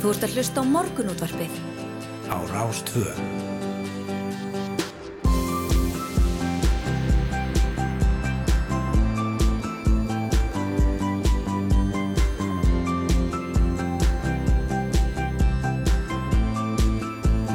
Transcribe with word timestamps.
Þú 0.00 0.08
ert 0.14 0.22
að 0.24 0.32
hlusta 0.32 0.62
á 0.62 0.64
morgunútvarpið. 0.64 1.56
Á 2.32 2.38
Rástvö. 2.48 3.10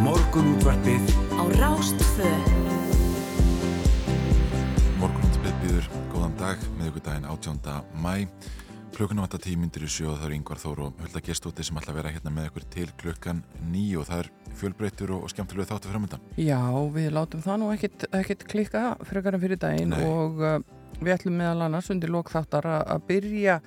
Morgunútvarpið 0.06 1.02
Á 1.34 1.44
Rástvö. 1.58 2.30
Morgunúttarpið 5.02 5.58
býður 5.64 5.90
góðan 6.14 6.38
dag 6.38 6.62
með 6.78 6.94
ykkur 6.94 7.06
daginn 7.10 7.26
18. 7.26 7.82
mæ 8.06 8.30
klukkunum 8.96 9.26
þetta 9.26 9.42
tímyndir 9.44 9.84
í 9.84 9.90
sjó 9.92 10.14
það 10.14 10.26
eru 10.30 10.36
yngvar 10.38 10.60
þóru 10.62 10.86
og 10.88 11.00
hölda 11.04 11.22
gestóti 11.26 11.66
sem 11.68 11.80
að 11.80 11.90
vera 11.98 12.12
hérna 12.14 12.32
með 12.32 12.48
ykkur 12.50 12.66
til 12.72 12.86
klukkan 13.02 13.42
nýju 13.72 14.02
og 14.02 14.08
það 14.08 14.22
er 14.22 14.30
fjölbreytur 14.62 15.12
og, 15.16 15.26
og 15.26 15.34
skemmtilega 15.34 15.68
þáttu 15.74 15.92
framöndan 15.92 16.24
Já, 16.40 16.62
við 16.96 17.10
látum 17.18 17.44
það 17.44 17.60
nú 17.62 17.72
ekkit, 17.74 18.06
ekkit 18.16 18.46
klikka 18.52 18.84
frekar 19.10 19.36
en 19.36 19.44
fyrir 19.44 19.60
daginn 19.60 19.92
Nei. 19.92 20.00
og 20.08 20.40
uh, 20.40 20.60
við 21.02 21.16
ætlum 21.18 21.36
meðal 21.42 21.66
annars 21.68 21.92
undir 21.92 22.14
lókþáttar 22.16 22.70
að 22.72 22.86
að 22.96 23.04
byrja 23.10 23.58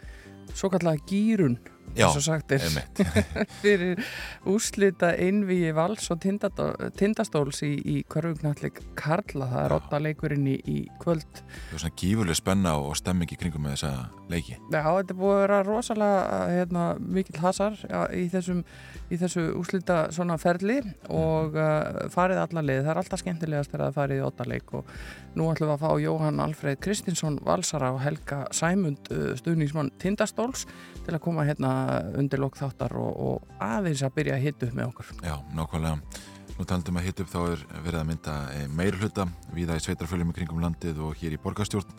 svo 0.54 0.72
kallega 0.72 1.04
gýrun 1.10 1.58
Já, 1.96 2.06
eins 2.08 2.18
og 2.20 2.24
sagt 2.26 2.52
er. 2.52 2.64
einmitt. 2.66 3.00
fyrir 3.62 4.02
úslita 4.48 5.12
einvíi 5.16 5.72
vals 5.76 6.10
og 6.12 6.20
tindastóls 6.22 7.62
í, 7.66 7.72
í 7.78 7.96
hverfugnallik 8.10 8.80
Karla, 8.98 9.48
það 9.50 9.62
er 9.64 9.74
Já. 9.74 9.78
otta 9.80 10.00
leikurinn 10.02 10.46
í, 10.50 10.56
í 10.68 10.78
kvöld. 11.02 11.42
Það 11.70 11.78
er 11.78 11.82
svona 11.84 11.98
gífurlega 12.02 12.40
spenna 12.40 12.74
og 12.82 12.96
stemming 12.98 13.32
í 13.34 13.38
kringum 13.40 13.64
með 13.66 13.76
þessa 13.76 13.92
leiki. 14.28 14.58
Já, 14.58 14.82
þetta 14.84 15.14
er 15.14 15.20
búið 15.22 15.34
að 15.34 15.42
vera 15.44 15.60
rosalega 15.66 16.40
hérna, 16.52 16.84
mikill 17.18 17.40
hasar 17.42 17.78
já, 17.82 18.00
í, 18.14 18.26
þessum, 18.32 18.62
í 19.08 19.20
þessu 19.20 19.46
úslita 19.58 19.98
svona 20.14 20.38
ferli 20.40 20.78
og 21.08 21.56
uh, 21.58 22.04
farið 22.12 22.42
allar 22.44 22.68
leið, 22.68 22.82
það 22.84 22.92
er 22.94 23.02
alltaf 23.02 23.22
skemmtilegast 23.24 23.72
þegar 23.72 23.86
það 23.86 23.98
farið 24.02 24.20
í 24.20 24.26
ottaleik 24.28 24.74
og 24.78 24.92
nú 25.38 25.48
ætlum 25.52 25.70
við 25.70 25.74
að 25.76 25.82
fá 25.84 26.02
Jóhann 26.02 26.42
Alfreð 26.42 26.80
Kristinsson 26.84 27.38
Valsara 27.46 27.92
og 27.94 28.02
Helga 28.04 28.44
Sæmund 28.54 29.10
uh, 29.14 29.32
stuðningsmann 29.38 29.92
Tindastóls 30.02 30.66
til 31.06 31.16
að 31.16 31.22
koma 31.24 31.46
hérna 31.48 31.72
undir 32.18 32.42
lok 32.42 32.58
þáttar 32.58 32.96
og, 33.00 33.12
og 33.28 33.62
aðeins 33.64 34.04
að 34.06 34.16
byrja 34.18 34.38
að 34.38 34.44
hitta 34.46 34.68
upp 34.68 34.78
með 34.78 34.90
okkur 34.92 35.12
Já, 35.22 35.36
nákvæmlega. 35.56 36.24
Nú 36.58 36.66
taldum 36.66 36.98
að 36.98 37.06
hitt 37.06 37.20
upp 37.22 37.30
þá 37.30 37.40
er 37.44 37.60
verið 37.84 38.00
að 38.00 38.08
mynda 38.08 38.36
meir 38.74 38.96
hluta 38.98 39.28
viða 39.54 39.76
í 39.78 39.84
sveitarföljum 39.84 40.32
í 40.32 40.38
kringum 40.40 40.64
landið 40.64 41.04
og 41.06 41.20
hér 41.20 41.36
í 41.36 41.40
borgarstjórn. 41.42 41.92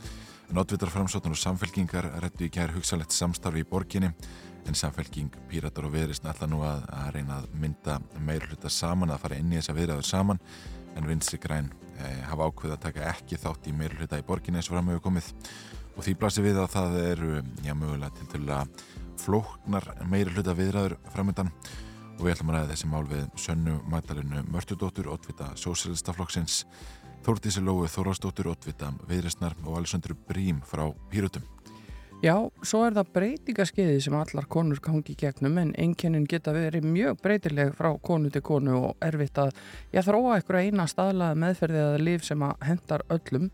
Notvitar 0.55 0.89
framsóttan 0.89 1.35
og 1.35 1.39
samfélkingar 1.39 2.07
rættu 2.23 2.47
í 2.47 2.51
kær 2.51 2.73
hugsalegt 2.73 3.13
samstarfi 3.13 3.61
í 3.61 3.67
borginni 3.69 4.09
en 4.67 4.77
samfélking, 4.77 5.29
píratar 5.49 5.87
og 5.87 5.93
viðrist 5.93 6.25
ætla 6.27 6.49
nú 6.49 6.61
að, 6.65 6.83
að 6.93 7.11
reyna 7.15 7.39
að 7.39 7.49
mynda 7.61 7.99
meir 8.25 8.45
hluta 8.49 8.69
saman, 8.73 9.13
að 9.13 9.23
fara 9.23 9.39
inn 9.39 9.53
í 9.53 9.59
þessa 9.59 9.75
viðræður 9.77 10.07
saman 10.09 10.41
en 10.97 11.07
vinstri 11.07 11.39
græn 11.41 11.69
eh, 11.97 12.23
hafa 12.27 12.49
ákveð 12.49 12.75
að 12.75 12.83
taka 12.87 13.07
ekki 13.13 13.39
þátt 13.39 13.69
í 13.69 13.75
meir 13.77 13.95
hluta 13.97 14.19
í 14.19 14.25
borginni 14.25 14.59
eins 14.59 14.69
og 14.69 14.77
fram 14.77 14.91
hefur 14.91 15.05
komið 15.07 15.31
og 15.95 16.05
því 16.05 16.15
blasir 16.19 16.45
við 16.45 16.59
að 16.61 16.73
það 16.75 16.97
eru 17.03 17.31
já, 17.65 17.73
mögulega 17.73 18.29
til 18.31 18.43
að 18.55 18.83
flóknar 19.19 19.85
meiri 20.09 20.33
hluta 20.33 20.55
viðræður 20.57 20.97
framöndan 21.13 21.51
og 22.19 22.25
við 22.25 22.33
ætlum 22.33 22.51
að 22.51 22.57
ræða 22.57 22.71
þessi 22.73 22.89
mál 22.91 23.05
við 23.07 23.27
Sönnu 23.39 23.75
Magdalenu 23.91 24.41
Mörtudóttur, 24.51 25.07
Otvita 25.11 25.53
Sósélistaflokksins, 25.59 26.63
Þórdísi 27.23 27.63
Lóu 27.63 27.87
Þórastóttur, 27.87 28.51
Otvita 28.51 28.91
Viðristnar 29.07 29.55
og 29.65 29.79
Alessandru 29.79 30.17
Brím 30.27 30.59
frá 30.67 30.87
Pírutum. 31.11 31.45
Já, 32.19 32.33
svo 32.67 32.81
er 32.83 32.97
það 32.97 33.11
breytingaskeiði 33.15 33.99
sem 34.03 34.15
allar 34.19 34.47
konur 34.51 34.81
gangi 34.83 35.13
gegnum 35.15 35.55
en 35.61 35.69
einkennin 35.79 36.25
geta 36.27 36.51
verið 36.51 36.83
mjög 36.83 37.21
breytileg 37.23 37.71
frá 37.77 37.93
konu 38.03 38.27
til 38.27 38.41
konu 38.43 38.73
og 38.89 39.05
erfitt 39.07 39.39
að 39.39 39.53
ég 39.95 40.03
þróa 40.03 40.33
einhverja 40.35 40.67
eina 40.67 40.87
staðlaða 40.91 41.39
meðferði 41.39 41.79
eða 41.85 42.01
líf 42.03 42.25
sem 42.27 42.43
að 42.43 42.67
hendar 42.67 43.05
öllum 43.15 43.47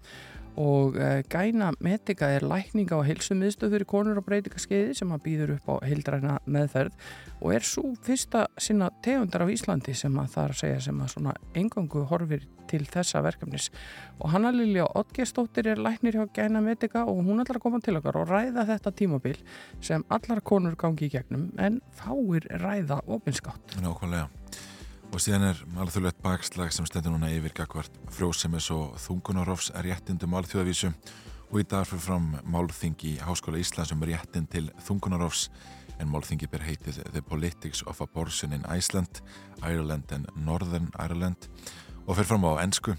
og 0.61 0.95
e, 0.95 1.23
gæna 1.29 1.71
metika 1.83 2.29
er 2.35 2.45
lækning 2.47 2.91
á 2.91 2.99
heilsumiðstöð 3.05 3.75
fyrir 3.75 3.88
konur 3.89 4.19
og 4.21 4.25
breytingaskeiði 4.27 4.95
sem 4.97 5.11
að 5.11 5.23
býður 5.25 5.53
upp 5.57 5.71
á 5.71 5.75
heildræna 5.85 6.38
meðferð 6.45 6.95
og 7.41 7.55
er 7.55 7.67
svo 7.67 7.93
fyrsta 8.05 8.45
sinna 8.57 8.89
tegundar 9.05 9.45
af 9.45 9.53
Íslandi 9.53 9.95
sem 9.97 10.15
að 10.21 10.31
það 10.35 10.44
er 10.44 10.53
að 10.55 10.61
segja 10.61 10.83
sem 10.88 11.01
að 11.01 11.11
svona 11.15 11.35
engangu 11.55 12.05
horfir 12.09 12.45
til 12.69 12.83
þessa 12.89 13.21
verkefnis 13.25 13.69
og 14.19 14.31
Hanna 14.33 14.51
Lilja 14.55 14.88
Ottgerstóttir 14.97 15.69
er 15.73 15.81
læknir 15.81 16.17
hjá 16.17 16.25
Gæna 16.35 16.63
Medica 16.65 17.03
og 17.05 17.21
hún 17.25 17.44
ætlar 17.44 17.59
að 17.59 17.65
koma 17.67 17.81
til 17.83 17.99
okkar 17.99 18.21
og 18.21 18.31
ræða 18.31 18.65
þetta 18.71 18.95
tímabil 19.01 19.41
sem 19.83 20.05
allar 20.09 20.41
konur 20.41 20.79
gangi 20.79 21.09
í 21.09 21.13
gegnum 21.13 21.51
en 21.61 21.81
fáir 21.99 22.47
ræða 22.63 23.01
opinskátt. 23.05 23.77
Nákvæmlega. 23.83 24.29
Og 25.13 25.21
síðan 25.21 25.45
er 25.51 25.59
alþjóðlegt 25.79 26.21
bakslag 26.23 26.73
sem 26.73 26.85
stendur 26.88 27.13
núna 27.13 27.29
yfir 27.33 27.53
gagvart 27.55 27.93
frjósemis 28.16 28.71
og 28.73 28.95
þungunarofs 29.03 29.69
réttindum 29.85 30.33
alþjóðavísu. 30.39 30.91
Og 31.51 31.61
í 31.61 31.66
dag 31.69 31.85
fyrir 31.88 32.03
fram 32.03 32.31
málþing 32.49 32.97
í 33.07 33.13
Háskóla 33.21 33.61
Íslands 33.61 33.94
um 33.94 34.03
réttind 34.03 34.49
til 34.51 34.67
þungunarofs 34.88 35.49
en 35.99 36.09
málþingi 36.11 36.49
ber 36.51 36.65
heitið 36.65 37.03
The 37.13 37.21
Politics 37.23 37.83
of 37.88 38.01
Abortion 38.03 38.55
in 38.55 38.65
Iceland, 38.71 39.21
Ireland 39.61 40.11
and 40.15 40.31
Northern 40.35 40.89
Ireland. 40.99 41.49
Og 42.05 42.17
fyrir 42.17 42.31
fram 42.33 42.47
á 42.49 42.61
ennsku 42.63 42.95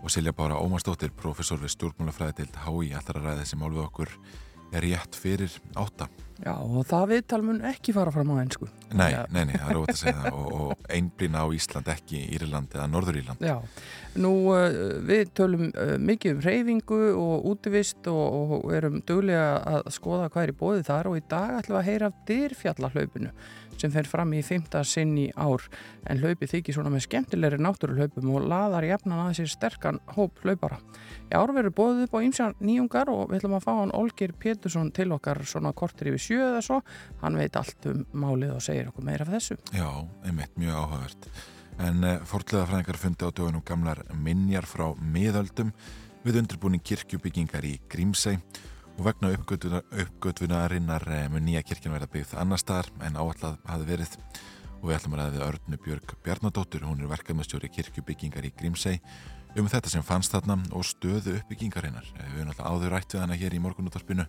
og 0.00 0.10
Silja 0.10 0.32
Bára 0.32 0.60
Ómarsdóttir, 0.60 1.12
professor 1.12 1.60
við 1.60 1.74
stjórnmálafræði 1.74 2.40
til 2.40 2.62
HÍ, 2.64 2.94
ætlar 2.96 3.20
að 3.20 3.26
ræða 3.26 3.42
þessi 3.42 3.60
mál 3.60 3.74
við 3.74 3.84
okkur 3.84 4.14
er 4.72 4.84
rétt 4.86 5.18
fyrir 5.18 5.54
átta. 5.78 6.08
Já 6.40 6.54
og 6.56 6.86
það 6.88 7.10
viðtal 7.10 7.40
mun 7.44 7.58
ekki 7.68 7.92
fara 7.92 8.12
fram 8.14 8.30
á 8.32 8.40
einsku. 8.40 8.68
Nei, 8.96 9.10
Já. 9.12 9.18
nei, 9.28 9.42
nei, 9.50 9.58
það 9.60 9.72
er 9.72 9.78
óvægt 9.80 9.92
að 9.92 9.98
segja 10.00 10.22
það 10.22 10.38
og, 10.38 10.52
og 10.56 10.86
einblýna 10.96 11.42
á 11.44 11.46
Ísland 11.52 11.90
ekki 11.92 12.20
Írland 12.36 12.76
eða 12.78 12.86
Norður 12.88 13.18
Írland. 13.20 13.44
Já, 13.44 13.56
nú 14.24 14.32
uh, 14.54 14.78
við 15.10 15.34
tölum 15.36 15.66
uh, 15.68 15.94
mikið 16.00 16.38
um 16.38 16.42
reyfingu 16.46 17.00
og 17.12 17.48
útivist 17.52 18.08
og, 18.08 18.56
og 18.56 18.72
erum 18.78 19.02
duglega 19.04 19.60
að 19.68 19.90
skoða 19.92 20.30
hvað 20.32 20.46
er 20.46 20.54
í 20.54 20.58
bóði 20.62 20.86
þar 20.88 21.10
og 21.12 21.20
í 21.20 21.26
dag 21.28 21.58
ætlum 21.58 21.76
við 21.76 21.82
að 21.82 21.90
heyra 21.90 22.08
af 22.08 22.24
dyrfjallahlaupinu 22.30 23.34
sem 23.80 23.92
fer 23.92 24.08
fram 24.08 24.32
í 24.36 24.42
fymta 24.44 24.82
sinn 24.86 25.16
í 25.18 25.26
ár 25.34 25.64
en 26.10 26.20
hlaupið 26.20 26.54
þykir 26.54 26.76
svona 26.76 26.92
með 26.92 27.06
skemmtilegri 27.06 27.60
náttúruhlaupum 27.62 28.32
og 28.34 28.48
laðar 28.50 28.86
jafnan 28.88 29.22
að 29.24 29.38
sér 29.40 29.52
sterkan 29.52 30.00
hóp 30.16 30.40
hlaupara. 30.44 30.80
Í 31.30 31.36
ár 31.38 31.54
verður 31.56 31.76
bóðið 31.78 32.02
upp 32.06 32.16
á 32.16 32.24
ýmsar 32.26 32.56
nýjungar 32.60 33.12
og 33.12 33.30
við 33.30 33.40
ætlum 33.40 33.56
að 33.58 33.64
fá 33.66 33.72
hann 33.78 33.94
Olgir 33.96 34.34
Pétursson 34.36 34.92
til 34.96 35.10
okkar 35.16 35.42
svona 35.48 35.72
kortir 35.76 36.12
yfir 36.12 36.24
sjö 36.26 36.40
eða 36.48 36.64
svo. 36.66 36.80
Hann 37.22 37.38
veit 37.40 37.56
allt 37.58 37.88
um 37.90 38.04
málið 38.12 38.56
og 38.56 38.64
segir 38.64 38.90
okkur 38.90 39.06
meira 39.06 39.26
af 39.26 39.32
þessu. 39.36 39.58
Já, 39.76 39.88
einmitt, 40.26 40.52
mjög 40.60 40.82
áhugavert. 40.82 41.30
En 41.80 42.04
uh, 42.04 42.18
fortleðafræðingar 42.28 43.00
fundi 43.00 43.24
á 43.24 43.30
dögunum 43.30 43.64
gamlar 43.64 44.02
minjar 44.12 44.66
frá 44.68 44.90
miðöldum 45.00 45.72
við 46.26 46.42
undirbúning 46.42 46.82
kirkjubyggingar 46.84 47.64
í 47.64 47.78
Grímsei 47.88 48.36
og 49.00 49.06
vegna 49.06 49.30
uppgötvunarinnar 49.32 51.06
uh, 51.08 51.26
mun 51.32 51.46
nýja 51.46 51.62
kirkjan 51.64 51.94
verða 51.96 52.10
byggð 52.12 52.34
annar 52.36 52.60
staðar 52.60 52.90
en 53.06 53.16
áallad 53.16 53.56
hafi 53.64 53.86
verið. 53.88 54.16
Og 54.80 54.88
við 54.88 54.96
ætlum 54.96 55.14
að 55.16 55.20
ræða 55.20 55.32
við 55.32 55.44
Örnu 55.46 55.78
Björg 55.84 56.12
Bjarnadóttur, 56.24 56.84
hún 56.88 57.00
er 57.00 57.08
verkefnastjóri 57.08 57.68
kirkjubyggingar 57.72 58.48
í 58.48 58.52
Grímsei 58.56 58.98
um 59.58 59.66
þetta 59.68 59.90
sem 59.90 60.04
fannst 60.06 60.32
þarna 60.34 60.58
og 60.76 60.84
stöðu 60.86 61.38
uppbyggingarinnar. 61.40 62.06
Eh, 62.14 62.28
Við 62.34 62.42
erum 62.42 62.52
alltaf 62.52 62.68
áður 62.70 62.94
rætt 62.94 63.16
við 63.16 63.22
hana 63.24 63.38
hér 63.40 63.56
í 63.56 63.60
morgunúttarpinu 63.64 64.26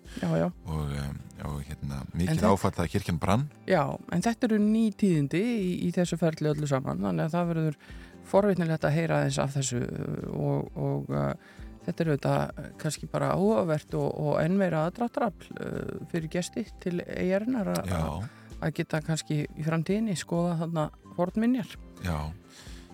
og, 0.66 0.96
um, 1.04 1.20
og 1.52 1.60
hérna, 1.68 2.02
mikið 2.18 2.48
áfall 2.50 2.74
að 2.74 2.92
kirkjan 2.96 3.20
brann. 3.22 3.48
Já, 3.70 3.84
en 4.12 4.24
þetta 4.26 4.50
eru 4.50 4.60
ný 4.64 4.88
tíðindi 4.98 5.44
í, 5.44 5.72
í 5.88 5.92
þessu 5.96 6.18
ferli 6.20 6.52
öllu 6.56 6.70
saman, 6.70 7.04
þannig 7.06 7.28
að 7.28 7.36
það 7.36 7.52
verður 7.54 7.82
forvitnilegt 8.32 8.88
að 8.88 8.96
heyra 8.98 9.24
eins 9.28 9.40
af 9.42 9.54
þessu 9.60 9.84
og, 10.32 10.72
og 10.80 11.14
þetta 11.86 12.04
eru 12.06 12.16
þetta 12.18 12.68
kannski 12.82 13.10
bara 13.12 13.32
áhugavert 13.36 13.96
og, 14.00 14.08
og 14.22 14.36
enn 14.44 14.58
meira 14.60 14.86
aðdráttarafl 14.90 15.50
uh, 15.58 16.06
fyrir 16.12 16.30
gesti 16.34 16.66
til 16.84 17.00
eigarinnar 17.06 17.74
að- 17.74 17.92
geta 18.78 19.00
kannski 19.02 19.40
í 19.58 19.64
framtíðinni 19.66 20.14
skoða 20.20 20.60
þarna 20.60 20.84
fornminjar. 21.16 21.72
Já, 22.06 22.18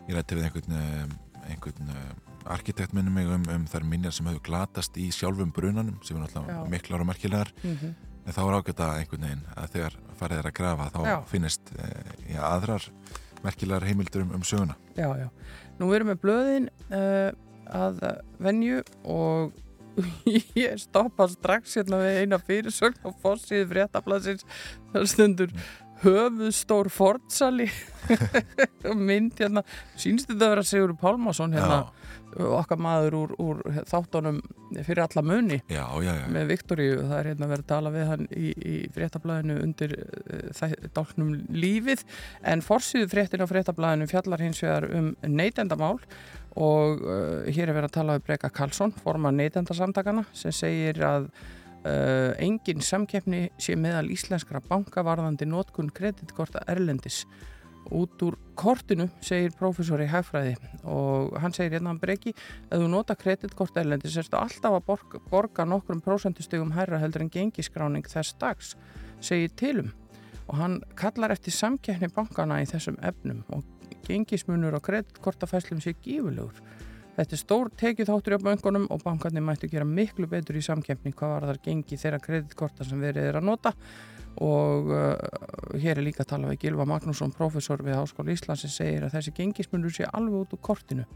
ég 0.07 0.16
rætti 0.16 0.38
við 0.38 0.45
einhvern, 0.48 0.78
eh, 0.80 1.50
einhvern 1.51 1.89
eh, 1.92 2.13
arkitekt 2.56 2.94
minni 2.95 3.12
mig 3.12 3.28
um, 3.28 3.44
um 3.51 3.66
þær 3.68 3.84
minjar 3.84 4.16
sem 4.16 4.30
hefur 4.31 4.45
glatast 4.48 4.95
í 4.95 5.10
sjálfum 5.12 5.51
brunanum 5.51 5.98
sem 6.07 6.16
er 6.16 6.24
náttúrulega 6.24 6.69
miklar 6.72 7.04
og 7.04 7.10
merkilegar 7.12 7.51
Mm 7.63 7.95
en 8.28 8.36
þá 8.36 8.42
er 8.44 8.56
ágætt 8.57 8.81
að 8.83 8.98
einhvern 9.00 9.22
veginn 9.24 9.44
að 9.56 9.68
þegar 9.72 9.94
farið 10.19 10.40
er 10.42 10.48
að 10.50 10.56
grafa 10.57 10.88
þá 10.92 10.98
Já. 11.07 11.18
finnist 11.31 11.69
já, 12.28 12.42
aðrar 12.44 12.88
merkilegar 13.45 13.86
heimildur 13.88 14.25
um, 14.25 14.33
um 14.36 14.44
söguna 14.44 14.75
Já, 14.98 15.07
já. 15.16 15.30
Nú 15.80 15.88
erum 15.95 16.10
við 16.12 16.19
blöðin 16.25 16.68
uh, 16.92 17.31
að 17.74 18.04
venju 18.44 18.84
og 19.04 19.56
ég 20.58 20.78
stoppa 20.81 21.28
strax 21.31 21.80
hérna 21.80 22.04
við 22.04 22.22
eina 22.22 22.40
fyrirsögn 22.42 23.02
á 23.08 23.10
fossið 23.24 23.68
fréttablasins 23.72 24.46
þar 24.94 25.10
stendur 25.10 25.54
höfuðstór 26.04 26.90
fortsali 26.94 27.66
mynd 29.08 29.40
hérna. 29.40 29.64
Sínst 29.98 30.30
þetta 30.30 30.46
að 30.46 30.54
vera 30.54 30.66
Sigur 30.68 30.94
Pálmason 31.00 31.56
hérna 31.58 31.88
okkar 32.38 32.78
maður 32.81 33.16
úr, 33.18 33.31
úr 33.42 33.62
þáttunum 33.90 34.42
fyrir 34.75 35.02
alla 35.06 35.24
muni 35.25 35.58
já, 35.72 35.86
já, 36.04 36.12
já. 36.12 36.25
með 36.30 36.52
Viktoríu, 36.52 36.98
það 37.08 37.16
er 37.18 37.30
hérna 37.31 37.50
verið 37.50 37.64
að 37.64 37.69
tala 37.72 37.92
við 37.96 38.10
hann 38.12 38.28
í, 38.30 38.52
í 38.52 38.75
fréttablaðinu 38.94 39.56
undir 39.64 39.96
uh, 39.98 40.75
dálknum 40.94 41.31
lífið. 41.56 42.04
En 42.46 42.62
forsýðu 42.66 43.10
fréttin 43.14 43.42
á 43.42 43.48
fréttablaðinu 43.50 44.10
fjallar 44.12 44.44
hins 44.44 44.62
vegar 44.62 44.90
um 44.92 45.14
neytendamál 45.25 45.98
og 46.57 47.04
uh, 47.06 47.45
hér 47.45 47.69
er 47.69 47.75
verið 47.75 47.92
að 47.92 47.98
tala 48.00 48.18
um 48.18 48.25
Breka 48.25 48.50
Karlsson, 48.50 48.94
forman 49.04 49.38
neytendasamtakana 49.38 50.25
sem 50.36 50.54
segir 50.56 51.00
að 51.06 51.30
uh, 51.30 52.33
engin 52.42 52.81
samkeppni 52.81 53.48
sé 53.62 53.77
meðal 53.77 54.07
íslenskra 54.13 54.62
bankavarðandi 54.65 55.48
nótkun 55.50 55.94
kreditkorta 55.94 56.65
Erlendis. 56.71 57.25
Út 57.94 58.19
úr 58.25 58.36
kortinu, 58.59 59.06
segir 59.24 59.54
profesor 59.56 60.01
í 60.04 60.09
hægfræði 60.12 60.57
og 60.92 61.38
hann 61.39 61.54
segir 61.56 61.77
hérna 61.77 61.94
hann 61.94 62.01
breki 62.01 62.33
að 62.68 62.83
þú 62.83 62.89
nota 62.92 63.15
kreditkort 63.15 63.80
erlendis 63.80 64.18
er 64.18 64.27
þetta 64.27 64.42
alltaf 64.44 64.75
að 64.75 64.83
borga, 64.89 65.21
borga 65.31 65.65
nokkrum 65.69 66.01
prósendustugum 66.04 66.74
hærra 66.75 67.00
heldur 67.00 67.24
en 67.24 67.31
gengiskráning 67.31 68.04
þess 68.12 68.36
dags, 68.42 68.74
segir 69.24 69.56
tilum 69.56 69.94
og 70.48 70.59
hann 70.59 70.77
kallar 71.00 71.31
eftir 71.31 71.56
samkeppni 71.56 72.12
bankana 72.12 72.59
í 72.59 72.68
þessum 72.68 73.00
efnum 73.07 73.45
og 73.56 73.63
gengismunur 74.07 74.77
og 74.77 74.86
kreditkortafæslum 74.88 75.81
sé 75.83 75.95
gífulegur. 76.01 76.62
Þetta 77.18 77.33
er 77.33 77.42
stór 77.42 77.69
tekið 77.74 78.12
þáttur 78.12 78.38
á 78.38 78.45
bankunum 78.45 78.83
og 78.94 79.01
bankarnir 79.01 79.42
mættu 79.42 79.69
gera 79.71 79.86
miklu 79.86 80.27
betur 80.30 80.59
í 80.59 80.62
samkeppni 80.62 81.15
hvað 81.18 81.33
var 81.33 81.48
þar 81.50 81.59
gengi 81.65 81.98
þeirra 81.98 82.19
kreditkorta 82.21 82.86
sem 82.86 83.01
verið 83.01 83.31
er 83.31 83.39
að 83.39 83.48
nota 83.50 83.74
og 84.45 84.92
uh, 84.94 85.15
hér 85.81 85.98
er 85.98 86.06
líka 86.06 86.21
að 86.21 86.30
tala 86.36 86.51
við 86.51 86.68
Gilva 86.68 86.86
Magnússon, 86.86 87.33
professor 87.33 87.81
við 87.81 87.98
Háskóla 87.98 88.36
Íslands 88.36 88.68
sem 88.68 88.74
segir 88.74 89.07
að 89.07 89.15
þessi 89.15 89.33
gengismunur 89.39 89.95
sé 89.95 90.06
alveg 90.12 90.44
út 90.44 90.54
úr 90.54 90.62
kortinu 90.69 91.07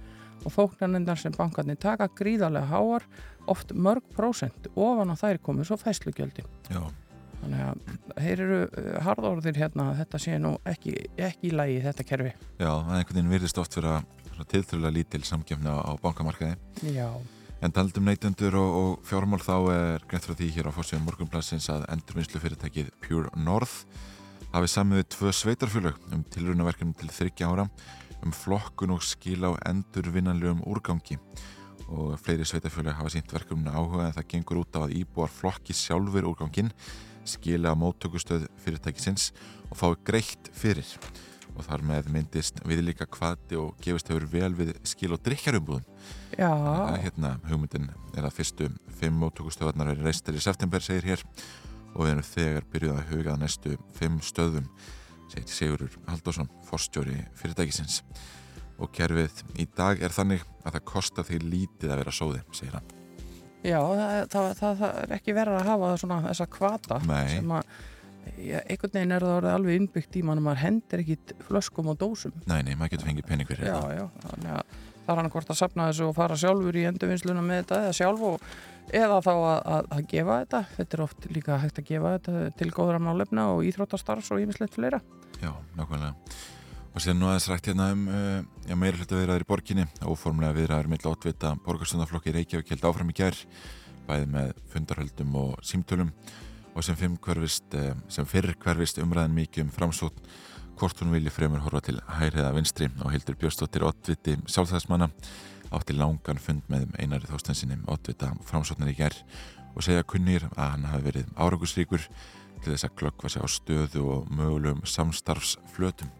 og 0.42 0.56
þóknarnendar 0.56 1.22
sem 1.22 1.36
bankarnir 1.38 1.78
taka 1.78 2.10
gríðarlega 2.18 2.72
háar 2.72 3.06
oft 3.52 3.76
mörg 3.78 4.10
prósent 4.16 4.72
ofan 4.74 5.14
á 5.14 5.16
þær 5.22 5.42
komið 5.46 5.70
svo 5.70 5.78
fæslugjöldi 5.84 6.48
Já. 6.72 6.82
Þannig 7.42 7.66
að 7.66 8.24
hér 8.26 8.44
eru 8.46 8.62
uh, 8.66 8.88
harðorðir 9.06 9.60
hérna 9.62 9.90
að 9.92 10.02
þetta 10.02 10.22
sé 10.24 10.40
nú 10.42 10.56
ekki, 10.70 10.96
ekki 11.18 11.52
í 11.52 11.54
lagi 11.56 11.84
þetta 11.86 12.08
kerfi. 12.08 12.34
Já, 12.62 12.72
er 12.72 12.98
einhvern 12.98 13.20
veginn 13.20 13.36
virðist 13.36 13.62
oft 13.62 13.78
að 13.82 14.02
tilþurlega 14.50 14.96
lítil 14.96 15.22
samkjöfni 15.28 15.70
á, 15.70 15.94
bankamarkaði. 16.02 16.56
Já. 16.96 17.10
En 17.62 17.74
taldum 17.74 18.08
neytendur 18.10 18.56
og, 18.58 18.78
og 18.80 19.04
fjármál 19.06 19.42
þá 19.44 19.56
er 19.74 20.06
greitt 20.10 20.26
frá 20.26 20.34
því 20.34 20.48
hér 20.56 20.70
á 20.70 20.74
fórsíðan 20.74 21.06
morgunplassins 21.06 21.70
að 21.70 21.86
endurvinnslu 21.94 22.42
fyrirtækið 22.42 22.90
Pure 23.04 23.30
North 23.38 23.84
hafi 24.52 24.72
samið 24.72 25.04
við 25.04 25.10
tvö 25.16 25.34
sveitarfjölög 25.38 26.00
um 26.16 26.24
tilrunaverkefni 26.34 26.98
til 26.98 27.12
þryggja 27.14 27.52
ára 27.52 27.68
um 28.26 28.34
flokkun 28.36 28.96
og 28.96 29.06
skil 29.06 29.46
á 29.46 29.52
endurvinnanlegum 29.70 30.66
úrgangi. 30.66 31.20
Og 31.92 32.18
fleiri 32.24 32.46
sveitarfjölög 32.48 32.98
hafa 32.98 33.14
sínt 33.14 33.32
verkefninu 33.34 33.72
áhuga 33.72 34.08
en 34.08 34.18
það 34.18 34.30
gengur 34.34 34.64
út 34.64 34.78
á 34.78 34.82
að 34.88 34.98
íbúar 34.98 35.32
flokki 35.32 35.76
sjálfur 35.78 36.30
úrgangin 36.32 36.74
skila 37.28 37.74
á 37.74 37.76
móttökustöð 37.78 38.48
fyrirtækisins 38.64 39.32
og 39.70 39.78
fái 39.80 39.96
greitt 40.08 40.52
fyrir. 40.54 40.88
Og 41.52 41.66
þar 41.68 41.84
með 41.84 42.08
myndist 42.14 42.62
við 42.64 42.86
líka 42.88 43.06
kvati 43.12 43.58
og 43.60 43.76
gefist 43.84 44.08
hefur 44.08 44.24
vel 44.32 44.54
við 44.56 44.72
skil 44.88 45.12
og 45.12 45.20
drikjarumbúðum 45.26 45.84
Já. 46.38 46.52
Hérna, 47.02 47.36
hugmyndin 47.50 47.90
er 48.16 48.28
að 48.28 48.38
fyrstu 48.38 48.70
fimm 49.02 49.20
móttökustöðarnar 49.20 49.92
er 49.92 50.06
reistir 50.06 50.38
í 50.38 50.44
september 50.44 50.84
segir 50.84 51.10
hér. 51.12 51.26
Og 51.92 52.06
við 52.06 52.14
erum 52.14 52.28
þegar 52.30 52.70
byrjuð 52.72 53.02
að 53.02 53.12
huga 53.12 53.36
næstu 53.40 53.76
fimm 53.98 54.22
stöðum 54.24 54.70
segir 55.34 55.52
Sigurur 55.52 56.00
Haldásson 56.08 56.50
forstjóri 56.70 57.20
fyrirtækisins. 57.42 58.00
Og 58.80 58.94
kerfið 58.96 59.44
í 59.60 59.68
dag 59.76 60.00
er 60.02 60.16
þannig 60.16 60.48
að 60.64 60.80
það 60.80 60.90
kostar 60.96 61.28
því 61.28 61.44
lítið 61.50 61.92
að 61.92 62.04
vera 62.06 62.16
sóði 62.16 62.44
segir 62.56 62.80
hann 62.80 63.01
Já, 63.62 63.78
það, 63.78 64.12
það, 64.34 64.52
það, 64.58 64.78
það 64.82 65.00
er 65.04 65.16
ekki 65.18 65.34
verið 65.38 65.58
að 65.60 65.68
hafa 65.70 65.90
svona 66.02 66.22
þessa 66.28 66.48
kvata 66.50 67.02
Nei. 67.06 67.26
sem 67.36 67.58
að 67.58 67.74
Já, 68.42 68.60
einhvern 68.70 68.94
veginn 68.94 69.14
er 69.16 69.24
það 69.26 69.36
orðið 69.40 69.56
alveg 69.56 69.78
innbyggt 69.80 70.18
í 70.18 70.22
mann 70.26 70.40
og 70.42 70.46
maður 70.46 70.60
hendir 70.62 71.02
ekkit 71.04 71.32
flöskum 71.48 71.90
og 71.92 71.98
dósum. 72.02 72.36
Nei, 72.50 72.60
nei, 72.66 72.76
maður 72.78 72.94
getur 72.96 73.10
fengið 73.10 73.28
pening 73.30 73.50
fyrir 73.50 73.66
Já, 73.66 73.74
þetta. 73.82 73.96
já, 73.98 74.06
þannig 74.28 74.52
að 74.54 74.76
það 75.02 75.12
er 75.14 75.22
hann 75.22 75.32
hvort 75.34 75.52
að 75.52 75.60
sapna 75.60 75.88
þessu 75.90 76.06
og 76.08 76.14
fara 76.18 76.38
sjálfur 76.38 76.78
í 76.78 76.86
endurvinnsluna 76.90 77.44
með 77.46 77.64
þetta 77.64 77.80
eða 77.82 77.98
sjálf 77.98 78.24
og 78.30 78.46
eða 79.02 79.20
þá 79.26 79.32
að, 79.34 79.60
að, 79.76 79.90
að 79.98 80.06
gefa 80.14 80.38
þetta. 80.44 80.64
Þetta 80.78 80.98
er 80.98 81.04
oft 81.08 81.28
líka 81.34 81.60
hægt 81.66 81.82
að 81.82 81.90
gefa 81.90 82.14
þetta 82.18 82.46
til 82.62 82.72
góðra 82.78 83.02
málefna 83.10 83.48
og 83.56 83.66
íþróttastarfs 83.72 84.32
og 84.36 84.46
ímislegt 84.46 84.78
fleira. 84.78 85.02
Já, 85.42 85.52
nákvæmlega 85.78 86.14
og 86.92 87.00
síðan 87.00 87.22
nú 87.22 87.30
aðeins 87.32 87.48
rætt 87.52 87.72
hérna 87.72 87.90
um 87.96 88.06
uh, 88.12 88.40
já, 88.68 88.76
meira 88.76 89.00
hluta 89.00 89.16
viðraður 89.16 89.46
í 89.46 89.50
borginni 89.50 89.86
óformlega 90.04 90.58
viðraður 90.58 90.92
mill 90.92 91.04
átvita 91.08 91.54
borgarstundaflokki 91.66 92.34
Reykjavík 92.36 92.74
held 92.74 92.88
áfram 92.90 93.12
í 93.14 93.16
gær 93.16 93.38
bæði 94.08 94.28
með 94.34 94.54
fundarhöldum 94.74 95.38
og 95.40 95.54
símtölum 95.64 96.12
og 96.76 96.86
sem, 96.86 96.98
hverfist, 96.98 97.68
uh, 97.80 97.94
sem 98.12 98.28
fyrr 98.28 98.54
hverfist 98.60 99.00
umræðin 99.04 99.38
mikið 99.38 99.66
um 99.66 99.72
framsótt 99.76 100.20
hvort 100.82 101.02
hún 101.04 101.14
vilji 101.14 101.32
fremur 101.32 101.62
horfa 101.62 101.84
til 101.86 102.00
hæriða 102.10 102.52
vinstri. 102.56 102.88
Og 103.04 103.12
Hildur 103.14 103.38
Björnsdóttir 103.38 103.86
Ottviti 103.86 104.38
sjálfþæðismanna 104.50 105.12
átti 105.72 105.96
langan 105.96 106.42
fund 106.42 106.64
með 106.72 106.88
einari 107.00 107.30
þóstensinni 107.30 107.78
Ottvita 107.92 108.32
framsóttnar 108.48 108.92
í 108.92 108.98
gerð 108.98 109.22
og 109.76 109.86
segja 109.86 110.08
kunnir 110.08 110.48
að 110.56 110.74
hann 110.74 110.90
hafi 110.90 111.08
verið 111.12 111.30
árangusríkur 111.38 112.08
til 112.64 112.74
þess 112.74 112.90
að 112.90 112.98
glöggva 113.00 113.32
sig 113.32 113.46
á 113.46 113.48
stöðu 113.48 114.08
og 114.16 114.34
mögulegum 114.34 114.84
samstarfsflötum 114.90 116.12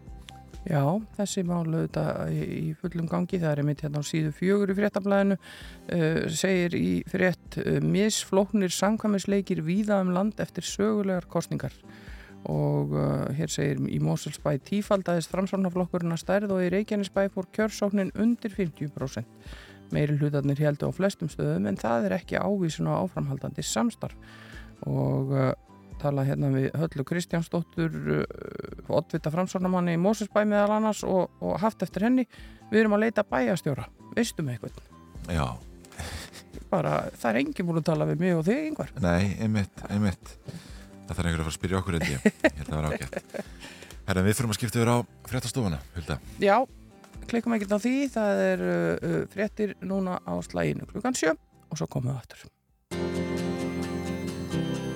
Já, 0.62 0.84
þessi 1.16 1.42
málu 1.42 1.80
þetta 1.88 2.04
í 2.30 2.70
fullum 2.78 3.08
gangi, 3.10 3.40
það 3.42 3.50
er 3.50 3.60
einmitt 3.62 3.80
hérna 3.82 3.98
á 3.98 4.06
síðu 4.06 4.30
fjögur 4.36 4.70
í 4.70 4.76
fréttablaðinu 4.78 5.36
uh, 5.36 6.20
segir 6.30 6.76
í 6.78 6.90
frétt 7.10 7.58
uh, 7.58 7.80
misflóknir 7.82 8.70
samkvæmisleikir 8.70 9.64
víða 9.66 9.98
um 10.04 10.12
land 10.14 10.38
eftir 10.42 10.66
sögulegar 10.66 11.26
kostningar 11.32 11.74
og 12.46 12.94
uh, 12.94 13.26
hér 13.34 13.50
segir 13.50 13.82
í 13.90 13.98
Moselsbæ 14.02 14.54
tífaldæðist 14.68 15.34
framsvonarflokkurinn 15.34 16.14
að 16.14 16.22
stærð 16.22 16.54
og 16.54 16.62
í 16.62 16.70
Reykjanesbæ 16.76 17.24
fór 17.34 17.50
kjörsóknin 17.58 18.14
undir 18.14 18.54
50% 18.54 19.26
meiri 19.92 20.14
hlutarnir 20.20 20.62
heldur 20.62 20.94
á 20.94 20.96
flestum 20.96 21.30
stöðum 21.30 21.66
en 21.72 21.82
það 21.82 22.06
er 22.06 22.18
ekki 22.20 22.38
ávísun 22.38 22.86
á 22.88 23.02
áframhaldandi 23.02 23.66
samstarf. 23.66 24.14
Og 24.88 25.34
tala 26.02 26.24
hérna 26.26 26.50
við 26.52 26.68
Höllu 26.78 27.04
Kristjánsdóttur 27.08 27.98
uh, 28.18 28.94
oddvita 28.98 29.32
framsvonarmanni 29.32 29.96
í 29.96 30.00
Moselsbæ 30.02 30.42
meðal 30.44 30.78
annars 30.78 31.02
og, 31.06 31.30
og 31.42 31.58
haft 31.62 31.84
eftir 31.86 32.08
henni. 32.08 32.26
Við 32.72 32.84
erum 32.84 32.96
að 32.96 33.06
leita 33.06 33.26
bæjastjóra, 33.28 33.86
veistum 34.16 34.50
eitthvað 34.52 34.80
Já. 35.30 35.46
Bara, 36.72 36.96
það 37.20 37.30
er 37.30 37.40
enginn 37.42 37.68
búin 37.68 37.80
að 37.82 37.88
tala 37.90 38.08
við 38.08 38.22
mig 38.22 38.36
og 38.36 38.46
þig 38.46 38.68
yngvar 38.70 38.92
Nei, 39.04 39.34
einmitt, 39.44 39.82
einmitt. 39.92 40.36
Það 41.06 41.18
þarf 41.18 41.26
einhver 41.28 41.42
að 41.42 41.44
fara 41.44 41.52
að 41.52 41.58
spyrja 41.58 41.80
okkur 41.80 41.98
held 41.98 42.08
ég. 42.08 42.28
Ég 42.46 42.60
held 42.60 42.62
að 42.62 42.72
það 42.72 42.78
var 42.78 42.88
ágætt. 42.92 43.40
Herra, 44.08 44.24
við 44.26 44.38
fyrir 44.38 44.52
að 44.54 44.58
skipta 44.58 44.80
yfir 44.80 44.92
á 44.92 44.98
fréttastofuna 45.28 45.80
Hulda. 45.96 46.18
Já, 46.42 46.56
klikkum 47.30 47.56
ekkert 47.58 47.76
á 47.76 47.84
því. 47.84 47.96
Það 48.16 48.44
er 48.48 48.64
uh, 48.68 49.18
fréttir 49.34 49.76
núna 49.84 50.18
á 50.24 50.32
slæginu 50.48 50.88
klukkan 50.90 51.18
sjö 51.18 51.36
og 51.36 51.78
svo 51.80 51.90
komum 51.92 52.14
við 52.14 52.22
aftur 52.22 53.21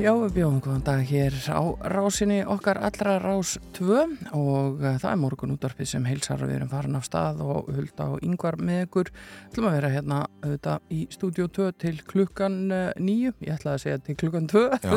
Já, 0.00 0.14
við 0.16 0.30
bjóðum 0.38 0.60
góðan 0.64 0.84
dag 0.86 1.00
hér 1.04 1.34
á 1.52 1.60
rásinni 1.92 2.38
okkar 2.48 2.78
allra 2.80 3.18
rás 3.20 3.58
2 3.76 3.98
og 4.32 4.78
uh, 4.80 4.94
það 4.96 5.08
er 5.10 5.18
morgun 5.20 5.52
útvarpið 5.52 5.90
sem 5.90 6.06
heilsar 6.08 6.40
við 6.40 6.54
erum 6.56 6.70
farin 6.70 6.96
af 6.96 7.04
stað 7.04 7.42
og 7.44 7.68
hulda 7.68 8.06
á 8.08 8.12
yngvar 8.24 8.56
með 8.64 8.86
ykkur. 8.86 9.10
Þú 9.12 9.50
ætlum 9.50 9.68
að 9.68 9.76
vera 9.76 9.90
hérna 9.92 10.22
auðvitað 10.40 10.96
í 10.96 11.02
stúdíu 11.12 11.50
2 11.60 11.68
til 11.84 11.92
klukkan 12.08 12.56
9, 12.96 13.34
ég 13.44 13.52
ætlaði 13.58 13.74
að 13.74 13.84
segja 13.84 14.00
til 14.06 14.16
klukkan 14.24 14.48
2, 14.48 14.64
Já, 14.88 14.96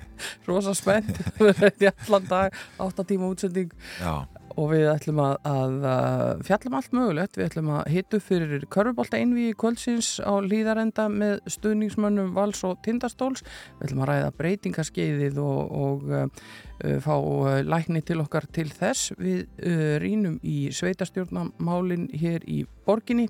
rosa 0.50 0.74
spennt, 0.74 1.22
erum 1.38 1.86
í 1.86 1.92
allan 1.92 2.30
dag, 2.34 2.60
8 2.90 3.06
tíma 3.06 3.30
útsending. 3.30 3.70
Já, 4.02 4.26
og 4.58 4.70
við 4.72 4.86
ætlum 4.90 5.20
að, 5.22 5.34
að, 5.46 5.74
að 5.90 6.42
fjallum 6.48 6.76
allt 6.78 6.94
mögulegt, 6.96 7.38
við 7.38 7.46
ætlum 7.48 7.70
að 7.76 7.92
hitu 7.94 8.20
fyrir 8.22 8.66
Körfubólta 8.72 9.20
einví 9.20 9.50
í 9.50 9.56
kvöldsins 9.58 10.16
á 10.22 10.34
líðarenda 10.42 11.06
með 11.12 11.38
stuðningsmönnum 11.54 12.32
Vals 12.36 12.62
og 12.66 12.80
Tindastóls, 12.84 13.44
við 13.78 13.88
ætlum 13.88 14.04
að 14.04 14.10
ræða 14.12 14.34
breytingaskeiðið 14.40 15.40
og, 15.44 15.72
og 15.84 16.10
uh, 16.10 16.26
fá 17.04 17.14
uh, 17.14 17.48
lækni 17.66 18.02
til 18.06 18.20
okkar 18.24 18.48
til 18.50 18.68
þess, 18.74 19.14
við 19.20 19.46
uh, 19.46 19.96
rínum 20.02 20.38
í 20.42 20.58
sveitastjórnamálin 20.74 22.08
hér 22.20 22.46
í 22.50 22.62
borginni, 22.88 23.28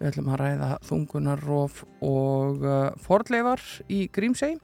við 0.00 0.12
ætlum 0.12 0.32
að 0.32 0.44
ræða 0.46 0.74
þungunarof 0.88 1.84
og 2.02 2.68
forleifar 3.04 3.62
í 3.92 4.06
Grímsei, 4.12 4.56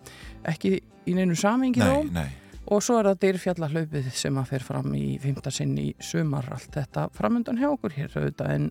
ekki 0.49 0.79
í 1.09 1.17
neinu 1.17 1.37
samengi 1.39 1.83
þó. 1.85 2.48
Og 2.69 2.83
svo 2.85 2.99
er 3.01 3.07
það 3.09 3.21
dyrfjallahlaupið 3.23 4.09
sem 4.13 4.39
að 4.41 4.51
fer 4.51 4.65
fram 4.67 4.93
í 4.97 5.17
fymta 5.23 5.51
sinn 5.55 5.73
í 5.81 5.87
sumar 6.05 6.51
allt 6.53 6.75
þetta 6.75 7.07
framöndan 7.17 7.57
hjá 7.61 7.71
okkur 7.71 7.95
hér 7.97 8.13
auðvitað 8.13 8.51
en 8.53 8.67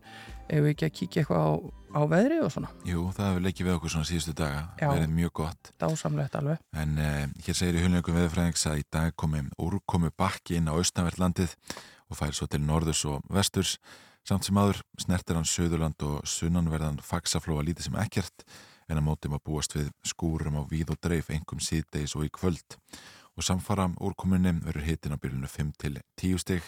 ef 0.48 0.62
við 0.62 0.70
ekki 0.74 0.88
að 0.88 0.94
kíkja 1.00 1.24
eitthvað 1.24 1.48
á, 1.50 1.52
á 1.98 2.02
veðri 2.12 2.38
og 2.46 2.52
svona. 2.54 2.70
Jú, 2.86 3.08
það 3.18 3.30
hefur 3.32 3.46
leikið 3.48 3.68
við 3.68 3.78
okkur 3.80 3.94
svona 3.96 4.10
síðustu 4.12 4.36
daga, 4.38 4.62
Já. 4.78 4.88
verið 4.92 5.16
mjög 5.18 5.34
gott. 5.42 5.72
Dásamlegt 5.82 6.38
alveg. 6.38 6.62
En 6.78 6.94
eh, 7.02 7.26
hér 7.48 7.58
segir 7.58 7.80
í 7.80 7.84
hulningum 7.88 8.20
veðurfræðings 8.20 8.68
að 8.70 8.84
í 8.84 8.88
dag 8.94 9.18
komi 9.18 9.44
úrkomu 9.66 10.14
bakki 10.14 10.60
inn 10.62 10.70
á 10.70 10.78
austanverðlandið 10.78 11.58
og 12.08 12.22
fær 12.22 12.38
svo 12.38 12.48
til 12.52 12.62
norðurs 12.64 13.02
og 13.10 13.26
vesturs. 13.34 13.78
Samt 14.28 14.46
sem 14.46 14.58
aður 14.60 14.84
snertir 15.00 15.40
hann 15.40 15.48
Suðurland 15.48 16.04
og 16.06 16.22
sunnanverðan 16.28 17.02
fagsaflóa 17.02 17.66
lítið 17.66 17.90
sem 17.90 18.02
ekkert 18.04 18.46
en 18.88 19.00
að 19.00 19.06
móti 19.08 19.30
maður 19.32 19.46
búast 19.50 19.76
við 19.76 19.90
skúrum 20.06 20.60
á 20.60 20.64
víð 20.68 20.94
og 20.94 21.00
dreif 21.04 21.32
engum 21.34 21.60
síðdeis 21.64 22.16
og 22.16 22.28
í 22.28 22.32
kvöld 22.32 22.78
og 23.38 23.46
samfara 23.46 23.88
úrkomunni 24.02 24.56
verður 24.66 24.88
hitin 24.88 25.14
á 25.14 25.22
byrjunu 25.22 25.48
5 25.52 25.74
til 25.78 26.00
10 26.18 26.40
stig 26.42 26.64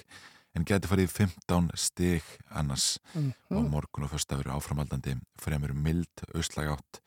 en 0.58 0.66
geti 0.66 0.90
farið 0.90 1.08
í 1.10 1.14
15 1.14 1.72
stig 1.78 2.24
annars 2.50 3.00
Mm. 3.16 3.34
og 3.50 3.66
á 3.66 3.70
morgun 3.70 4.06
og 4.06 4.12
fyrsta 4.14 4.38
verður 4.38 4.58
áframaldandi 4.60 5.16
fremur 5.42 5.74
mild 5.74 6.24
austlæg 6.36 6.72
átt 6.76 7.02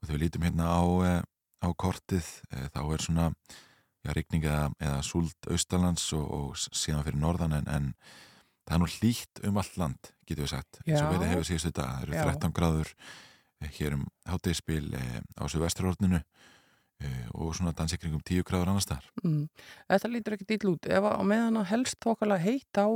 og 0.00 0.06
þegar 0.08 0.16
við 0.16 0.22
lítum 0.24 0.42
hérna 0.46 0.66
á, 0.70 0.82
eh, 1.06 1.22
á 1.62 1.68
kortið 1.74 2.26
eh, 2.52 2.68
þá 2.74 2.80
er 2.94 3.02
svona 3.04 3.26
já, 4.04 4.12
rigning 4.14 4.44
eða, 4.44 5.02
súld 5.02 5.34
austalands 5.50 6.12
og, 6.16 6.26
og 6.30 6.56
síðan 6.56 7.04
fyrir 7.04 7.20
norðan 7.20 7.52
en, 7.58 7.68
en 7.68 7.94
það 8.66 8.74
er 8.76 8.80
nú 8.80 8.86
hlýtt 8.94 9.42
um 9.44 9.58
allt 9.60 9.76
land 9.76 10.12
getur 10.26 10.44
við 10.46 10.54
sagt, 10.54 10.78
eins 10.86 11.00
og 11.02 11.10
Já. 11.10 11.12
verið 11.18 11.32
hefur 11.34 11.48
síðustu 11.50 11.72
dag 11.74 11.90
það 11.90 12.02
eru 12.06 12.14
Já. 12.14 12.24
13 12.30 12.52
gráður 12.56 12.94
eh, 13.60 13.70
hér 13.78 13.98
um 13.98 14.06
hátegispil 14.30 14.86
á 14.94 15.42
svo 15.50 15.60
vesturhorninu 15.64 16.22
og 17.34 17.54
svona 17.56 17.72
dansi 17.76 17.96
kringum 18.00 18.20
10 18.26 18.42
gráður 18.48 18.70
annars 18.72 18.86
þar 18.90 19.06
Mm. 19.24 19.48
Þetta 19.90 20.08
lítur 20.10 20.34
ekki 20.36 20.46
dýll 20.48 20.70
út. 20.72 20.86
Ef 20.88 21.04
að 21.04 21.16
á 21.20 21.22
meðan 21.28 21.58
að 21.60 21.66
helst 21.74 21.96
þokkalega 22.00 22.40
heitt 22.44 22.80
á, 22.80 22.86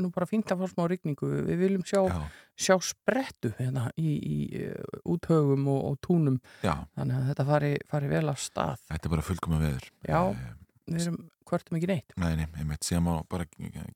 nú 0.00 0.08
bara 0.14 0.26
fínt 0.28 0.48
að 0.52 0.62
fá 0.64 0.70
smá 0.72 0.86
rigningu. 0.88 1.28
Við 1.44 1.58
viljum 1.60 1.84
sjá, 1.84 2.00
Já, 2.08 2.22
sjá 2.56 2.74
sprettu 2.80 3.50
hérna 3.58 3.90
í, 4.00 4.14
í 4.16 4.36
uh, 4.64 5.00
úthögum 5.14 5.66
og, 5.68 5.80
og 5.92 5.98
túnum. 6.04 6.38
já, 6.64 6.74
Þannig 6.96 7.16
að 7.20 7.28
þetta 7.32 7.46
fari, 7.50 7.72
fari 7.90 8.08
vel 8.12 8.28
af 8.32 8.40
stað. 8.40 8.80
þetta 8.90 9.08
er 9.10 9.14
bara 9.16 9.26
fullkomum 9.28 9.60
veður 9.64 9.90
Já. 10.08 10.20
Eh, 10.30 10.52
Við 10.84 11.00
erum 11.06 11.18
hvertum 11.48 11.76
ekki 11.78 11.86
neitt. 11.88 12.12
Nei, 12.20 12.32
nei, 12.36 12.46
einmitt, 12.60 12.84
síðan 12.84 13.04
má 13.06 13.12
bara 13.28 13.44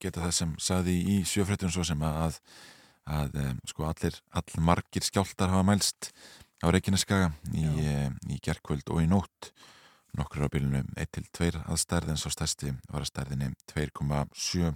geta 0.00 0.20
það 0.25 0.32
sem 0.37 0.52
saði 0.60 0.94
í 1.04 1.16
sjöfréttunum 1.28 1.72
svo 1.72 1.84
sem 1.84 2.00
að, 2.04 2.38
að 3.08 3.37
um, 3.44 3.58
sko 3.68 3.88
allir, 3.88 4.16
all 4.37 4.62
margir 4.64 5.04
skjáltar 5.08 5.52
hafa 5.52 5.64
mælst 5.68 6.12
á 6.62 6.66
Reykjaneskaga 6.74 7.28
í, 7.54 7.64
um, 7.66 8.16
í 8.30 8.38
gerkvöld 8.44 8.88
og 8.90 9.02
í 9.04 9.08
nótt 9.10 9.52
nokkur 10.18 10.48
á 10.48 10.52
bylunum 10.52 10.88
1-2 10.98 11.60
aðstærð 11.68 12.10
en 12.14 12.18
svo 12.20 12.32
stærsti 12.32 12.72
var 12.90 13.04
að 13.04 13.10
stærðinni 13.12 13.50
2,7 13.70 14.72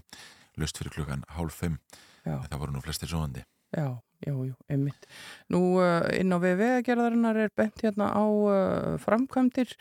löst 0.60 0.78
fyrir 0.78 0.92
klukkan 0.94 1.24
hálf 1.36 1.62
5 1.64 1.78
Já. 2.26 2.36
en 2.36 2.48
það 2.52 2.60
voru 2.62 2.76
nú 2.76 2.82
flestir 2.84 3.08
svoandi 3.10 3.42
Já, 3.72 3.86
jú, 4.28 4.34
jú, 4.50 4.54
einmitt. 4.68 5.06
Nú 5.48 5.78
uh, 5.80 6.04
inn 6.12 6.28
á 6.28 6.36
VV-gerðarinnar 6.36 7.38
er 7.40 7.52
bent 7.56 7.80
hérna 7.80 8.10
á 8.12 8.20
uh, 8.20 8.98
framkvæmdir. 9.00 9.72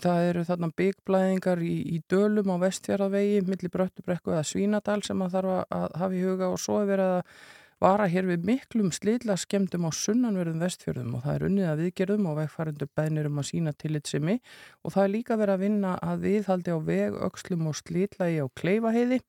Það 0.00 0.22
eru 0.30 0.42
þarna 0.48 0.70
byggblæðingar 0.74 1.60
í, 1.62 1.74
í 1.94 1.98
dölum 2.10 2.48
á 2.50 2.64
vestfjaraðvegi, 2.64 3.42
milli 3.46 3.68
Bröttubrekku 3.70 4.32
eða 4.32 4.40
Svínadal 4.48 4.96
sem 5.06 5.20
að 5.22 5.36
þarf 5.36 5.52
að- 5.52 5.76
að 5.76 5.84
hafa 6.00 6.16
í 6.16 6.22
huga 6.24 6.48
og 6.50 6.58
svo 6.58 6.80
er 6.80 6.88
verið 6.88 7.12
að 7.20 7.44
vara 7.84 8.06
hér 8.08 8.28
við 8.28 8.46
miklum 8.48 8.92
slilla 8.94 9.36
skemmtum 9.40 9.84
á 9.84 9.90
sunnanverðum 9.92 10.62
vestfjörðum 10.64 11.16
og 11.18 11.24
það 11.24 11.34
er 11.34 11.44
unnið 11.48 11.66
að 11.70 11.82
viðgerðum 11.82 12.28
og 12.30 12.38
vegfærandur 12.38 12.90
bænir 12.96 13.28
um 13.28 13.40
að 13.42 13.48
sína 13.50 13.74
tillitsemi 13.76 14.38
og 14.82 14.94
það 14.94 15.02
er 15.02 15.12
líka 15.12 15.36
verið 15.40 15.54
að 15.54 15.64
vinna 15.64 15.90
að 16.00 16.24
viðhaldi 16.24 16.76
á 16.76 16.78
veg, 16.88 17.18
öxlum 17.28 17.68
og 17.68 17.76
slillagi 17.80 18.40
á 18.40 18.46
kleifaheiði 18.60 19.20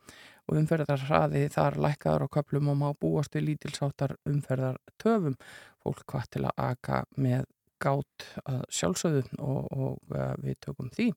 og 0.46 0.60
umferðar 0.60 1.06
hraði 1.10 1.44
þar 1.54 1.80
lækkaður 1.86 2.28
á 2.30 2.34
köplum 2.38 2.72
og 2.72 2.80
má 2.80 2.88
búast 3.02 3.36
við 3.36 3.50
lítilsáttar 3.50 4.16
umferðar 4.30 4.78
töfum. 5.02 5.36
Fólk 5.84 6.06
hvað 6.10 6.30
til 6.34 6.44
að 6.46 6.62
aka 6.70 7.02
með 7.18 7.48
gát 7.82 8.28
að 8.46 8.62
sjálfsögðu 8.74 9.26
og, 9.42 9.66
og 9.74 10.16
uh, 10.16 10.32
við 10.42 10.62
tökum 10.64 10.92
því. 10.94 11.10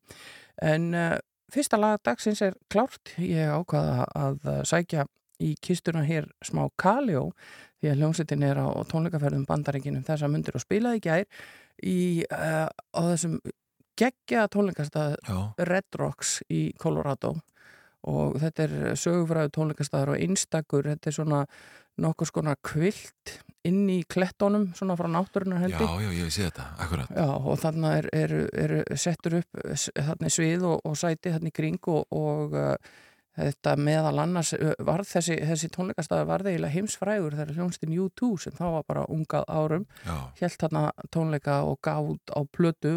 En 0.65 0.91
uh, 0.97 1.15
fyrsta 1.53 1.79
lag 1.81 2.01
dagsins 2.05 2.43
er 2.45 2.57
klárt. 2.73 3.15
Ég 3.21 3.53
ákvaða 3.53 4.09
að 4.17 4.51
sækja 4.69 5.07
í 5.43 5.55
kistuna 5.63 6.03
hér 6.07 6.29
smá 6.45 6.65
kaljó 6.81 7.29
því 7.79 7.93
að 7.93 8.03
hljómsettin 8.03 8.45
er 8.47 8.59
á 8.59 8.67
tónleikaferðum 8.91 9.47
bandaríkinum 9.49 10.05
þess 10.07 10.27
að 10.27 10.35
myndir 10.35 10.59
og 10.59 10.65
spilaði 10.65 11.03
gær 11.05 11.27
í, 11.83 11.99
uh, 12.35 12.67
á 12.67 13.01
þessum 13.13 13.39
geggja 13.99 14.47
tónleikastað 14.53 15.19
Já, 15.27 15.37
Red 15.69 15.99
Rocks 15.99 16.39
í 16.51 16.69
Colorado. 16.79 17.37
Og 18.09 18.39
þetta 18.39 18.65
er 18.65 18.75
sögufræðu 18.99 19.53
tónleikastæður 19.57 20.15
og 20.15 20.23
einstakur, 20.23 20.87
þetta 20.87 21.11
er 21.11 21.17
svona 21.17 21.41
nokkur 21.99 22.31
skona 22.31 22.55
kvilt 22.63 23.33
inn 23.67 23.89
í 23.91 23.99
klettónum, 24.09 24.69
svona 24.79 24.95
frá 24.97 25.09
náttúrunar 25.11 25.59
já, 25.59 25.65
hendi. 25.67 26.05
já, 26.05 26.13
ég 26.15 26.31
sé 26.33 26.47
þetta, 26.47 26.69
akkurat. 26.85 27.11
Já, 27.11 27.27
og 27.35 27.59
þannig 27.59 27.97
er, 27.99 28.09
er, 28.15 28.35
er 28.63 29.03
settur 29.03 29.41
upp 29.41 29.61
þarna 29.91 30.31
svið 30.33 30.67
og, 30.71 30.87
og 30.87 30.97
sæti 30.99 31.35
þarna 31.35 31.51
í 31.51 31.57
kring 31.59 31.91
og, 31.91 32.07
og 32.15 32.55
uh, 32.55 32.97
þetta 33.39 33.75
meðal 33.81 34.17
annars 34.25 34.53
varð 34.85 35.09
þessi, 35.13 35.39
þessi 35.47 35.71
tónleikastæður 35.75 36.29
varð 36.29 36.51
eiginlega 36.51 36.75
heimsfrægur 36.75 37.37
þegar 37.39 37.55
hljónstin 37.57 37.95
U2 37.95 38.31
sem 38.43 38.57
þá 38.59 38.65
var 38.79 38.87
bara 38.89 39.05
ungað 39.13 39.47
árum 39.49 39.87
Já, 40.05 40.17
hélt 40.41 40.59
þarna 40.65 40.85
tónleika 41.15 41.61
og 41.69 41.79
gaf 41.85 42.13
út 42.15 42.35
á 42.35 42.41
plötu 42.55 42.95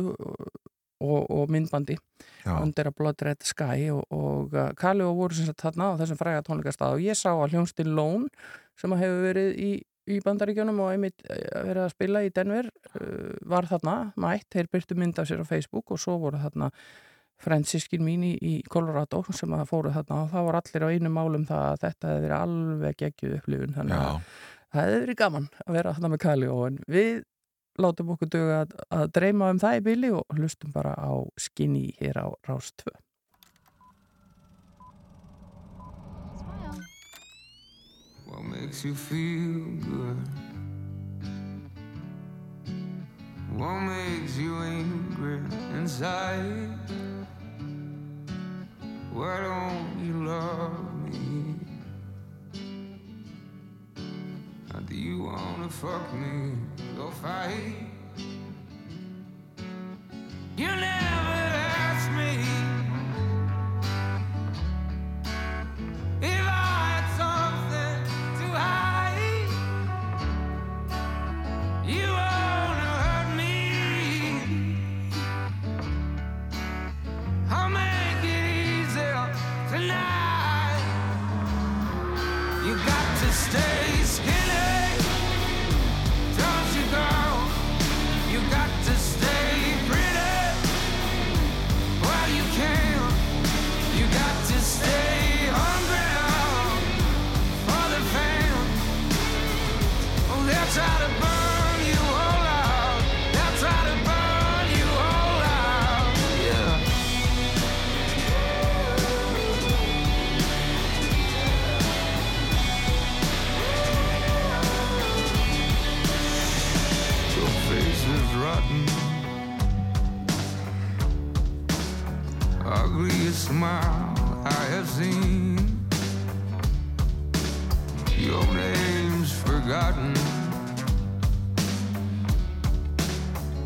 og, 1.02 1.22
og 1.30 1.52
myndbandi 1.52 1.98
já, 2.46 2.56
Under 2.62 2.90
a 2.90 2.96
Blood 2.98 3.22
Red 3.26 3.46
Sky 3.46 3.90
og, 3.94 4.04
og 4.14 4.58
Kali 4.78 5.06
og 5.06 5.18
voru 5.20 5.38
sem 5.38 5.50
sagt 5.50 5.64
þarna 5.66 5.94
á 5.94 6.00
þessum 6.02 6.20
fræga 6.20 6.44
tónleikastað. 6.46 6.98
Og 6.98 7.06
ég 7.06 7.18
sá 7.18 7.32
að 7.34 7.56
hljónstin 7.56 7.94
Lone 7.98 8.30
sem 8.80 8.94
að 8.94 9.04
hefur 9.06 9.24
verið 9.28 9.62
í, 9.62 9.72
í 10.10 10.20
bandaríkjunum 10.26 10.82
og 10.84 10.92
einmitt 10.94 11.26
verið 11.28 11.86
að 11.86 11.94
spila 11.96 12.26
í 12.26 12.34
Denver 12.34 12.70
var 13.50 13.70
þarna 13.70 13.96
mætt, 14.22 14.50
þeir 14.54 14.70
byrtu 14.74 14.98
mynd 14.98 15.22
af 15.22 15.30
sér 15.30 15.42
á 15.42 15.46
Facebook 15.46 15.94
og 15.94 16.02
svo 16.02 16.18
voru 16.22 16.42
þarna 16.42 16.72
fransískin 17.42 18.04
mín 18.06 18.24
í, 18.28 18.32
í 18.38 18.54
Colorado 18.72 19.24
sem 19.36 19.54
að 19.58 19.68
fóru 19.70 19.94
þarna 19.96 20.24
og 20.24 20.32
það 20.32 20.48
voru 20.48 20.62
allir 20.62 20.86
á 20.86 20.94
einu 20.94 21.12
málum 21.14 21.46
það 21.50 21.68
að 21.68 21.84
þetta 21.86 22.12
hefði 22.12 22.24
verið 22.26 22.38
alveg 22.38 22.98
geggjuð 23.02 23.36
upplifun 23.40 23.76
þannig 23.78 23.98
að 23.98 24.08
já, 24.08 24.32
það 24.72 24.82
hefði 24.86 25.04
verið 25.04 25.22
gaman 25.24 25.52
að 25.66 25.78
vera 25.78 25.94
þarna 25.98 26.12
með 26.14 26.24
Kali 26.26 26.52
og 26.52 26.82
við 26.98 27.14
látum 27.82 28.12
okkur 28.16 28.32
döga 28.32 28.58
að, 28.66 28.76
að 28.94 29.06
dreyma 29.16 29.54
um 29.54 29.62
það 29.62 29.78
í 29.78 29.86
bili 29.86 30.12
og 30.16 30.36
hlustum 30.36 30.74
bara 30.76 30.92
á 30.98 31.12
skinny 31.40 31.88
hér 32.02 32.22
á 32.22 32.28
Rás 32.48 32.74
2 32.84 32.92
What 38.32 38.46
makes 38.46 38.86
you 38.86 38.96
feel 38.96 39.76
good? 39.84 40.18
What 43.58 43.82
makes 43.82 44.38
you 44.38 44.56
angry 44.56 45.40
inside? 45.76 47.21
Why 49.14 49.42
don't 49.42 50.06
you 50.06 50.26
love 50.26 50.94
me? 51.04 51.56
Or 54.74 54.80
do 54.82 54.96
you 54.96 55.24
wanna 55.24 55.70
fuck 55.70 56.14
me? 56.14 56.54
Go 56.96 57.12
fight. 57.12 57.76
You 60.56 60.68
never 60.68 61.41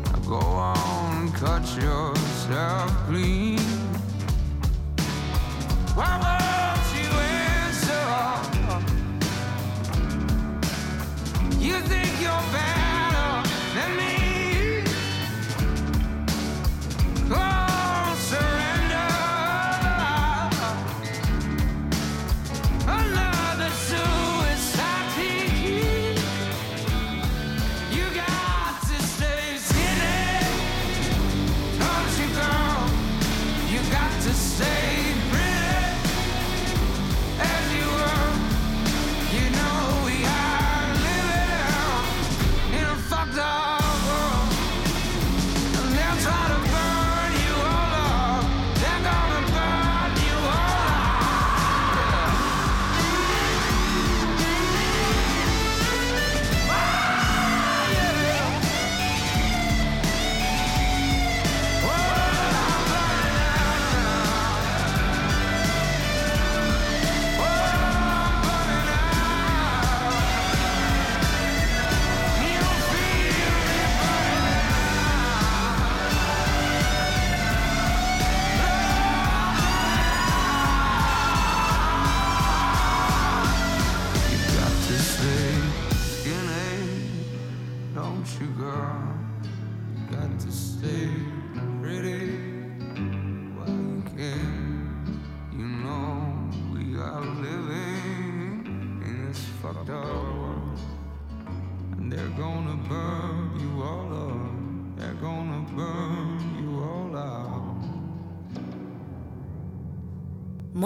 Now 0.04 0.18
go 0.28 0.38
on, 0.38 1.32
cut 1.32 1.62
yourself 1.76 2.90
clean. 3.06 3.58
Why 5.94 6.12
won't 6.24 6.88
you 6.98 7.10
answer? 7.42 8.06
You 11.58 11.80
think 11.80 12.20
you're 12.20 12.44
better 12.52 12.75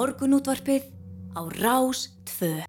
Morgunútvarpið 0.01 0.87
á 1.37 1.45
Rás 1.61 2.07
2. 2.25 2.63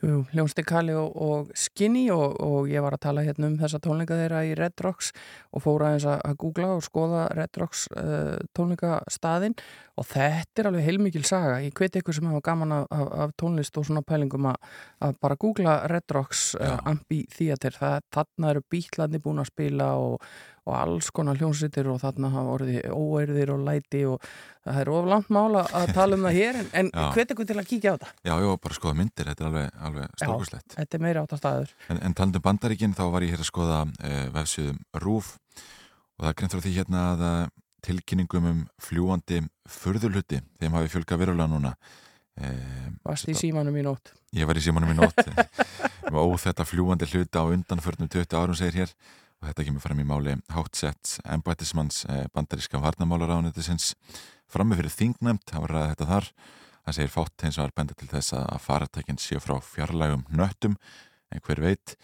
Jú, 0.00 0.24
Hljónsti 0.32 0.64
Kali 0.66 0.96
og, 0.98 1.12
og 1.14 1.52
Skinny 1.54 2.08
og, 2.10 2.40
og 2.42 2.66
ég 2.70 2.82
var 2.82 2.96
að 2.96 3.04
tala 3.04 3.22
hérna 3.22 3.46
um 3.46 3.54
þessa 3.60 3.78
tónleika 3.84 4.18
þeirra 4.18 4.40
í 4.48 4.56
Red 4.58 4.82
Rocks 4.82 5.12
og 5.54 5.62
fóra 5.62 5.92
aðeins 5.92 6.08
að, 6.10 6.18
að 6.26 6.36
googla 6.42 6.72
og 6.74 6.82
skoða 6.82 7.22
Red 7.38 7.60
Rocks 7.60 7.84
uh, 7.94 8.34
tónleikastaðin 8.56 9.54
og 10.00 10.08
þetta 10.10 10.62
er 10.64 10.70
alveg 10.72 10.88
heilmikil 10.88 11.22
saga. 11.28 11.60
Ég 11.62 11.76
hveti 11.76 12.02
ykkur 12.02 12.18
sem 12.18 12.30
hafa 12.32 12.42
gaman 12.50 12.74
af, 12.80 12.86
af, 12.98 13.08
af 13.26 13.34
tónlist 13.38 13.78
og 13.78 13.86
svona 13.86 14.02
pælingum 14.06 14.50
að, 14.50 14.70
að 15.06 15.18
bara 15.22 15.38
googla 15.46 15.76
Red 15.92 16.16
Rocks 16.18 16.48
uh, 16.58 16.80
Amphitheater. 16.90 17.78
Það, 17.78 18.00
þarna 18.16 18.54
eru 18.56 18.66
bítlandi 18.74 19.22
búin 19.22 19.44
að 19.44 19.52
spila 19.52 19.92
og, 20.02 20.32
og 20.70 20.76
alls 20.78 21.10
konar 21.14 21.38
hljónsittir 21.40 21.88
og 21.90 22.00
þarna 22.02 22.30
hafa 22.32 22.54
orðið 22.54 22.88
óerðir 22.94 23.52
og 23.54 23.64
læti 23.66 24.02
og 24.08 24.24
það 24.64 24.80
er 24.82 24.90
of 24.94 25.08
langt 25.10 25.30
mála 25.34 25.64
að 25.76 25.92
tala 25.96 26.18
um 26.18 26.26
það 26.28 26.36
hér 26.38 26.58
en, 26.60 26.68
en 26.80 26.90
Já. 26.92 27.06
hveti 27.16 27.34
ykkur 27.36 27.48
til 27.48 27.56
að 27.58 27.70
kíkja 27.70 27.92
á 27.92 27.94
þetta. 27.96 28.10
Já, 28.28 28.34
já, 28.44 28.50
bara 28.66 28.76
skoða 28.76 28.98
myndir, 28.98 29.30
þetta 29.30 29.44
er 29.44 29.48
alveg, 29.50 29.80
alveg 29.88 30.12
stórkuslegt. 30.20 30.76
Þetta 30.76 30.98
er 30.98 31.04
meira 31.06 31.24
átt 31.24 31.34
að 31.34 31.42
staður. 31.42 31.72
En, 31.88 32.02
en 32.06 32.16
talandum 32.18 32.44
bandaríkinn 32.44 32.96
þá 32.98 33.04
var 33.14 33.26
ég 33.26 33.34
hér 33.34 33.44
að 33.44 33.50
skoða 33.50 33.80
uh, 33.88 34.20
vefsíðum 34.36 34.78
RÚF 35.04 35.32
og 35.40 36.26
það 36.26 36.30
er 36.30 36.38
greint 36.40 36.54
frá 36.54 36.64
því 36.66 36.76
hérna 36.76 37.06
að 37.14 37.24
uh, 37.26 37.40
tilkynningum 37.86 38.50
um 38.50 38.62
fljúandi 38.84 39.42
furðurluti, 39.80 40.42
þeim 40.60 40.76
hafi 40.76 40.92
fjölga 40.92 41.18
verulega 41.20 41.50
núna. 41.50 41.74
Uh, 42.40 42.92
Vast 43.04 43.28
í 43.28 43.36
símanum 43.36 43.76
í 43.76 43.84
nótt. 43.84 44.12
Ég 44.36 44.46
var 44.48 44.58
í 44.58 44.62
símanum 44.64 44.92
í 44.92 44.98
nótt 44.98 45.24
um 46.10 46.20
óþetta 46.30 46.64
fljúandi 46.68 47.08
hluta 47.10 47.42
á 47.42 47.50
undanförnum 47.50 48.08
20 48.12 48.38
árum 48.38 48.56
segir 48.56 48.84
hér 48.84 48.94
og 49.40 49.48
þetta 49.48 49.66
kemur 49.66 49.84
fram 49.84 50.00
í 50.02 50.06
máli 50.06 50.36
Hátsett 50.52 51.16
embættismanns 51.24 52.04
eh, 52.12 52.26
bandaríska 52.34 52.80
varnamálaráðunitisins 52.82 53.94
frammi 54.50 54.76
fyrir 54.78 54.92
þingnæmt, 54.92 55.54
var 55.54 55.72
ræða 55.72 55.92
þetta 55.94 56.08
þar 56.10 56.28
það 56.84 56.96
segir 56.96 57.14
fátt 57.14 57.44
eins 57.46 57.58
og 57.58 57.68
er 57.68 57.76
benda 57.76 57.96
til 57.96 58.10
þess 58.10 58.34
að 58.36 58.60
faratækinn 58.64 59.20
séu 59.20 59.40
frá 59.42 59.56
fjarlægum 59.64 60.26
nöttum 60.34 60.76
en 61.30 61.42
hver 61.46 61.62
veit? 61.62 61.96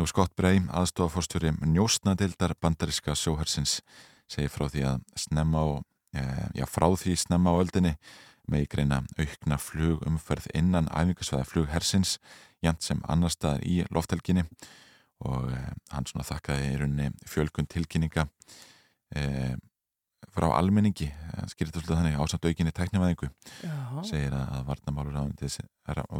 Nú 0.00 0.06
Scott 0.08 0.32
Bray, 0.38 0.62
aðstofafórstjóri 0.72 1.52
njósnadildar 1.60 2.54
bandaríska 2.62 3.12
sjóhersins 3.18 3.80
segir 4.30 4.52
frá 4.52 4.68
því 4.70 4.84
að 4.88 5.00
snemma 5.18 5.64
og 5.74 5.80
eh, 6.16 6.46
já, 6.56 6.64
frá 6.64 6.88
því 6.96 7.16
snemma 7.20 7.52
á 7.52 7.60
öldinni 7.60 7.96
með 8.50 8.64
í 8.64 8.70
greina 8.72 9.02
aukna 9.18 9.58
flugumferð 9.60 10.48
innan 10.56 10.88
æfingasvæða 10.88 11.48
flughersins 11.48 12.16
jant 12.64 12.84
sem 12.84 13.02
annar 13.08 13.32
staðar 13.34 13.66
í 13.68 13.82
lofthelginni 13.92 14.46
og 15.28 15.50
eh, 15.52 15.72
hann 15.92 16.06
svona 16.08 16.26
þakkaði 16.28 16.70
í 16.70 16.78
rauninni 16.80 17.10
fjölkun 17.28 17.68
tilkynninga 17.70 18.26
eh, 19.16 19.54
frá 20.30 20.46
almenningi. 20.54 21.08
Skýrði 21.50 21.72
þetta 21.78 21.96
þannig 21.96 22.20
ásamt 22.20 22.46
aukinni 22.46 22.72
tæknivæðingu 22.76 23.28
Já, 23.64 23.76
segir 24.06 24.34
að 24.36 24.68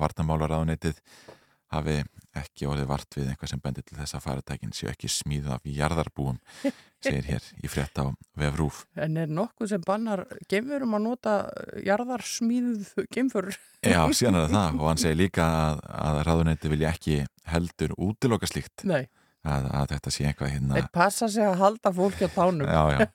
varnamálaráðunetið 0.00 0.96
hafi 1.70 2.00
ekki 2.40 2.68
orðið 2.70 2.88
vart 2.90 3.16
við 3.18 3.30
eitthvað 3.30 3.52
sem 3.52 3.62
bendir 3.62 3.86
til 3.86 3.98
þess 3.98 4.16
að 4.16 4.24
faratækin 4.26 4.74
séu 4.76 4.90
ekki 4.90 5.10
smíð 5.10 5.50
af 5.54 5.66
jarðarbúum 5.66 6.38
segir 7.04 7.26
hér 7.26 7.46
í 7.62 7.70
frétt 7.70 7.98
á 7.98 8.06
vefrúf 8.38 8.84
en 9.00 9.18
er 9.18 9.32
nokkuð 9.32 9.72
sem 9.72 9.84
bannar 9.86 10.24
geimverum 10.50 10.94
að 10.98 11.06
nota 11.08 11.34
jarðarsmíðuð 11.86 13.06
geimfur? 13.14 13.50
Já, 13.82 14.02
síðan 14.14 14.42
er 14.42 14.52
það 14.52 14.76
og 14.80 14.86
hann 14.90 15.02
segir 15.02 15.20
líka 15.24 15.46
að, 15.46 15.82
að 16.06 16.20
ráðunetið 16.28 16.74
vilja 16.76 16.94
ekki 16.94 17.20
heldur 17.50 17.94
útiloka 17.98 18.48
slíkt. 18.50 18.84
Nei, 18.88 19.08
að, 19.46 19.68
að 19.80 19.86
þetta 19.94 20.12
sé 20.14 20.26
eitthvað 20.28 20.52
hérna 20.54 20.78
þeir 20.78 20.88
passa 20.94 21.28
sig 21.32 21.46
að 21.46 21.60
halda 21.62 21.92
fólki 21.96 22.28
á 22.28 22.30
tánum. 22.34 22.66
Já, 22.68 22.82
já, 22.92 23.06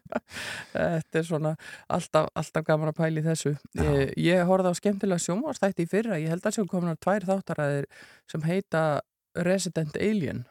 Þetta 0.74 1.20
er 1.20 1.26
svona 1.26 1.52
alltaf, 1.90 2.30
alltaf 2.42 2.66
gaman 2.66 2.92
að 2.92 3.00
pæli 3.00 3.24
þessu. 3.26 3.54
Já. 3.74 3.84
Ég, 3.86 4.14
ég 4.26 4.48
horfði 4.48 4.72
á 4.72 4.80
skemmtilega 4.80 5.24
sjónvarstætti 5.26 5.86
í 5.86 5.90
fyrra. 5.90 6.20
Ég 6.22 6.34
held 6.34 6.46
að 6.46 6.58
séu 6.58 6.70
kominar 6.70 6.98
tvær 7.02 7.28
þáttaræðir 7.28 7.90
sem 8.30 8.46
heita 8.46 8.84
Resident 9.38 9.98
Alien 10.00 10.44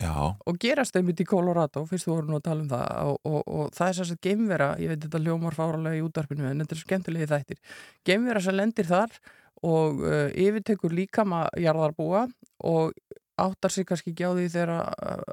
já, 0.00 0.14
og 0.34 0.58
gerast 0.60 0.96
einmitt 0.98 1.22
í 1.22 1.26
Colorado, 1.28 1.84
fyrst 1.88 2.08
þú 2.08 2.16
voru 2.16 2.32
nú 2.32 2.38
að 2.38 2.46
tala 2.48 2.64
um 2.64 2.70
það 2.72 2.90
og, 3.12 3.18
og, 3.30 3.40
og 3.46 3.72
það 3.76 3.90
er 3.90 3.96
sérst 3.98 4.20
geimvera, 4.24 4.68
ég 4.82 4.92
veit 4.92 5.04
þetta 5.04 5.22
hljómar 5.22 5.56
fáralega 5.56 5.98
í 5.98 6.04
útarpinu 6.04 6.48
en 6.48 6.62
þetta 6.64 6.76
er 6.76 6.82
skemmtilegi 6.82 7.30
þættir. 7.30 7.60
Geimvera 8.06 8.42
sem 8.44 8.56
lendir 8.56 8.88
þar 8.90 9.18
og 9.64 10.02
uh, 10.04 10.28
yfirtekur 10.34 10.94
líkama 10.94 11.46
jarðarbúa 11.60 12.26
og 12.68 12.92
áttar 13.40 13.70
sig 13.70 13.86
kannski 13.86 14.12
ekki 14.12 14.26
á 14.26 14.30
því 14.36 14.44
þegar 14.52 14.70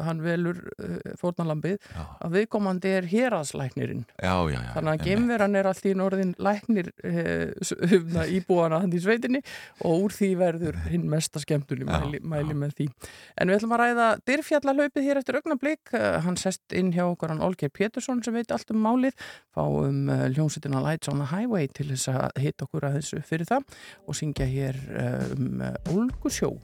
hann 0.02 0.22
velur 0.24 0.58
uh, 0.82 0.96
fórnalambið 1.20 1.84
að 1.94 2.38
viðkomandi 2.38 2.94
er 2.98 3.08
héraðslæknirinn. 3.12 4.06
Þannig 4.18 4.92
að 4.94 5.06
gemveran 5.06 5.58
er 5.60 5.70
allt 5.70 5.86
í 5.86 5.94
norðin 5.98 6.34
læknir 6.42 6.90
uh, 7.06 8.26
íbúana 8.38 8.82
hann 8.82 8.96
í 8.98 9.02
sveitinni 9.04 9.44
og 9.86 10.08
úr 10.08 10.16
því 10.18 10.32
verður 10.40 10.80
hinn 10.90 11.06
mesta 11.12 11.42
skemmtun 11.44 11.86
í 11.86 11.88
Já, 11.88 11.94
mæli, 11.94 12.24
mæli 12.34 12.58
með 12.58 12.76
því. 12.80 12.90
En 13.38 13.52
við 13.52 13.60
ætlum 13.60 13.78
að 13.78 13.84
ræða 13.84 14.10
dyrfjallahlaupið 14.32 15.08
hér 15.10 15.22
eftir 15.22 15.40
augnablík 15.42 15.96
uh, 15.98 16.10
hann 16.26 16.40
sest 16.42 16.78
inn 16.78 16.94
hjá 16.96 17.06
okkur 17.06 17.36
hann 17.36 17.46
Olgeir 17.46 17.74
Pétursson 17.74 18.24
sem 18.26 18.38
veit 18.38 18.54
allt 18.56 18.74
um 18.74 18.82
málið. 18.82 19.18
Fáum 19.54 20.10
hljómsveitina 20.10 20.82
Lights 20.82 21.12
on 21.12 21.22
the 21.22 21.30
Highway 21.30 21.70
til 21.70 21.92
þess 21.94 22.10
að 22.16 22.42
hitta 22.42 22.66
okkur 22.66 22.90
að 22.90 23.02
þessu 23.02 23.22
fyrir 23.28 23.50
það 23.50 23.82
og 24.08 24.18
syngja 24.18 24.50
hér 24.50 24.80
um 25.36 25.66
Olgusjó 25.92 26.56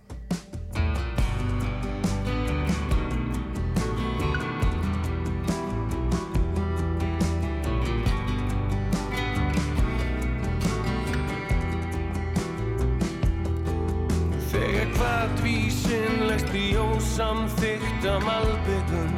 í 17.17 17.19
ósamþykta 17.19 18.19
malbyggum 18.19 19.13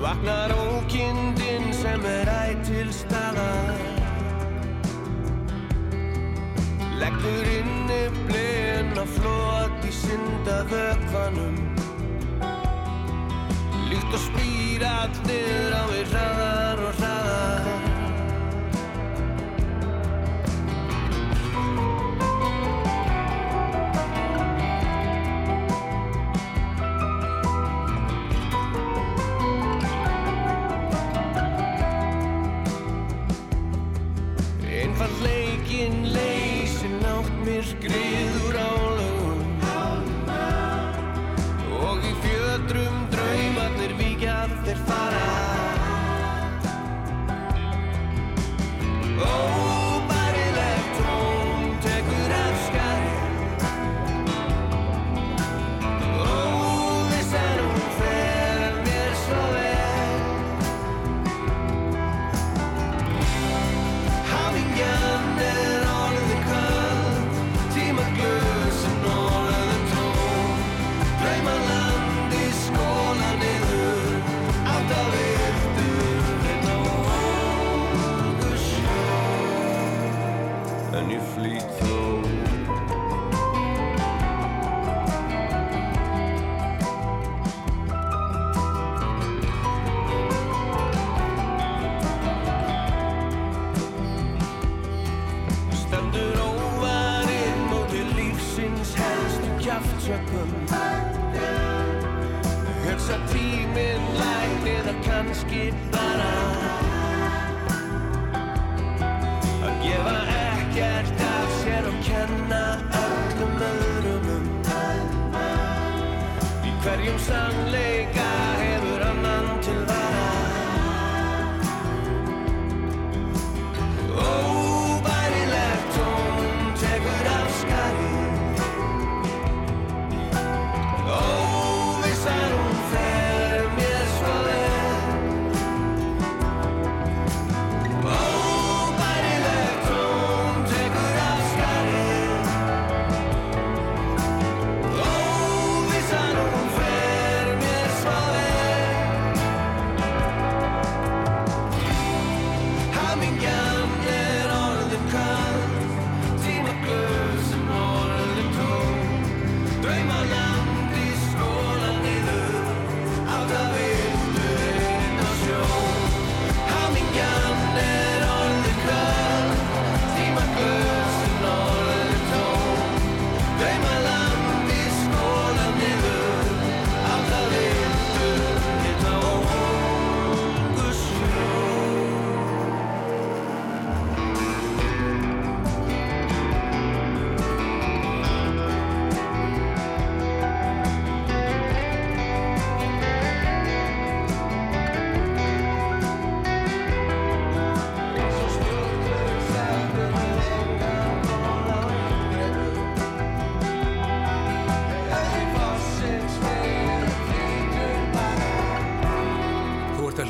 Vaknar 0.00 0.52
ókindin 0.52 1.72
sem 1.72 2.04
er 2.04 2.28
ætil 2.28 2.92
staðar. 2.92 3.80
Leggur 7.00 7.48
inni 7.58 8.02
blen 8.28 8.96
að 8.96 9.12
flót 9.18 9.84
í 9.84 9.92
synda 9.92 10.62
vökvanum 10.70 11.58
Líkt 13.90 14.12
og 14.16 14.22
spýr 14.30 14.86
allir 14.88 15.76
á 15.76 15.82
við 15.92 16.14
hraðar 16.14 16.65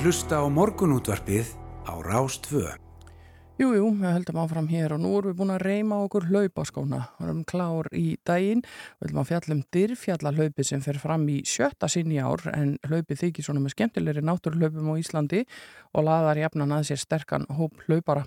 að 0.06 0.12
hlusta 0.12 0.38
á 0.38 0.46
morgunútvarpið 0.46 1.48
á 1.82 1.98
Rástvö. 1.98 2.68
Jú, 3.58 3.72
jú, 3.74 3.88
við 3.98 4.12
höldum 4.14 4.36
áfram 4.38 4.68
hér 4.70 4.92
og 4.94 5.00
nú 5.02 5.10
erum 5.18 5.32
við 5.32 5.38
búin 5.40 5.50
að 5.50 5.64
reyma 5.64 5.96
okkur 6.04 6.28
hlaupaskóna. 6.28 7.00
Við 7.16 7.26
erum 7.26 7.40
klár 7.42 7.88
í 7.90 8.04
daginn. 8.22 8.62
Við 9.00 9.02
höldum 9.02 9.20
að 9.24 9.26
fjalla 9.32 9.56
um 9.56 9.64
dyrfjallahlaupi 9.74 10.66
sem 10.68 10.84
fer 10.84 11.00
fram 11.02 11.24
í 11.32 11.40
sjötta 11.42 11.88
sinn 11.90 12.12
í 12.14 12.20
ár 12.22 12.44
en 12.52 12.76
hlaupið 12.86 13.24
þykir 13.24 13.48
svona 13.48 13.64
með 13.64 13.74
skemmtilegri 13.74 14.22
náttúrhlaupum 14.22 14.92
á 14.94 15.00
Íslandi 15.02 15.42
og 15.90 16.06
laðar 16.06 16.42
jafnan 16.44 16.76
að 16.76 16.86
sér 16.92 17.02
sterkan 17.02 17.48
hóp 17.58 17.82
hlaupara. 17.88 18.22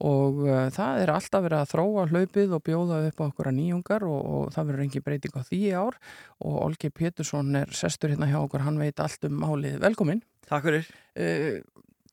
Og 0.00 0.40
uh, 0.46 0.70
það 0.72 1.02
er 1.02 1.12
alltaf 1.12 1.44
verið 1.44 1.58
að 1.60 1.74
þróa 1.74 2.06
hlaupið 2.14 2.56
og 2.56 2.64
bjóða 2.70 3.02
upp 3.10 3.20
á 3.20 3.28
okkur 3.28 3.52
að 3.52 3.58
nýjungar 3.58 4.08
og, 4.08 4.24
og 4.24 4.56
það 4.56 4.72
verður 4.72 4.86
engin 4.86 5.06
breyting 5.10 5.36
á 5.36 5.42
því 5.44 5.62
ár 5.76 6.00
og 6.40 6.58
Olgi 6.70 6.88
Pétursson 6.88 7.52
er 7.66 7.76
sestur 7.76 8.16
hérna 8.16 8.32
hjá 8.32 8.40
okkur, 8.46 8.64
hann 8.64 8.80
veit 8.80 9.04
allt 9.04 9.28
um 9.28 9.42
málið. 9.44 9.76
Velkomin. 9.84 10.24
Takk 10.48 10.64
fyrir. 10.64 10.88
Uh, 11.18 11.60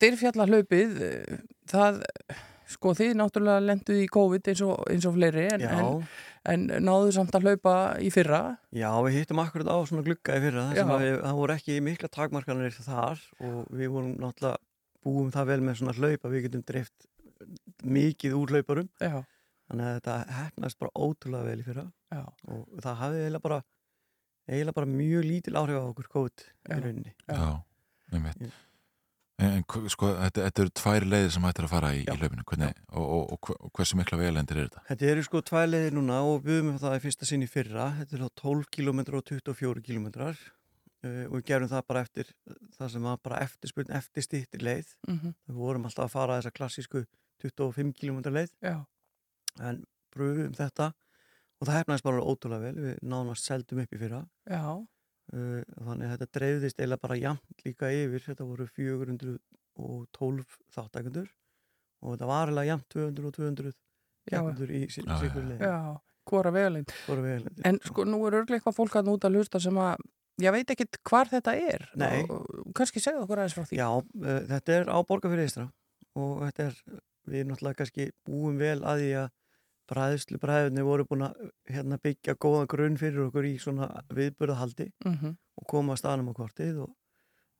Dyrfjallahlaupið, 0.01 0.99
uh, 0.99 1.39
það 1.71 2.01
sko 2.75 2.95
þið 2.97 3.11
náttúrulega 3.19 3.63
lenduð 3.63 3.99
í 4.01 4.07
COVID 4.11 4.49
eins 4.51 4.61
og, 4.65 4.79
eins 4.89 5.05
og 5.05 5.13
fleiri 5.15 5.45
en, 5.53 5.65
en, 5.69 5.99
en 6.51 6.63
náðu 6.83 7.11
samt 7.15 7.35
að 7.37 7.49
hlaupa 7.49 7.75
í 8.01 8.09
fyrra. 8.13 8.41
Já, 8.75 8.89
við 9.05 9.19
hittum 9.19 9.41
akkurat 9.43 9.69
á 9.69 9.77
svona 9.85 10.05
glugga 10.07 10.39
í 10.39 10.43
fyrra 10.47 10.65
að 10.73 10.95
við, 11.03 11.19
það 11.21 11.41
voru 11.41 11.55
ekki 11.55 11.77
mikla 11.85 12.09
takmarkanir 12.11 12.79
þar 12.79 13.21
og 13.45 13.59
við 13.69 13.93
vorum 13.93 14.15
náttúrulega 14.17 14.57
búum 15.05 15.29
það 15.33 15.51
vel 15.51 15.59
með 15.61 15.79
svona 15.79 15.95
hlaup 15.99 16.25
að 16.25 16.33
við 16.33 16.47
getum 16.47 16.65
dreift 16.65 17.07
mikið 17.85 18.35
úr 18.39 18.55
hlauparum 18.55 18.89
Já, 18.97 19.19
þannig 19.69 19.85
að 19.85 19.95
þetta 19.99 20.17
hefnaðist 20.39 20.81
bara 20.81 21.05
ótrúlega 21.05 21.49
vel 21.51 21.61
í 21.61 21.65
fyrra 21.67 21.85
já, 21.85 22.23
og 22.49 22.81
það 22.81 23.01
hafði 23.03 23.21
eiginlega 23.21 23.45
bara 23.45 23.61
eiginlega 24.49 24.77
bara 24.77 24.89
mjög 24.89 25.25
lítil 25.25 25.55
áhrif 25.59 25.79
á 25.81 25.85
okkur 25.85 26.09
kót 26.09 26.45
í 26.45 26.79
rauninni. 26.79 27.13
Já, 27.29 27.61
einmitt. 28.13 28.47
Já. 28.49 28.53
En, 29.35 29.57
en 29.59 29.89
sko, 29.91 30.13
þetta, 30.15 30.45
þetta 30.45 30.61
eru 30.63 30.71
tvær 30.79 31.05
leiðir 31.11 31.31
sem 31.35 31.43
hættir 31.43 31.65
að 31.67 31.71
fara 31.73 31.89
í, 31.91 32.03
í 32.05 32.13
hlaupinu 32.15 32.45
Hvernig, 32.47 32.77
og, 32.95 33.07
og, 33.35 33.49
og, 33.57 33.71
hversu 33.75 33.97
mikla 33.99 34.19
velendir 34.21 34.61
er 34.61 34.69
þetta? 34.69 34.83
Þetta 34.87 35.09
eru 35.11 35.25
sko 35.27 35.41
tvæleiðir 35.49 35.97
núna 35.97 36.21
og 36.23 36.45
við 36.45 36.61
höfum 36.61 36.77
það 36.79 36.95
í 36.95 37.01
fyrsta 37.03 37.27
sinn 37.27 37.43
í 37.43 37.49
fyrra. 37.51 37.89
Þetta 37.97 38.15
er 38.15 38.23
þá 38.23 38.41
12 38.45 38.69
km 38.77 39.01
og 39.03 39.25
24 39.27 39.83
km 39.89 40.07
uh, 40.23 41.25
og 41.27 41.35
við 41.35 41.45
gerum 41.51 41.71
það 41.73 41.85
bara 41.91 42.05
eftir 42.07 42.31
það 42.77 42.93
sem 42.95 43.09
var 43.09 43.19
bara 43.27 43.41
eftirspurn 43.43 43.93
eftir 43.99 44.27
stýttir 44.29 44.63
leið. 44.63 44.95
mm 45.09 45.35
Við 45.35 45.59
vorum 45.59 45.89
alltaf 45.89 46.07
að 46.07 46.15
fara 46.15 46.39
þessa 46.39 46.55
klassísku 46.55 47.03
25 47.43 47.91
km 47.99 48.23
leið 48.31 48.55
já, 48.63 48.77
en 49.59 49.83
pröfum 50.15 50.55
þetta 50.55 50.93
og 51.59 51.67
það 51.67 51.81
hefnaðist 51.81 52.07
bara 52.07 52.23
ótrúlega 52.23 52.69
vel. 52.69 52.83
Við 52.87 53.03
nánast 53.03 53.51
seldum 53.51 53.83
upp 53.83 53.91
í 53.91 53.99
fyrra. 53.99 54.23
já, 54.47 54.63
þannig 55.31 56.05
að 56.05 56.11
þetta 56.13 56.39
dreifðist 56.39 56.79
eiginlega 56.79 57.01
bara 57.01 57.17
jafnt 57.17 57.65
líka 57.65 57.91
yfir. 57.93 58.23
Þetta 58.27 58.47
voru 58.49 58.67
412 58.75 60.59
þáttækundur 60.75 61.29
og 62.05 62.13
þetta 62.13 62.29
var 62.29 62.49
eiginlega 62.51 62.71
jafnt 62.73 62.89
200 62.93 63.29
og 63.29 63.38
200 63.39 63.71
Já. 64.25 64.39
keppendur 64.39 64.73
í 64.73 64.81
Já, 64.85 65.17
já, 65.61 65.79
hvora 66.25 66.51
vel, 66.53 66.83
En 67.65 67.79
sko 67.85 68.05
nú 68.09 68.21
er 68.25 68.39
örglega 68.41 68.59
eitthvað 68.59 68.77
fólk 68.79 68.95
að 68.97 69.09
núta 69.09 69.29
að 69.29 69.38
hlusta 69.39 69.61
sem 69.61 69.77
að 69.77 70.05
ég 70.41 70.55
veit 70.55 70.73
ekkit 70.73 70.99
hvar 71.07 71.29
þetta 71.31 71.55
er 71.55 71.85
Nei. 71.99 72.23
og 72.23 72.71
kannski 72.75 73.03
segðu 73.03 73.23
okkur 73.25 73.41
aðeins 73.41 73.57
frá 73.57 73.67
því 73.69 73.79
Já, 73.79 73.89
uh, 74.01 74.39
þetta 74.49 74.77
er 74.79 74.89
á 74.91 74.97
borgarfyrir 75.07 75.45
eistra 75.45 75.67
og 76.15 76.41
þetta 76.47 76.67
er, 76.69 76.79
við 77.29 77.47
náttúrulega 77.49 77.79
kannski 77.81 78.09
búum 78.27 78.57
vel 78.59 78.79
að 78.81 79.03
því 79.03 79.11
að 79.21 79.29
bræðslu 79.89 80.39
bræðunni 80.41 80.85
voru 80.85 81.05
búin 81.09 81.27
að 81.27 81.49
hérna, 81.69 81.97
byggja 82.01 82.37
góða 82.41 82.67
grunn 82.71 82.97
fyrir 82.99 83.27
okkur 83.27 83.47
í 83.47 83.55
svona 83.61 83.89
viðbörðahaldi 84.13 84.91
mm 85.05 85.35
og 85.55 85.67
koma 85.71 85.93
að 85.95 86.01
staðnum 86.01 86.31
á 86.31 86.33
kortið 86.35 86.79
og, 86.83 86.89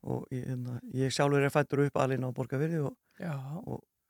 og 0.04 0.26
ég, 0.30 0.42
hérna, 0.44 0.80
ég 0.92 1.12
sjálfur 1.14 1.46
er 1.46 1.52
fættur 1.54 1.86
upp 1.86 1.96
alveg 1.96 2.20
á 2.20 2.36
borgarfyrir 2.36 2.82
og, 2.90 2.96
Já, 3.16 3.32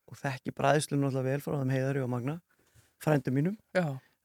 og 0.07 0.19
þekki 0.19 0.55
bræðslu 0.57 0.99
náttúrulega 0.99 1.31
vel 1.31 1.45
frá 1.45 1.55
þeim 1.61 1.73
heiðari 1.75 2.03
og 2.03 2.11
magna 2.11 2.37
frændum 3.03 3.37
mínum. 3.37 3.57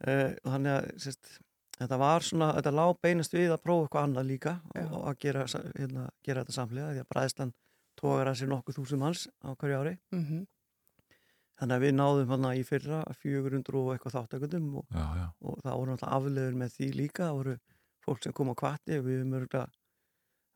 Uh, 0.01 0.33
og 0.41 0.53
þannig 0.55 0.73
að 0.73 0.87
sérst, 1.03 1.33
þetta 1.77 1.99
var 2.01 2.25
svona, 2.25 2.47
þetta 2.57 2.73
lág 2.77 2.95
beinast 3.05 3.35
við 3.35 3.53
að 3.53 3.63
prófa 3.65 3.85
eitthvað 3.85 4.07
annað 4.07 4.29
líka 4.31 4.55
og 4.87 5.03
að 5.11 5.19
gera, 5.25 5.45
hérna, 5.77 6.07
gera 6.25 6.43
þetta 6.43 6.57
samlega 6.57 6.93
því 6.95 7.03
að 7.03 7.11
bræðslan 7.13 7.53
tógar 8.01 8.31
að 8.31 8.39
sér 8.39 8.51
nokkuð 8.51 8.79
þúsund 8.79 9.03
manns 9.03 9.27
á 9.45 9.49
hverju 9.53 9.83
ári. 9.83 9.93
Mm 10.15 10.47
þannig 11.61 11.75
að 11.77 11.83
við 11.85 11.91
náðum 11.99 12.31
hana 12.35 12.53
í 12.57 12.63
fyrra 12.67 13.01
400 13.21 13.77
og 13.81 13.91
eitthvað 13.93 14.15
þáttakundum 14.17 14.69
og, 14.81 14.87
Já, 14.97 15.05
já, 15.21 15.27
og 15.45 15.59
það 15.61 15.77
voru 15.77 15.91
náttúrulega 15.95 16.15
afleður 16.17 16.57
með 16.63 16.73
því 16.77 16.87
líka. 16.97 17.27
Það 17.27 17.37
voru 17.41 17.55
fólk 18.07 18.23
sem 18.25 18.33
kom 18.39 18.49
á 18.49 18.55
kvatti 18.57 18.97
og 18.97 19.05
við 19.05 19.19
höfum 19.21 19.35
örgulega 19.41 19.67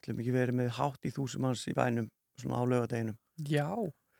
ætlum 0.01 0.23
ekki 0.23 0.33
verið 0.35 0.57
með 0.61 0.73
hátt 0.79 1.05
í 1.05 1.11
þúsund 1.13 1.45
manns 1.45 1.67
í 1.69 1.75
bænum 1.77 2.09
svona 2.41 2.57
á 2.57 2.63
lögadeginum 2.73 3.15
já. 3.49 3.69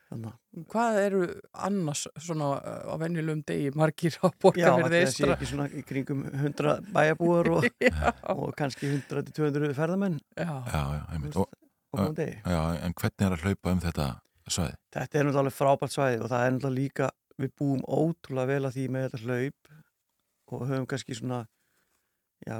Þannig 0.06 0.30
að 0.30 0.64
Hvað 0.70 0.96
eru 1.02 1.20
annars 1.66 2.04
svona 2.22 2.48
uh, 2.60 2.86
á 2.86 2.94
venjulegum 3.02 3.40
degi 3.48 3.72
margir 3.74 4.14
á 4.22 4.30
Já, 4.30 4.36
borgarfyrði 4.44 5.00
þetta 5.00 5.10
sé 5.10 5.24
eistra? 5.26 5.34
ekki 5.34 5.48
svona 5.50 5.66
í 5.66 5.82
kringum 5.88 6.20
100 6.30 6.76
bæjarbúar 6.94 7.50
og, 7.56 7.66
Já, 7.82 8.12
og 8.30 8.52
kannski 8.58 8.92
100-200 8.92 9.74
ferðamenn. 9.74 10.20
Já, 10.38 10.52
já, 10.70 10.82
já, 10.94 11.02
einmitt. 11.16 11.34
Og, 11.42 12.14
degi. 12.14 12.38
já, 12.46 12.60
en 12.86 12.94
hvernig 13.02 13.26
er 13.26 13.34
að 13.34 13.44
hlaupa 13.48 13.74
um 13.74 13.82
þetta 13.82 14.06
svæði? 14.54 14.76
Þetta 14.94 15.18
er 15.18 15.26
náttúrulega 15.28 15.56
frábært 15.56 15.94
svæði 15.94 16.18
og 16.22 16.30
það 16.32 16.44
er 16.44 16.52
náttúrulega 16.54 16.80
líka, 16.80 17.08
við 17.36 17.54
búum 17.60 17.82
ótrúlega 17.84 18.50
vel 18.52 18.68
að 18.68 18.76
því 18.76 18.84
með 18.94 19.06
þetta 19.06 19.22
hlaup 19.24 19.72
og 20.46 20.66
höfum 20.70 20.86
kannski 20.90 21.16
svona, 21.18 21.40
já, 22.46 22.58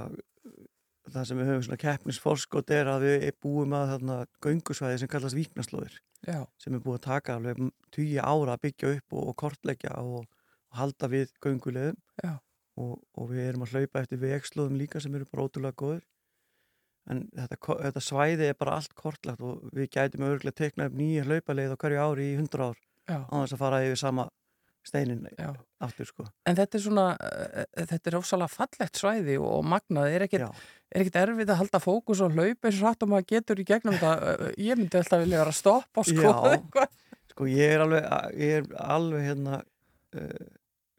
það 1.12 1.29
sem 1.29 1.40
við 1.40 1.51
höfum 1.53 1.66
svona 1.68 1.83
keppnisforskot 1.85 2.72
er 2.75 2.90
að 2.90 3.07
við 3.07 3.29
búum 3.44 3.77
að 3.79 3.92
þarna 3.94 4.18
göngusvæði 4.44 5.03
sem 5.03 5.12
kallast 5.12 5.38
víknaslóðir. 5.38 6.01
Sem 6.62 6.75
er 6.75 6.83
búið 6.83 6.99
að 6.99 7.07
taka 7.07 7.37
alveg 7.38 7.62
tíu 7.94 8.18
ára 8.18 8.57
að 8.57 8.64
byggja 8.66 8.92
upp 8.96 9.16
og, 9.16 9.31
og 9.31 9.38
kortleggja 9.44 9.94
og, 10.03 10.27
og 10.72 10.81
halda 10.81 11.11
við 11.12 11.31
göngulegum 11.44 11.99
og, 12.77 12.99
og 13.16 13.31
við 13.31 13.46
erum 13.46 13.64
að 13.64 13.77
hlaupa 13.77 14.03
eftir 14.03 14.20
vegslóðum 14.20 14.81
líka 14.81 15.01
sem 15.01 15.14
eru 15.14 15.29
bara 15.31 15.46
ótrúlega 15.46 15.79
góður 15.79 16.03
en 17.10 17.26
þetta, 17.36 17.58
þetta 17.86 18.02
svæði 18.02 18.48
er 18.50 18.56
bara 18.58 18.78
allt 18.80 18.94
kortlagt 18.98 19.40
og 19.44 19.68
við 19.76 19.90
gætum 19.94 20.26
örgulega 20.26 20.58
tekna 20.64 20.88
upp 20.90 20.96
nýja 20.98 21.26
hlaupaleið 21.28 21.74
á 21.74 21.80
hverju 21.82 22.02
ári 22.02 22.32
í 22.32 22.38
hundra 22.40 22.70
ár 22.72 22.80
já. 23.06 23.18
á 23.22 23.34
þess 23.42 23.54
að 23.56 23.62
fara 23.62 23.84
yfir 23.86 24.00
sama 24.02 24.26
steinin 24.86 25.24
Já. 25.34 25.50
aftur 25.82 26.06
sko 26.06 26.24
En 26.46 26.54
þetta 26.58 26.78
er 26.78 26.82
svona, 26.84 27.04
uh, 27.18 27.64
þetta 27.90 28.10
er 28.10 28.16
ofsalega 28.20 28.52
fallegt 28.54 29.00
svæði 29.00 29.38
og 29.42 29.64
magnað, 29.66 30.12
er 30.14 30.26
Já. 30.30 30.46
er 30.94 31.02
ekkit 31.02 31.18
erfitt 31.22 31.50
að 31.50 31.58
halda 31.62 31.80
fókus 31.82 32.22
og 32.22 32.36
hlaupa 32.36 32.70
eins 32.70 32.78
og 32.78 32.84
hrætt 32.86 33.02
og 33.02 33.10
maður 33.10 33.26
getur 33.32 33.62
í 33.62 33.66
gegnum 33.66 33.98
þetta, 33.98 34.12
Uh, 34.36 34.52
ég 34.62 34.78
myndi 34.78 35.00
alltaf 35.00 35.22
vilja 35.24 35.40
vera 35.42 35.54
að 35.54 35.58
stoppa 35.58 36.02
og 36.04 36.06
skoða 36.06 36.52
eitthvað. 36.54 36.94
sko 37.32 37.48
ég 37.50 37.74
er 37.74 37.82
alveg, 37.86 38.06
ég 38.38 38.54
er 38.60 38.70
alveg 38.94 39.26
hérna 39.26 39.58
uh, 40.14 40.46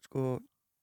sko 0.08 0.26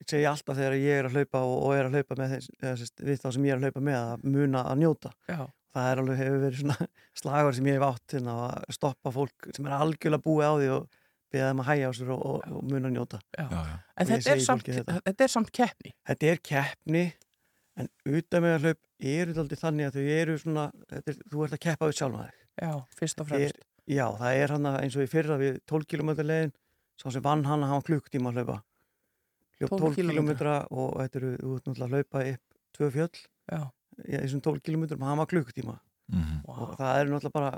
segi 0.09 0.25
alltaf 0.29 0.57
þegar 0.59 0.75
ég 0.79 0.99
er 0.99 1.07
að 1.09 1.15
hlaupa 1.19 1.41
og, 1.47 1.53
og 1.65 1.75
er 1.77 1.87
að 1.89 1.95
hlaupa 1.95 2.17
með 2.19 2.33
þess, 2.35 2.49
eða, 2.61 2.89
við 3.09 3.21
þá 3.23 3.27
sem 3.35 3.45
ég 3.47 3.53
er 3.55 3.59
að 3.61 3.65
hlaupa 3.69 3.83
með 3.87 3.97
að 4.01 4.25
muna 4.35 4.63
að 4.71 4.81
njóta 4.83 5.11
Já, 5.31 5.39
það 5.75 5.89
er 5.91 6.01
alveg 6.03 6.19
hefur 6.21 6.43
verið 6.45 6.61
svona 6.61 6.87
slagur 7.21 7.57
sem 7.57 7.69
ég 7.71 7.77
hef 7.79 7.87
átt 7.89 8.15
hérna, 8.17 8.35
að 8.49 8.75
stoppa 8.79 9.13
fólk 9.15 9.49
sem 9.55 9.67
er 9.69 9.75
algjörlega 9.79 10.25
búið 10.25 10.45
á 10.45 10.53
því 10.59 10.69
og 10.75 10.87
beða 11.35 11.49
þeim 11.51 11.61
að 11.63 11.69
hæja 11.71 11.89
á 11.89 11.91
sér 11.97 12.11
og, 12.15 12.25
og, 12.29 12.49
og 12.59 12.65
muna 12.71 12.89
að 12.91 12.95
njóta 12.95 13.19
já. 13.35 13.45
Já, 13.49 13.61
En 13.95 14.09
þetta 14.11 14.33
er, 14.35 14.43
samt, 14.45 14.67
þetta. 14.69 14.97
þetta 15.07 15.25
er 15.25 15.31
samt 15.33 15.51
keppni. 15.55 15.93
þetta 16.11 16.29
er 16.33 16.41
keppni 16.51 17.05
en 17.81 17.89
utan 18.07 18.43
með 18.45 18.53
að 18.59 18.67
hlaup 18.69 18.81
eru 19.05 19.31
þetta 19.33 19.41
aldrei 19.43 19.59
þannig 19.59 19.87
að 19.89 19.97
þau 19.97 20.05
eru 20.19 20.35
svona 20.39 20.67
þetta 20.93 21.11
er, 21.11 21.17
þú 21.33 21.41
ert 21.47 21.55
að 21.57 21.63
keppa 21.65 21.89
við 21.89 21.97
sjálf 21.99 22.15
maður 22.19 22.37
Já, 22.55 22.71
fyrst 22.99 23.19
og 23.19 23.25
er, 23.25 23.33
fremst. 23.33 23.65
já, 23.91 24.05
það 24.21 24.37
er 24.45 24.53
hann 24.55 24.69
eins 24.71 24.95
og 24.95 25.03
í 25.03 25.09
fyrra 25.11 25.35
við 25.41 25.57
12 25.67 25.89
km 25.91 26.13
leiðin 26.23 26.53
sá 27.01 27.09
sem 27.11 27.25
vann 27.25 27.43
hann 27.49 27.65
að 27.67 27.73
hafa 27.73 27.87
klukktíma 27.89 28.31
að 28.31 28.39
hlaupa 28.39 28.55
hljóp 29.59 29.71
12 29.75 29.95
12 29.95 29.95
km 30.01 30.31
og 30.71 30.95
þetta 31.01 31.19
eru, 31.21 31.31
þú 31.41 31.55
ert 31.55 31.69
náttúrulega 31.69 31.85
að 31.85 31.95
hlaupa 31.95 32.23
upp 32.33 32.59
tvö 32.75 32.89
fjöll 32.95 33.21
Já, 33.45 33.61
í 34.03 34.17
þessum 34.17 34.41
12 34.43 34.63
km 34.65 34.83
og 34.97 35.05
hann 35.07 35.21
var 35.21 35.29
klukktíma 35.31 35.75
mhm, 36.11 36.41
og 36.49 36.59
wow. 36.59 36.75
það 36.79 36.99
er 36.99 37.11
náttúrulega 37.13 37.37
bara 37.39 37.51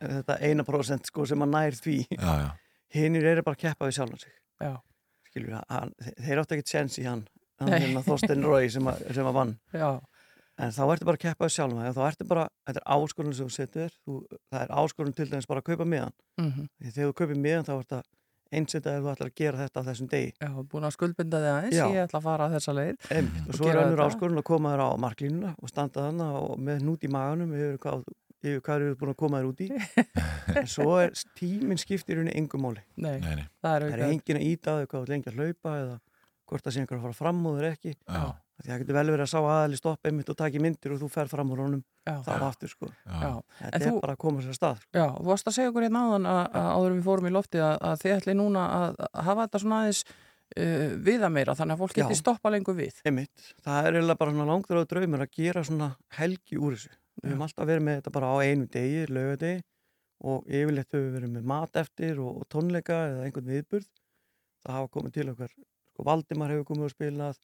eh, 0.00 0.16
þetta 0.20 0.38
eina 0.48 0.64
prósent 0.66 1.06
sko 1.10 1.26
sem 1.28 1.42
að 1.44 1.52
nær 1.54 1.76
því. 1.78 1.98
Hinnir 2.94 3.26
eru 3.26 3.42
bara 3.42 3.56
að 3.58 3.62
keppa 3.66 3.88
við 3.88 3.96
sjálfan 3.98 4.20
sig. 4.22 4.34
Já, 4.62 4.74
skilur 5.30 5.56
þe- 5.58 6.14
þeir 6.22 6.40
áttu 6.44 6.54
ekkert 6.56 6.70
sens 6.70 6.98
í 7.02 7.06
hann 7.08 7.24
hann 7.60 7.70
Nei. 7.70 7.80
hérna 7.84 8.02
Þorstein 8.06 8.42
Rói 8.46 8.68
sem, 8.70 8.86
að- 8.90 9.02
sem 9.14 9.26
að 9.26 9.34
vann. 9.36 9.52
Já, 9.74 9.88
en 10.58 10.70
þá 10.74 10.82
ertu 10.94 11.06
bara 11.08 11.18
að 11.18 11.24
keppa 11.26 11.46
við 11.48 11.54
sjálfan 11.56 11.86
og 11.88 11.94
þá 11.94 12.02
ertu 12.08 12.26
bara, 12.30 12.44
þetta 12.66 12.80
er 12.82 12.88
áskorun 12.96 13.34
sem 13.34 13.46
þú 13.50 13.54
setur 13.54 13.80
þér 13.84 13.94
þú, 14.06 14.16
það 14.54 14.60
er 14.64 14.74
áskorun 14.82 15.14
til 15.18 15.26
dæmis 15.30 15.48
bara 15.50 15.62
að 15.62 15.68
kaupa 15.72 15.86
miðan 15.90 16.14
mm 16.38 16.68
því 16.78 16.92
þegar 16.94 17.10
þú 17.10 17.16
kaupir 17.20 17.40
miðan 17.44 17.66
þá 17.68 17.72
ertu 17.78 17.98
að 17.98 18.04
einsetta 18.58 18.94
ef 18.96 19.04
þú 19.04 19.10
ætlar 19.14 19.30
að 19.30 19.36
gera 19.40 19.60
þetta 19.62 19.82
á 19.82 19.86
þessum 19.88 20.08
degi. 20.12 20.32
Já, 20.40 20.50
búin 20.72 20.86
að 20.88 20.94
skuldbinda 20.96 21.40
þig 21.42 21.50
aðeins, 21.54 21.76
Já. 21.78 21.84
ég 21.94 22.04
ætla 22.08 22.20
að 22.20 22.26
fara 22.28 22.48
þessa 22.54 22.74
leið. 22.78 23.08
Einmitt, 23.10 23.40
og 23.44 23.48
Og 23.54 23.58
svo 23.58 23.70
er 23.70 23.80
önnur 23.84 24.02
áskorun 24.06 24.40
að 24.42 24.46
koma 24.50 24.74
þér 24.74 24.82
á 24.84 24.90
marklínuna 25.04 25.54
og 25.60 25.72
standa 25.72 26.04
þarna 26.08 26.28
og 26.40 26.54
með 26.68 26.82
hnút 26.84 27.04
í 27.04 27.10
maganum 27.14 27.54
yfir 27.58 27.78
hvað, 27.84 28.04
yfir 28.44 28.62
hvað 28.68 28.86
eru 28.86 28.96
búin 29.00 29.12
að 29.14 29.20
koma 29.24 29.40
þér 29.42 29.50
út 29.52 29.64
í. 29.64 29.68
En 30.60 30.66
svo 30.68 30.98
er 31.00 31.14
tíminn 31.38 31.80
skiptir 31.80 32.18
henni 32.20 32.34
engum 32.36 32.66
máli. 32.66 32.82
Nei, 33.00 33.16
nei, 33.22 33.38
nei, 33.40 33.46
það 33.64 33.74
er 33.76 33.84
það 33.88 33.94
er 33.98 34.10
engin 34.10 34.38
að 34.40 34.48
íta 34.50 34.74
þau 34.78 34.88
hvað 34.92 35.08
lengi 35.14 35.30
að 35.32 35.38
hlaupa 35.40 35.76
eða 35.80 35.94
hvort 36.44 36.66
það 36.66 36.74
sé 36.74 36.82
einhver 36.82 36.98
að 36.98 37.06
fara 37.06 37.16
fram 37.16 37.38
úr 37.48 37.56
þér 37.62 37.68
ekki. 37.70 37.94
Já, 38.04 38.24
það 38.62 38.78
getur 38.84 38.94
vel 38.94 39.06
verið 39.10 39.24
að 39.24 39.30
sá 39.32 39.38
aðali 39.42 39.76
stoppa 39.80 40.08
einmitt 40.10 40.28
og 40.30 40.36
taki 40.38 40.60
myndir 40.62 40.92
og 40.94 41.00
þú 41.02 41.08
fer 41.10 41.28
fram 41.32 41.50
úr 41.50 41.62
honum 41.64 41.80
Já, 42.06 42.14
þá 42.22 42.32
aftur 42.46 42.70
sko. 42.70 42.90
Þetta 43.08 43.70
er 43.80 43.82
þú- 43.88 44.00
bara 44.04 44.14
að 44.14 44.20
koma 44.22 44.42
sér 44.44 44.52
að 44.54 44.58
stað. 44.60 44.76
sko. 44.84 44.90
Já, 44.94 45.06
þú 45.18 45.24
varst 45.32 45.48
að 45.50 45.56
segja 45.56 45.70
okkur 45.72 45.86
hérna 45.88 46.02
áðan 46.06 46.28
að, 46.30 46.42
að 46.60 46.68
áður 46.76 46.90
en 46.92 46.98
við 47.00 47.08
fórum 47.08 47.26
í 47.26 47.32
lofti 47.34 47.58
að, 47.64 47.74
að 47.90 47.98
þið 48.04 48.14
ætli 48.18 48.34
núna 48.38 48.62
að, 48.78 49.00
að 49.10 49.24
hafa 49.28 49.46
þetta 49.48 49.62
svona 49.64 49.80
aðeins 49.82 50.02
uh, 50.04 50.88
viða 51.08 51.30
meira 51.34 51.54
þannig 51.58 51.74
að 51.74 51.82
fólk 51.84 51.94
geti 51.98 52.14
Já. 52.14 52.20
stoppa 52.22 52.52
lengur 52.54 52.76
við. 52.78 53.00
Einmitt. 53.08 53.48
Það 53.64 53.88
er 53.88 53.98
eiginlega 53.98 54.20
bara 54.22 54.34
svona 54.36 54.48
langþráðu 54.52 54.88
draumur 54.94 55.24
að 55.26 55.32
gera 55.40 55.64
svona 55.64 55.90
helgi 56.20 56.58
úr 56.60 56.76
þessu. 56.78 56.92
Við 57.24 57.30
höfum 57.32 57.44
alltaf 57.46 57.66
verið 57.70 57.86
með 57.88 57.98
þetta 58.00 58.12
bara 58.14 58.30
á 58.30 58.36
einu 58.44 58.66
degi, 58.74 59.04
laugadegi 59.08 59.62
og 60.24 60.46
yfirleitt 60.48 60.92
höfum 60.94 61.04
við 61.08 61.14
verið 61.18 61.32
með 61.34 61.44
mat 61.50 61.76
eftir 61.82 62.20
og, 62.22 62.38
og 62.42 62.46
tónleika 62.52 63.00
eða 63.10 63.24
einhvern 63.26 63.50
viðburð. 63.50 63.88
Það 64.64 64.76
hafa 64.78 64.88
komið 64.94 65.12
til 65.18 65.26
okkar, 65.34 65.50
sko 65.94 66.06
Valdimar 66.08 66.52
hefur 66.54 66.66
komið 66.70 66.86
og 66.88 66.92
spilað, 66.94 67.38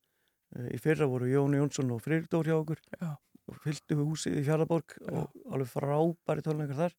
í 0.75 0.79
fyrra 0.83 1.07
voru 1.07 1.29
Jón 1.31 1.55
Jónsson 1.55 1.91
og 1.95 2.03
Friðdór 2.03 2.49
hjá 2.51 2.57
okkur 2.59 2.81
Já. 3.01 3.11
og 3.51 3.61
fylltu 3.65 3.97
húsið 4.01 4.41
í 4.41 4.45
Fjarlaborg 4.47 4.97
og 5.13 5.31
alveg 5.53 5.71
frábæri 5.71 6.43
tónleikar 6.47 6.77
þar. 6.85 6.95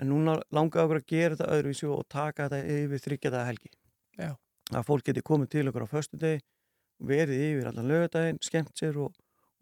en 0.00 0.08
núna 0.08 0.34
langaði 0.52 0.84
okkur 0.86 1.00
að 1.00 1.06
gera 1.12 1.36
þetta 1.36 1.56
öðruvísi 1.56 1.88
og 1.92 2.06
taka 2.08 2.48
þetta 2.48 2.76
yfir 2.84 3.02
þryggjadaða 3.06 3.46
helgi 3.50 3.70
Já. 4.18 4.30
að 4.72 4.86
fólk 4.88 5.04
geti 5.04 5.22
komið 5.22 5.48
til 5.56 5.68
okkur 5.68 5.84
á 5.84 5.92
föstudegi 5.92 6.40
verið 7.00 7.42
yfir 7.50 7.68
allan 7.70 7.88
lögadaginn 7.88 8.38
skemmt 8.44 8.72
sér 8.76 8.96
og, 9.00 9.12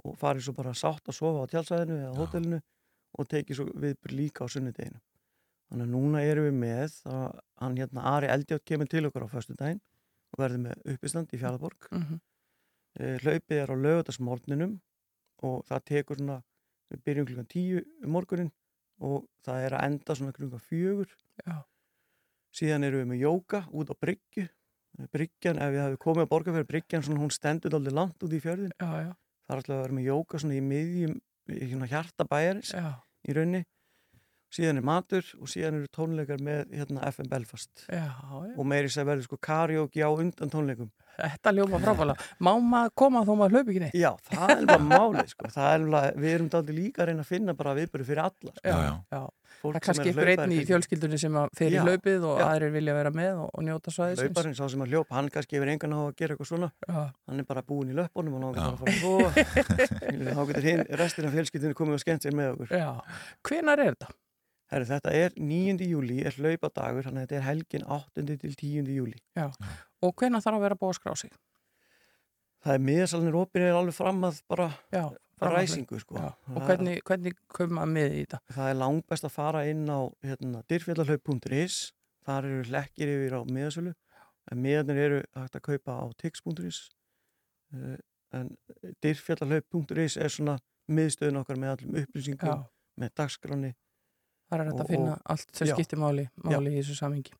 og 0.04 0.16
farið 0.18 0.46
svo 0.48 0.54
bara 0.58 0.74
sátt 0.74 1.06
að 1.11 1.18
sofa 1.18 1.42
á 1.42 1.50
tjálsæðinu 1.50 1.98
eða 2.02 2.12
Já. 2.12 2.18
hótelinu 2.18 2.61
og 3.18 3.28
tekið 3.30 3.56
svo 3.58 3.66
viðbur 3.74 4.14
líka 4.14 4.46
á 4.46 4.46
sunnudeginu 4.52 5.00
þannig 5.68 5.84
að 5.87 5.92
núna 5.94 6.22
erum 6.24 6.46
við 6.48 6.56
með 6.62 6.98
að 7.11 7.40
hann 7.62 7.76
hérna 7.78 8.06
Ari 8.14 8.30
Eldjátt 8.32 8.64
kemur 8.68 8.88
til 8.90 9.06
okkur 9.11 9.26
á 9.26 9.34
föstudaginn 9.34 9.80
og 10.32 10.42
verður 10.42 10.62
með 10.68 10.94
uppistand 10.94 11.34
í 11.34 11.38
Fjallborg 11.42 11.88
Mhm. 11.90 12.14
Eh, 12.14 12.27
hlaupið 12.98 13.62
er 13.62 13.72
á 13.72 13.76
lögadagsmorninum 13.78 14.76
og 15.46 15.64
það 15.68 15.84
tekur 15.92 16.20
svona 16.20 16.38
við 16.88 17.02
byrjum 17.06 17.28
klukkan 17.28 17.50
tíu 17.52 17.82
um 18.02 18.14
morgunin 18.16 18.52
og 19.04 19.26
það 19.46 19.64
er 19.66 19.76
að 19.78 19.84
enda 19.88 20.16
svona 20.18 20.34
klukkan 20.34 20.64
fjögur. 20.64 21.11
Já. 21.44 21.62
síðan 22.58 22.87
erum 22.88 23.04
við 23.04 23.11
með 23.12 23.20
jóka 23.22 23.61
út 23.70 23.92
á 23.92 23.94
bryggju. 23.94 24.48
Bryggjan, 25.14 25.61
ef 25.62 25.70
við 25.70 25.82
hefum 25.84 26.00
komið 26.02 26.24
að 26.24 26.30
borga 26.32 26.52
fyrir 26.56 26.66
bryggjan 26.66 27.04
svona 27.06 27.22
hún 27.22 27.30
stendur 27.30 27.76
aldrei 27.76 27.94
langt 27.94 28.24
út 28.24 28.32
í 28.34 28.40
fjörðin 28.42 28.72
Já, 28.74 28.88
já, 29.04 29.12
það 29.46 29.52
er 29.52 29.61
alltaf 29.61 29.74
að 29.76 29.82
vera 29.84 29.94
með 29.94 30.08
jóka 30.08 30.40
svona 30.42 30.56
í 30.56 30.62
miðjum 30.64 31.12
í 31.54 31.68
svona 31.70 31.90
hjarta 31.92 32.26
bæjarins 32.26 32.72
í 32.74 33.37
raunni 33.37 33.61
síðan 34.54 34.80
er 34.80 34.87
matur 34.88 35.26
og 35.38 35.50
síðan 35.50 35.80
eru 35.80 35.90
tónleikar 35.92 36.40
með 36.44 36.72
hérna, 36.78 37.04
FM 37.12 37.28
Belfast 37.32 37.84
já, 37.87 38.06
já. 38.08 38.54
og 38.54 38.64
meiri 38.68 38.92
sér 38.92 39.08
verður 39.08 39.28
sko 39.28 39.40
karaoke 39.48 40.00
á 40.04 40.11
undan 40.11 40.52
tónleikum 40.52 40.90
Þetta 41.18 41.50
ljóma 41.50 41.80
frábæla. 41.82 42.14
Má 42.46 42.52
maður 42.62 42.92
koma 43.00 43.24
þó 43.26 43.32
maður 43.40 43.56
hlaup 43.56 43.70
ekki 43.72 43.80
neitt? 43.82 43.96
Já, 43.98 44.12
það 44.28 44.52
er 44.54 44.61
bara 44.68 44.84
málið 44.87 45.32
sko. 45.32 45.48
það 45.50 45.70
er 45.72 45.80
alveg, 45.80 46.20
við 46.22 46.34
erum 46.37 46.50
daldi 46.52 46.76
líka 46.76 47.02
að 47.02 47.08
reyna 47.11 47.24
að 47.24 47.32
finna 47.32 47.54
bara 47.58 47.72
viðböru 47.74 48.06
fyrir 48.06 48.20
alla 48.22 48.52
sko. 48.52 48.62
Já, 48.62 48.76
já. 48.84 48.92
já. 49.16 49.22
Fólk 49.58 49.74
Það 49.74 49.80
er 49.80 49.82
sem 49.82 49.98
kannski 49.98 50.12
ykkur 50.12 50.30
einn 50.30 50.52
í 50.54 50.58
fjölskyldunni 50.68 51.18
sem 51.18 51.38
að 51.40 51.48
fer 51.58 51.72
í 51.72 51.78
Já, 51.78 51.82
hlaupið 51.88 52.26
og 52.28 52.38
já. 52.38 52.44
aðrir 52.46 52.72
vilja 52.76 52.94
vera 52.94 53.12
með 53.16 53.40
og, 53.42 53.48
og 53.50 53.66
njóta 53.66 53.94
svæðisins. 53.94 54.28
hlauparinn, 54.28 54.54
sá 54.54 54.62
sem 54.70 54.84
að 54.84 54.92
hljópa, 54.92 55.16
hann 55.16 55.30
kannski 55.34 55.58
hefur 55.58 55.72
engan 55.72 55.96
á 55.96 56.00
að 56.04 56.12
gera 56.20 56.37
eitthvað 56.37 56.50
svona 56.52 56.70
Já, 56.84 57.00
hann 57.32 57.42
er 57.42 57.48
bara 57.48 57.64
búinn 57.66 57.90
í 57.90 57.96
löpunum 57.98 58.37
og 58.38 58.44
náttúrulega 58.44 58.76
bara 58.76 58.76
að 58.76 58.84
fara 58.84 58.92
að 58.92 59.02
sofa 59.02 60.37
þá 60.38 60.42
getur 60.52 60.68
hinn, 60.68 60.84
restina 61.02 61.32
af 61.32 61.37
fjölskyldinu 61.38 61.78
komið 61.80 61.98
og 61.98 62.04
skemmt 62.04 62.28
sér 62.28 62.38
með 62.38 62.52
okkur 62.54 62.76
já. 62.76 62.88
Hvenar 63.48 63.82
er 63.82 63.96
þetta? 63.96 64.12
Herri, 64.68 64.85
þetta 64.85 65.12
er 65.16 65.33
9. 65.40 65.78
júli, 65.88 66.18
er 66.28 66.35
hlaupadagur 66.37 67.07
þannig 67.07 67.22
að 67.22 67.28
þetta 67.28 67.37
er 67.38 67.46
helgin 67.46 67.85
8. 67.88 68.24
til 68.42 68.57
10. 68.59 68.90
júli 68.92 69.20
Og 70.04 70.12
hvenar 70.20 70.42
þarf 70.44 70.59
að 70.59 70.64
vera 70.66 70.76
búið 70.78 70.92
að 70.94 70.98
skrá 71.00 71.14
sig? 71.16 71.33
það 72.64 72.74
er 72.74 72.83
miðasalnir 72.85 73.37
opin 73.38 73.62
er 73.64 73.76
alveg 73.78 73.94
fram 73.94 74.24
að 74.26 74.40
bara 74.50 74.66
Já, 74.92 75.04
fram 75.38 75.52
að 75.52 75.57
ræsingu 75.61 76.00
sko. 76.02 76.16
Já. 76.18 76.26
Og 76.50 76.57
Það- 76.59 76.66
hvernig, 76.68 76.96
hvernig 77.07 77.37
koma 77.54 77.85
með 77.87 78.16
í 78.18 78.24
þetta? 78.26 78.40
það 78.57 78.70
er 78.72 78.78
langbest 78.83 79.24
að 79.28 79.31
fara 79.37 79.62
inn 79.70 79.85
á 79.88 80.00
hérna, 80.26 80.62
dyrfjallarhlaup.is 80.68 81.78
þar 82.26 82.44
eru 82.50 82.64
hlekkir 82.68 83.09
yfir 83.14 83.38
á 83.38 83.40
miðasölu 83.46 83.94
en 84.50 84.62
miðanir 84.64 84.98
eru 85.07 85.22
hægt 85.38 85.57
að 85.57 85.62
kaupa 85.70 85.96
á 86.02 86.04
tix.is 86.18 86.81
uh, 87.74 87.96
en 88.35 88.50
dyrfjallarhlaup.is 89.04 90.16
er 90.20 90.28
svona 90.28 90.59
miðstöðun 90.90 91.40
okkar 91.40 91.57
með 91.62 91.74
allum 91.76 92.00
upplýsingum 92.02 92.48
Já, 92.52 92.66
með 92.98 93.14
dagskráni 93.16 93.74
það 94.50 94.61
er 94.61 94.72
Og- 94.72 94.80
að 94.80 94.88
finna 94.88 95.18
allt 95.26 95.50
sem 95.56 95.68
skiptir 95.68 95.98
máli, 95.98 96.28
máli 96.44 96.70
í 96.72 96.78
þessu 96.82 96.96
samingi. 96.96 97.32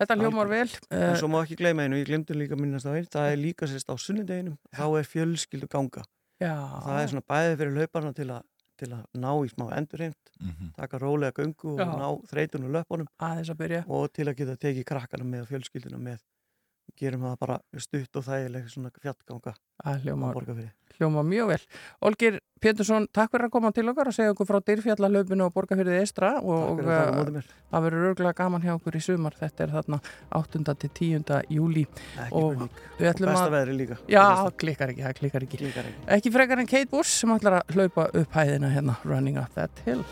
Þetta 0.00 0.16
hljómar 0.16 0.48
vel. 0.48 0.68
en 0.90 1.10
Uh, 1.10 1.16
svo 1.20 1.28
má 1.28 1.42
ekki 1.44 1.56
gleyma 1.60 1.84
einu, 1.84 1.96
ég 2.00 2.06
glemdi 2.08 2.34
líka 2.34 2.54
að 2.56 2.60
minnast 2.64 2.86
á 2.88 2.92
einn 2.96 3.06
það 3.06 3.32
er 3.32 3.36
líka 3.36 3.66
sérst 3.68 3.88
á 3.90 3.94
sunnudeginum 3.96 4.56
þá 4.72 4.84
er 4.98 5.04
fjölskyldu 5.04 5.68
ganga 5.68 6.02
já, 6.40 6.54
það 6.84 7.02
er 7.02 7.08
svona 7.12 7.28
bæði 7.28 7.56
fyrir 7.60 7.74
hlauparna 7.78 8.12
til 8.14 8.28
að, 8.30 8.42
til 8.76 8.88
að 8.88 9.04
ná 9.14 9.30
í 9.44 9.48
smá 9.54 9.70
endurheimt 9.76 10.16
Mhm. 10.40 10.74
taka 10.76 10.98
rólega 10.98 11.32
göngu 11.32 11.74
og 11.74 11.78
Já. 11.78 11.86
ná 11.94 12.08
þreytun 12.26 12.64
og 12.66 12.70
löpunum 12.74 13.06
aðeins 13.20 13.50
að 13.50 13.56
byrja. 13.60 13.84
og 13.88 14.12
til 14.12 14.24
að 14.26 14.36
geta 14.36 14.56
tekið 14.56 14.84
krakkana 14.84 15.24
með 15.24 15.42
og 15.42 15.48
fjölskylduna 15.48 15.98
með 16.00 16.18
gerum 16.98 17.26
það 17.28 17.36
bara 17.40 17.60
stutt 17.82 18.20
og 18.20 18.26
þægileg 18.28 18.70
svona 18.72 18.92
fjallganga 19.02 19.54
hljómar, 20.04 20.34
borgarfyrir 20.36 20.72
hljómar 20.98 21.24
mjög 21.26 21.48
vel. 21.48 21.62
Olgir 22.04 22.40
Pétursson, 22.64 23.06
takk 23.12 23.32
fyrir 23.34 23.48
að 23.48 23.52
koma 23.52 23.70
til 23.76 23.84
okkar 23.90 24.08
og 24.08 24.16
segja 24.16 24.32
okkur 24.32 24.48
frá 24.48 24.60
dyrfjallahlaupinu 24.64 25.44
og 25.44 25.52
borgarfyrðið 25.56 26.00
Eistra 26.00 26.30
Takk 26.38 26.48
og 26.48 26.80
að 26.80 27.30
mér, 27.34 27.50
það 27.72 27.86
verður 27.86 28.08
örgulega 28.10 28.38
gaman 28.38 28.64
hjá 28.64 28.72
okkur 28.76 28.96
í 28.96 29.02
sumar. 29.04 29.36
Þetta 29.36 29.66
er 29.66 29.74
þarna 29.74 30.00
8. 30.40 30.64
til 30.84 30.92
10. 31.20 31.38
júli. 31.58 31.86
og 32.30 32.64
og 32.64 32.68
besta 32.98 33.32
að... 33.44 33.56
veðri 33.58 33.78
líka 33.82 34.00
Já, 34.08 34.24
klikkar 34.64 34.94
ekki, 34.94 35.04
það 35.08 35.16
klikkar 35.22 35.48
ekki. 35.48 35.64
Klikkar 35.64 35.90
ekki. 35.90 36.04
Ekki 36.18 36.36
frekar 36.38 36.62
en 36.64 36.70
Kate 36.70 36.92
Bush 36.92 37.20
sem 37.20 37.36
ætlar 37.36 37.60
að 37.60 37.74
hlaupa 37.76 38.08
upp 38.12 38.38
hæðina 38.38 38.72
hérna, 38.72 39.00
Running 39.04 39.42
Up 39.42 39.52
That 39.58 39.84
Hill. 39.84 40.06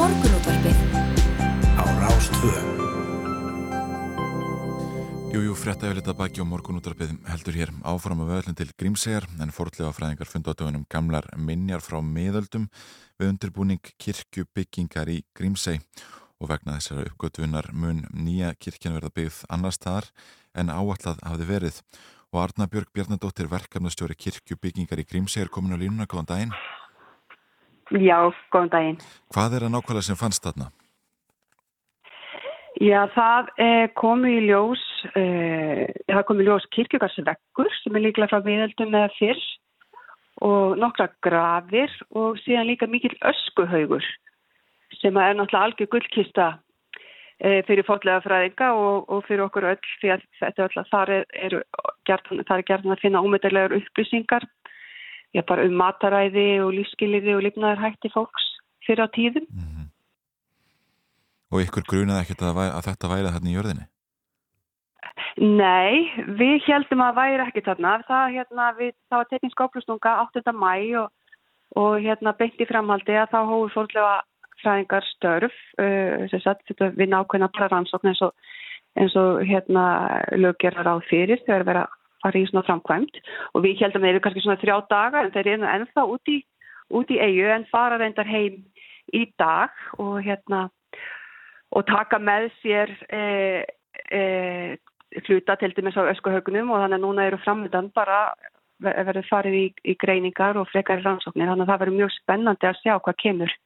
Morgunútvarpið. 0.00 0.78
Á 1.76 1.84
Rástvö. 2.00 2.52
Jú, 5.30 5.42
jú, 5.44 5.52
frétta 5.54 5.90
yfir 5.90 6.00
þetta 6.00 6.14
baki 6.16 6.40
og 6.40 6.48
morgunúttarpið 6.48 7.12
heldur 7.28 7.58
hér 7.58 7.72
áfram 7.84 8.22
að 8.24 8.32
vöðlinn 8.32 8.56
til 8.56 8.70
Grímsegar 8.80 9.28
en 9.36 9.52
forðlega 9.52 9.92
fræðingar 9.92 10.30
funda 10.30 10.54
á 10.56 10.58
dögunum 10.58 10.86
gamlar 10.88 11.28
minjar 11.36 11.84
frá 11.84 12.00
miðöldum 12.00 12.70
við 13.20 13.34
undirbúning 13.34 13.92
kirkjubyggingar 14.00 15.12
í 15.12 15.20
Grímseg 15.36 15.84
og 16.40 16.48
vegna 16.48 16.78
þessara 16.80 17.04
uppgötunar 17.10 17.68
mun 17.76 18.06
nýja 18.16 18.54
kirkjan 18.56 18.96
verða 18.96 19.12
byggð 19.20 19.44
annar 19.52 19.76
staðar 19.76 20.08
en 20.56 20.72
áallad 20.72 21.20
hafði 21.20 21.52
verið 21.52 21.84
og 22.32 22.44
Arna 22.46 22.70
Björg 22.72 22.88
Bjarnadóttir 22.96 23.52
verkefnastjóri 23.52 24.16
kirkjubyggingar 24.16 25.02
í 25.02 25.08
Grímseg 25.12 25.44
er 25.44 25.52
komin 25.52 25.76
á 25.76 25.78
línuna, 25.78 26.08
góðan 26.08 26.30
daginn. 26.30 26.60
Já, 27.90 28.30
góðan 28.54 28.70
daginn. 28.70 29.00
Hvað 29.34 29.56
er 29.56 29.66
að 29.66 29.72
nákvæmlega 29.74 30.06
sem 30.06 30.18
fannst 30.18 30.44
þarna? 30.46 30.70
Já, 32.80 33.00
það 33.12 33.48
eh, 33.60 33.86
komu 33.98 34.30
í 34.30 34.38
ljós, 34.46 34.82
eh, 35.18 35.90
það 36.06 36.26
komu 36.28 36.44
í 36.44 36.46
ljós 36.46 36.68
kirkjugarsveggur 36.76 37.72
sem 37.82 37.98
er 37.98 38.04
líklega 38.06 38.30
frá 38.30 38.46
miðöldum 38.46 38.94
eða 38.94 39.10
fyrr 39.18 39.42
og 40.46 40.78
nokkra 40.80 41.10
grafir 41.20 41.92
og 42.16 42.38
síðan 42.44 42.70
líka 42.70 42.88
mikill 42.88 43.16
öskuhaugur 43.26 44.06
sem 45.00 45.16
er 45.16 45.34
náttúrulega 45.34 45.66
algjör 45.66 45.90
gullkista 45.92 46.46
eh, 47.42 47.60
fyrir 47.66 47.84
fólklega 47.84 48.22
fræðinga 48.24 48.70
og, 48.72 49.10
og 49.10 49.26
fyrir 49.26 49.44
okkur 49.48 49.66
öll 49.74 49.92
því 50.00 50.14
að 50.14 50.24
þetta 50.38 50.68
öll 50.68 50.80
að 50.80 50.90
þar 50.94 51.14
er, 51.18 51.28
er, 51.34 51.58
er 52.08 52.64
gertan 52.70 52.94
að 52.94 53.02
finna 53.02 53.20
ómyndarlegar 53.20 53.76
upplýsingar 53.76 54.46
já, 55.36 55.42
bara 55.46 55.66
um 55.68 55.76
mataræði 55.78 56.48
og 56.64 56.74
lífskiliði 56.78 57.36
og 57.36 57.44
lifnaðarhætti 57.46 58.12
fólks 58.14 58.46
fyrir 58.86 59.06
á 59.06 59.08
tíðum. 59.14 59.46
Og 61.50 61.64
ykkur 61.64 61.86
grunaði 61.86 62.24
ekkert 62.24 62.44
að, 62.46 62.60
að 62.68 62.86
þetta 62.90 63.10
væri 63.10 63.32
þarna 63.34 63.50
í 63.50 63.56
jörðinni? 63.56 63.86
Nei, 65.40 66.10
við 66.38 66.66
heldum 66.66 67.02
að 67.04 67.16
væri 67.18 67.44
ekki 67.46 67.62
þarna. 67.66 67.94
Það, 68.06 68.34
hérna, 68.36 68.66
við, 68.78 68.92
það 69.10 69.22
var 69.22 69.28
teknisk 69.30 69.62
áplustunga 69.64 70.14
8. 70.26 70.54
mæ 70.54 70.74
og, 71.00 71.36
og 71.80 71.96
hérna 72.02 72.34
beint 72.38 72.60
í 72.60 72.68
framhaldi 72.68 73.16
að 73.18 73.32
þá 73.34 73.40
hóðu 73.50 73.70
fórlega 73.74 74.16
fræðingar 74.60 75.06
störf 75.14 75.54
uh, 75.80 76.40
sagt, 76.44 76.74
við 76.76 77.08
nákvæmna 77.08 77.48
bara 77.54 77.70
rannsókn 77.72 78.10
eins 78.12 78.20
og, 78.26 78.34
eins 78.98 79.14
og 79.16 79.40
hérna 79.48 79.84
löggerar 80.36 80.92
á 80.92 80.94
fyrir 81.08 81.40
þegar 81.46 81.66
vera 81.68 81.86
fara 82.22 82.40
í 82.40 82.46
svona 82.48 82.66
framkvæmt 82.68 83.20
og 83.54 83.64
við 83.64 83.82
heldum 83.84 84.02
að 84.02 84.08
þeir 84.08 84.14
eru 84.16 84.24
kannski 84.26 84.44
svona 84.44 84.60
þrjá 84.62 84.76
daga 84.90 85.24
en 85.24 85.32
þeir 85.34 85.52
eru 85.54 85.70
ennþá 85.74 86.06
út 86.14 86.32
í, 86.32 86.38
út 86.90 87.10
í 87.10 87.18
eigu 87.20 87.48
en 87.54 87.66
fara 87.72 87.98
reyndar 88.00 88.28
heim 88.28 88.62
í 89.16 89.24
dag 89.40 89.74
og 89.98 90.20
hérna 90.24 90.68
og 91.70 91.86
taka 91.86 92.18
með 92.18 92.48
sér 92.60 92.92
e, 93.14 93.22
e, 94.10 94.22
hluta 95.26 95.56
til 95.58 95.74
dæmis 95.74 95.98
á 95.98 96.10
öskuhaugunum 96.10 96.70
og 96.70 96.82
þannig 96.82 96.98
að 96.98 97.04
núna 97.04 97.26
eru 97.28 97.38
framöndan 97.44 97.90
bara 97.94 98.32
ver- 98.82 99.04
verður 99.06 99.28
farið 99.30 99.56
í, 99.58 99.64
í 99.92 99.96
greiningar 99.98 100.58
og 100.58 100.68
frekari 100.70 101.04
rannsóknir 101.04 101.50
þannig 101.50 101.66
að 101.66 101.72
það 101.72 101.82
verður 101.84 101.98
mjög 101.98 102.14
spennandi 102.18 102.70
að 102.70 102.80
sjá 102.82 102.94
hvað 102.98 103.18
kemur, 103.24 103.56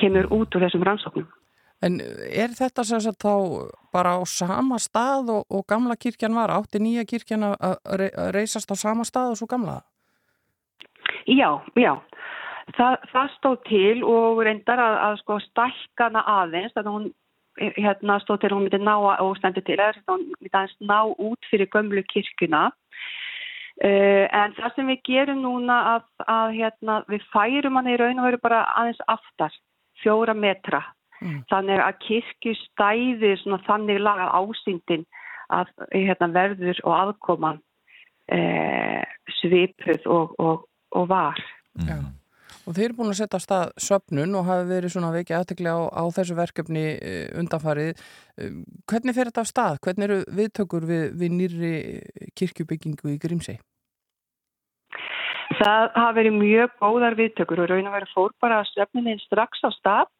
kemur 0.00 0.30
út 0.34 0.56
úr 0.56 0.66
þessum 0.66 0.86
rannsóknum. 0.88 1.28
En 1.86 2.00
er 2.02 2.50
þetta 2.58 2.82
sem 2.84 3.00
sagt 3.00 3.22
þá 3.22 3.34
bara 3.94 4.16
á 4.18 4.22
sama 4.26 4.80
stað 4.82 5.30
og, 5.36 5.44
og 5.50 5.62
gamla 5.70 5.94
kirkjan 5.94 6.34
var? 6.34 6.50
Átti 6.50 6.80
nýja 6.82 7.04
kirkjan 7.06 7.44
að- 7.52 7.60
að 7.62 7.76
re- 8.00 8.14
að 8.18 8.32
reisast 8.34 8.72
á 8.74 8.76
sama 8.76 9.06
stað 9.06 9.30
og 9.34 9.38
svo 9.38 9.46
gamla? 9.46 9.76
Já, 11.28 11.50
já. 11.78 11.94
Það, 12.76 12.96
það 13.12 13.30
stóð 13.36 13.56
til 13.68 14.02
og 14.04 14.42
reyndar 14.44 14.80
að, 14.82 14.96
að 15.06 15.14
sko 15.22 15.38
stækkana 15.46 16.24
aðeins 16.28 16.74
að 16.76 16.90
hún 16.92 17.06
hérna 17.58 18.18
stóð 18.22 18.40
til 18.42 18.50
að 18.50 18.56
hún 18.58 18.66
myndi 18.66 18.80
ná 18.84 18.94
og 18.98 19.38
stendur 19.38 19.64
til 19.66 19.78
að 19.80 19.96
hún 20.10 20.26
myndi 20.34 20.50
aðeins 20.52 20.76
ná 20.84 20.98
út 21.08 21.48
fyrir 21.50 21.70
gömlu 21.72 22.02
kirkuna 22.10 22.66
uh, 22.68 24.26
en 24.28 24.54
það 24.58 24.74
sem 24.76 24.90
við 24.92 25.00
gerum 25.08 25.40
núna 25.46 25.78
að, 25.94 26.04
að 26.28 26.52
hérna 26.58 27.00
við 27.08 27.24
færum 27.32 27.80
hann 27.80 27.90
í 27.90 27.96
raun 27.98 28.20
og 28.20 28.28
veru 28.28 28.42
bara 28.44 28.60
aðeins 28.76 29.00
aftar 29.08 29.56
fjóra 30.02 30.36
metra 30.36 30.84
Mm. 31.18 31.40
þannig 31.50 31.80
að 31.82 31.96
kirkjustæði 32.04 33.32
svona 33.40 33.58
þannig 33.66 33.98
laga 33.98 34.28
ásýndin 34.38 35.06
að 35.50 35.72
hérna, 35.90 36.28
verður 36.34 36.78
og 36.84 36.94
aðkoman 36.94 37.58
eh, 38.30 39.02
svipuð 39.40 40.06
og, 40.06 40.36
og, 40.38 40.66
og 40.94 41.08
var. 41.10 41.40
Já. 41.88 41.98
Og 42.68 42.76
þeir 42.76 42.84
eru 42.90 42.98
búin 42.98 43.14
að 43.14 43.20
setja 43.22 43.40
á 43.40 43.46
stað 43.46 43.70
söpnun 43.80 44.36
og 44.36 44.44
hafi 44.44 44.66
verið 44.68 44.92
svona 44.92 45.12
vekja 45.14 45.38
aðtekli 45.40 45.72
á, 45.72 45.78
á 45.88 46.04
þessu 46.12 46.36
verkefni 46.36 46.84
eh, 47.00 47.30
undanfarið. 47.40 48.02
Eh, 48.36 48.58
Hvernig 48.88 49.16
fer 49.16 49.30
þetta 49.30 49.44
á 49.44 49.52
stað? 49.52 49.80
Hvernig 49.86 50.06
eru 50.08 50.18
viðtökur 50.36 50.86
við, 50.88 51.04
við 51.16 51.34
nýri 51.38 51.72
kirkjubyggingu 52.36 53.14
í 53.14 53.18
Grímsey? 53.22 53.56
Það 55.58 55.88
hafa 55.96 56.12
verið 56.20 56.36
mjög 56.36 56.76
góðar 56.78 57.16
viðtökur 57.18 57.64
og 57.64 57.70
raun 57.72 57.88
og 57.88 57.96
verið 57.96 58.12
fór 58.12 58.34
bara 58.42 58.60
að 58.60 58.68
söfnunin 58.74 59.22
strax 59.24 59.64
á 59.64 59.72
stað 59.72 60.12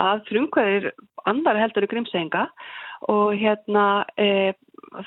að 0.00 0.24
frumkvæðir 0.30 0.90
andar 1.28 1.60
heldur 1.60 1.86
í 1.86 1.90
grímsenga 1.90 2.46
og 3.12 3.34
hérna 3.38 4.04
e, 4.16 4.52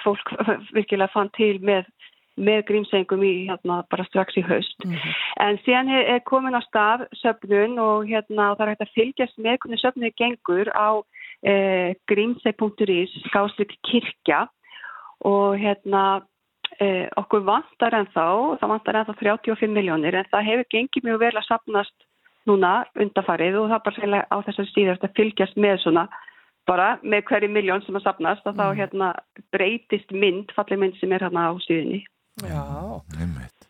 fólk 0.04 0.34
virkilega 0.76 1.12
fann 1.14 1.32
til 1.38 1.58
með, 1.64 1.88
með 2.36 2.66
grímsengum 2.70 3.24
í 3.26 3.34
hérna 3.50 3.82
bara 3.92 4.06
strax 4.10 4.38
í 4.38 4.44
haust. 4.46 4.88
En 5.42 5.60
síðan 5.66 5.92
er, 5.94 6.20
komin 6.28 6.58
á 6.58 6.62
stað 6.68 7.08
söfnun 7.22 7.80
og 7.82 8.10
hérna 8.10 8.52
og 8.52 8.60
það 8.60 8.66
er 8.66 8.74
hægt 8.74 8.86
að 8.88 8.96
fylgjast 9.00 9.40
með 9.40 9.60
hvernig 9.64 9.84
söfnun 9.84 10.18
gengur 10.20 10.72
á 10.76 10.90
e, 11.46 11.56
grímseg.is 12.12 13.18
skáslit 13.30 13.76
kirkja 13.88 14.46
og 15.26 15.56
hérna 15.58 16.26
eh, 16.80 17.08
okkur 17.18 17.46
vantar 17.48 17.96
ennþá, 17.98 18.26
það 18.60 18.72
vantar 18.74 19.00
ennþá 19.00 19.16
35 19.22 19.72
miljónir 19.72 20.18
en 20.20 20.28
það 20.32 20.50
hefur 20.50 20.70
gengið 20.74 21.08
mjög 21.08 21.22
vel 21.24 21.34
að 21.34 21.48
sapnast 21.48 21.96
núna 22.50 22.76
undarfarið 23.02 23.60
og 23.62 23.70
það 23.72 23.84
bara 23.88 24.00
sérlega 24.00 24.28
á 24.30 24.38
þessari 24.48 24.72
síðast 24.72 25.06
að 25.06 25.16
fylgjast 25.20 25.60
með 25.62 25.78
svona 25.84 26.08
bara 26.70 26.96
með 27.06 27.28
hverju 27.30 27.52
miljón 27.54 27.84
sem 27.86 27.98
að 27.98 28.08
sapnast 28.08 28.48
og 28.50 28.58
þá 28.58 28.66
hérna 28.78 29.12
breytist 29.54 30.12
mynd, 30.14 30.54
falleg 30.58 30.82
mynd 30.82 30.98
sem 31.00 31.14
er 31.14 31.26
hérna 31.26 31.50
á 31.50 31.54
síðunni. 31.66 32.02
Já. 32.42 32.64
Einmitt. 33.20 33.70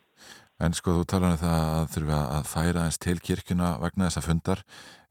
En 0.63 0.75
sko 0.75 1.01
þú 1.01 1.03
talar 1.11 1.35
um 1.35 1.41
það 1.41 1.61
að 1.65 1.89
þurfa 1.93 2.19
að 2.37 2.49
færa 2.53 2.85
eins 2.87 2.99
til 3.03 3.17
kirkjuna 3.19 3.75
vegna 3.81 4.07
þessa 4.07 4.23
fundar 4.23 4.63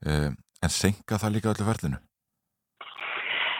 eh, 0.05 0.31
en 0.65 0.73
senka 0.73 1.19
það 1.21 1.35
líka 1.35 1.51
öllu 1.53 1.67
verðinu? 1.67 1.99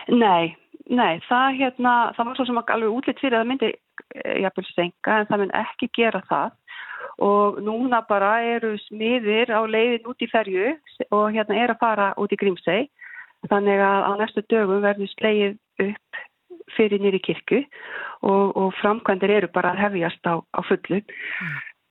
Nei, 0.10 0.56
nei, 0.90 1.22
það 1.30 1.60
hérna, 1.60 1.94
það 2.18 2.30
var 2.30 2.40
svo 2.40 2.48
sem 2.50 2.62
alveg 2.62 2.98
útlitt 2.98 3.22
fyrir 3.22 3.40
að 3.40 3.50
myndi 3.52 3.70
eh, 3.72 4.38
jafnvel 4.42 4.66
senka 4.72 5.20
en 5.22 5.30
það 5.30 5.44
mun 5.44 5.56
ekki 5.62 5.92
gera 5.98 6.24
það 6.30 6.58
og 7.24 7.60
núna 7.64 8.02
bara 8.10 8.38
eru 8.44 8.76
smiðir 8.88 9.52
á 9.54 9.62
leiðin 9.64 10.10
út 10.12 10.22
í 10.22 10.30
ferju 10.32 10.74
og 11.12 11.28
hérna 11.36 11.60
er 11.64 11.74
að 11.74 11.82
fara 11.84 12.14
út 12.20 12.34
í 12.36 12.40
Grímsey. 12.40 12.88
Þannig 13.50 13.84
að 13.84 14.08
á 14.10 14.12
næstu 14.20 14.44
dögum 14.50 14.82
verður 14.84 15.12
sleið 15.14 15.58
upp 15.86 16.24
fyrir 16.76 17.02
nýri 17.02 17.22
kirkju 17.22 17.62
og, 18.26 18.56
og 18.58 18.74
framkvæmdir 18.82 19.38
eru 19.38 19.52
bara 19.54 19.76
að 19.76 19.86
hefjast 19.86 20.28
á, 20.28 20.42
á 20.42 20.60
fullu. 20.66 21.02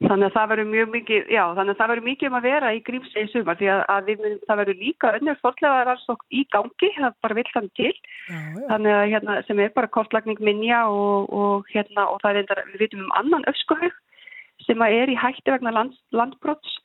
Þannig 0.05 0.27
að 0.27 0.35
það 0.35 0.49
verður 0.51 0.67
mjög 0.69 0.89
mikið 0.93 1.29
já, 1.33 1.43
þannig 1.57 1.73
að 1.73 1.79
það 1.79 1.91
verður 1.93 2.07
mikið 2.09 2.29
um 2.29 2.37
að 2.37 2.47
vera 2.49 2.73
í 2.75 2.81
Grímsey 2.85 3.25
í 3.25 3.29
sumar 3.31 3.57
því 3.61 3.69
að, 3.73 3.83
að 3.95 4.09
við, 4.11 4.25
það 4.49 4.59
verður 4.61 4.81
líka 4.81 5.13
önnur 5.17 5.39
fórlega 5.41 5.85
rannsókn 5.89 6.35
í 6.35 6.43
gangi 6.53 6.91
það 6.99 7.15
bara 7.25 7.37
vill 7.39 7.47
þannig 7.53 7.77
til. 7.79 7.93
Já. 8.25 8.41
þannig 8.73 8.97
að 8.97 9.05
hérna, 9.15 9.37
sem 9.47 9.63
er 9.63 9.73
bara 9.79 9.93
kortlagning 9.95 10.43
minja 10.45 10.83
og, 10.91 11.31
og, 11.31 11.71
hérna, 11.73 12.09
og 12.11 12.21
það 12.25 12.33
er 12.33 12.41
endar, 12.43 12.63
við 12.73 12.85
vitum 12.85 13.07
um 13.07 13.15
annan 13.23 13.47
öskuhaug 13.55 13.95
sem 14.63 14.83
að 14.85 14.97
er 15.03 15.13
í 15.13 15.19
hætti 15.19 15.51
vegna 15.51 15.75
land, 15.75 15.97
landbrots 16.15 16.79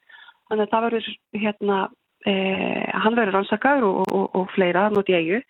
þannig 0.49 0.65
að 0.65 0.72
það 0.74 0.86
verður 0.88 1.09
hérna, 1.43 1.80
eh, 2.30 2.88
hann 3.03 3.17
verður 3.17 3.38
rannsakaður 3.38 3.89
og, 3.89 3.99
og, 4.09 4.26
og 4.39 4.49
fleira 4.55 4.88
hann 4.88 4.99
út 4.99 5.11
í 5.11 5.17
eigu. 5.20 5.43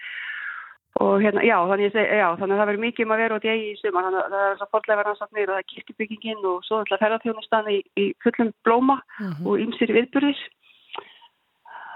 Og 1.00 1.22
hérna, 1.24 1.44
já, 1.46 1.56
þannig, 1.70 1.94
seg, 1.94 2.08
já, 2.20 2.28
þannig 2.36 2.56
að 2.56 2.60
það 2.60 2.70
verður 2.70 2.84
mikið 2.84 3.06
um 3.06 3.12
að 3.16 3.22
vera 3.24 3.36
út 3.38 3.46
í 3.46 3.52
eigu 3.54 3.68
í 3.70 3.76
sumar. 3.80 4.08
Þannig 4.08 4.22
að 4.22 4.34
það 4.36 4.46
er 4.50 4.58
svo 4.60 4.70
fordlega 4.74 5.04
rannsaknir 5.08 5.46
og 5.48 5.56
það 5.56 5.62
er 5.62 5.68
kirkjubyggingin 5.74 6.48
og 6.50 6.64
svo 6.68 6.80
ætla 6.84 7.02
ferðarþjónustan 7.04 7.70
í, 7.72 7.82
í 7.96 8.08
fullum 8.26 8.50
blóma 8.68 8.98
og 9.46 9.62
ýmsir 9.64 9.94
viðburðir. 9.96 10.42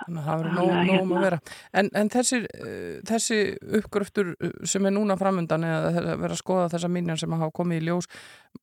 Þannig 0.03 0.19
að 0.21 0.27
það 0.27 0.39
verður 0.41 0.55
nóg, 0.55 0.69
að 0.69 0.73
nóg 0.73 0.83
um 0.83 0.93
hérna- 0.93 1.17
að 1.17 1.25
vera. 1.27 1.39
En, 1.81 1.89
en 1.99 2.11
þessi, 2.13 2.39
eh, 2.43 2.95
þessi 3.07 3.39
uppgröftur 3.79 4.31
sem 4.67 4.87
er 4.87 4.95
núna 4.95 5.19
framundan 5.19 5.67
eða 5.67 6.15
vera 6.21 6.35
að 6.35 6.39
skoða 6.39 6.71
þessa 6.71 6.91
minjar 6.91 7.19
sem 7.19 7.35
hafa 7.35 7.55
komið 7.59 7.81
í 7.81 7.89
ljós, 7.89 8.09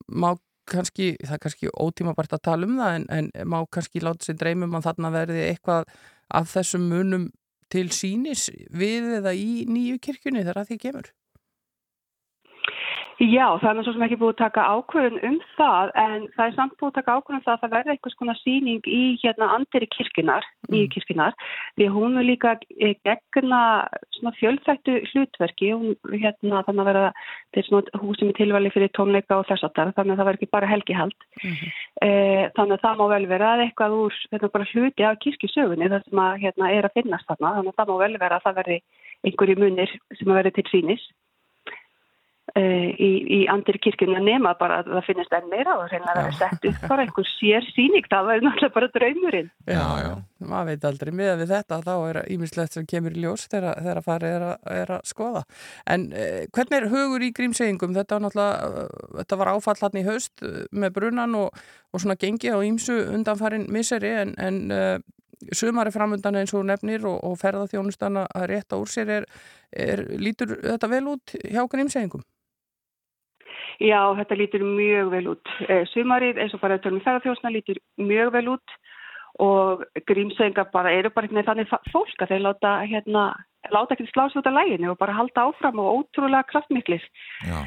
má 0.08 0.32
kannski, 0.70 1.12
það 1.20 1.36
er 1.36 1.42
kannski 1.44 1.74
ótímabært 1.74 2.36
að 2.36 2.44
tala 2.48 2.68
um 2.68 2.78
það 2.80 2.96
en, 2.98 3.06
en 3.18 3.30
má 3.50 3.58
kannski 3.72 4.02
láta 4.04 4.26
sér 4.26 4.38
dreymum 4.40 4.76
að 4.78 4.88
þarna 4.88 5.12
verði 5.14 5.44
eitthvað 5.48 5.94
af 6.40 6.50
þessum 6.54 6.88
munum 6.90 7.30
til 7.70 7.88
sínis 7.94 8.48
við 8.74 9.16
eða 9.20 9.34
í 9.36 9.64
nýju 9.70 10.00
kirkjunni 10.02 10.42
þegar 10.42 10.62
að 10.62 10.72
því 10.72 10.78
kemur. 10.84 11.10
Já, 13.20 13.58
það 13.60 13.68
er 13.68 13.74
nú 13.76 13.82
svo 13.84 13.92
sem 13.92 14.02
ekki 14.06 14.16
búið 14.16 14.30
að 14.32 14.38
taka 14.38 14.62
ákvörðun 14.72 15.18
um 15.28 15.34
það 15.58 15.90
en 16.00 16.22
það 16.32 16.46
er 16.46 16.54
samt 16.56 16.76
búið 16.80 16.88
að 16.88 16.94
taka 16.96 17.16
ákvörðun 17.18 17.36
um 17.36 17.42
það 17.44 17.52
að 17.52 17.60
það 17.60 17.74
verði 17.74 17.92
einhvers 17.92 18.16
konar 18.16 18.38
síning 18.40 18.88
í 18.88 19.00
hérna 19.20 19.48
andiri 19.58 19.88
kirkjunar, 19.92 20.46
nýju 20.72 20.88
kirkjunar 20.94 21.36
því 21.76 21.88
að 21.90 21.98
hún 21.98 22.16
er 22.16 22.24
líka 22.24 22.54
eh, 22.80 22.94
gegna 23.04 23.60
svona 24.16 24.32
fjölþættu 24.38 24.96
hlutverki. 25.10 25.68
Hún 25.76 26.16
hérna 26.16 26.64
þannig 26.64 26.80
að 26.86 26.90
vera 26.90 27.04
er 27.60 27.68
svona 27.68 28.00
hús 28.00 28.22
sem 28.22 28.32
er 28.32 28.40
tilvæli 28.40 28.72
fyrir 28.72 28.94
tónleika 28.96 29.42
og 29.42 29.46
þess 29.52 29.68
aftar 29.68 29.92
þannig 30.00 30.16
að 30.16 30.22
það 30.22 30.30
verður 30.30 30.40
ekki 30.40 30.52
bara 30.56 30.72
helgihald. 30.72 31.30
Eh, 31.44 32.48
þannig 32.56 32.78
að 32.78 32.84
það 32.88 33.00
má 33.02 33.06
vel 33.12 33.24
vera 33.36 33.52
að 33.52 33.66
eitthvað 33.66 34.00
úr 34.00 34.20
þetta 34.32 34.54
bara 34.56 34.72
hluti 34.72 35.10
af 35.10 35.20
kirkjusögunni 35.20 35.92
það 35.92 36.08
sem 36.08 36.24
að 36.24 36.44
hérna 36.46 36.72
er 36.72 36.88
að 36.88 36.96
finnast 36.96 37.28
þarna 37.28 37.56
þannig 37.58 37.74
að 37.74 37.82
það 37.82 37.92
má 37.92 37.96
vel 38.06 38.14
vera 38.24 38.40
að 38.40 38.48
það 38.48 38.60
verði 38.64 38.84
einhverju 39.28 39.60
munir 39.60 39.98
sem 40.16 40.30
að 40.30 40.38
verði 40.40 40.56
til 40.56 40.70
sínis 40.72 41.10
í, 42.58 43.10
í 43.36 43.38
andir 43.52 43.76
kirkjuna 43.78 44.18
nema 44.24 44.56
bara 44.58 44.80
að 44.80 44.88
það 44.96 45.04
finnist 45.06 45.34
enn 45.36 45.44
meira 45.52 45.76
og 45.78 45.84
reyna 45.92 46.08
að 46.10 46.16
vera 46.18 46.32
sett 46.38 46.64
upp 46.66 46.80
bara 46.90 47.04
einhver 47.04 47.28
sér 47.36 47.66
síning, 47.70 48.08
það 48.10 48.26
var 48.26 48.40
náttúrulega 48.42 48.74
bara 48.74 48.88
draumurinn. 48.96 49.50
Já, 49.70 49.84
já. 50.02 50.10
maður 50.50 50.70
veit 50.72 50.86
aldrei. 50.90 51.12
Miðað 51.20 51.42
við 51.44 51.52
þetta 51.54 51.78
þá 51.86 51.92
er 52.08 52.18
ímislegt 52.34 52.74
sem 52.74 52.88
kemur 52.90 53.14
í 53.14 53.22
ljós 53.22 53.46
þegar, 53.52 53.78
þegar 53.84 54.02
farið 54.08 54.34
er, 54.38 54.46
að- 54.48 54.72
er 54.80 54.92
að 54.96 55.06
skoða. 55.12 55.44
En 55.86 56.08
eh, 56.12 56.42
hvernig 56.50 56.78
er 56.80 56.88
hugur 56.90 57.22
í 57.22 57.30
grímseyingum? 57.38 57.94
Þetta 58.00 58.18
var 58.18 58.26
náttúrulega, 58.26 58.82
eh, 58.82 59.14
þetta 59.20 59.40
var 59.44 59.52
áfall 59.54 59.78
hann 59.84 60.00
í 60.02 60.06
haust 60.10 60.42
eh, 60.42 60.58
með 60.74 60.96
brunan 60.98 61.38
og, 61.44 61.62
og 61.94 62.02
svona 62.02 62.18
gengi 62.18 62.50
á 62.50 62.58
ímsu 62.66 62.98
undanfarin 63.14 63.68
miseri 63.70 64.10
en, 64.24 64.34
en 64.42 64.60
uh, 64.74 64.98
sumari 65.52 65.92
framundan 65.94 66.36
eins 66.40 66.52
og 66.54 66.66
nefnir 66.68 67.06
og, 67.08 67.18
og 67.24 67.38
ferðaþjónustana 67.40 68.26
að 68.36 68.46
rétta 68.52 68.80
úr 68.80 68.90
sér 68.90 69.14
er, 69.20 69.26
er, 69.72 70.04
lítur 70.20 70.56
þetta 70.58 70.90
vel 70.90 71.06
út 71.14 71.34
hjá 71.40 71.64
grímseyingum? 71.70 72.22
Já, 73.80 74.12
þetta 74.18 74.36
lítur 74.36 74.64
mjög 74.66 75.10
vel 75.14 75.26
út. 75.32 75.52
Eh, 75.68 75.86
Sumarið 75.94 76.40
eins 76.42 76.54
og 76.56 76.60
bara 76.60 76.80
tölum 76.84 77.00
ferðarþjóðsna 77.04 77.52
lítur 77.54 77.80
mjög 77.96 78.34
vel 78.36 78.48
út 78.56 78.78
og 79.40 79.86
grímsöngar 80.08 80.68
bara 80.72 80.92
eru 80.92 81.08
bara 81.14 81.24
einhvern 81.24 81.40
veginn 81.40 81.48
þannig 81.48 81.92
fólk 81.92 82.24
að 82.24 82.34
þeir 82.34 82.42
láta 82.44 82.72
hérna, 82.84 83.22
láta 83.72 83.96
ekki 83.96 84.10
slása 84.10 84.40
út 84.40 84.48
af 84.50 84.56
læginu 84.58 84.90
og 84.92 84.98
bara 85.00 85.16
halda 85.16 85.46
áfram 85.48 85.80
og 85.80 86.02
ótrúlega 86.02 86.44
kraftmiklir. 86.50 87.04
Já, 87.48 87.64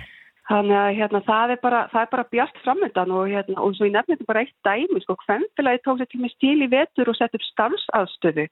Þannig 0.49 0.75
að 0.75 0.95
hérna, 0.97 1.19
það, 1.23 1.51
er 1.53 1.59
bara, 1.63 1.81
bara 2.11 2.23
bjart 2.27 2.57
framöndan 2.65 3.11
og, 3.15 3.29
hérna, 3.31 3.61
og 3.63 3.75
svo 3.77 3.87
ég 3.87 3.93
nefnir 3.95 4.17
þetta 4.17 4.27
bara 4.27 4.41
eitt 4.43 4.55
dæmi, 4.67 4.99
sko, 5.05 5.15
hvemfélagi 5.23 5.79
tók 5.85 6.01
sér 6.01 6.09
til 6.11 6.19
með 6.19 6.33
stíl 6.33 6.65
í 6.65 6.67
vetur 6.73 7.11
og 7.11 7.15
sett 7.15 7.37
upp 7.37 7.45
starfsaðstöðu. 7.47 8.47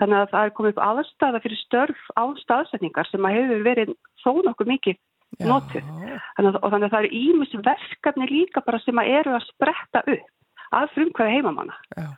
Þannig 0.00 0.20
að 0.22 0.30
það 0.32 0.46
er 0.46 0.54
komið 0.56 0.72
upp 0.72 0.84
aðstæða 0.86 1.42
fyrir 1.44 1.60
störf 1.60 2.06
á 2.16 2.24
staðsetningar 2.40 3.10
sem 3.10 3.28
að 3.28 3.36
hefur 3.36 3.66
verið 3.68 3.92
þó 4.24 4.30
nokkuð 4.48 4.72
mikið 4.72 4.98
notuð. 5.44 5.92
Þannig 6.38 6.48
að, 6.48 6.58
og 6.62 6.72
þannig 6.74 6.88
að 6.88 6.94
það 6.96 7.04
eru 7.04 7.20
ímis 7.20 7.54
verkefni 7.68 8.30
líka 8.32 8.64
bara 8.64 8.80
sem 8.82 9.04
að 9.04 9.12
eru 9.20 9.36
að 9.36 9.46
spretta 9.50 10.04
upp 10.16 10.74
að 10.74 10.90
frumkvæði 10.96 11.36
heimamanna. 11.36 11.76
Já. 11.94 12.08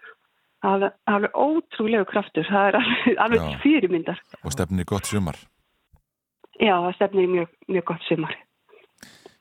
Það 0.67 0.87
er 1.19 1.29
ótrúlegu 1.37 2.07
kraftur, 2.11 2.47
það 2.49 2.71
er 2.71 2.79
alveg, 2.81 3.21
alveg 3.27 3.61
fyrirmyndar. 3.63 4.23
og 4.43 4.55
stefnir 4.55 4.89
gott 4.89 5.07
sumar. 5.07 5.39
Já, 6.63 6.75
stefnir 6.97 7.29
mjög, 7.29 7.53
mjög 7.69 7.91
gott 7.93 8.07
sumar. 8.09 8.35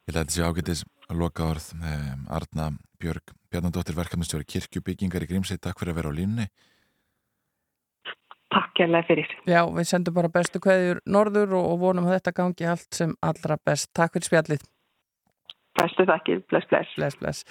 Ég 0.06 0.14
þetta 0.14 0.36
sé 0.36 0.46
ágætis 0.46 0.86
að 1.10 1.20
loka 1.24 1.48
orð 1.50 1.72
um, 1.80 2.26
Arna 2.30 2.70
Björg 3.02 3.34
Bjarnadóttir 3.50 3.98
verkefnastjóri 3.98 4.46
kirkjubyggingar 4.46 5.26
í 5.26 5.30
Grímsey 5.30 5.58
Takk 5.58 5.82
fyrir 5.82 5.96
að 5.96 6.02
vera 6.02 6.12
á 6.14 6.18
línni 6.18 6.46
Takk 8.56 8.80
hérlega 8.80 9.08
fyrir. 9.10 9.32
Já, 9.50 9.64
við 9.68 9.88
sendum 9.90 10.16
bara 10.16 10.32
bestu 10.32 10.62
kveðjur 10.64 11.02
norður 11.12 11.58
og, 11.58 11.74
vonum 11.82 12.06
að 12.08 12.20
þetta 12.20 12.34
gangi 12.38 12.68
allt 12.72 12.88
sem 12.96 13.16
allra 13.26 13.58
best. 13.68 13.90
Takk 13.98 14.14
fyrir 14.16 14.30
spjallið. 14.30 14.62
Bestu 15.76 16.06
þakkir, 16.08 16.46
bless, 16.52 16.70
bless. 16.72 16.94
Bless, 16.96 17.18
bless. 17.20 17.42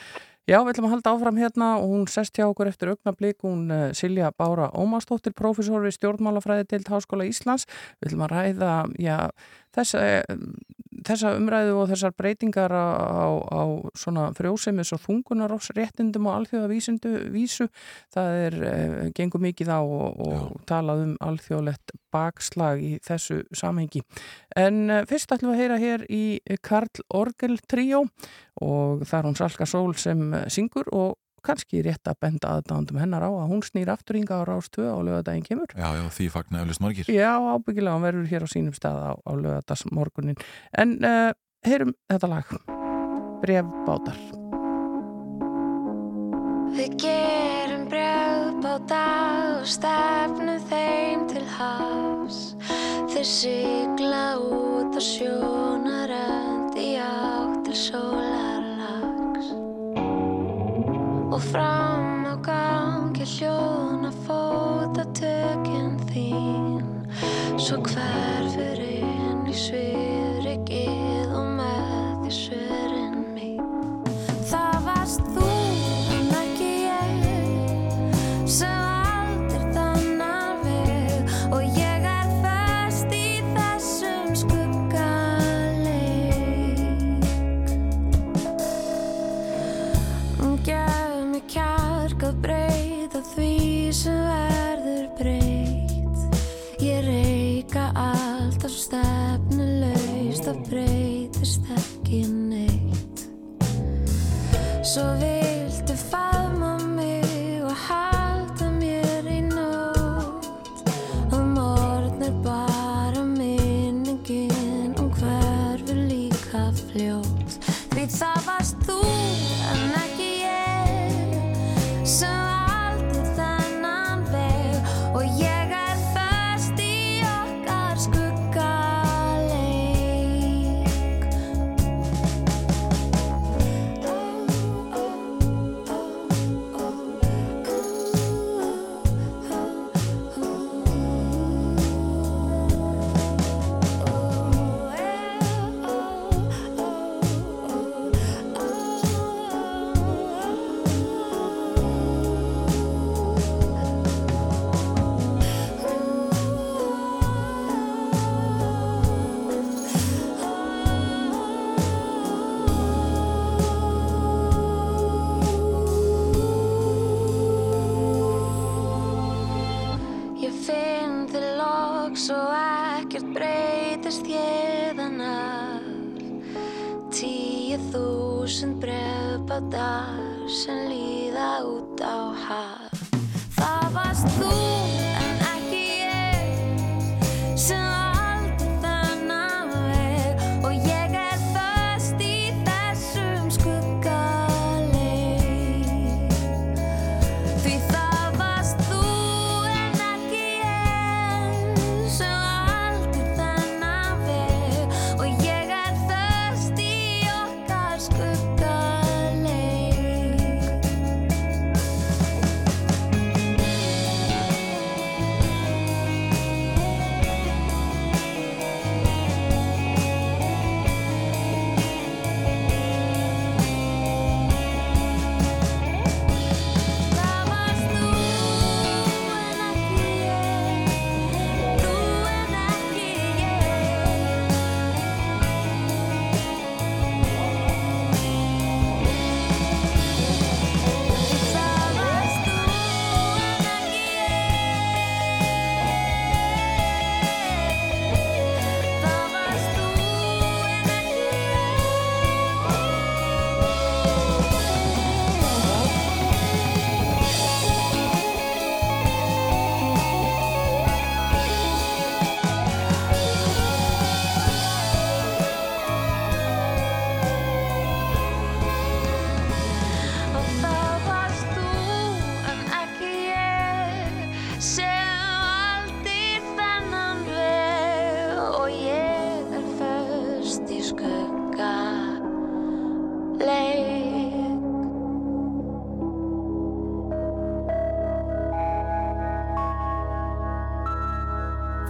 Já, 0.48 0.58
við 0.60 0.74
ætlum 0.74 0.86
að 0.88 0.94
halda 0.94 1.12
áfram 1.12 1.40
hérna 1.40 1.68
og 1.80 1.90
hún 1.92 2.08
sest 2.12 2.36
hjá 2.36 2.46
okkur 2.46 2.68
eftir 2.68 2.90
augnablík, 2.92 3.38
hún 3.44 3.68
uh, 3.72 3.84
Silja 3.96 4.30
Bára 4.36 4.70
Ómarsdóttir, 4.76 5.32
profesor 5.36 5.84
við 5.84 5.96
stjórnmálafræði 5.98 6.66
til 6.72 6.82
Háskóla 6.88 7.28
Íslands. 7.28 7.64
Við 8.00 8.10
ætlum 8.10 8.24
að 8.26 8.34
ræða, 8.34 8.72
já, 9.00 9.16
þessa, 9.74 10.02
eh, 10.04 10.36
þessa 11.04 11.34
umræðu 11.38 11.74
og 11.80 11.90
þessar 11.90 12.14
breytingar 12.16 12.72
á, 12.72 12.86
á, 12.96 13.26
á 13.44 13.62
svona 13.98 14.28
frjósemis 14.36 14.94
og 14.96 15.02
þungunaross 15.04 15.74
réttindum 15.76 16.28
og 16.30 16.38
alþjóða 16.38 16.70
vísindu, 16.70 17.12
vísu. 17.34 17.68
Það 18.14 18.38
er, 18.46 18.56
uh, 18.62 19.10
gengur 19.16 19.42
mikið 19.44 19.72
á 19.74 19.80
og, 19.82 20.22
og 20.24 20.62
talað 20.70 21.04
um 21.08 21.12
alþjóðlegt 21.24 21.96
bakslag 22.14 22.80
í 22.80 22.94
þessu 23.04 23.42
samhengi. 23.52 24.04
En 24.56 24.86
uh, 24.88 25.02
fyrst 25.10 25.34
ætlum 25.34 25.52
við 25.52 25.58
að 25.58 25.62
heyra 25.64 25.82
hér 25.82 26.06
í 26.08 26.24
Karl 26.64 27.04
Orgel 27.12 27.58
tríó 27.68 28.04
og 28.62 29.04
það 29.04 29.18
er 29.18 29.28
hún 29.28 29.38
Salka 29.38 29.66
Sól 29.66 29.94
sem 29.98 30.28
eh, 30.34 30.48
syngur 30.52 30.88
og 30.94 31.16
kannski 31.44 31.82
rétt 31.84 32.08
að 32.10 32.20
benda 32.24 32.54
aðdándum 32.56 33.00
hennar 33.02 33.26
á 33.26 33.30
að 33.30 33.50
hún 33.52 33.64
snýr 33.66 33.92
aftur 33.92 34.18
hinga 34.18 34.40
á 34.40 34.48
Rás 34.48 34.70
2 34.74 34.86
á 34.88 34.98
lögadaginn 35.04 35.46
kemur. 35.46 35.74
Já, 35.76 35.88
já, 35.96 36.04
því 36.16 36.28
fagna 36.32 36.62
eflust 36.64 36.84
margir 36.84 37.10
Já, 37.12 37.32
ábyggilega, 37.36 37.96
hún 37.96 38.06
verður 38.06 38.30
hér 38.32 38.46
á 38.46 38.48
sínum 38.48 38.76
stað 38.76 39.00
á, 39.00 39.12
á 39.20 39.32
lögadags 39.36 39.84
morgunin. 39.92 40.40
En 40.72 40.96
uh, 41.04 41.30
heyrum 41.66 41.94
þetta 42.10 42.32
lag, 42.32 42.56
Brefbátar. 43.44 44.18
Við 46.74 46.96
gerum 47.04 47.84
brjóðbáta 47.92 49.02
og 49.60 49.68
stefnum 49.68 50.58
þeim 50.70 51.28
til 51.30 51.44
hafs. 51.54 52.40
Þeir 53.12 53.28
sigla 53.30 54.24
út 54.42 54.98
á 54.98 55.02
sjónarönd 55.02 56.74
í 56.80 56.96
átt 56.98 57.62
til 57.68 57.78
sólarlags. 57.78 58.53
Og 61.34 61.42
fram 61.42 62.22
á 62.30 62.34
gangi 62.38 63.24
hljóna 63.26 64.12
fótatökin 64.22 65.96
þín. 66.06 66.86
Svo 67.58 67.80
hverfur 67.82 68.78
inn 68.78 69.42
í 69.50 69.56
svifrikið 69.58 71.34
og 71.34 71.48
með 71.58 72.22
því 72.22 72.36
svörin 72.38 72.63
Svo 104.94 105.02
viltu 105.18 105.33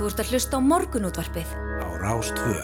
Þú 0.04 0.10
ert 0.10 0.20
að 0.20 0.30
hlusta 0.34 0.58
á 0.60 0.60
morgunútvarpið 0.60 1.52
á 1.80 1.88
Rástvö. 1.96 2.58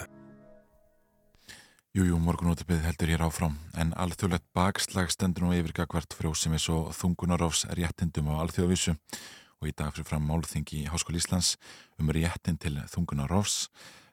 Jújú, 1.97 2.19
morgunútipið 2.21 2.83
heldur 2.85 3.09
hér 3.09 3.23
áfram 3.25 3.55
en 3.81 3.95
alþjóðlegt 3.97 4.45
bakslag 4.53 5.09
stendur 5.09 5.47
nú 5.47 5.55
yfir 5.57 5.73
gagvart 5.79 6.13
frjósimis 6.13 6.67
og 6.69 6.91
þungunarófs 6.93 7.65
réttindum 7.73 8.29
á 8.29 8.45
alþjóðavísu 8.45 8.93
og 8.93 9.71
í 9.71 9.73
dag 9.73 9.89
fyrir 9.89 10.11
fram 10.11 10.29
málþing 10.29 10.69
í 10.77 10.85
Háskóli 10.93 11.17
Íslands 11.17 11.55
um 11.97 12.13
réttind 12.13 12.61
til 12.61 12.77
þungunarófs 12.93 13.71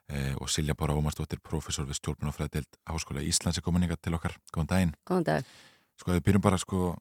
eh, 0.09 0.33
og 0.33 0.49
Silja 0.49 0.73
Bára 0.73 0.97
Ómarsdóttir, 0.97 1.37
professor 1.37 1.85
við 1.85 2.01
stjórnbunafræðild 2.01 2.81
Háskóla 2.89 3.21
Íslands 3.21 3.61
er 3.61 3.67
komin 3.69 3.85
ykkar 3.85 4.01
til 4.01 4.17
okkar. 4.17 4.39
Góðan 4.49 4.73
daginn. 4.73 4.97
Góðan 5.05 5.29
dag. 5.35 5.57
Sko, 6.01 6.17
við 6.17 6.25
byrjum 6.31 6.49
bara, 6.49 6.57
sko, 6.57 6.95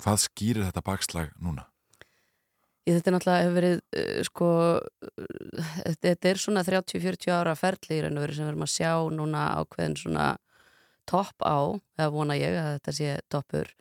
hvað 0.00 0.22
skýrir 0.30 0.70
þetta 0.70 0.88
bakslag 0.88 1.36
núna? 1.36 1.68
Ég, 2.88 2.96
þetta 2.96 3.10
er 3.10 3.14
náttúrulega 3.14 3.44
hefur 3.44 3.56
verið, 3.58 3.80
uh, 4.00 4.20
sko, 4.24 4.50
þetta, 5.12 5.96
þetta 6.06 6.30
er 6.30 6.40
svona 6.40 6.64
30-40 6.64 7.34
ára 7.36 7.56
ferli 7.58 7.98
í 7.98 8.04
raun 8.04 8.16
og 8.16 8.24
veru 8.24 8.36
sem 8.36 8.46
við 8.46 8.52
erum 8.54 8.64
að 8.64 8.74
sjá 8.74 8.92
núna 9.12 9.42
ákveðin 9.60 9.98
svona 10.00 10.28
topp 11.08 11.44
á, 11.44 11.76
eða 11.98 12.14
vona 12.14 12.38
ég 12.38 12.56
að 12.56 12.70
þetta 12.78 12.96
sé 12.96 13.14
toppur, 13.32 13.72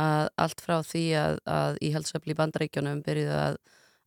að 0.00 0.30
allt 0.44 0.64
frá 0.64 0.76
því 0.84 1.04
að, 1.20 1.38
að 1.48 1.78
íhaldsöfli 1.88 2.32
í 2.32 2.38
bandaríkjónum 2.40 3.04
byrjuðu 3.04 3.38
að, 3.42 3.60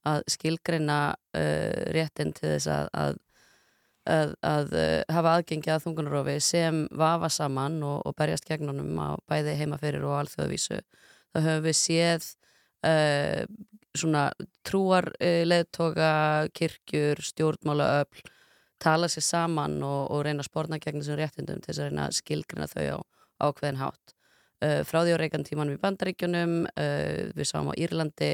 að 0.10 0.22
skilgreina 0.34 1.00
uh, 1.14 1.82
réttin 1.93 2.34
til 2.34 2.56
þess 2.56 2.72
að, 2.74 2.93
að 3.06 3.18
að, 4.10 4.34
að 4.45 4.74
uh, 4.74 5.02
hafa 5.14 5.36
aðgengi 5.38 5.72
að 5.74 5.84
þungunarofi 5.86 6.38
sem 6.43 6.84
vafa 6.97 7.30
saman 7.34 7.80
og, 7.86 8.02
og 8.08 8.16
berjast 8.18 8.47
gegnunum 8.50 8.97
á 8.97 9.10
bæði 9.30 9.58
heimaferir 9.60 10.06
og 10.08 10.18
alþjóðavísu 10.24 10.80
þá 10.80 11.38
höfum 11.38 11.66
við 11.68 11.78
séð 11.78 12.30
uh, 12.88 13.43
svona 13.97 14.29
trúar 14.67 15.11
uh, 15.17 15.41
leðtoga, 15.47 16.11
kirkjur, 16.53 17.23
stjórnmálaöfl 17.31 18.27
tala 18.79 19.09
sér 19.11 19.25
saman 19.25 19.79
og, 19.83 20.07
og 20.13 20.23
reyna 20.25 20.43
að 20.43 20.49
spórna 20.49 20.79
gegn 20.79 21.01
þessum 21.01 21.19
réttindum 21.19 21.59
til 21.59 21.73
þess 21.73 21.81
að 21.81 21.89
reyna 21.89 22.05
að 22.07 22.17
skilgrina 22.19 22.67
þau 22.71 22.85
á 22.95 22.99
ákveðin 23.49 23.81
hátt. 23.81 24.15
Uh, 24.59 24.81
frá 24.87 25.01
því 25.03 25.15
á 25.15 25.21
reikan 25.21 25.45
tímanum 25.47 25.77
í 25.77 25.79
bandaríkjunum 25.79 26.55
uh, 26.67 27.31
við 27.35 27.47
sáum 27.47 27.71
á 27.71 27.79
Írlandi 27.79 28.33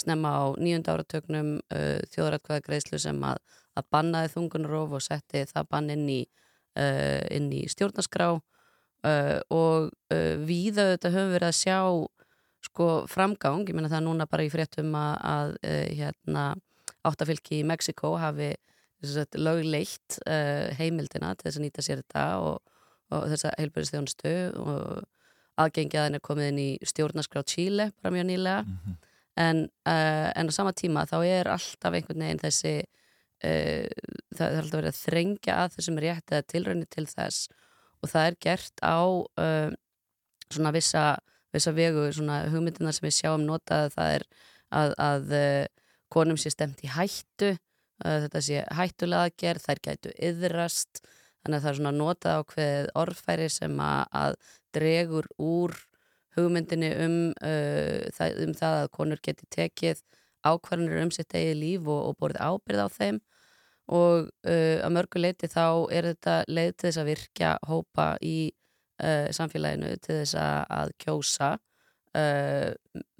snemma 0.00 0.32
á 0.32 0.44
nýjunda 0.60 0.96
áratögnum 0.96 1.50
uh, 1.72 2.00
þjóðrætkvæða 2.12 2.64
greiðslu 2.64 3.00
sem 3.00 3.20
að, 3.28 3.40
að 3.76 3.88
bannaði 3.92 4.32
þungunarof 4.34 4.96
og 4.96 5.04
setti 5.04 5.44
það 5.48 5.70
bann 5.72 5.92
inn 5.92 6.08
í, 6.08 6.20
inn 6.76 7.46
í 7.56 7.62
stjórnaskrá 7.72 8.34
og 8.36 9.86
víða 10.44 10.84
þetta 10.90 11.12
höfum 11.14 11.30
verið 11.32 11.48
að 11.48 11.56
sjá 11.56 11.78
sko 12.66 12.88
framgang, 13.10 13.66
ég 13.68 13.76
meina 13.76 13.90
það 13.90 14.00
er 14.00 14.06
núna 14.06 14.26
bara 14.30 14.46
í 14.46 14.52
fréttum 14.52 14.94
að, 14.98 15.16
að 15.32 15.56
uh, 15.62 15.82
hérna 15.98 16.44
áttafylki 17.06 17.60
í 17.60 17.66
Mexiko 17.66 18.14
hafi 18.20 18.52
sagt, 19.06 19.36
lögleitt 19.38 20.18
uh, 20.24 20.72
heimildina 20.78 21.34
til 21.36 21.48
þess 21.48 21.60
að 21.60 21.66
nýta 21.66 21.84
sér 21.84 22.02
þetta 22.02 22.24
og, 22.42 22.78
og 23.14 23.26
þessa 23.32 23.52
heilbæðistjónustu 23.60 24.34
og 24.62 25.04
aðgengi 25.62 25.98
að 25.98 26.08
henni 26.08 26.20
er 26.20 26.26
komið 26.26 26.50
inn 26.52 26.62
í 26.62 26.70
stjórnarskrá 26.84 27.44
Chile 27.48 27.90
bara 28.02 28.14
mjög 28.16 28.28
nýlega. 28.30 28.64
En, 29.36 29.66
uh, 29.88 30.28
en 30.32 30.48
á 30.48 30.52
sama 30.56 30.72
tíma 30.76 31.04
þá 31.08 31.18
er 31.28 31.50
alltaf 31.52 31.92
einhvern 31.96 32.24
veginn 32.24 32.40
þessi 32.40 32.74
uh, 32.80 33.86
það, 34.32 34.46
er 34.46 34.60
alltaf 34.62 34.78
verið 34.80 34.90
að 34.92 35.00
þrengja 35.02 35.60
að 35.62 35.76
þessum 35.76 36.00
rétt 36.04 36.32
eða 36.32 36.48
tilraunir 36.52 36.90
til 36.92 37.06
þess 37.10 37.50
og 38.04 38.12
það 38.12 38.30
er 38.30 38.38
gert 38.44 38.82
á 38.84 38.96
svona 40.52 40.70
vissa, 40.74 41.04
vissa 41.56 41.74
vegu 41.76 42.06
svona 42.14 42.42
hugmyndina 42.52 42.94
sem 42.94 43.08
við 43.08 43.16
sjáum 43.18 43.46
notað 43.48 43.92
það 43.96 44.14
er 44.18 44.26
að, 44.80 44.94
að 45.08 45.36
uh, 45.40 45.90
konum 46.12 46.38
sé 46.40 46.52
stemt 46.54 46.82
í 46.84 46.92
hættu 46.92 47.52
uh, 47.54 48.18
þetta 48.26 48.42
sé 48.44 48.64
hættulega 48.78 49.30
aðgerð 49.30 49.66
þær 49.66 49.82
gætu 49.88 50.14
yðrast 50.30 51.02
þannig 51.46 51.58
að 51.58 51.64
það 51.64 51.70
er 51.72 51.78
svona 51.80 51.94
notað 51.96 52.40
ákveðið 52.42 52.88
orðfæri 53.02 53.50
sem 53.54 53.76
að, 53.82 54.02
að 54.22 54.40
dregur 54.76 55.28
úr 55.38 55.76
hugmyndinni 56.36 56.90
um, 57.04 57.16
uh, 57.40 58.04
það, 58.16 58.40
um 58.44 58.54
það 58.56 58.78
að 58.82 58.92
konur 58.98 59.22
geti 59.24 59.48
tekið 59.54 60.02
ákvarðanir 60.46 61.04
um 61.04 61.12
sitt 61.14 61.34
eigi 61.34 61.56
líf 61.56 61.88
og, 61.88 62.10
og 62.10 62.20
borðið 62.20 62.44
ábyrð 62.44 62.84
á 62.84 62.88
þeim. 62.92 63.20
Og 63.96 64.28
uh, 64.28 64.78
að 64.82 64.94
mörgu 64.96 65.22
leiti 65.22 65.50
þá 65.50 65.66
er 65.94 66.10
þetta 66.10 66.36
leið 66.50 66.72
til 66.74 66.88
þess 66.88 67.00
að 67.02 67.10
virkja 67.12 67.52
hópa 67.70 68.08
í 68.20 68.36
uh, 69.02 69.28
samfélaginu 69.36 69.92
til 70.04 70.20
þess 70.22 70.36
að, 70.40 70.92
kjósa 71.02 71.50
uh, 71.56 72.70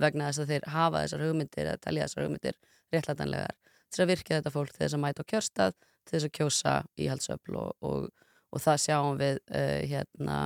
vegna 0.03 0.31
þess 0.31 0.45
að 0.45 0.53
þeir 0.53 0.69
hafa 0.75 1.03
þessar 1.05 1.25
hugmyndir 1.27 1.71
eða 1.71 1.83
talja 1.87 2.07
þessar 2.09 2.27
hugmyndir 2.27 2.61
réttlætanlegar 2.95 3.57
til 3.93 4.05
að 4.05 4.13
virkja 4.13 4.39
þetta 4.41 4.55
fólk 4.55 4.73
til 4.75 4.85
þess 4.85 4.99
að 4.99 5.05
mæta 5.05 5.27
á 5.27 5.31
kjörstað 5.33 5.77
til 5.77 6.15
þess 6.15 6.29
að 6.29 6.37
kjósa 6.39 6.77
íhaldsöfl 7.07 7.59
og, 7.61 7.73
og, 7.87 8.29
og 8.53 8.63
það 8.63 8.83
sjáum 8.85 9.21
við 9.21 9.41
uh, 9.51 9.81
hérna 9.93 10.39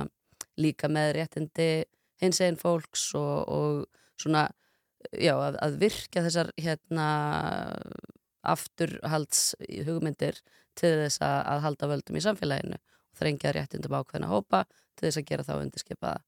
líka 0.61 0.89
með 0.91 1.15
réttindi 1.19 1.69
hins 2.21 2.41
einn 2.43 2.59
fólks 2.59 3.11
og, 3.17 3.35
og 3.49 4.21
svona 4.21 4.47
já, 5.15 5.33
að, 5.35 5.57
að 5.63 5.77
virka 5.81 6.23
þessar 6.25 6.51
hérna 6.59 7.07
afturhalds 8.41 9.51
hugmyndir 9.85 10.39
til 10.77 10.93
þess 11.03 11.21
að, 11.25 11.37
að 11.53 11.63
halda 11.65 11.89
völdum 11.91 12.17
í 12.17 12.23
samfélaginu 12.25 12.79
þrengja 13.17 13.53
réttindum 13.55 13.95
ákveðna 13.99 14.29
hópa 14.31 14.65
til 14.95 15.07
þess 15.07 15.21
að 15.21 15.27
gera 15.29 15.47
þá 15.47 15.53
undirskipaða. 15.59 16.21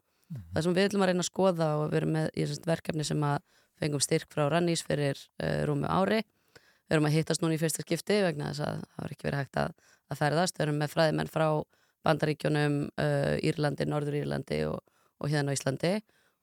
Það 0.53 0.65
sem 0.65 0.75
við 0.75 0.87
viljum 0.87 1.03
að 1.03 1.09
reyna 1.11 1.23
að 1.23 1.29
skoða 1.29 1.67
og 1.77 1.83
við 1.91 1.99
erum 1.99 2.15
með 2.15 2.29
í 2.33 2.45
verkefni 2.65 3.05
sem 3.05 3.25
að 3.27 3.43
fengum 3.81 4.01
styrk 4.03 4.33
frá 4.33 4.47
Rannís 4.49 4.83
fyrir 4.85 5.19
uh, 5.43 5.61
rúmu 5.67 5.89
ári. 5.89 6.23
Við 6.87 6.97
erum 6.97 7.07
að 7.09 7.15
hittast 7.17 7.43
núna 7.43 7.57
í 7.57 7.61
fyrsta 7.61 7.85
skipti 7.85 8.19
vegna 8.23 8.51
þess 8.51 8.65
að 8.65 8.81
það 8.81 9.03
var 9.03 9.15
ekki 9.15 9.27
verið 9.27 9.41
hægt 9.43 9.59
að, 9.61 9.75
að 10.09 10.21
ferðast. 10.21 10.57
Við 10.57 10.65
erum 10.65 10.81
með 10.81 10.93
fræðimenn 10.93 11.31
frá 11.33 11.47
Bandaríkjónum, 12.03 12.79
uh, 12.99 13.35
Írlandi, 13.45 13.87
Norður 13.89 14.19
Írlandi 14.23 14.59
og, 14.69 14.81
og 15.21 15.31
hérna 15.31 15.53
á 15.53 15.55
Íslandi 15.55 15.93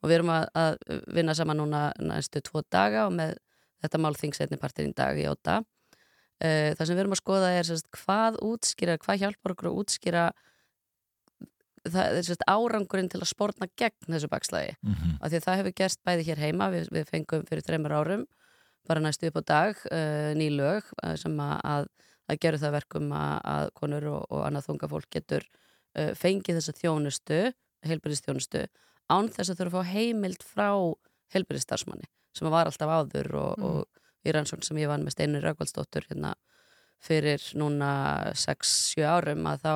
og 0.01 0.09
við 0.09 0.17
erum 0.21 0.33
að, 0.33 0.47
að 0.57 0.79
vinna 1.13 1.35
saman 1.37 1.61
núna 1.61 1.83
næstu 2.01 2.41
tvo 2.45 2.63
daga 2.73 3.05
og 3.09 3.17
með 3.19 3.37
þetta 3.83 4.01
mál 4.01 4.15
þingsetni 4.17 4.61
partin 4.61 4.93
í 4.93 4.97
dag 4.97 5.19
í 5.19 5.27
óta 5.29 5.61
það 6.41 6.87
sem 6.87 6.97
við 6.97 7.03
erum 7.03 7.13
að 7.17 7.21
skoða 7.21 7.51
er 7.53 7.67
sérst, 7.69 7.87
hvað 8.05 8.39
útskýra, 8.47 8.95
hvað 9.03 9.21
hjálpar 9.21 9.53
okkur 9.55 9.69
að 9.71 9.81
útskýra 9.83 10.23
það 11.91 12.19
sérst, 12.27 12.45
árangurinn 12.49 13.09
til 13.13 13.21
að 13.23 13.31
spórna 13.31 13.69
gegn 13.81 14.13
þessu 14.13 14.29
bakslægi 14.33 14.75
af 15.21 15.31
því 15.31 15.39
að 15.39 15.47
það 15.47 15.59
hefur 15.61 15.75
gerst 15.81 16.01
bæði 16.05 16.27
hér 16.29 16.43
heima 16.45 16.69
við, 16.73 16.89
við 16.93 17.09
fengum 17.09 17.47
fyrir 17.49 17.65
þreymur 17.65 17.95
árum 17.97 18.27
bara 18.89 19.01
næstu 19.01 19.29
upp 19.31 19.41
á 19.41 19.43
dag 19.49 19.81
uh, 19.93 20.33
ný 20.37 20.51
lög 20.53 20.85
uh, 21.05 21.15
sem 21.17 21.33
að, 21.41 21.57
að, 21.65 21.89
að 22.29 22.41
gera 22.41 22.61
það 22.61 22.75
verkum 22.77 23.13
að, 23.13 23.35
að 23.45 23.71
konur 23.81 24.07
og, 24.13 24.23
og 24.29 24.45
annað 24.47 24.67
þunga 24.69 24.91
fólk 24.93 25.09
getur 25.17 25.47
uh, 25.97 26.13
fengið 26.17 26.61
þessa 26.61 26.77
þjónustu 26.81 27.41
heilbyrðistjónustu 27.89 28.67
án 29.11 29.29
þess 29.33 29.53
að 29.55 29.61
þurfa 29.63 29.81
að 29.81 29.87
fá 29.89 29.95
heimild 29.95 30.45
frá 30.45 30.71
heilbyrðistarsmanni 31.33 32.09
sem 32.37 32.51
var 32.53 32.69
alltaf 32.69 32.93
áður 32.93 33.35
og, 33.41 33.57
Mm. 33.57 33.65
og 33.65 34.00
í 34.27 34.35
rannsókn 34.35 34.67
sem 34.67 34.81
ég 34.83 34.91
vann 34.91 35.05
með 35.07 35.17
Steinur 35.17 35.45
Röggvaldsdóttur 35.47 36.07
hérna 36.11 36.35
fyrir 37.01 37.41
núna 37.57 37.91
6-7 38.37 39.05
árum 39.09 39.47
að 39.49 39.63
þá 39.65 39.75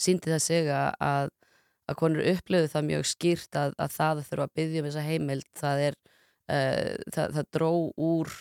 síndi 0.00 0.30
það 0.32 0.42
sig 0.44 0.68
að, 0.72 0.92
að, 1.04 1.96
konur 2.00 2.24
upplöðu 2.32 2.70
það 2.72 2.86
mjög 2.92 3.08
skýrt 3.10 3.58
að, 3.60 3.74
að 3.76 3.96
það 3.98 4.20
að 4.22 4.28
þurfa 4.30 4.46
að 4.48 4.54
byggja 4.60 4.82
um 4.84 4.88
þessa 4.88 5.06
heimild 5.08 5.48
það 5.58 5.82
er 5.88 5.98
uh, 5.98 6.94
það, 7.16 7.34
það 7.36 7.50
dró 7.58 7.70
úr 8.08 8.32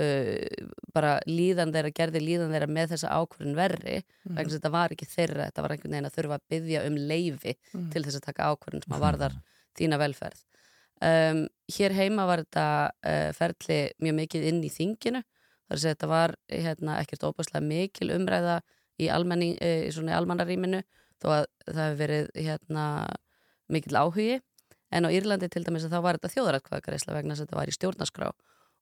uh, 0.00 0.64
bara 0.96 1.12
líðan 1.28 1.74
þeirra 1.74 1.92
gerði 2.00 2.22
líðan 2.24 2.54
þeirra 2.56 2.70
með 2.78 2.94
þessa 2.94 3.12
ákvörðin 3.20 3.58
verri 3.58 3.96
vegna 4.24 4.42
þess 4.46 4.54
að 4.54 4.58
þetta 4.60 4.74
var 4.78 4.96
ekki 4.96 5.10
þeirra 5.12 5.48
þetta 5.50 5.66
var 5.66 5.74
einhvern 5.76 5.96
veginn 5.96 6.10
að 6.10 6.16
þurfa 6.18 6.38
að 6.40 6.46
byggja 6.54 6.84
um 6.88 6.98
leifi 7.12 7.56
Mm. 7.76 7.90
til 7.92 8.04
þess 8.06 8.20
að 8.22 8.28
taka 8.30 8.50
ákvörðin 8.54 8.86
sem 8.86 8.94
að 8.96 9.04
varðar 9.04 9.34
þína 9.76 9.98
velferð 10.00 10.44
um, 11.04 11.44
hér 11.76 11.94
heima 11.96 12.26
var 12.28 12.44
þetta 12.44 12.66
uh, 12.92 13.30
ferli 13.36 13.80
mjög 14.02 14.18
mikið 14.20 14.48
inn 14.50 14.62
í 14.64 14.72
þinginu. 14.72 15.22
Þar 15.66 15.78
að 15.78 15.86
þetta 15.88 16.10
var 16.10 16.34
hérna, 16.52 16.98
ekkert 17.02 17.26
óbúslega 17.26 17.64
mikil 17.64 18.12
umræða 18.14 18.60
í, 19.00 19.08
almenni, 19.10 19.54
uh, 19.58 19.86
í 19.88 19.94
svona 19.94 20.16
almannaríminu 20.20 20.82
þó 21.22 21.30
að 21.40 21.46
það 21.64 21.82
hefur 21.82 22.02
verið 22.02 22.28
hérna, 22.36 22.84
mikil 23.72 23.98
áhugi. 23.98 24.36
En 24.94 25.08
á 25.08 25.10
Írlandi 25.10 25.48
til 25.50 25.64
dæmis 25.66 25.88
þá 25.90 25.98
var 26.04 26.18
þetta 26.20 26.34
þjóðaratkvæðagreisla 26.36 27.16
vegna 27.16 27.38
þetta 27.38 27.58
var 27.58 27.70
í 27.70 27.74
stjórnaskrá 27.74 28.30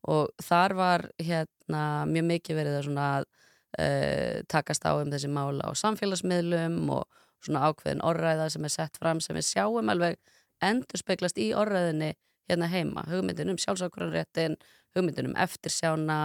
og 0.05 0.35
þar 0.45 0.75
var 0.77 1.07
hérna, 1.17 2.05
mjög 2.11 2.27
mikið 2.29 2.59
verið 2.59 2.79
að 2.79 2.87
svona 2.89 3.09
uh, 3.25 4.43
takast 4.53 4.85
á 4.85 4.93
um 4.99 5.13
þessi 5.13 5.31
mála 5.33 5.65
á 5.65 5.73
samfélagsmiðlum 5.81 6.77
og 6.93 7.23
svona 7.45 7.71
ákveðin 7.71 8.05
orræða 8.05 8.51
sem 8.53 8.67
er 8.69 8.73
sett 8.73 9.01
fram 9.01 9.23
sem 9.25 9.37
við 9.37 9.49
sjáum 9.49 9.91
alveg 9.93 10.19
endur 10.63 11.01
speglast 11.01 11.39
í 11.41 11.51
orræðinni 11.57 12.13
hérna 12.51 12.69
heima, 12.69 13.05
hugmyndin 13.09 13.53
um 13.55 13.61
sjálfsákvörðanréttin 13.61 14.59
hugmyndin 14.95 15.31
um 15.31 15.39
eftirsjána 15.41 16.19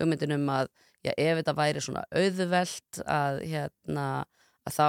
hugmyndin 0.00 0.36
um 0.36 0.48
að 0.52 0.68
já, 1.02 1.12
ef 1.16 1.40
þetta 1.40 1.56
væri 1.56 1.82
svona 1.84 2.04
auðvelt 2.12 3.02
að 3.06 3.42
hérna 3.48 4.06
að 4.68 4.76
þá 4.76 4.88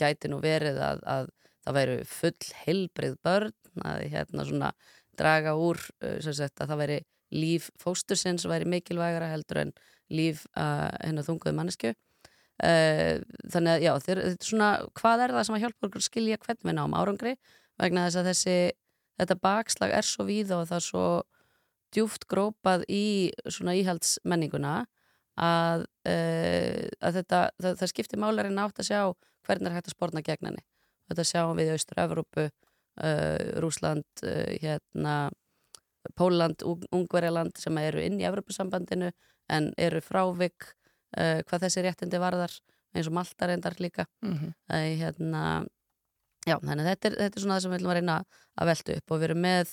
gæti 0.00 0.30
nú 0.30 0.40
verið 0.42 0.80
að, 0.82 1.02
að 1.06 1.30
það 1.62 1.78
væri 1.78 1.96
full 2.10 2.52
heilbrið 2.64 3.16
börn 3.22 3.84
að 3.86 4.06
hérna 4.12 4.46
svona 4.48 4.70
draga 5.18 5.54
úr 5.58 5.80
uh, 6.02 6.18
sagt 6.24 6.60
að 6.60 6.72
það 6.72 6.80
væri 6.82 7.00
líf 7.32 7.68
fóstursins 7.80 8.46
væri 8.48 8.68
mikilvægara 8.68 9.30
heldur 9.32 9.62
en 9.62 9.74
líf 10.12 10.44
uh, 10.52 10.90
hennar 11.00 11.26
þunguðu 11.26 11.54
mannesku 11.56 11.92
uh, 11.92 13.16
þannig 13.52 13.72
að 13.76 13.86
já, 13.86 13.92
þeir, 14.06 14.22
svona 14.44 14.70
hvað 14.98 15.26
er 15.26 15.36
það 15.36 15.48
sem 15.48 15.58
að 15.58 15.64
hjálpa 15.66 15.88
okkur 15.88 16.06
skilja 16.08 16.40
hvern 16.42 16.66
við 16.66 16.78
náum 16.78 16.96
árangri 16.98 17.36
vegna 17.82 18.06
þess 18.06 18.20
að 18.22 18.28
þessi 18.30 18.56
þetta 19.20 19.36
bakslag 19.42 19.92
er 19.98 20.06
svo 20.08 20.24
víða 20.28 20.60
og 20.62 20.68
það 20.70 20.78
er 20.80 20.86
svo 20.86 21.04
djúft 21.92 22.24
grópað 22.30 22.84
í 22.88 23.04
svona 23.52 23.74
íhaldsmenninguna 23.76 24.74
að, 25.42 25.84
uh, 26.08 26.88
að 27.04 27.18
þetta, 27.20 27.40
það, 27.60 27.76
það 27.82 27.90
skiptir 27.92 28.20
málarinn 28.22 28.60
átt 28.62 28.80
að 28.80 28.88
sjá 28.88 29.00
hvernig 29.46 29.68
er 29.70 29.76
hægt 29.76 29.90
að 29.90 29.96
spórna 29.96 30.22
gegn 30.24 30.48
henni 30.50 30.64
þetta 31.10 31.24
sjáum 31.28 31.58
við 31.58 31.70
í 31.70 31.74
Austur-Evrópu 31.76 32.44
uh, 32.48 33.60
Rúsland, 33.64 34.06
uh, 34.24 34.52
hérna 34.62 35.16
Póland, 36.18 36.64
Ungverjaland 36.66 37.54
sem 37.62 37.76
eru 37.78 38.00
inn 38.02 38.16
í 38.18 38.24
Evrópusambandinu 38.26 39.12
en 39.52 39.68
eru 39.78 40.00
frávik 40.02 40.72
hvað 41.12 41.66
þessi 41.66 41.82
réttindi 41.84 42.18
varðar 42.18 42.54
eins 42.96 43.06
og 43.10 43.14
Malta 43.18 43.46
reyndar 43.50 43.76
líka 43.78 44.06
Mhm. 44.24 44.54
uh, 44.72 44.88
hérna 45.02 45.42
já, 46.46 46.56
þannig 46.58 46.82
að 46.82 46.90
þetta 46.90 47.08
er, 47.08 47.16
þetta 47.20 47.38
er 47.38 47.44
svona 47.44 47.56
það 47.56 47.64
sem 47.64 47.72
við 47.72 47.80
viljum 47.80 47.92
að 47.92 47.98
reyna 48.00 48.18
að 48.58 48.70
velta 48.72 48.98
upp 48.98 49.14
og 49.14 49.22
við 49.22 49.28
erum 49.28 49.42
með 49.46 49.72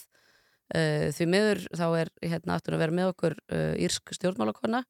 uh, 0.75 1.05
því 1.17 1.29
miður 1.33 1.65
þá 1.81 1.85
er 1.89 2.13
hérna 2.23 2.57
aftur 2.57 2.77
að 2.77 2.83
vera 2.85 2.97
með 2.99 3.11
okkur 3.13 3.37
uh, 3.39 3.75
írsk 3.87 4.15
stjórnmálakona 4.17 4.83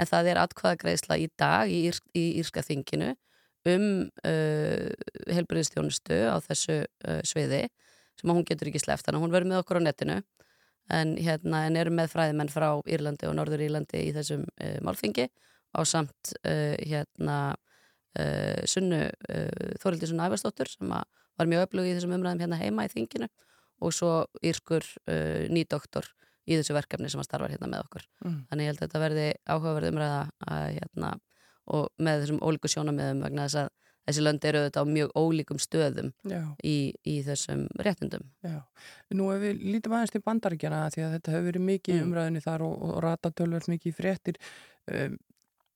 en 0.00 0.08
það 0.08 0.30
er 0.32 0.40
atkvæðagreisla 0.44 1.18
í 1.20 1.28
dag 1.38 1.70
í, 1.70 1.82
írsk, 1.90 2.06
í 2.16 2.24
írska 2.40 2.64
þinginu 2.64 3.12
um 3.68 3.86
uh, 4.24 4.88
helbriðstjónustu 5.28 6.16
á 6.32 6.36
þessu 6.44 6.80
uh, 6.80 7.20
sviði 7.26 7.66
sem 8.20 8.32
hún 8.32 8.44
getur 8.48 8.70
ekki 8.70 8.80
sleppt. 8.80 9.06
Þannig 9.06 9.20
að 9.20 9.24
hún 9.24 9.34
verður 9.34 9.50
með 9.50 9.62
okkur 9.62 9.80
á 9.80 9.82
netinu 9.84 10.18
en, 10.90 11.14
hérna, 11.20 11.64
en 11.68 11.78
eru 11.80 11.92
með 11.94 12.12
fræðimenn 12.14 12.52
frá 12.52 12.68
Írlandi 12.88 13.28
og 13.28 13.36
Norður 13.36 13.64
Írlandi 13.66 14.04
í 14.08 14.14
þessum 14.16 14.46
uh, 14.48 14.78
málþingi 14.86 15.28
á 15.76 15.80
samt 15.86 16.34
uh, 16.44 16.76
hérna 16.78 17.40
Sunnu 18.66 19.04
Þórildi 19.78 20.08
Sunnu 20.10 20.24
Ævarsdóttur 20.26 20.66
sem 20.66 20.88
að 20.90 21.04
var 21.40 21.50
mjög 21.50 21.66
öflug 21.66 21.88
í 21.90 21.96
þessum 21.96 22.14
umræðum 22.18 22.44
hérna 22.44 22.60
heima 22.60 22.86
í 22.86 22.92
þinginu 22.92 23.28
og 23.80 23.94
svo 23.96 24.12
írskur 24.44 24.84
uh, 25.08 25.48
nýdoktor 25.48 26.06
í 26.50 26.56
þessu 26.58 26.74
verkefni 26.76 27.08
sem 27.12 27.20
að 27.22 27.28
starfa 27.30 27.48
hérna 27.52 27.68
með 27.70 27.84
okkur. 27.86 28.06
Mm. 28.24 28.38
þannig 28.50 28.64
ég 28.66 28.72
held 28.72 28.80
að 28.80 28.86
þetta 28.86 29.00
verði 29.04 29.26
áhugaverð 29.54 29.90
umræða 29.92 30.22
að, 30.50 30.64
hérna, 30.78 31.10
og 31.70 31.84
með 32.02 32.24
þessum 32.24 32.40
ólíku 32.42 32.70
sjónamiðum 32.72 33.20
vegna 33.26 33.44
þess 33.46 33.60
að 33.62 33.68
þessi 34.10 34.22
lönd 34.24 34.44
eru 34.48 34.60
auðvitað 34.64 34.82
á 34.82 34.92
mjög 34.96 35.10
ólíkum 35.20 35.58
stöðum 35.60 36.08
í, 36.66 36.76
í 37.06 37.16
þessum 37.22 37.66
réttundum 37.84 38.24
Já, 38.42 38.56
nú 39.14 39.28
ef 39.34 39.42
við 39.44 39.60
lítum 39.76 39.94
aðeins 39.94 40.14
til 40.16 40.22
bandaríkjana 40.24 40.80
því 40.90 41.04
að 41.04 41.12
þetta 41.18 41.34
hefur 41.36 41.46
verið 41.50 41.66
mikið 41.68 41.94
Mm. 42.00 42.06
umræðinni 42.08 42.42
þar 42.48 42.64
og, 42.66 42.74
og 42.88 42.96
ratatölvöld 43.04 43.68
mikið 43.70 43.94
fréttir 44.00 44.40
um, 44.90 45.18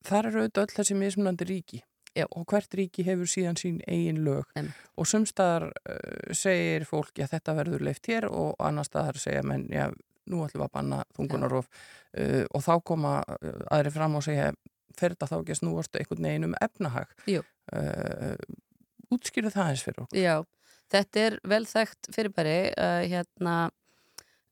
þar 0.08 0.30
eru 0.32 0.42
auðvitað 0.42 0.64
öll 0.66 0.76
þessi 0.80 0.96
mismunandi 0.98 1.48
ríki 1.52 1.82
Já. 2.14 2.26
og 2.30 2.46
hvert 2.46 2.74
ríki 2.78 3.04
hefur 3.06 3.28
síðan 3.30 3.58
sín 3.58 3.80
eigin 3.90 4.22
lög. 4.26 4.46
Em. 4.58 4.70
og 4.96 5.08
sumstaðar 5.10 5.68
uh, 5.72 6.32
segir 6.36 6.86
fólk 6.86 7.18
að 7.18 7.32
þetta 7.34 7.56
verður 7.58 7.86
leift 7.88 8.06
hér 8.10 8.28
og 8.30 8.54
annar 8.62 8.86
staðar 8.86 9.18
segja 9.18 9.42
menn, 9.46 9.66
já, 9.72 9.88
nú 10.30 10.44
ætlum 10.44 10.62
við 10.62 10.68
að 10.68 10.74
banna 10.78 11.00
þungunarof 11.16 11.68
uh, 11.68 12.44
og 12.54 12.64
þá 12.64 12.74
koma 12.86 13.14
uh, 13.24 13.60
aðri 13.74 13.94
fram 13.94 14.18
og 14.18 14.26
segja 14.26 14.52
fer 14.94 15.16
þetta 15.16 15.30
þá 15.32 15.38
ekki 15.40 15.56
að 15.56 15.60
snúast 15.62 15.98
einhvern 15.98 16.28
veginn 16.28 16.48
um 16.48 16.58
efnahag? 16.62 17.14
Uh, 17.26 18.36
útskýru 19.14 19.50
það 19.50 19.72
eins 19.72 19.82
fyrir 19.86 20.04
okkur. 20.04 20.20
Já, 20.20 20.36
þetta 20.94 21.24
er 21.24 21.38
vel 21.50 21.64
þekkt 21.66 22.12
fyrirbæri 22.14 22.58
hérna 23.10 23.56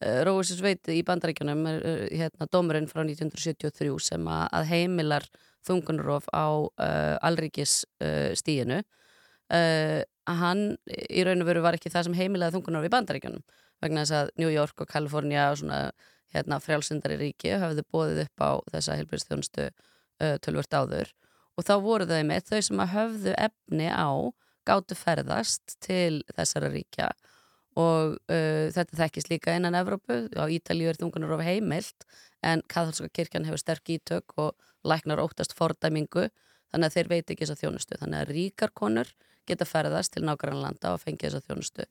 Róðsins 0.03 0.59
veiti 0.65 0.97
í 0.99 1.05
bandaríkjunum 1.07 1.61
er 1.71 1.85
hérna 2.11 2.49
dómurinn 2.51 2.89
frá 2.91 3.05
1973 3.05 3.93
sem 4.03 4.27
að 4.27 4.67
heimilar 4.73 5.29
þungunarof 5.67 6.29
á 6.35 6.47
uh, 6.51 7.17
alríkis 7.25 7.83
uh, 8.03 8.33
uh, 8.33 10.01
hann 10.27 10.63
í 10.87 11.25
raun 11.27 11.43
og 11.43 11.49
veru 11.51 11.65
var 11.65 11.79
ekki 11.79 11.93
það 11.93 12.09
sem 12.09 12.19
heimilaði 12.19 12.57
þungunarof 12.57 12.89
í 12.89 12.95
bandaríkjunum 12.95 13.45
vegna 13.83 14.05
þess 14.05 14.19
að 14.21 14.33
New 14.39 14.53
York 14.53 14.85
og 14.85 14.91
Kalifornia 14.91 15.49
og 15.51 15.59
svona 15.63 15.81
hérna 16.33 16.61
frjálsindari 16.63 17.19
ríki 17.21 17.57
hafðu 17.61 17.85
bóðið 17.93 18.23
upp 18.27 18.45
á 18.45 18.51
þessa 18.73 18.97
heilbjörnstjónustu 19.01 19.67
uh, 19.69 20.37
tölvört 20.45 20.77
áður. 20.77 21.11
Og 21.59 21.67
þá 21.69 21.75
voru 21.85 22.09
þau 22.09 22.23
með 22.25 22.47
þau 22.49 22.61
sem 22.69 22.81
að 22.81 22.95
höfðu 22.95 23.35
efni 23.37 23.91
á 23.93 24.09
gátu 24.69 24.97
ferðast 24.97 25.77
til 25.83 26.23
þessara 26.33 26.71
ríkja 26.73 27.11
og 27.79 28.19
uh, 28.29 28.69
þetta 28.75 28.99
þekkist 28.99 29.31
líka 29.33 29.57
innan 29.57 29.77
Evrópu, 29.79 30.27
á 30.37 30.45
Ítalíu 30.53 30.91
er 30.91 30.99
þungunar 31.01 31.37
of 31.39 31.45
heimilt 31.45 32.07
en 32.45 32.63
katholska 32.69 33.09
kirkjan 33.09 33.47
hefur 33.49 33.61
sterk 33.63 33.89
ítök 33.95 34.37
og 34.37 34.53
læknar 34.85 35.23
óttast 35.23 35.55
fordæmingu 35.57 36.29
þannig 36.73 36.89
að 36.89 36.97
þeir 36.97 37.11
veit 37.13 37.31
ekki 37.31 37.45
þessa 37.47 37.61
þjónustu. 37.61 37.99
Þannig 38.01 38.21
að 38.21 38.33
ríkar 38.37 38.73
konur 38.75 39.13
geta 39.49 39.67
ferðast 39.69 40.15
til 40.15 40.25
nágrannlanda 40.27 40.95
og 40.95 41.03
fengi 41.03 41.27
þessa 41.27 41.43
þjónustu. 41.47 41.87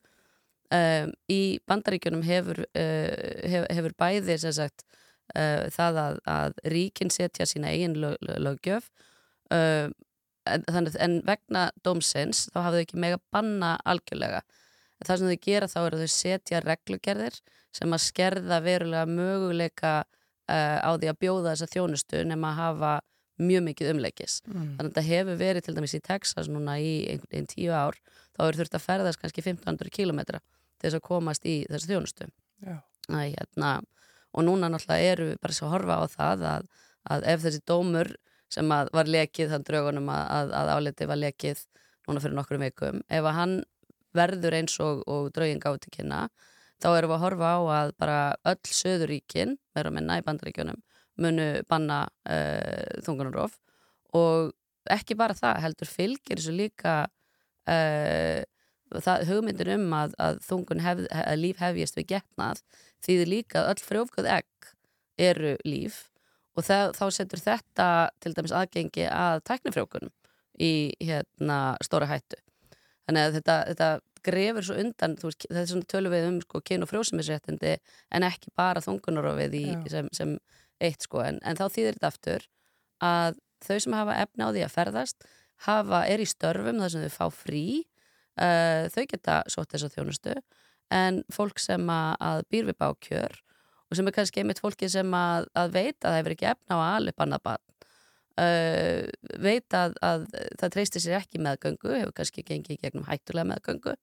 Um, 0.71 1.11
í 1.27 1.59
bandaríkjunum 1.67 2.23
hefur, 2.23 2.61
uh, 2.63 3.41
hefur, 3.43 3.67
hefur 3.75 3.95
bæði 3.99 4.37
sagt 4.39 4.85
uh, 5.35 5.67
það 5.73 5.99
að, 6.05 6.21
að 6.31 6.61
ríkin 6.71 7.11
setja 7.11 7.47
sína 7.49 7.73
eigin 7.73 7.97
lög, 7.99 8.15
löggjöf 8.21 8.87
uh, 9.51 9.91
en, 10.47 10.87
en 10.95 11.17
vegna 11.27 11.67
dómsins 11.83 12.47
þá 12.53 12.61
hafa 12.61 12.77
þau 12.77 12.85
ekki 12.85 13.01
mega 13.03 13.19
banna 13.35 13.73
algjörlega 13.83 14.41
en 15.01 15.07
það 15.09 15.17
sem 15.21 15.31
þau 15.31 15.39
gera 15.47 15.67
þá 15.71 15.77
er 15.81 15.95
að 15.97 16.03
þau 16.05 16.11
setja 16.15 16.61
reglugerðir 16.65 17.39
sem 17.73 17.93
að 17.95 18.03
skerða 18.05 18.59
verulega 18.65 19.05
möguleika 19.09 19.93
uh, 20.03 20.77
á 20.85 20.89
því 20.99 21.09
að 21.11 21.19
bjóða 21.23 21.53
þessa 21.55 21.69
þjónustu 21.73 22.23
nema 22.27 22.51
að 22.51 22.59
hafa 22.61 22.91
mjög 23.41 23.63
mikið 23.71 23.91
umleikis 23.95 24.41
Mm. 24.45 24.75
þannig 24.77 24.81
að 24.81 24.89
þetta 24.91 25.03
hefur 25.07 25.37
verið 25.39 25.63
til 25.65 25.73
dæmis 25.77 25.95
í 25.97 26.01
Texas 26.05 26.49
núna 26.51 26.75
í 26.77 26.91
einhvern 27.09 27.31
veginn 27.31 27.47
tíu 27.49 27.71
ár 27.73 27.95
þá 28.35 28.41
er 28.47 28.57
þurft 28.59 28.75
að 28.77 28.83
ferðast 28.85 29.21
kannski 29.21 29.41
1500 29.41 29.89
kilometra 29.95 30.39
til 30.77 30.89
þess 30.89 30.97
að 30.99 31.05
komast 31.07 31.45
í 31.49 31.55
þessu 31.71 31.89
þjónustu 31.93 32.27
Já. 32.61 32.75
Æ, 33.09 33.33
hérna, 33.33 33.71
og 34.37 34.45
núna 34.45 34.69
náttúrulega 34.69 35.13
eru 35.15 35.25
við 35.31 35.39
bara 35.41 35.53
svo 35.57 35.67
að 35.69 35.73
horfa 35.75 35.97
á 35.97 36.03
það 36.13 36.45
að, 36.51 36.67
að 37.15 37.25
ef 37.33 37.41
þessi 37.47 37.61
dómur 37.71 38.11
sem 38.51 38.67
var 38.69 39.07
lekið 39.15 39.49
þann 39.55 39.65
draugunum 39.71 40.09
að, 40.13 40.23
að, 40.37 40.53
að 40.61 40.71
áliti 40.75 41.07
var 41.09 41.19
lekið 41.23 41.63
núna 42.07 42.21
fyrir 42.21 42.37
nokkrum 42.37 42.65
vikum 42.67 43.01
ef 43.09 43.23
að 43.31 43.37
hann 43.39 43.55
verður 44.17 44.57
eins 44.59 44.77
og, 44.83 45.03
og 45.07 45.31
draugin 45.35 45.61
gáði 45.61 45.85
til 45.85 45.95
kynna 45.97 46.25
þá 46.81 46.89
erum 46.95 47.11
við 47.11 47.17
að 47.17 47.25
horfa 47.25 47.51
á 47.53 47.59
að 47.77 47.91
bara 48.01 48.19
öll 48.51 48.73
söðuríkin, 48.73 49.57
meira 49.75 49.91
að 49.91 49.97
minna 49.97 50.17
í 50.19 50.25
bandaríkjunum 50.25 50.79
munu 51.21 51.47
banna 51.69 52.03
uh, 52.25 53.01
þungunarof 53.05 53.57
og 54.17 54.51
ekki 54.91 55.17
bara 55.19 55.37
það, 55.37 55.59
heldur 55.65 55.89
fylgir 55.89 56.39
þessu 56.39 56.55
líka 56.55 56.95
uh, 57.69 58.41
það, 58.97 59.25
hugmyndir 59.29 59.73
um 59.75 59.89
að, 59.95 60.15
að 60.21 60.39
þungun 60.47 60.83
hef, 60.83 61.03
að 61.11 61.41
líf 61.43 61.61
hefjast 61.61 61.99
við 61.99 62.09
getnað 62.15 62.63
þýðir 63.05 63.33
líka 63.35 63.61
að 63.61 63.73
öll 63.73 63.85
frjófgöð 63.89 64.31
egg 64.39 64.71
eru 65.21 65.55
líf 65.67 66.07
og 66.57 66.65
það, 66.67 66.95
þá 66.97 67.05
setur 67.15 67.43
þetta 67.43 67.89
til 68.23 68.33
dæmis 68.35 68.55
aðgengi 68.55 69.05
að 69.11 69.43
tæknifrjókunum 69.47 70.13
í 70.61 70.73
hérna 71.01 71.59
stóra 71.85 72.09
hættu 72.09 72.39
þannig 73.07 73.27
að 73.27 73.37
þetta, 73.39 73.57
þetta 73.71 73.91
grefur 74.25 74.65
svo 74.65 74.77
undan, 74.81 75.15
veist, 75.21 75.45
þetta 75.47 75.61
er 75.63 75.69
svona 75.71 75.89
tölum 75.89 76.13
við 76.13 76.27
um 76.29 76.39
sko, 76.43 76.61
kyn 76.65 76.85
og 76.85 76.91
frjósumisréttindi 76.91 77.75
en 78.13 78.25
ekki 78.27 78.53
bara 78.57 78.83
þungunarofið 78.85 79.55
sem, 79.89 80.09
sem 80.13 80.35
eitt 80.81 81.07
sko, 81.07 81.23
en, 81.25 81.39
en 81.45 81.57
þá 81.57 81.65
þýðir 81.73 81.97
þetta 81.97 82.11
aftur 82.11 82.47
að 83.01 83.39
þau 83.65 83.77
sem 83.85 83.95
hafa 83.97 84.17
efna 84.21 84.49
á 84.49 84.53
því 84.53 84.65
að 84.65 84.75
ferðast 84.75 85.29
hafa, 85.65 86.03
er 86.09 86.21
í 86.21 86.27
störfum 86.29 86.81
þar 86.81 86.93
sem 86.93 87.05
þau 87.05 87.15
fá 87.17 87.41
frí 87.43 87.65
uh, 88.41 88.89
þau 88.93 89.03
geta 89.09 89.41
sótt 89.51 89.73
þess 89.73 89.87
að 89.87 89.97
þjónustu 89.97 90.35
en 90.91 91.21
fólk 91.33 91.61
sem 91.61 91.89
að, 91.93 92.13
að 92.19 92.43
býr 92.53 92.69
við 92.69 92.79
bákjör 92.81 93.41
og 93.91 93.97
sem 93.97 94.07
er 94.07 94.15
kannski 94.15 94.41
einmitt 94.41 94.61
fólki 94.63 94.89
sem 94.91 95.17
að, 95.17 95.49
að 95.57 95.75
veit 95.75 95.97
að 95.99 96.07
það 96.07 96.17
hefur 96.19 96.35
ekki 96.35 96.49
efna 96.53 96.77
á 96.77 96.79
að 96.79 96.95
alveg 96.99 97.25
annað 97.25 97.45
barn 97.49 97.67
uh, 98.41 99.09
veit 99.41 99.77
að, 99.77 99.97
að 100.05 100.25
það 100.59 100.73
treystir 100.75 101.03
sér 101.03 101.19
ekki 101.21 101.41
meðgöngu 101.43 101.93
hefur 101.95 102.15
kannski 102.17 102.45
gengið 102.47 102.81
gegnum 102.81 103.07
hættulega 103.09 103.51
meðgöngu 103.53 103.95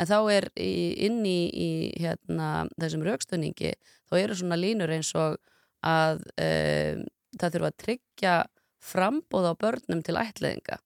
en 0.00 0.08
þá 0.08 0.18
er 0.32 0.48
í, 0.56 0.72
inn 1.06 1.20
í, 1.28 1.40
í 1.50 1.70
hérna, 2.00 2.66
þessum 2.80 3.04
raukstunningi 3.06 3.74
þá 4.10 4.14
eru 4.22 4.38
svona 4.38 4.60
línur 4.60 4.92
eins 4.94 5.12
og 5.18 5.38
að 5.86 6.22
uh, 6.40 7.02
það 7.38 7.56
þurfa 7.56 7.72
að 7.72 7.80
tryggja 7.84 8.36
frambóð 8.80 9.50
á 9.52 9.54
börnum 9.60 10.04
til 10.04 10.16
ætliðinga 10.18 10.80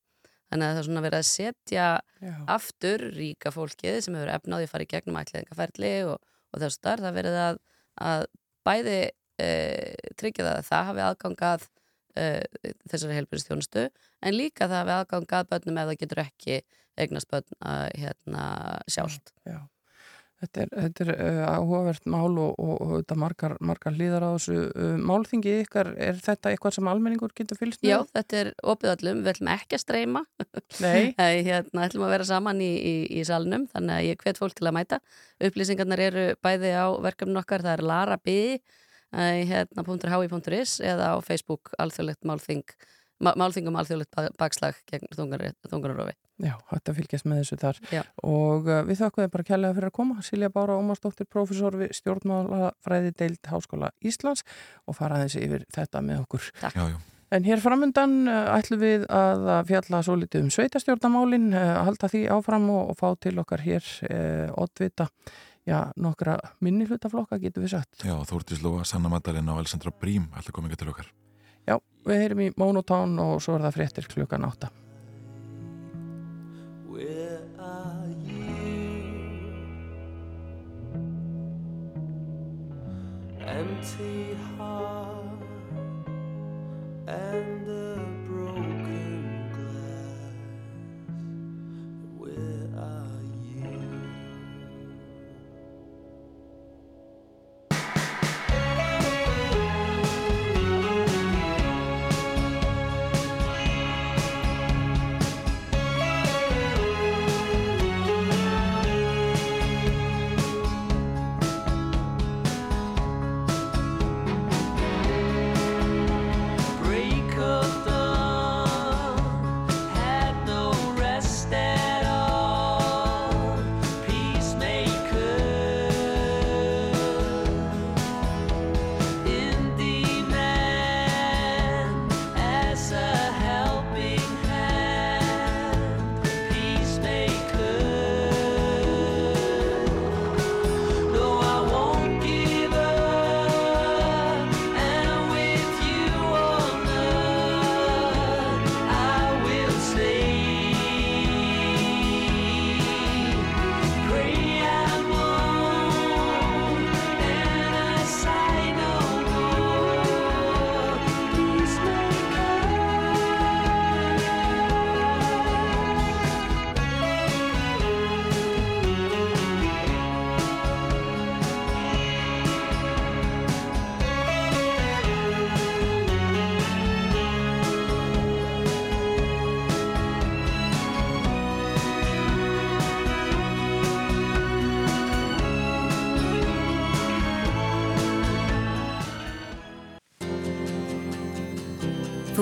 þannig 0.51 0.67
að 0.67 0.73
það 0.73 0.81
er 0.81 0.87
svona 0.89 1.05
verið 1.05 1.19
að 1.19 1.29
setja 1.31 1.87
Já. 2.23 2.35
aftur 2.55 3.05
ríka 3.15 3.53
fólkið 3.55 4.01
sem 4.05 4.17
hefur 4.19 4.33
efnaði 4.35 4.67
að 4.67 4.73
fara 4.73 4.87
í 4.87 4.91
gegnum 4.91 5.21
ætliðingaferli 5.21 5.93
og, 6.11 6.19
og 6.55 6.63
þess 6.63 6.83
þar 6.85 7.05
það 7.05 7.17
verið 7.19 7.39
að, 7.43 7.61
að 8.09 8.27
bæði 8.67 8.99
e, 9.43 9.49
tryggja 10.21 10.47
það 10.47 10.59
að 10.59 10.69
það 10.69 10.89
hafi 10.91 11.05
aðgangað 11.09 11.67
e, 12.17 12.71
þessari 12.91 13.19
helbjörnstjónustu 13.21 13.87
en 13.89 14.37
líka 14.37 14.69
það 14.69 14.81
hafi 14.81 14.97
aðgangað 14.99 15.53
börnum 15.53 15.83
ef 15.83 15.91
það 15.91 16.01
getur 16.03 16.25
ekki 16.25 16.59
eignast 17.01 17.31
börn 17.31 17.57
að, 17.61 17.87
hérna, 17.99 18.49
sjálft 18.91 19.35
Já. 19.49 19.63
Þetta 20.45 20.61
er, 20.65 20.71
þetta 20.75 21.05
er 21.05 21.11
uh, 21.15 21.43
áhugavert 21.57 22.09
mál 22.11 22.35
og, 22.43 22.57
og, 22.61 22.73
og 22.75 22.91
þetta 22.99 23.17
margar, 23.23 23.55
margar 23.65 23.95
hlýðar 23.95 24.27
á 24.27 24.31
þessu 24.35 24.57
uh, 24.67 24.97
málþingi 25.01 25.55
ykkar, 25.63 25.93
er 26.09 26.19
þetta 26.21 26.51
eitthvað 26.51 26.77
sem 26.77 26.91
almenningur 26.91 27.33
getur 27.39 27.61
fylgst 27.61 27.81
með? 27.81 27.93
Já, 27.93 27.97
þetta 28.19 28.41
er 28.41 28.51
opið 28.75 28.93
öllum, 28.93 29.23
við 29.25 29.33
ætlum 29.33 29.51
ekki 29.55 29.79
að 29.79 29.83
streyma 29.85 30.25
Nei. 30.83 31.15
Nei, 31.21 31.35
hérna 31.47 31.87
ætlum 31.89 32.07
að 32.09 32.15
vera 32.17 32.29
saman 32.29 32.61
í, 32.65 32.71
í, 32.77 32.95
í 33.21 33.25
salnum 33.29 33.69
þannig 33.73 33.97
að 33.97 34.09
ég 34.11 34.25
hvet 34.27 34.41
fólk 34.43 34.59
til 34.59 34.69
að 34.69 34.77
mæta 34.81 35.01
upplýsingarnar 35.49 36.05
eru 36.11 36.27
bæði 36.45 36.75
á 36.77 36.87
verkefnin 37.07 37.41
okkar 37.41 37.65
það 37.65 37.79
er 37.79 37.87
Lara 37.95 38.19
B 38.21 38.35
eh, 38.35 38.75
hérna 39.15 39.85
.hi.is 39.87 40.81
eða 40.83 41.15
á 41.15 41.17
Facebook 41.25 41.73
alþjóðlegt 41.79 42.27
málþing 42.29 42.65
má- 43.23 43.37
málþingum 43.39 43.77
alþjóðlegt 43.81 44.37
bakslag 44.41 44.79
gegn 44.91 45.09
þungarurofi 45.15 46.17
Já, 46.43 46.57
hægt 46.67 46.89
að 46.91 46.97
fylgjast 46.99 47.27
með 47.31 47.45
þessu 47.45 47.57
þar. 47.63 47.77
Já. 47.95 48.01
og 48.27 48.67
uh, 48.67 48.81
við 48.89 48.99
þakkuðum 49.05 49.31
bara 49.31 49.45
kærlega 49.47 49.77
fyrir 49.77 49.87
að 49.93 49.95
koma 50.01 50.23
Silja 50.27 50.49
Bára 50.51 50.75
Ómarsdóttir, 50.81 51.29
profesor 51.31 51.77
við 51.79 51.93
stjórnmálafræði 51.95 53.13
deild 53.21 53.51
Háskóla 53.53 53.93
Íslands 54.03 54.43
og 54.91 54.97
fara 54.99 55.21
aðeins 55.21 55.37
yfir 55.39 55.63
þetta 55.71 56.03
með 56.03 56.25
okkur. 56.25 56.49
Já, 56.59 56.73
já. 56.91 56.97
En 57.35 57.47
hér 57.47 57.63
framundan 57.63 58.17
uh, 58.27 58.51
ætlum 58.59 58.83
við 58.83 59.07
að 59.15 59.47
að 59.61 59.71
fjalla 59.71 60.03
svo 60.07 60.19
litið 60.19 60.45
um 60.49 60.51
sveitastjórnamálin 60.59 61.49
uh, 61.55 61.71
halda 61.87 62.11
því 62.11 62.25
áfram 62.35 62.67
og, 62.75 62.91
og 62.93 62.99
fá 62.99 63.09
til 63.23 63.39
okkar 63.43 63.63
hér 63.63 63.87
uh, 64.11 64.51
oddvita 64.59 65.07
Já, 65.65 65.93
nokkra 65.97 66.37
minni 66.61 66.85
hlutaflokka 66.85 67.39
getur 67.41 67.65
við 67.65 67.73
sagt. 67.79 68.03
Já, 68.05 68.19
Þórtís 68.29 68.61
Lóa, 68.61 68.85
Sanna 68.85 69.09
Madalina 69.09 69.55
og 69.55 69.63
Alessandra 69.63 69.93
Brím 69.97 70.27
koma 70.53 70.69
ykkur 70.69 70.83
til 70.83 70.91
okkar. 70.93 71.09
Já, 71.65 71.79
við 72.05 72.21
heyrim 72.21 72.43
í 72.45 72.49
Monotón 72.61 73.17
og 73.23 73.41
svo 73.41 73.57
er 73.57 73.65
það 73.65 73.77
fréttir 73.79 74.09
klukkan 74.13 74.45
átta. 74.45 74.69
Where 76.85 77.41
are 77.59 78.13
you? 78.29 78.45
Empty 83.41 84.37
heart 84.59 85.41
and 87.09 87.94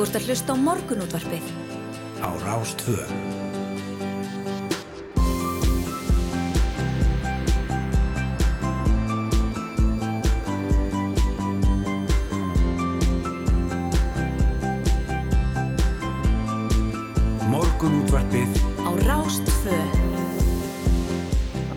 Þú 0.02 0.06
ert 0.08 0.16
að 0.18 0.24
hlusta 0.26 0.50
á 0.50 0.58
morgunútvarpið. 0.58 1.44
Á 2.26 2.30
Rástvö 2.42 3.04
Morgunútvarpið. 17.46 18.58
Á 18.82 18.90
Rástvö 19.06 19.78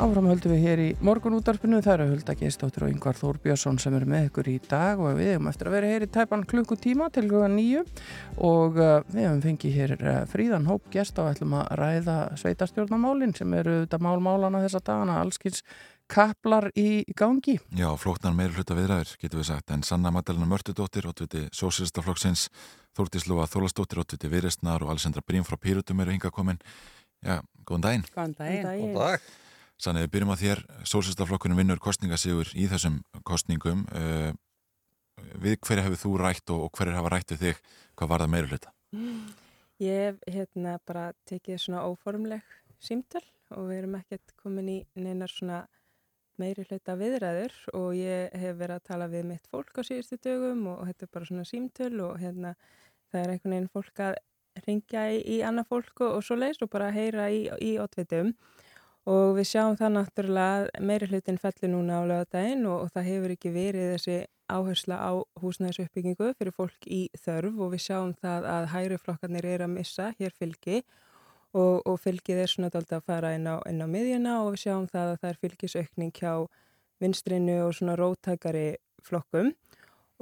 Áfram 0.05 0.27
höldum 0.29 0.51
við 0.53 0.59
hér 0.61 0.79
í 0.83 0.87
morgunútarpinu, 1.01 1.79
það 1.81 1.93
eru 1.95 2.05
Hulda 2.11 2.33
Geistóttir 2.37 2.83
og 2.85 2.91
Yngvar 2.91 3.17
Þór 3.17 3.39
Björnsson 3.41 3.79
sem 3.81 3.95
eru 3.97 4.05
með 4.11 4.27
ykkur 4.27 4.49
í 4.51 4.59
dag 4.61 4.99
og 5.01 5.15
við 5.17 5.31
hefum 5.31 5.47
eftir 5.49 5.69
að 5.69 5.73
vera 5.73 5.87
hér 5.89 6.03
í 6.05 6.09
tæpan 6.13 6.43
klukkutíma 6.45 7.07
til 7.15 7.23
klukkan 7.25 7.55
nýju 7.57 7.79
og 8.45 8.75
uh, 8.77 8.99
við 9.09 9.23
hefum 9.23 9.39
fengið 9.41 9.79
hér 9.79 9.93
uh, 9.95 10.17
fríðan 10.29 10.67
hóp 10.69 10.91
gest 10.93 11.17
og 11.17 11.31
ætlum 11.31 11.55
að 11.57 11.71
ræða 11.79 12.17
sveitarstjórnamálin 12.37 13.33
sem 13.33 13.55
eru 13.57 13.73
þetta 13.79 13.99
málmálana 14.05 14.61
þessa 14.67 14.81
dagana, 14.91 15.15
allskins 15.23 15.63
kaplar 16.13 16.67
í 16.77 17.01
gangi. 17.17 17.55
Já, 17.73 17.87
flótnar 17.97 18.35
meira 18.37 18.53
hluta 18.53 18.77
viðræður, 18.77 19.15
getur 19.23 19.41
við 19.41 19.47
sagt, 19.49 19.73
en 19.73 19.81
Sanna 19.87 20.11
Magdalena 20.13 20.45
Mörtudóttir, 20.51 21.07
ótviti 21.09 21.47
Sósistaflokksins, 21.49 22.51
Þórtís 22.93 23.25
Lóa 23.31 23.49
Þólastóttir, 23.49 24.03
ótviti 24.05 24.29
Viðrestnar 24.29 24.85
og 24.85 24.93
Alessandra 24.93 25.25
Brím 25.25 25.47
frá 25.49 25.57
Pírutum 25.57 26.05
eru 26.05 26.13
hinga 26.13 26.29
komin. 26.29 26.61
Já, 27.25 27.39
góðan 27.65 27.87
daginn. 27.87 28.07
Góðan 28.13 28.37
daginn. 28.37 28.69
Góðan 28.69 29.01
dag. 29.01 29.27
Sannig, 29.81 30.05
við 30.05 30.11
byrjum 30.13 30.31
á 30.31 30.37
þér, 30.39 30.61
Sósistaflokkunum 30.87 31.59
vinnur 31.59 31.81
kostningasígur 31.83 32.51
í 32.55 32.67
þessum 32.71 33.01
kostningum. 33.27 33.83
Uh, 33.91 34.31
við 35.43 35.57
hverju 35.65 35.83
hefur 35.83 36.01
þú 36.01 36.11
rætt 36.21 36.53
og, 36.53 36.67
og 36.67 36.77
hverju 36.77 36.95
hafa 36.95 37.11
rætt 37.11 37.33
við 37.35 37.43
þig? 37.43 37.63
Hvað 37.95 38.11
var 38.11 38.23
það 38.23 38.33
meira 38.33 38.51
hluta? 38.51 38.75
Ég 39.83 40.05
hef 40.05 40.21
hérna 40.31 40.77
bara 40.87 41.09
tekið 41.27 41.59
svona 41.59 41.83
óformleg 41.83 42.55
símtöl 42.79 43.23
og 43.55 43.67
við 43.69 43.81
erum 43.81 43.97
ekkert 43.99 44.35
komin 44.39 44.71
í 44.71 44.77
neinar 44.95 45.31
svona 45.31 45.65
meiri 46.39 46.65
hluta 46.67 46.95
viðræður 46.99 47.55
og 47.75 47.89
ég 47.95 48.33
hef 48.35 48.57
verið 48.59 48.79
að 48.79 48.87
tala 48.89 49.09
við 49.11 49.27
mitt 49.29 49.47
fólk 49.51 49.75
á 49.79 49.81
síðustu 49.87 50.19
dögum 50.23 50.65
og 50.71 50.85
þetta 50.87 51.05
er 51.05 51.11
bara 51.13 51.29
svona 51.29 51.47
símtöl 51.47 51.93
og 52.03 52.17
hérna 52.19 52.55
það 53.11 53.21
er 53.21 53.33
einhvern 53.33 53.55
veginn 53.55 53.71
fólk 53.71 54.01
að 54.07 54.17
ringja 54.65 55.05
í, 55.11 55.21
í 55.35 55.37
annað 55.43 55.69
fólk 55.71 56.03
og, 56.03 56.17
og 56.17 56.25
svo 56.25 56.39
leiðs 56.39 56.63
og 56.63 56.71
bara 56.71 56.91
heyra 56.95 57.29
í, 57.31 57.45
í 57.63 57.75
oddvitum 57.81 58.33
og 59.05 59.35
við 59.37 59.49
sjáum 59.51 59.75
það 59.77 59.91
náttúrulega 59.99 60.81
meiri 60.81 61.09
hlutin 61.11 61.37
fellir 61.41 61.71
núna 61.71 62.01
á 62.01 62.03
lögadaginn 62.09 62.65
og, 62.65 62.85
og 62.85 62.93
það 62.93 63.09
hefur 63.11 63.33
ekki 63.35 63.51
verið 63.53 63.91
þessi 63.93 64.17
áhersla 64.49 64.97
á 64.97 65.11
húsnæðisuppbyggingu 65.41 66.31
fyrir 66.37 66.53
fólk 66.53 66.87
í 66.89 67.05
þörf 67.21 67.61
og 67.61 67.73
við 67.73 67.83
sjáum 67.85 68.13
það 68.21 68.47
að 68.49 68.67
hægri 68.73 68.99
flokkarnir 69.01 69.47
er 69.49 69.65
að 69.65 69.73
missa 69.73 70.11
hér 70.19 70.33
fylgi 70.33 70.81
og, 71.53 71.81
og 71.85 71.99
fylgið 72.01 72.41
er 72.43 72.51
svona 72.51 72.71
dálta 72.73 72.99
að 72.99 73.07
fara 73.09 73.33
inn 73.37 73.47
á, 73.49 73.61
inn 73.69 73.81
á 73.81 73.87
miðjuna 73.89 74.39
og 74.43 74.53
við 74.55 74.65
sjáum 74.65 74.89
það 74.91 75.13
að 75.13 75.19
það 75.21 75.31
er 75.31 75.41
fylgisaukning 75.45 76.13
hjá 76.17 76.33
vinstrinu 77.03 77.57
og 77.65 77.75
svona 77.77 77.97
rótækari 77.99 78.67
flokkum 79.05 79.53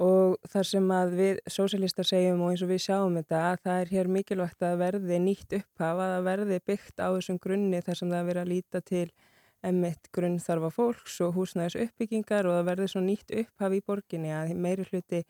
og 0.02 0.38
þar 0.50 0.66
sem 0.66 0.88
að 0.90 1.12
við 1.18 1.40
sósialistar 1.46 2.08
segjum 2.08 2.42
og 2.42 2.50
eins 2.50 2.64
og 2.64 2.70
við 2.72 2.82
sjáum 2.82 3.18
þetta 3.20 3.42
að 3.50 3.60
það 3.62 3.82
er 3.82 3.92
hér 3.92 4.10
mikilvægt 4.10 4.64
að 4.66 4.80
verði 4.80 5.20
nýtt 5.22 5.54
upphaf 5.60 6.00
að 6.02 6.14
það 6.14 6.24
verði 6.28 6.58
byggt 6.66 6.98
á 6.98 7.08
þessum 7.14 7.38
grunni 7.38 7.82
þar 7.84 8.00
sem 8.00 8.10
það 8.10 8.28
verið 8.30 8.42
að 8.42 8.50
líta 8.50 8.80
til 8.82 9.06
emitt 9.64 10.10
grunnþarfa 10.12 10.70
fólks 10.74 11.20
og 11.24 11.36
húsnæðis 11.38 11.78
uppbyggingar 11.86 12.48
og 12.48 12.58
það 12.58 12.70
verði 12.72 12.88
svo 12.90 13.04
nýtt 13.04 13.36
upphaf 13.44 13.76
í 13.76 13.84
borginni 13.86 14.32
að 14.34 14.54
meiri 14.58 14.86
hluti 14.90 15.22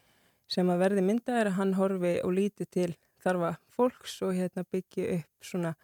sem 0.50 0.70
að 0.72 0.80
verði 0.80 1.04
mynda 1.04 1.36
er 1.40 1.50
að 1.52 1.58
hann 1.58 1.74
horfi 1.76 2.14
og 2.24 2.32
líti 2.34 2.64
til 2.64 2.94
þarfa 3.24 3.54
fólks 3.76 4.16
og 4.24 4.32
hérna 4.36 4.64
byggja 4.72 5.18
upp 5.18 5.44
svona 5.44 5.74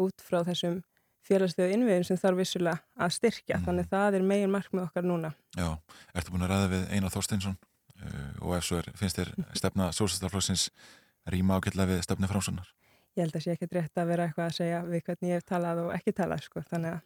út 0.00 0.20
frá 0.20 0.42
þessum 0.44 0.82
félagslegu 1.26 1.74
innviðin 1.74 2.06
sem 2.06 2.20
þarf 2.20 2.38
vissulega 2.42 2.78
að 3.02 3.16
styrkja. 3.16 3.58
Mm. 3.58 3.64
Þannig 3.66 3.88
það 3.90 4.18
er 4.18 4.26
megin 4.30 4.52
markmið 4.52 4.84
okkar 4.86 5.08
núna. 5.08 5.32
Já, 5.56 5.72
ertu 6.14 6.34
búin 6.34 6.46
að 6.46 6.52
ræða 6.52 6.68
við 6.72 6.84
Einar 6.94 7.14
Þorsteinsson 7.14 7.56
og 8.42 8.56
ef 8.56 8.66
svo 8.66 8.80
er, 8.80 8.90
finnst 8.98 9.18
þér 9.20 9.32
stefna 9.56 9.90
sósistaflóksins 9.94 10.68
rýma 11.32 11.58
ágætlega 11.58 11.94
við 11.94 12.04
stefni 12.06 12.30
framsunnar? 12.30 12.68
Ég 13.16 13.24
held 13.24 13.38
að 13.38 13.44
sé 13.46 13.54
ekki 13.56 13.68
rétt 13.72 13.98
að 13.98 14.10
vera 14.12 14.26
eitthvað 14.26 14.50
að 14.50 14.56
segja 14.58 14.80
við 14.84 15.04
hvernig 15.06 15.30
ég 15.30 15.38
hef 15.40 15.46
talað 15.48 15.82
og 15.86 15.92
ekki 15.96 16.12
talað, 16.16 16.42
sko, 16.44 16.62
þannig 16.68 16.96
að... 16.96 17.04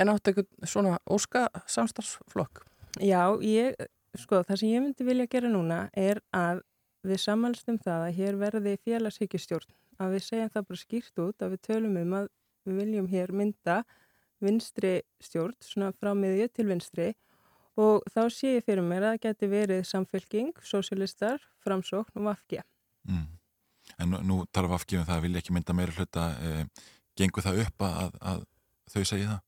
En 0.00 0.12
áttu 0.12 0.32
eitthvað 0.32 0.70
svona 0.72 0.98
óska 1.10 1.42
samstarfsflokk? 1.68 2.62
Já, 3.04 3.22
ég, 3.44 3.76
sko, 4.16 4.40
það 4.46 4.62
sem 4.62 4.72
ég 4.72 4.84
myndi 4.86 5.06
vilja 5.06 5.28
gera 5.30 5.50
núna 5.52 5.82
er 5.92 6.22
að 6.32 6.62
við 7.06 7.20
samanlstum 7.22 7.78
það 7.80 8.06
að 8.06 8.16
hér 8.18 8.38
verði 8.40 8.76
félagshyggjastjórn, 8.86 9.74
að 10.00 10.14
við 10.16 10.26
segjum 10.26 10.52
það 10.54 10.68
bara 10.70 10.82
skýrt 10.84 11.22
út, 11.26 11.44
að 11.44 11.54
við 11.54 11.62
tölum 11.68 11.98
um 12.00 12.16
að 12.18 12.30
við 12.66 12.80
viljum 12.80 13.10
hér 13.10 13.34
mynda 13.36 13.76
vinstri 14.40 14.94
stjórn, 15.20 15.56
svona 15.60 15.92
frá 15.96 16.14
miðju 16.16 16.48
til 16.56 16.68
vinstri 16.70 17.10
og 17.78 18.06
þá 18.10 18.22
sé 18.32 18.54
ég 18.56 18.64
fyrir 18.66 18.84
mér 18.86 19.06
að 19.06 19.12
það 19.14 19.26
geti 19.26 19.50
verið 19.50 19.84
samfélking, 19.88 20.54
sosialistar, 20.66 21.42
framsókn 21.64 22.22
og 22.22 22.30
vafkja. 22.30 22.64
Mm. 23.08 23.28
En 24.00 24.10
nú, 24.10 24.22
nú 24.26 24.40
tala 24.52 24.70
vafkja 24.70 25.00
um 25.00 25.06
það 25.06 25.18
að 25.18 25.26
vilja 25.26 25.42
ekki 25.42 25.54
mynda 25.54 25.76
meira 25.76 25.94
hluta, 25.96 26.26
eh, 26.46 26.88
gengur 27.18 27.44
það 27.44 27.62
upp 27.66 27.86
að, 27.86 28.18
að 28.32 28.42
þau 28.90 29.04
segja 29.04 29.30
það? 29.30 29.46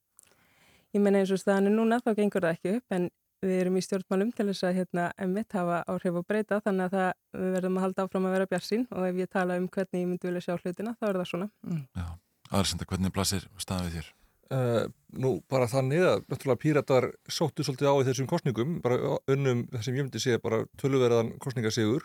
Ég 0.93 1.03
menna 1.03 1.23
eins 1.23 1.33
og 1.33 1.41
staðan 1.41 1.71
er 1.71 1.77
núna, 1.77 2.01
þá 2.05 2.15
gengur 2.19 2.45
það 2.45 2.57
ekki 2.59 2.77
upp 2.79 2.97
en 2.97 3.11
við 3.43 3.61
erum 3.65 3.77
í 3.79 3.83
stjórnmálum 3.83 4.33
til 4.37 4.47
þess 4.51 4.67
að 4.69 4.77
hérna, 4.79 5.07
emitt 5.25 5.55
hafa 5.57 5.83
áhrif 5.91 6.19
og 6.21 6.27
breyta 6.29 6.61
þannig 6.63 6.89
að 6.89 6.97
það, 6.97 7.13
við 7.43 7.55
verðum 7.57 7.79
að 7.79 7.87
halda 7.87 8.05
áfram 8.07 8.27
að 8.29 8.37
vera 8.37 8.51
bjarsinn 8.53 8.85
og 8.93 9.07
ef 9.09 9.23
ég 9.23 9.31
tala 9.33 9.57
um 9.59 9.69
hvernig 9.73 10.03
ég 10.03 10.11
myndi 10.11 10.29
vilja 10.29 10.45
sjá 10.47 10.55
hlutina 10.59 10.95
þá 11.01 11.07
er 11.09 11.19
það 11.19 11.31
svona. 11.33 11.49
Mm. 11.67 11.81
Já, 11.99 12.07
aðeins 12.51 12.91
hvernig 12.93 13.15
blasir 13.17 13.49
staðan 13.59 13.89
við 13.89 13.97
þér? 13.99 14.13
Uh, 14.53 14.89
nú 15.17 15.37
bara 15.49 15.69
þannig 15.71 16.03
að 16.05 16.25
náttúrulega 16.29 16.61
píratar 16.61 17.07
sóttu 17.31 17.65
svolítið 17.65 17.89
á 17.89 17.95
í 18.01 18.07
þessum 18.09 18.27
kostningum 18.29 18.81
bara 18.85 19.15
unnum 19.31 19.63
það 19.71 19.85
sem 19.87 19.95
ég 19.97 20.05
myndi 20.05 20.21
segja 20.21 20.43
bara 20.43 20.65
tölverðan 20.81 21.31
kostningasegur 21.41 22.05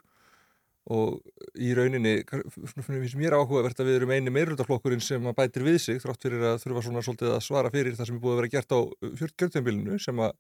og 0.96 1.18
í 1.60 1.74
rauninni 1.76 2.22
finnst 2.86 3.18
mér 3.20 3.36
áhugavert 3.36 3.82
að 3.82 3.90
við 3.90 4.00
erum 4.00 4.14
eini 4.16 4.32
meirultaflokkurinn 4.32 5.04
sem 5.04 5.28
að 5.28 5.36
bætir 5.42 5.66
við 5.68 5.82
sig 5.84 6.00
þrátt 6.04 6.24
fyrir 6.24 6.46
að 6.54 6.62
þurfa 6.64 6.86
svona 6.86 7.04
svolítið 7.04 7.34
að 7.34 7.44
svara 7.50 7.74
fyrir 7.74 7.98
það 7.98 8.12
sem 8.12 8.20
er 8.20 8.24
búið 8.24 8.36
að 8.36 8.42
vera 8.42 8.54
gert 8.56 8.78
á 8.78 8.80
fjörgjörðumbilinu 9.24 10.00
sem 10.00 10.24
að 10.24 10.32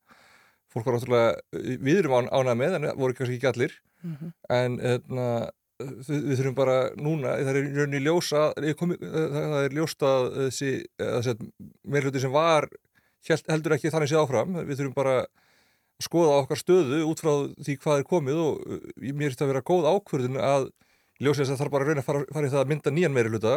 fólk 0.71 0.87
var 0.87 0.97
náttúrulega 0.97 1.75
við 1.89 2.01
erum 2.03 2.17
án, 2.21 2.31
ánað 2.31 2.59
með 2.61 2.77
en 2.79 2.89
voru 3.01 3.17
kannski 3.19 3.39
ekki 3.39 3.51
allir 3.51 3.75
Mm 4.03 4.17
-hmm. 4.21 4.31
en 4.55 4.79
etna, 4.79 5.51
við, 5.81 6.33
þurfum 6.39 6.57
bara 6.57 6.77
núna, 6.97 7.35
það 7.45 7.59
er 7.59 7.69
rauninni 7.77 8.03
ljósa 8.05 8.47
komi, 8.79 8.97
það 9.01 9.57
er 9.61 9.75
ljósta 9.77 10.13
þessi 10.37 10.71
meirluti 11.87 12.23
sem 12.23 12.33
var 12.33 12.69
held, 13.27 13.51
heldur 13.51 13.77
ekki 13.77 13.91
þannig 13.93 14.11
séð 14.11 14.23
áfram. 14.23 14.57
Við 14.63 14.81
þurfum 14.81 14.97
bara 14.97 15.15
að 15.21 16.05
skoða 16.07 16.41
okkar 16.43 16.61
stöðu 16.61 17.01
út 17.09 17.21
frá 17.23 17.31
því 17.65 17.77
hvað 17.81 18.01
er 18.01 18.07
komið 18.07 18.43
og 18.43 18.59
mér 19.01 19.31
finnst 19.31 19.41
að 19.41 19.51
vera 19.53 19.65
góð 19.65 19.89
ákvörðun 19.89 20.37
að 20.41 20.69
ljósa 21.17 21.41
þess 21.41 21.49
að 21.49 21.55
það 21.55 21.61
þarf 21.63 21.73
bara 21.73 21.85
að 21.85 21.91
reyna 21.91 22.03
að 22.03 22.07
fara, 22.07 22.25
fara 22.35 22.47
í 22.47 22.53
það 22.53 22.61
að 22.61 22.71
mynda 22.71 22.93
nýjan 22.93 23.15
meirluta 23.15 23.53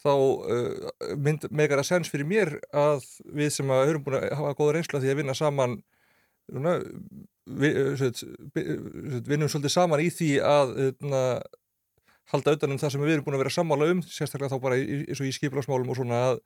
þá 0.00 0.12
uh, 0.12 0.90
mynd, 1.20 1.46
megar 1.52 1.80
að 1.80 1.88
sens 1.88 2.12
fyrir 2.12 2.28
mér 2.28 2.52
að 2.76 3.06
við 3.36 3.52
sem 3.54 3.72
að 3.72 3.86
höfum 3.88 4.04
búin 4.06 4.18
að 4.20 4.36
hafa 4.36 4.56
góða 4.58 4.76
reynsla 4.76 5.00
því 5.00 5.12
að 5.12 5.20
vinna 5.20 5.36
saman 5.36 5.78
vinnum 7.46 9.48
svolítið 9.48 9.72
saman 9.72 10.02
í 10.02 10.10
því 10.12 10.30
að 10.44 10.74
na, 11.06 11.22
halda 12.32 12.54
utanum 12.56 12.80
það 12.80 12.94
sem 12.94 13.04
við 13.04 13.16
erum 13.16 13.26
búin 13.26 13.38
að 13.38 13.44
vera 13.44 13.54
sammála 13.54 13.88
um, 13.94 14.02
sérstaklega 14.04 14.52
þá 14.52 14.62
bara 14.62 14.78
eins 14.80 15.22
og 15.22 15.30
í 15.30 15.32
skipilagsmálum 15.34 15.90
og 15.90 15.98
svona 15.98 16.20
að 16.28 16.42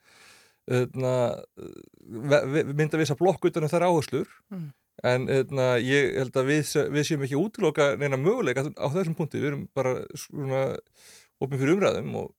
na, 0.97 1.17
mynda 2.73 3.01
viss 3.01 3.13
að 3.13 3.21
blokk 3.21 3.51
utanum 3.51 3.73
þær 3.73 3.89
áherslur. 3.91 4.31
Mm. 4.55 4.71
en 5.05 5.27
na, 5.51 5.75
ég 5.83 6.15
held 6.21 6.37
að 6.39 6.53
við, 6.53 6.71
við 6.95 7.09
séum 7.09 7.25
ekki 7.27 7.37
útloka 7.37 7.91
neina 8.01 8.17
möguleika 8.17 8.63
á 8.79 8.87
þessum 8.95 9.17
punkti, 9.19 9.43
við 9.43 9.51
erum 9.51 9.65
bara 9.75 9.97
svona 10.15 10.63
opið 11.43 11.65
fyrir 11.65 11.75
umræðum 11.75 12.15
og 12.23 12.31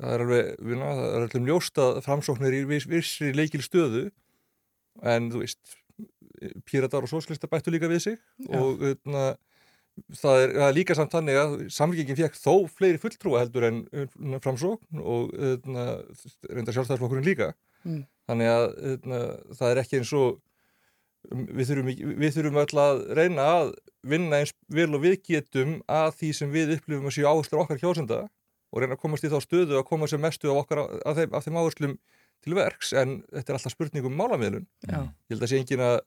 það 0.00 0.16
er 0.16 0.24
alveg, 0.24 0.50
við, 0.66 0.82
það 0.82 1.04
er 1.04 1.20
alveg 1.20 1.46
ljóst 1.46 1.80
að 1.80 2.00
framsóknir 2.06 2.56
í 2.58 2.64
vissri 2.90 3.30
leikil 3.36 3.62
stöðu 3.64 4.08
en 5.06 5.30
þú 5.32 5.44
veist 5.44 5.78
píratar 6.68 7.04
og 7.04 7.10
sóslista 7.12 7.48
bættu 7.50 7.72
líka 7.74 7.88
við 7.90 8.04
sig 8.06 8.18
Já. 8.46 8.58
og 8.60 8.84
það, 10.16 10.36
er, 10.40 10.52
það 10.54 10.66
er 10.68 10.76
líka 10.76 10.96
samt 10.96 11.14
þannig 11.14 11.40
að 11.40 11.56
samfélgingin 11.74 12.18
fekk 12.20 12.38
þó 12.40 12.54
fleiri 12.72 13.00
fulltrúa 13.02 13.42
heldur 13.42 13.66
en 13.68 13.80
framsókn 14.44 15.02
og 15.02 15.34
öðna, 15.36 15.86
reynda 16.50 16.76
sjálfstæðarflokkurinn 16.76 17.28
líka 17.32 17.52
Mm. 17.80 18.02
þannig 18.28 18.48
að 18.52 18.64
öðna, 18.90 19.18
það 19.56 19.70
er 19.70 19.78
ekki 19.80 19.96
eins 19.96 20.10
og 20.12 20.34
við 21.32 21.70
þurfum, 21.70 21.86
við 22.20 22.34
þurfum 22.34 22.58
öll 22.60 22.80
að 22.82 22.98
reyna 23.16 23.46
að 23.54 23.70
vinna 24.12 24.40
eins 24.42 24.52
vel 24.68 24.90
og 24.98 25.00
við 25.00 25.14
getum 25.24 25.70
að 25.88 26.10
því 26.18 26.32
sem 26.36 26.52
við 26.52 26.74
upplifum 26.76 27.08
að 27.08 27.14
séu 27.16 27.24
áherslu 27.30 27.62
okkar 27.62 27.80
kjósenda 27.80 28.18
og 28.28 28.82
reyna 28.84 28.98
að 28.98 29.00
komast 29.06 29.24
í 29.24 29.30
þá 29.32 29.38
stöðu 29.46 29.78
að 29.80 29.86
koma 29.88 30.10
sem 30.12 30.20
mestu 30.20 30.52
af, 30.52 30.60
okkar, 30.66 30.82
af, 31.00 31.16
þeim, 31.22 31.32
af 31.32 31.46
þeim 31.48 31.58
áherslum 31.62 31.94
til 32.44 32.54
verks 32.56 32.92
en 32.96 33.18
þetta 33.32 33.52
er 33.52 33.58
alltaf 33.58 33.74
spurning 33.74 34.06
um 34.08 34.14
málamiðlun 34.16 34.66
Já. 34.88 35.00
ég 35.04 35.34
held 35.34 35.42
að 35.46 35.50
sé 35.52 35.58
engin 35.60 35.82
að 35.84 35.98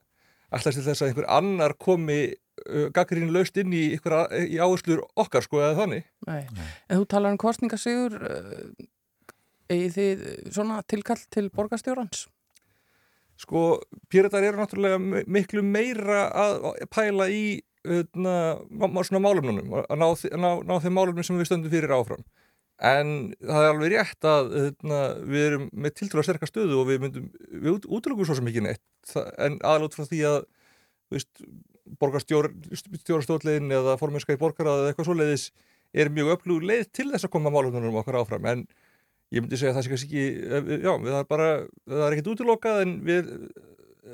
alltaf 0.54 0.74
til 0.76 0.84
þess 0.86 1.02
að 1.04 1.10
einhver 1.12 1.28
annar 1.36 1.74
komi 1.78 2.18
uh, 2.32 2.88
gaggrín 2.94 3.30
laust 3.34 3.56
inn 3.62 3.72
í, 3.74 3.84
ykkur, 3.96 4.16
í 4.50 4.58
áherslur 4.62 5.02
okkar 5.18 5.42
sko 5.46 5.62
eða 5.62 5.78
þannig 5.82 6.04
Nei. 6.28 6.42
En 6.88 7.00
þú 7.00 7.08
talar 7.14 7.34
um 7.34 7.40
kostningasigur 7.42 8.18
uh, 8.20 8.86
eigið 9.70 9.94
þið 9.98 10.24
svona 10.54 10.82
tilkall 10.90 11.22
til 11.32 11.48
borgarstjórans? 11.54 12.26
sko 13.40 13.80
píratar 14.12 14.44
eru 14.46 14.60
náttúrulega 14.60 14.98
mi- 15.02 15.24
miklu 15.26 15.62
meira 15.66 16.28
að 16.38 16.68
pæla 16.94 17.26
í 17.34 17.40
na, 18.14 18.34
má- 18.70 19.02
svona 19.04 19.20
málumnunum 19.24 19.72
að 19.80 19.98
ná, 19.98 20.06
ná, 20.38 20.50
ná 20.70 20.74
þeim 20.84 20.94
málumnum 20.94 21.26
sem 21.26 21.36
við 21.40 21.48
stöndum 21.50 21.72
fyrir 21.72 21.90
áfram 21.96 22.22
en 22.82 23.10
það 23.38 23.60
er 23.64 23.70
alveg 23.70 23.92
rétt 23.92 24.26
að 24.28 24.48
hérna, 24.56 25.00
við 25.22 25.44
erum 25.48 25.68
með 25.72 25.94
tiltrúlega 25.98 26.26
sterkar 26.28 26.50
stöðu 26.50 26.80
og 26.80 26.88
við 26.88 27.04
myndum, 27.04 27.28
við 27.52 27.70
út, 27.76 27.86
útlökum 27.98 28.26
svo 28.26 28.38
sem 28.38 28.50
ekki 28.50 28.64
neitt. 28.64 29.14
En 29.38 29.60
aðlót 29.62 29.94
frá 29.94 30.08
því 30.08 30.22
að 30.30 30.40
borgarstjórastóðlegin 32.00 33.74
eða 33.76 33.98
formenska 34.00 34.34
í 34.34 34.40
borgarað 34.40 34.82
eða 34.82 34.92
eitthvað 34.92 35.08
svoleiðis 35.10 35.44
er 35.94 36.10
mjög 36.10 36.32
öflug 36.38 36.64
leið 36.66 36.88
til 36.96 37.10
þess 37.12 37.28
að 37.28 37.34
koma 37.36 37.52
málefnunum 37.54 38.00
okkar 38.00 38.18
áfram. 38.18 38.48
En 38.50 38.64
ég 39.34 39.44
myndi 39.44 39.60
segja 39.60 39.74
að 39.74 39.78
það 39.78 39.86
sé 39.86 39.92
kannski 39.92 40.08
ekki 40.08 40.80
já, 40.82 40.90
það 40.90 41.20
er 41.20 41.28
bara, 41.30 41.50
það 41.90 42.06
er 42.06 42.16
ekkit 42.16 42.32
útilokað 42.34 42.82
en 42.82 42.96
við 43.06 43.30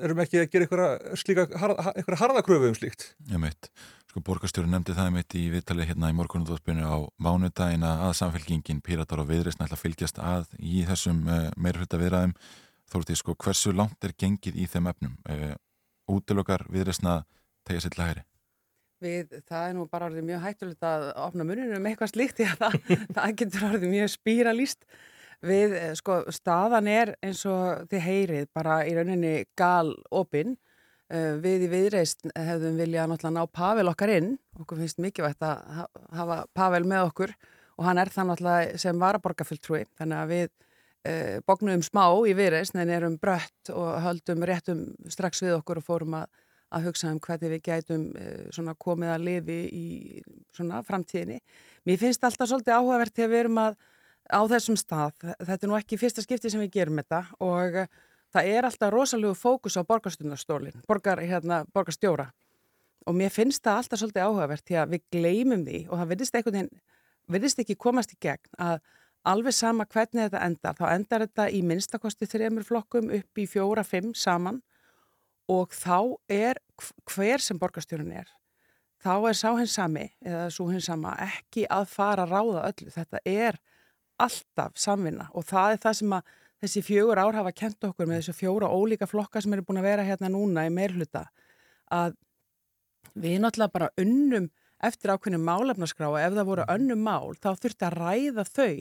erum 0.00 0.22
ekki 0.24 0.42
að 0.42 0.50
gera 0.52 0.66
einhverja 0.66 1.18
slíka, 1.22 1.46
einhverja 1.50 2.20
harðakröfu 2.20 2.70
um 2.70 2.76
slíkt. 2.76 3.08
Ég 3.30 3.42
meit, 3.42 3.70
sko 4.10 4.22
borgarstjóri 4.26 4.70
nefndi 4.70 4.96
það 4.96 5.12
mitt 5.14 5.34
í 5.38 5.44
viðtalið 5.52 5.92
hérna 5.92 6.10
í 6.10 6.16
morgunundóðspinu 6.18 6.82
á 6.82 6.98
mánudagina 7.22 7.92
að 8.08 8.16
samfélkingin 8.18 8.82
Píratar 8.82 9.22
og 9.22 9.28
Viðreysn 9.30 9.62
ætla 9.62 9.78
að 9.78 9.84
fylgjast 9.84 10.18
að 10.18 10.48
í 10.58 10.82
þessum 10.88 11.22
uh, 11.30 11.46
meirflutta 11.54 12.00
viðræðum 12.00 12.34
þóruði 12.90 13.18
sko 13.20 13.36
hversu 13.38 13.74
langt 13.76 14.02
er 14.02 14.16
gengið 14.18 14.58
í 14.58 14.66
þeim 14.70 14.90
efnum 14.90 15.14
uh, 15.30 15.54
útilokar 16.10 16.66
Viðreysna 16.74 17.20
tegja 17.62 17.86
sér 17.86 17.94
til 17.94 18.04
hægri 18.08 18.26
Við, 19.00 19.30
það 19.48 19.62
er 19.66 19.76
nú 19.78 19.86
bara 19.88 20.10
orðið 20.10 20.26
mjög 20.28 20.42
hættulegt 20.44 20.84
að 20.84 21.06
opna 21.24 21.44
muninu 21.48 21.78
um 21.78 21.86
eitthvað 21.88 22.10
slíkt 22.12 22.36
því 22.36 22.48
að 22.50 22.58
það, 22.60 22.74
það 23.16 23.36
getur 23.40 23.66
orðið 23.70 23.92
mjög 23.94 24.10
spíralíst. 24.12 24.82
Við, 25.40 25.76
eh, 25.78 25.92
sko, 25.96 26.18
staðan 26.36 26.90
er 26.92 27.14
eins 27.24 27.40
og 27.48 27.86
þið 27.88 28.04
heyrið 28.04 28.50
bara 28.52 28.82
í 28.84 28.92
rauninni 28.98 29.32
gal 29.56 29.94
opinn. 30.12 30.58
Við 31.10 31.64
í 31.66 31.68
viðreist 31.72 32.26
hefðum 32.36 32.76
viljað 32.78 33.08
náttúrulega 33.10 33.34
ná 33.40 33.52
Pavel 33.52 33.88
okkar 33.90 34.12
inn. 34.14 34.34
Okkur 34.62 34.78
finnst 34.78 35.00
mikilvægt 35.02 35.42
að 35.42 35.62
ha- 35.78 35.88
hafa 36.20 36.36
Pavel 36.54 36.84
með 36.86 37.08
okkur 37.08 37.32
og 37.80 37.86
hann 37.88 37.98
er 37.98 38.12
það 38.12 38.28
náttúrulega 38.30 38.78
sem 38.78 39.00
varaborgarfulltrúi. 39.00 39.86
Þannig 39.98 40.20
að 40.20 40.30
við 40.34 40.46
eh, 41.10 41.40
bóknuðum 41.48 41.82
smá 41.82 42.04
í 42.30 42.36
viðreist 42.38 42.76
en 42.78 42.92
erum 42.94 43.16
brött 43.18 43.72
og 43.74 43.98
höldum 44.04 44.46
réttum 44.46 44.84
strax 45.10 45.42
við 45.42 45.56
okkur 45.58 45.82
og 45.82 45.88
fórum 45.88 46.20
að 46.22 46.28
að 46.70 46.84
hugsa 46.86 47.08
um 47.10 47.18
hvernig 47.18 47.50
við 47.50 47.62
gætum 47.66 48.02
svona 48.54 48.76
komið 48.78 49.08
að 49.10 49.24
lifi 49.26 49.56
í 49.74 49.86
framtíðinni. 50.54 51.40
Mér 51.88 51.98
finnst 51.98 52.22
alltaf 52.22 52.46
svolítið 52.46 52.76
áhugavert 52.76 53.16
þegar 53.16 53.32
við 53.32 53.40
erum 53.40 53.58
að 53.58 53.74
á 54.30 54.40
þessum 54.52 54.76
stað. 54.78 55.16
Þetta 55.40 55.66
er 55.66 55.70
nú 55.72 55.78
ekki 55.80 55.98
fyrsta 55.98 56.22
skipti 56.22 56.52
sem 56.52 56.62
við 56.62 56.70
gerum 56.76 57.00
þetta 57.02 57.24
og 57.42 57.80
það 58.34 58.52
er 58.54 58.68
alltaf 58.68 58.92
rosalegu 58.94 59.34
fókus 59.38 59.76
á 59.78 59.82
borgarstjórnarstólinn, 59.86 60.84
borgar, 60.88 61.22
hérna, 61.22 61.64
borgarstjóra. 61.74 62.30
Og 63.08 63.16
mér 63.16 63.32
finnst 63.32 63.64
það 63.64 63.82
alltaf 63.82 64.00
svolítið 64.02 64.26
áhugavert 64.26 64.66
því 64.68 64.80
að 64.80 64.94
við 64.94 65.04
gleymum 65.16 65.62
því 65.66 65.84
og 65.88 66.00
það 66.00 66.10
virðist 66.14 66.36
veginn, 66.38 66.72
virðist 67.30 67.62
ekki 67.62 67.78
komast 67.80 68.12
í 68.14 68.18
gegn 68.20 68.58
að 68.60 68.80
alveg 69.30 69.56
sama 69.56 69.86
hvernig 69.86 70.28
þetta 70.28 70.44
endar, 70.46 70.76
þá 70.76 70.86
endar 70.94 71.24
þetta 71.26 71.48
í 71.52 71.62
minnstakosti 71.66 72.28
þreymur 72.28 72.66
flokkum 72.66 73.10
upp 73.20 73.40
í 73.40 73.46
fjóra, 73.48 73.84
fimm 73.84 74.12
saman. 74.14 74.60
Og 75.50 75.72
þá 75.74 76.14
er 76.30 76.60
hver 77.10 77.42
sem 77.42 77.58
borgarstjórun 77.58 78.12
er 78.14 78.28
þá 79.00 79.14
er 79.30 79.36
sá 79.36 79.48
hins 79.56 79.74
sami 79.76 80.06
eða 80.24 80.48
svo 80.52 80.68
hins 80.70 80.88
sama 80.88 81.14
ekki 81.24 81.66
að 81.72 81.88
fara 81.92 82.26
að 82.26 82.34
ráða 82.34 82.64
öllu. 82.68 82.92
Þetta 82.92 83.22
er 83.24 83.58
alltaf 84.20 84.76
samvinna 84.80 85.30
og 85.32 85.46
það 85.48 85.74
er 85.74 85.82
það 85.84 85.98
sem 86.00 86.16
að 86.18 86.34
þessi 86.60 86.82
fjögur 86.84 87.20
ár 87.20 87.38
hafa 87.38 87.52
kent 87.56 87.84
okkur 87.88 88.08
með 88.08 88.20
þessu 88.20 88.36
fjóra 88.36 88.70
ólíka 88.70 89.08
flokka 89.08 89.40
sem 89.42 89.52
eru 89.56 89.64
búin 89.66 89.80
að 89.80 89.88
vera 89.90 90.06
hérna 90.06 90.30
núna 90.32 90.66
í 90.68 90.72
meirhluta 90.74 91.26
að 91.90 92.16
við 93.14 93.40
náttúrulega 93.42 93.74
bara 93.74 93.90
unnum 94.00 94.50
eftir 94.80 95.12
ákveðinu 95.12 95.42
málefnaskrá 95.44 96.08
og 96.08 96.18
ef 96.20 96.34
það 96.36 96.48
voru 96.48 96.66
önnum 96.72 97.02
mál 97.04 97.34
þá 97.36 97.50
þurfti 97.60 97.86
að 97.88 97.96
ræða 97.98 98.44
þau 98.48 98.74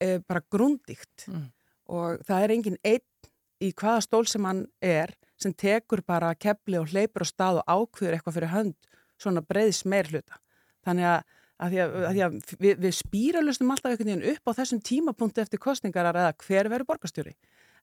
e, 0.00 0.18
bara 0.26 0.46
grundíkt 0.50 1.26
Mm. 1.28 1.48
og 1.90 2.22
það 2.26 2.44
er 2.44 2.54
engin 2.54 2.78
einn 2.86 3.30
í 3.60 3.72
hvaða 3.76 4.00
stól 4.06 4.26
sem 4.26 4.44
hann 4.48 4.64
er 4.80 5.12
sem 5.40 5.52
tekur 5.52 6.02
bara 6.06 6.34
kepli 6.34 6.78
og 6.80 6.88
hleypur 6.92 7.24
á 7.24 7.28
stað 7.28 7.60
og 7.60 7.68
ákveður 7.68 8.16
eitthvað 8.16 8.36
fyrir 8.38 8.54
hönd 8.54 8.88
svona 9.20 9.42
breiðs 9.44 9.84
meirhluta. 9.84 10.38
Þannig 10.86 11.06
að, 11.10 11.24
að, 11.60 11.74
því 11.74 11.80
að, 11.84 11.94
að, 11.94 12.10
því 12.10 12.24
að 12.24 12.36
við, 12.64 12.74
við 12.84 12.96
spýralustum 12.96 13.72
alltaf 13.74 13.92
einhvern 13.92 14.10
veginn 14.10 14.34
upp 14.34 14.50
á 14.50 14.58
þessum 14.60 14.82
tímapunkti 14.86 15.42
eftir 15.44 15.62
kostningar 15.62 16.08
að 16.08 16.18
ræða 16.18 16.34
hver 16.46 16.70
verður 16.72 16.88
borgarstjóri. 16.90 17.34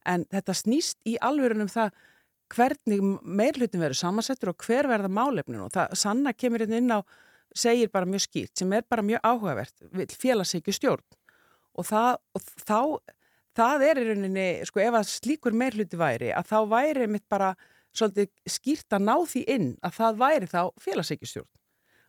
En 0.08 0.26
þetta 0.34 0.56
snýst 0.58 1.00
í 1.08 1.18
alvörunum 1.24 1.70
það 1.72 1.94
hvernig 2.54 3.04
meirhlutin 3.22 3.84
verður 3.84 4.00
samansettur 4.00 4.54
og 4.54 4.64
hver 4.64 4.88
verða 4.90 5.12
málefnin. 5.12 5.66
Og 5.66 5.74
það 5.76 5.96
sanna 6.00 6.34
kemur 6.34 6.64
hérna 6.64 6.82
inn 6.82 6.96
á 6.96 7.00
segir 7.58 7.92
bara 7.92 8.08
mjög 8.08 8.26
skýrt 8.28 8.60
sem 8.60 8.74
er 8.76 8.86
bara 8.88 9.06
mjög 9.06 9.24
áhugavert 9.26 9.88
vil 9.96 10.08
félagsíkju 10.12 10.76
stjórn. 10.76 11.06
Og, 11.78 11.86
það, 11.86 12.18
og 12.34 12.46
þá 12.66 12.80
það 13.58 13.86
er 13.88 14.00
í 14.02 14.06
rauninni, 14.08 14.48
sko 14.70 14.82
ef 14.82 14.98
að 14.98 15.10
slíkur 15.12 15.58
meirhluti 15.58 16.00
væri 16.00 16.32
að 16.36 16.50
þá 16.52 16.58
væri 16.74 17.10
mitt 17.10 17.26
bara 17.30 17.54
svolítið 17.98 18.30
skýrt 18.50 18.94
að 18.94 19.06
ná 19.08 19.16
því 19.26 19.44
inn 19.54 19.70
að 19.86 19.96
það 19.98 20.20
væri 20.22 20.50
þá 20.52 20.62
félagsíkjustjórn 20.84 21.50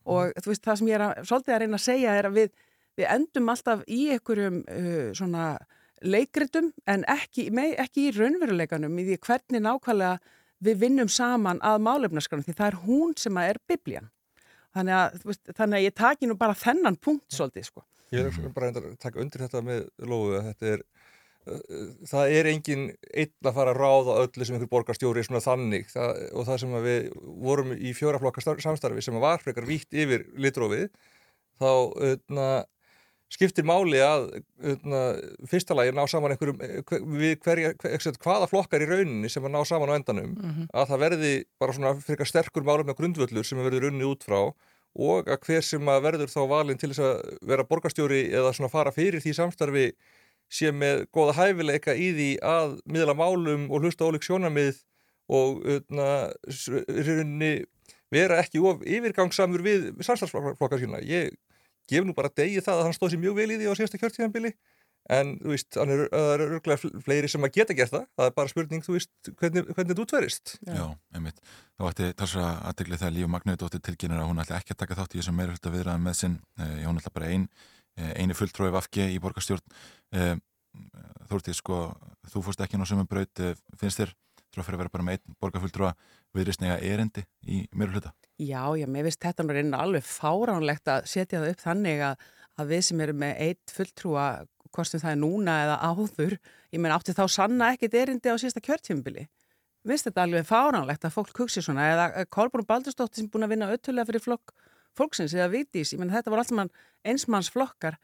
og 0.09 0.39
þú 0.41 0.53
veist 0.53 0.65
það 0.65 0.81
sem 0.81 0.91
ég 0.91 0.99
er 0.99 1.07
að, 1.07 1.21
svolítið 1.29 1.55
að 1.55 1.63
reyna 1.63 1.79
að 1.79 1.85
segja 1.85 2.17
er 2.19 2.29
að 2.29 2.39
við, 2.39 2.53
við 2.99 3.11
endum 3.15 3.53
alltaf 3.53 3.85
í 3.87 4.01
einhverjum 4.15 4.61
uh, 4.65 5.09
svona 5.19 5.49
leikritum 6.03 6.73
en 6.87 7.05
ekki, 7.11 7.49
með, 7.55 7.75
ekki 7.85 8.09
í 8.09 8.15
raunveruleikanum 8.17 9.01
í 9.01 9.07
því 9.09 9.19
hvernig 9.27 9.65
nákvæmlega 9.65 10.37
við 10.65 10.81
vinnum 10.83 11.11
saman 11.11 11.61
að 11.67 11.83
málefnaskranum 11.87 12.47
því 12.47 12.55
það 12.59 12.71
er 12.71 12.79
hún 12.87 13.15
sem 13.19 13.39
að 13.39 13.53
er 13.53 13.61
bibljan 13.71 14.11
þannig 14.75 14.99
að, 14.99 15.21
veist, 15.27 15.45
þannig 15.55 15.79
að 15.79 15.87
ég 15.87 15.97
taki 15.99 16.29
nú 16.29 16.37
bara 16.39 16.57
þennan 16.59 16.99
punkt 17.03 17.35
svolítið 17.35 17.69
sko. 17.69 17.85
Ég 18.15 18.29
er 18.29 18.53
bara 18.55 18.71
að 18.73 18.89
taka 19.01 19.21
undir 19.21 19.45
þetta 19.45 19.63
með 19.65 19.89
lofu 20.09 20.39
að 20.39 20.51
þetta 20.51 20.71
er 20.73 20.85
það 22.11 22.33
er 22.39 22.49
engin 22.53 22.87
einn 23.13 23.49
að 23.51 23.55
fara 23.59 23.73
að 23.75 23.81
ráða 23.83 24.17
öllu 24.25 24.47
sem 24.49 24.57
einhver 24.59 24.71
borgarstjóri 24.73 25.25
svona 25.27 25.43
þannig 25.45 25.87
það, 25.93 26.23
og 26.39 26.47
það 26.49 26.59
sem 26.65 26.75
við 26.87 27.07
vorum 27.49 27.73
í 27.77 27.93
fjóraflokka 27.97 28.45
star- 28.45 28.61
samstarfi 28.65 29.05
sem 29.05 29.19
var 29.23 29.39
frekar 29.45 29.67
vítt 29.69 29.93
yfir 29.93 30.27
litrófið 30.39 30.89
þá 31.59 31.71
öðna, 32.13 32.49
skiptir 33.29 33.67
máli 33.69 33.99
að 34.01 34.29
öðna, 34.73 35.01
fyrsta 35.51 35.75
lagi 35.77 35.93
ná 35.93 36.05
saman 36.09 36.33
einhverjum 36.33 36.63
eh, 36.65 36.81
við 37.19 37.35
hverja, 37.45 37.73
hver, 37.83 38.17
hvaða 38.25 38.49
flokkar 38.49 38.85
í 38.87 38.89
rauninni 38.89 39.29
sem 39.33 39.45
að 39.45 39.53
ná 39.57 39.61
saman 39.69 39.91
á 39.93 39.99
endanum 39.99 40.31
Mhm. 40.39 40.69
að 40.73 40.87
það 40.93 41.03
verði 41.05 41.33
bara 41.61 41.73
svona 41.77 41.93
frekar 42.01 42.31
sterkur 42.31 42.65
málefna 42.65 42.95
grundvöllur 42.97 43.45
sem 43.45 43.59
verður 43.61 43.91
unnið 43.91 44.13
út 44.15 44.25
frá 44.25 44.41
og 44.99 45.29
að 45.29 45.43
hver 45.45 45.63
sem 45.63 45.85
að 45.93 46.01
verður 46.09 46.33
þá 46.33 46.41
valinn 46.49 46.79
til 46.81 46.89
þess 46.95 47.05
að 47.05 47.37
vera 47.47 47.65
borgarstjóri 47.69 48.23
eða 48.33 48.55
svona 48.57 48.71
fara 48.73 48.91
fyrir 48.97 49.21
því 49.21 49.35
samstarfi 49.37 49.85
sé 50.53 50.73
með 50.73 51.07
góða 51.15 51.37
hæfileika 51.39 51.95
í 51.95 52.13
því 52.17 52.29
að 52.45 52.79
miðla 52.89 53.17
málum 53.19 53.67
og 53.69 53.85
hlusta 53.85 54.09
ólík 54.09 54.25
sjónamið 54.25 54.81
og 55.29 55.61
öðna, 55.69 56.09
rauninni 56.89 57.53
vera 58.13 58.41
ekki 58.41 58.63
of 58.65 58.81
yfirgangsamur 58.89 59.63
við 59.65 59.91
samstarfsflokkar 60.01 60.81
sína. 60.81 61.03
Ég 61.05 61.37
gef 61.89 62.05
nú 62.05 62.17
bara 62.17 62.33
degi 62.33 62.63
það 62.65 62.81
að 62.81 62.89
hann 62.89 62.97
stóð 62.97 63.15
sér 63.15 63.23
mjög 63.25 63.39
vel 63.39 63.51
í 63.53 63.59
því 63.61 63.69
á 63.69 63.77
síðasta 63.77 64.01
kjörtíðanbili 64.01 64.55
en 65.09 65.37
þú 65.41 65.53
veist, 65.55 65.77
hann 65.79 65.93
er, 65.95 66.03
er 66.13 66.43
örglega 66.45 66.91
fleiri 67.05 67.31
sem 67.33 67.45
að 67.47 67.55
geta 67.55 67.77
gert 67.77 67.95
það, 67.95 68.05
það 68.19 68.29
er 68.29 68.35
bara 68.37 68.53
spurning 68.53 68.85
þú 68.85 68.97
veist, 68.97 69.13
hvernig, 69.31 69.71
hvernig 69.71 69.93
þetta 69.95 70.05
útverist 70.05 70.53
Já, 70.69 70.85
einmitt. 71.17 71.41
Þá 71.79 71.85
ætti 71.89 72.09
talsra 72.19 72.51
aðtegli 72.69 72.99
þegar 73.01 73.15
Líf 73.17 73.31
Magnauðdóttir 73.33 73.83
tilkynir 73.87 74.21
að 74.21 74.29
hún 74.33 74.43
ætli 74.43 74.57
ekki 74.59 74.75
að 74.75 74.81
taka 74.83 74.99
þátt 74.99 75.17
í 75.17 75.21
þessum 75.23 75.39
meira 75.41 75.55
hluta 75.55 75.73
viðræðum 75.73 76.09
með 76.09 76.19
sinn. 76.19 76.37
Eh, 76.61 76.75
hún 76.85 77.01
ætla 77.01 77.15
bara 77.15 77.31
ein, 77.33 77.47
eh, 77.99 78.15
eini 78.23 78.37
fulltrói 78.39 78.71
vafki 78.75 79.11
í 79.13 79.19
borgarstjórn. 79.23 79.77
Eh, 80.15 80.37
Þórtið, 81.29 81.57
sko, 81.59 81.77
þú 82.31 82.41
fórst 82.47 82.63
ekki 82.65 82.79
ná 82.79 82.87
sömum 82.89 83.09
braut, 83.09 83.41
eh, 83.43 83.57
finnst 83.81 83.99
þér 84.01 84.15
þrjá 84.53 84.65
fyrir 84.65 84.77
að 84.77 84.83
vera 84.83 84.93
bara 84.93 85.05
með 85.05 85.17
einn 85.19 85.37
borgarfulltróa 85.43 85.95
viðrýstnega 86.37 86.77
erindi 86.85 87.25
í 87.45 87.63
meira 87.73 87.93
hluta? 87.93 88.13
Já, 88.39 88.63
já, 88.79 88.87
mér 88.87 89.09
finnst 89.09 89.25
þetta 89.25 89.45
nú 89.45 89.79
alveg 89.79 90.05
fáránlegt 90.07 90.89
að 90.89 91.09
setja 91.11 91.41
það 91.41 91.51
upp 91.53 91.65
þannig 91.65 92.05
að, 92.07 92.29
að 92.59 92.71
við 92.73 92.85
sem 92.89 93.01
erum 93.01 93.21
með 93.25 93.43
eitt 93.49 93.75
fulltrúa, 93.75 94.29
hvort 94.73 94.89
sem 94.89 95.03
það 95.03 95.15
er 95.15 95.21
núna 95.21 95.59
eða 95.65 95.77
áður, 95.89 96.39
ég 96.73 96.81
menn 96.81 96.95
átti 96.95 97.17
þá 97.17 97.27
sanna 97.29 97.73
ekkit 97.75 97.99
erindi 97.99 98.33
á 98.33 98.37
síðasta 98.41 98.65
kjörtímbili. 98.65 99.27
Mér 99.85 99.95
finnst 99.95 100.09
þetta 100.09 100.25
alveg 100.25 100.49
fáránlegt 100.49 101.05
að 101.05 101.15
fólk 101.15 101.43
hugsi 101.45 101.63
svona, 101.65 101.91
eða 101.93 102.27
Kolbrún 102.33 102.67
Baldursdóttir 102.69 103.23
sem 103.23 103.31
búin 103.33 103.47
að 103.47 103.55
vinna 103.55 103.71
öttulega 103.73 104.09
fyrir 104.09 104.25
flokk 104.25 104.57
fólksins 104.99 105.35
eða 105.37 105.51
vitís, 105.55 105.95
ég 105.95 106.03
menn 106.03 106.13
þetta 106.13 106.35
var 106.35 106.45
alltaf 106.45 106.87
einsmanns 107.07 107.51
flokkar 107.55 107.99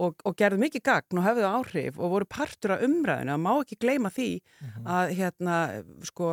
og, 0.00 0.16
og 0.24 0.36
gerðu 0.38 0.60
mikið 0.64 0.84
gagn 0.86 1.20
og 1.20 1.26
hefðu 1.26 1.46
áhrif 1.48 2.00
og 2.00 2.14
voru 2.14 2.28
partur 2.30 2.76
af 2.76 2.84
umræðinu, 2.86 3.34
það 3.34 3.44
má 3.44 3.52
ekki 3.52 3.78
gleyma 3.84 4.12
því 4.14 4.30
að 4.88 5.14
hérna, 5.18 5.60
sko, 6.08 6.32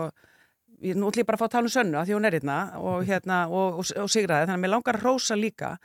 ég 0.86 0.98
nú 0.98 1.10
ætlum 1.10 1.24
ég 1.24 1.30
bara 1.30 1.40
að 1.40 1.44
fá 1.44 1.48
að 1.50 1.56
tala 1.58 1.70
um 1.70 1.76
sönnu 1.76 2.00
að 2.00 2.10
því 2.10 2.18
hún 2.18 2.30
er 2.30 2.38
hérna 2.38 2.58
og, 2.80 2.98
hérna, 3.08 3.40
og, 3.52 3.80
og, 3.84 4.12
sigraði, 4.14 4.48
þannig 4.48 4.60
að 4.60 4.66
mér 4.66 4.74
langar 4.76 5.00
að 5.00 5.08
rósa 5.08 5.40
líka 5.40 5.76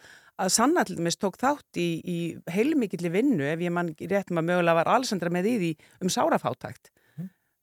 að 0.43 0.55
Sanna 0.55 0.83
til 0.87 0.97
dæmis 0.99 1.19
tók 1.21 1.37
þátt 1.41 1.79
í, 1.79 1.89
í 2.03 2.19
heilmikilli 2.51 3.13
vinnu 3.13 3.45
ef 3.47 3.61
ég 3.63 3.75
mann 3.75 3.93
rétt 4.01 4.33
maður 4.33 4.49
mögulega 4.49 4.79
var 4.81 4.91
Alessandra 4.95 5.31
með 5.33 5.51
í 5.51 5.55
því 5.61 5.71
um 6.03 6.13
sárafátækt. 6.13 6.91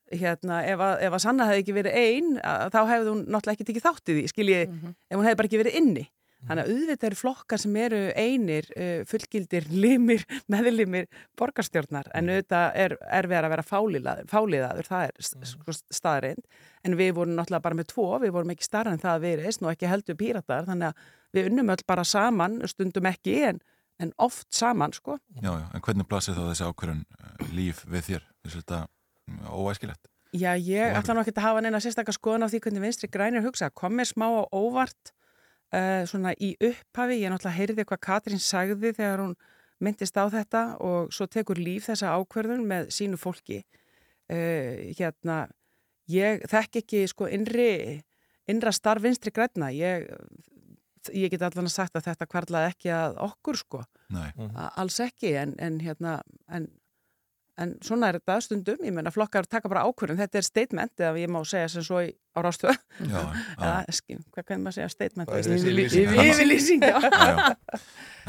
Hérna, 0.09 0.63
ef 0.65 0.81
að, 0.81 0.93
ef 1.05 1.15
að 1.15 1.21
Sanna 1.21 1.45
hefði 1.45 1.63
ekki 1.63 1.73
verið 1.75 1.97
einn 1.99 2.29
að, 2.41 2.71
þá 2.73 2.79
hefði 2.89 3.11
hún 3.11 3.19
náttúrulega 3.27 3.57
ekki 3.57 3.67
tekið 3.67 3.83
þátt 3.85 4.09
í 4.09 4.15
því 4.15 4.23
skilji, 4.31 4.61
ef 4.65 5.17
hún 5.17 5.27
hefði 5.27 5.39
bara 5.41 5.49
ekki 5.49 5.59
verið 5.61 5.77
inni 5.77 6.05
Þannig 6.47 6.63
að 6.63 6.69
auðvitað 6.71 7.07
eru 7.09 7.17
flokkar 7.19 7.59
sem 7.59 7.77
eru 7.81 7.99
einir, 8.15 8.67
uh, 8.79 9.01
fullgildir, 9.09 9.65
limir, 9.83 10.23
meðlimir 10.51 11.09
borgarstjórnar. 11.39 12.07
En 12.15 12.31
auðvitað 12.31 12.77
er 12.85 12.95
erfiðar 13.19 13.47
að 13.47 13.55
vera 13.55 13.65
fáliðaður, 13.67 14.29
fáliðaður 14.31 14.89
það 14.89 15.07
er 15.09 15.49
sko 15.51 15.75
staðreind 15.91 16.45
en 16.87 16.95
við 16.99 17.11
vorum 17.17 17.35
náttúrulega 17.35 17.65
bara 17.65 17.79
með 17.81 17.89
tvo, 17.91 18.07
við 18.23 18.35
vorum 18.37 18.53
ekki 18.53 18.67
starra 18.69 18.93
en 18.95 19.01
það 19.01 19.17
að 19.17 19.25
verið 19.25 19.65
og 19.65 19.73
ekki 19.73 19.91
heldur 19.91 20.19
píratar. 20.19 20.69
Þannig 20.69 20.93
að 20.93 21.09
við 21.35 21.51
unnum 21.51 21.73
öll 21.75 21.83
bara 21.91 22.07
saman, 22.07 22.59
stundum 22.71 23.09
ekki 23.11 23.35
en, 23.49 23.59
en 23.99 24.15
oft 24.23 24.47
saman 24.55 24.95
sko. 24.95 25.19
Já, 25.41 25.51
já, 25.51 25.67
en 25.75 25.83
hvernig 25.83 26.07
blasir 26.07 26.39
þá 26.39 26.45
þessi 26.47 26.69
ákvörðun 26.69 27.03
eh, 27.03 27.51
líf 27.57 27.83
við 27.89 28.07
þér? 28.13 28.25
Þessi 28.45 28.63
þetta 28.63 28.81
mm, 28.85 29.43
óæskilegt? 29.59 30.09
Já, 30.29 30.53
ég 30.61 30.93
ætla 30.93 31.15
nú 31.17 31.23
ekki 31.23 31.33
að 31.33 31.45
hafa 31.47 31.61
neina 31.65 31.79
sérstakar 31.81 32.13
skoðan 32.13 32.45
á 32.45 32.51
því 32.51 32.59
hvernig 32.63 32.83
vinstri 32.85 33.09
grænir 33.09 33.41
hugsa, 33.43 33.71
kom 33.73 33.95
mér 33.97 34.07
smá 34.07 34.27
á 34.29 34.45
óvart 34.53 35.11
uh, 35.75 36.03
svona 36.09 36.33
í 36.37 36.53
upphafi, 36.57 37.19
ég 37.21 37.31
náttúrulega 37.31 37.57
heyrði 37.57 37.85
hvað 37.89 38.03
Katrín 38.05 38.43
sagði 38.43 38.93
þegar 38.97 39.23
hún 39.23 39.35
myndist 39.79 40.17
á 40.19 40.25
þetta 40.31 40.63
og 40.83 41.13
svo 41.15 41.27
tekur 41.31 41.59
líf 41.61 41.87
þessa 41.87 42.15
ákverðun 42.17 42.65
með 42.67 42.91
sínu 42.95 43.19
fólki. 43.19 43.63
Uh, 44.29 44.91
hérna 44.97 45.47
ég 46.09 46.45
þekk 46.49 46.83
ekki 46.83 47.05
sko 47.09 47.29
innri 47.31 48.01
innra 48.49 48.73
starf 48.73 49.03
vinstri 49.05 49.31
græna 49.33 49.69
ég, 49.73 50.07
ég 51.13 51.31
get 51.31 51.43
allan 51.45 51.69
að 51.69 51.75
sagt 51.75 51.97
að 51.97 52.09
þetta 52.09 52.27
kvarlaði 52.29 52.73
ekki 52.73 52.93
að 52.93 53.19
okkur 53.29 53.59
sko. 53.61 53.83
Nei. 54.09 54.31
alls 54.73 54.97
ekki 55.05 55.35
en, 55.37 55.53
en 55.61 55.77
hérna 55.83 56.19
en 56.49 56.65
En 57.59 57.73
svona 57.83 58.07
er 58.07 58.19
þetta 58.19 58.37
stundum, 58.43 58.79
ég 58.87 58.93
menna 58.95 59.11
flokkar 59.11 59.47
taka 59.49 59.69
bara 59.71 59.83
ákvörðum, 59.87 60.19
þetta 60.21 60.39
er 60.39 60.45
statement 60.47 61.01
eða 61.01 61.19
ég 61.19 61.31
má 61.31 61.39
segja 61.47 61.67
sem 61.73 61.83
svo 61.83 61.99
í, 62.05 62.11
á 62.31 62.39
rástu 62.45 62.69
eða 63.03 63.81
hvað 63.89 64.45
kann 64.47 64.63
maður 64.63 64.77
segja 64.77 64.91
statement? 64.93 65.31
Yfirlýsing 66.23 66.85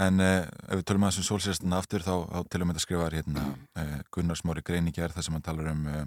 En 0.01 0.23
uh, 0.25 0.49
ef 0.71 0.81
við 0.81 0.85
tölum 0.89 1.07
að 1.07 1.13
þessum 1.13 1.29
sólsérstuna 1.29 1.79
aftur 1.79 2.03
þá, 2.07 2.15
þá 2.27 2.41
til 2.51 2.63
og 2.63 2.71
með 2.71 2.81
að 2.81 2.85
skrifa 2.87 3.11
hérna 3.15 3.47
uh, 3.53 3.97
Gunnar 4.15 4.41
Smári 4.41 4.65
Greiningjær 4.67 5.15
þar 5.15 5.27
sem 5.27 5.37
hann 5.37 5.47
talar 5.47 5.71
um 5.75 5.87
uh, 5.87 6.03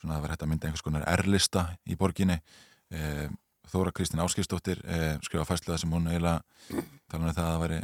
svona 0.00 0.16
að 0.16 0.16
það 0.16 0.24
var 0.24 0.34
hægt 0.34 0.46
að 0.46 0.52
mynda 0.52 0.68
einhvers 0.68 0.86
konar 0.86 1.06
erlista 1.10 1.64
í 1.90 1.96
borginni. 1.98 2.38
Þóra 3.68 3.90
Kristín 3.92 4.22
Áskistóttir 4.22 4.78
skrifa 5.26 5.44
fæslega 5.44 5.76
sem 5.82 5.90
hún 5.92 6.06
eiginlega 6.08 6.38
tala 7.10 7.26
um 7.26 7.34
það 7.34 7.42
að 7.42 7.48
það 7.50 7.58
væri 7.64 7.80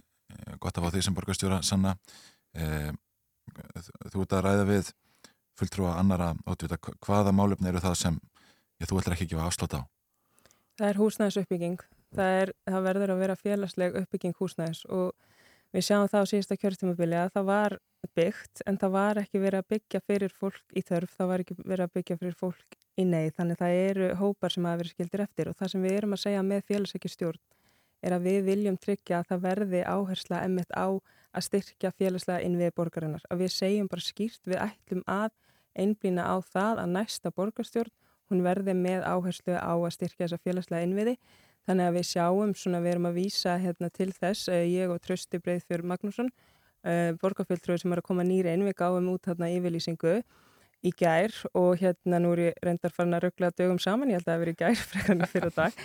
gott 0.62 0.78
að 0.78 0.86
fá 0.86 0.94
því 0.94 1.02
sem 1.04 1.16
borgarstjóra 1.18 1.58
sanna 1.66 1.96
þú 4.12 4.24
ert 4.24 4.36
að 4.36 4.44
ræða 4.46 4.68
við 4.68 4.92
fulltrúa 5.58 5.96
annara 6.00 6.32
átvita 6.50 6.78
hvaða 7.04 7.34
málefni 7.34 7.70
eru 7.70 7.82
það 7.82 7.98
sem 8.00 8.16
ég, 8.80 8.88
þú 8.88 9.00
ætlar 9.00 9.16
ekki 9.16 9.28
að 9.28 9.34
gefa 9.34 9.48
afslátt 9.48 9.76
á? 9.78 9.82
Það 10.74 10.88
er 10.88 10.98
húsnæðisuppbygging. 10.98 11.84
Það, 12.14 12.36
er, 12.40 12.52
það 12.70 12.86
verður 12.88 13.12
að 13.14 13.22
vera 13.22 13.38
félagsleg 13.38 13.96
uppbygging 14.00 14.36
húsnæðis 14.38 14.84
og 14.90 15.14
við 15.74 15.86
sjáum 15.86 16.10
það 16.10 16.26
á 16.26 16.30
síðasta 16.30 16.58
kjörtímabili 16.58 17.18
að 17.18 17.32
það 17.34 17.48
var 17.50 17.76
byggt 18.14 18.62
en 18.68 18.78
það 18.78 18.94
var 18.94 19.20
ekki 19.24 19.40
verið 19.42 19.62
að 19.62 19.70
byggja 19.74 20.00
fyrir 20.04 20.34
fólk 20.34 20.76
í 20.76 20.82
þörf, 20.86 21.14
það 21.18 21.30
var 21.30 21.42
ekki 21.44 21.56
verið 21.62 21.84
að 21.86 21.94
byggja 21.98 22.18
fyrir 22.20 22.36
fólk 22.38 22.76
í 22.94 23.06
neyð, 23.08 23.32
þannig 23.38 23.58
það 23.58 23.78
eru 23.80 24.10
hópar 24.20 24.54
sem 24.54 24.68
hafa 24.68 24.80
verið 24.82 24.94
skildir 24.94 25.24
eftir 25.24 25.50
og 25.50 25.58
það 25.58 25.72
sem 25.72 25.84
við 25.86 25.96
erum 25.98 26.14
að 26.14 26.22
segja 26.22 26.44
með 26.46 26.66
félagsleikistjórn 26.68 27.42
er 28.04 28.14
að 28.14 28.28
við 28.28 28.40
viljum 28.50 28.78
tryggja 28.78 29.20
að 29.20 29.30
það 29.32 29.44
verði 29.48 29.82
áhersla 29.88 30.42
emitt 30.44 30.74
á 30.76 30.86
að 31.34 31.46
styrkja 31.48 31.90
félagslega 31.98 32.44
innviði 32.46 32.74
borgarinnar. 32.78 33.24
Að 33.30 33.44
við 33.44 33.52
segjum 33.54 33.90
bara 33.90 34.04
skýrt, 34.06 34.40
við 34.46 34.60
ætlum 34.62 35.02
að 35.10 35.30
einblýna 35.74 36.26
á 36.30 36.36
það 36.46 36.82
að 36.84 36.92
næsta 36.94 37.32
borgarstjórn, 37.34 37.92
hún 38.30 38.44
verði 38.46 38.74
með 38.78 39.02
áherslu 39.04 39.58
á 39.58 39.74
að 39.74 39.90
styrkja 39.96 40.28
þessa 40.28 40.40
félagslega 40.44 40.86
innviði. 40.86 41.16
Þannig 41.64 41.88
að 41.88 41.98
við 41.98 42.06
sjáum, 42.10 42.54
svona 42.54 42.80
við 42.84 42.94
erum 42.94 43.08
að 43.08 43.18
vísa 43.18 43.56
hérna, 43.60 43.90
til 43.90 44.10
þess, 44.12 44.48
ég 44.52 44.90
og 44.92 45.00
Trösti 45.02 45.40
Breiðfjörð 45.40 45.88
Magnússon, 45.90 46.30
borgarfjöldröður 47.20 47.80
sem 47.80 47.94
er 47.94 48.02
að 48.02 48.08
koma 48.10 48.26
nýra 48.28 48.52
inn, 48.52 48.66
við 48.68 48.76
gáum 48.82 49.08
út 49.14 49.30
hérna 49.30 49.48
yfirlýsingu 49.54 50.18
í 50.84 50.92
gær 50.92 51.32
og 51.56 51.78
hérna 51.80 52.20
nú 52.20 52.34
er 52.34 52.42
ég 52.48 52.60
reyndar 52.64 52.92
farin 52.92 53.16
að 53.16 53.26
ruggla 53.26 53.50
dögum 53.56 53.80
saman, 53.80 54.12
ég 54.12 54.20
held 54.20 54.28
að 54.28 54.30
það 54.30 54.38
hefur 54.38 54.52
í 54.52 54.56
gær 54.60 54.82
frekarni 54.90 55.28
fyrir 55.30 55.54
dag 55.56 55.80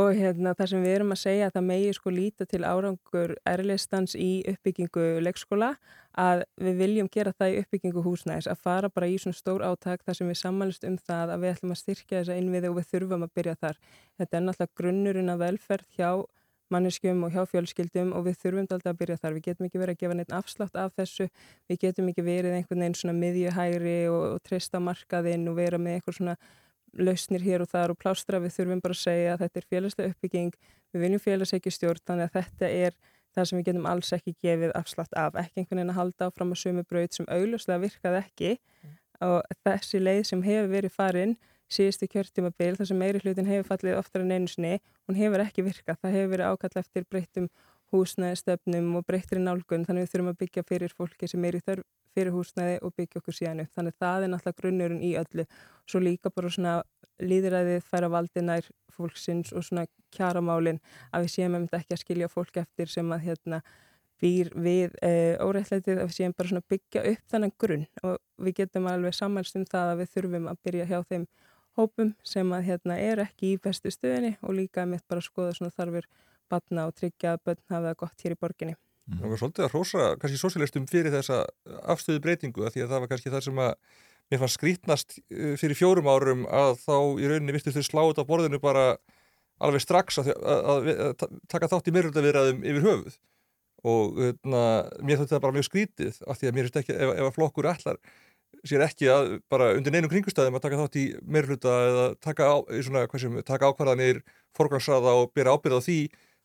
og 0.00 0.10
hérna 0.18 0.54
það 0.58 0.72
sem 0.72 0.84
við 0.84 0.96
erum 0.96 1.14
að 1.14 1.22
segja 1.22 1.48
að 1.48 1.56
það 1.56 1.66
megi 1.70 1.94
sko 1.96 2.14
líta 2.14 2.46
til 2.50 2.62
árangur 2.66 3.34
erlistans 3.52 4.16
í 4.18 4.30
uppbyggingu 4.50 5.06
leikskóla 5.24 5.74
að 6.18 6.42
við 6.58 6.80
viljum 6.80 7.08
gera 7.12 7.32
það 7.36 7.54
í 7.54 7.60
uppbyggingu 7.62 8.02
húsnæðis 8.02 8.50
að 8.50 8.62
fara 8.64 8.90
bara 8.90 9.08
í 9.10 9.16
svona 9.22 9.38
stór 9.38 9.62
áttak 9.66 10.02
þar 10.02 10.18
sem 10.18 10.30
við 10.30 10.40
samanlust 10.40 10.86
um 10.88 10.98
það 10.98 11.34
að 11.34 11.44
við 11.44 11.54
ætlum 11.54 11.74
að 11.74 11.80
styrkja 11.84 12.18
þessa 12.18 12.38
innviði 12.40 12.70
og 12.70 12.76
við 12.80 12.88
þurfum 12.90 13.26
að 13.26 13.34
byrja 13.38 13.56
þar. 13.60 13.78
Þetta 14.18 14.36
er 14.36 14.44
náttúrulega 14.46 14.80
grunnurinn 14.80 15.32
að 15.34 15.42
velferð 15.44 15.86
hjá 15.94 16.10
manneskjum 16.74 17.22
og 17.26 17.34
hjá 17.34 17.44
fjölskyldum 17.50 18.14
og 18.16 18.24
við 18.28 18.38
þurfum 18.42 18.66
alltaf 18.66 18.92
að 18.92 18.98
byrja 19.02 19.18
þar. 19.20 19.36
Við 19.36 19.46
getum 19.48 19.68
ekki 19.68 19.82
verið 19.82 19.96
að 19.96 20.00
gefa 20.02 20.16
neitt 20.18 20.34
afslátt 20.38 20.80
af 20.80 20.96
þessu, 20.98 21.28
við 21.70 21.80
getum 21.84 22.10
ekki 22.12 22.24
verið 22.26 22.56
einhvern 22.56 22.84
veginn 22.84 22.98
svona 23.00 23.16
miðjuhæri 23.18 23.98
og, 24.10 24.24
og 24.34 24.42
trista 24.46 24.82
markaðinn 24.82 25.48
og 25.50 25.58
vera 25.58 25.80
með 25.82 25.98
eitthvað 25.98 26.18
svona 26.18 26.36
lausnir 26.98 27.44
hér 27.46 27.64
og 27.64 27.70
þar 27.70 27.94
og 27.94 28.00
plástra. 28.00 28.42
Við 28.42 28.56
þurfum 28.58 28.84
bara 28.84 28.96
að 28.96 29.02
segja 29.04 29.34
að 29.34 29.44
þetta 29.44 29.62
er 29.62 29.70
félagslega 29.74 30.14
uppbygging, 30.14 30.52
við 30.90 31.06
viljum 31.06 31.24
félagsleiki 31.26 31.74
stjórn, 31.74 32.04
þannig 32.06 32.30
að 32.30 32.38
þetta 32.40 32.72
er 32.86 32.98
það 33.34 33.46
sem 33.46 33.60
við 33.60 33.68
getum 33.68 33.86
alls 33.90 34.10
ekki 34.16 34.34
gefið 34.42 34.72
afslátt 34.78 35.14
af. 35.18 35.36
Ekki 35.38 35.62
einhvern 35.62 35.82
veginn 35.82 35.94
að 35.94 36.00
halda 36.00 36.30
áfram 36.30 36.54
að 36.54 36.62
sömu 36.64 36.86
braut 36.88 37.14
sem 37.14 37.28
augljóslega 37.30 37.84
virkaði 37.84 38.22
ekki 38.24 38.56
og 39.20 39.54
þessi 39.66 40.00
leið 40.00 40.22
sem 40.30 40.42
hefur 40.44 40.70
verið 40.72 40.94
farin 40.96 41.36
síðustu 41.70 42.08
kjörtímabil 42.10 42.74
þar 42.78 42.88
sem 42.90 42.98
meiri 42.98 43.20
hlutin 43.22 43.48
hefur 43.48 43.68
fallið 43.68 43.98
oftar 44.00 44.24
en 44.24 44.34
einu 44.34 44.50
sinni, 44.50 44.80
hún 45.06 45.18
hefur 45.18 45.44
ekki 45.44 45.64
virkað. 45.66 46.00
Það 46.02 46.16
hefur 46.16 46.32
verið 46.34 46.50
ákall 46.50 46.82
eftir 46.82 47.06
breyttum 47.10 47.48
húsnæðistöfnum 47.90 48.92
og 48.98 49.06
breyttri 49.06 49.40
nálgun 49.42 49.86
þannig 49.86 50.06
við 50.06 50.12
þurfum 50.12 50.30
að 50.32 50.38
byggja 50.44 50.66
fyrir 50.68 50.94
fólki 50.94 51.28
sem 51.30 51.44
er 51.46 51.58
í 51.58 51.62
þörf 51.66 51.86
fyrir 52.14 52.34
húsnæði 52.34 52.78
og 52.86 52.94
byggja 52.98 53.20
okkur 53.20 53.36
síðan 53.36 53.62
upp. 53.64 53.72
Þannig 53.76 53.96
það 54.02 54.24
er 54.24 54.32
náttúrulega 54.32 54.60
grunnurinn 54.62 55.04
í 55.06 55.12
öllu. 55.18 55.46
Svo 55.86 56.02
líka 56.02 56.32
bara 56.34 56.50
svona 56.50 56.74
líðræðið 57.22 57.84
færa 57.86 58.10
valdinær 58.10 58.70
fólksins 58.94 59.52
og 59.54 59.66
svona 59.66 59.86
kjaramálin 60.14 60.80
að 61.10 61.26
við 61.26 61.34
séum 61.34 61.56
að 61.58 61.78
ekki 61.80 61.96
að 61.96 62.02
skilja 62.02 62.30
fólk 62.30 62.60
eftir 62.62 62.90
sem 62.90 63.14
að 63.14 63.24
hérna 63.28 63.60
býr 64.20 64.50
við 64.54 64.96
e, 65.04 65.12
óreittleitið 65.40 66.00
að 66.00 66.10
við 66.10 66.16
séum 66.16 66.34
bara 66.36 66.50
svona 66.50 66.66
byggja 66.68 67.04
upp 67.12 67.32
þennan 67.32 67.54
grunn 67.62 67.86
og 68.04 68.18
við 68.44 68.58
getum 68.60 68.88
alveg 68.90 69.16
sammælst 69.16 69.56
um 69.56 69.64
það 69.68 69.92
að 69.94 70.02
við 70.02 70.12
þurfum 70.16 70.50
að 70.50 70.60
byrja 70.66 70.88
hjá 70.90 70.98
þeim 71.08 71.26
hópum 71.78 72.12
sem 72.26 72.52
að 72.56 72.66
hérna 72.68 72.98
er 72.98 73.22
ekki 73.24 73.54
í 73.54 73.60
bestu 73.62 73.92
stöðinni 73.92 74.36
og 74.42 74.56
líka 74.58 74.86
mitt 74.88 75.06
bara 75.08 75.22
að 75.22 75.28
skoða 75.28 75.56
svona 75.56 75.74
þarfir 75.76 76.08
batna 76.50 76.86
og 76.90 76.96
tryggja 76.98 77.36
að 77.36 77.42
börn 77.46 77.62
hafa 77.70 77.88
það 77.88 77.98
gott 78.02 78.24
hér 78.24 78.34
í 78.34 78.40
borginni. 78.40 78.76
Það 79.10 79.32
var 79.32 79.40
svolítið 79.40 79.64
að 79.66 79.72
hrósa 79.74 80.10
kannski 80.20 80.38
sósialistum 80.38 80.86
fyrir 80.90 81.14
þessa 81.14 81.40
afstöðu 81.90 82.22
breytingu 82.24 82.66
að 82.66 82.76
því 82.76 82.84
að 82.84 82.92
það 82.92 83.02
var 83.02 83.10
kannski 83.12 83.32
það 83.34 83.46
sem 83.46 83.62
að 83.64 83.72
mér 84.30 84.42
fannst 84.42 84.58
skrítnast 84.58 85.16
fyrir 85.58 85.78
fjórum 85.78 86.10
árum 86.10 86.44
að 86.46 86.76
þá 86.84 86.94
í 87.18 87.30
rauninni 87.30 87.56
virtist 87.56 87.78
þau 87.78 87.88
sláta 87.88 88.22
á 88.22 88.28
borðinu 88.28 88.60
bara 88.62 88.84
alveg 89.60 89.82
strax 89.82 90.20
að, 90.22 90.30
að, 90.38 90.60
að, 90.72 90.90
að 91.08 91.40
taka 91.50 91.70
þátt 91.72 91.90
í 91.90 91.94
meiröldavirðaðum 91.96 92.62
yfir 92.70 92.86
höfuð 92.86 93.18
og 93.90 94.18
na, 94.44 94.62
mér 95.00 95.20
þótti 95.20 95.34
það 95.34 95.44
bara 95.46 95.56
mjög 95.56 95.68
skrítið 95.68 96.20
af 96.28 96.38
því 96.38 96.50
að 96.50 96.56
mér 96.56 96.66
finnst 96.68 96.80
ekki 96.82 96.94
ef, 96.96 97.12
ef 97.16 97.26
að 97.26 97.36
flokkur 97.36 97.68
allar 97.70 98.00
sér 98.66 98.84
ekki 98.84 99.08
að 99.12 99.36
bara 99.52 99.70
undir 99.76 99.94
neinum 99.94 100.10
kringustæðum 100.12 100.58
að 100.58 100.64
taka 100.66 100.80
þátt 100.80 100.98
í 101.00 101.04
meirhluta 101.24 101.76
eða 101.86 102.06
taka, 102.22 102.48
taka 103.46 103.70
ákvarðanir, 103.70 104.20
forgansraða 104.56 105.14
og 105.22 105.32
bera 105.36 105.54
ábyrða 105.56 105.80
á 105.80 105.86
því, 105.86 106.00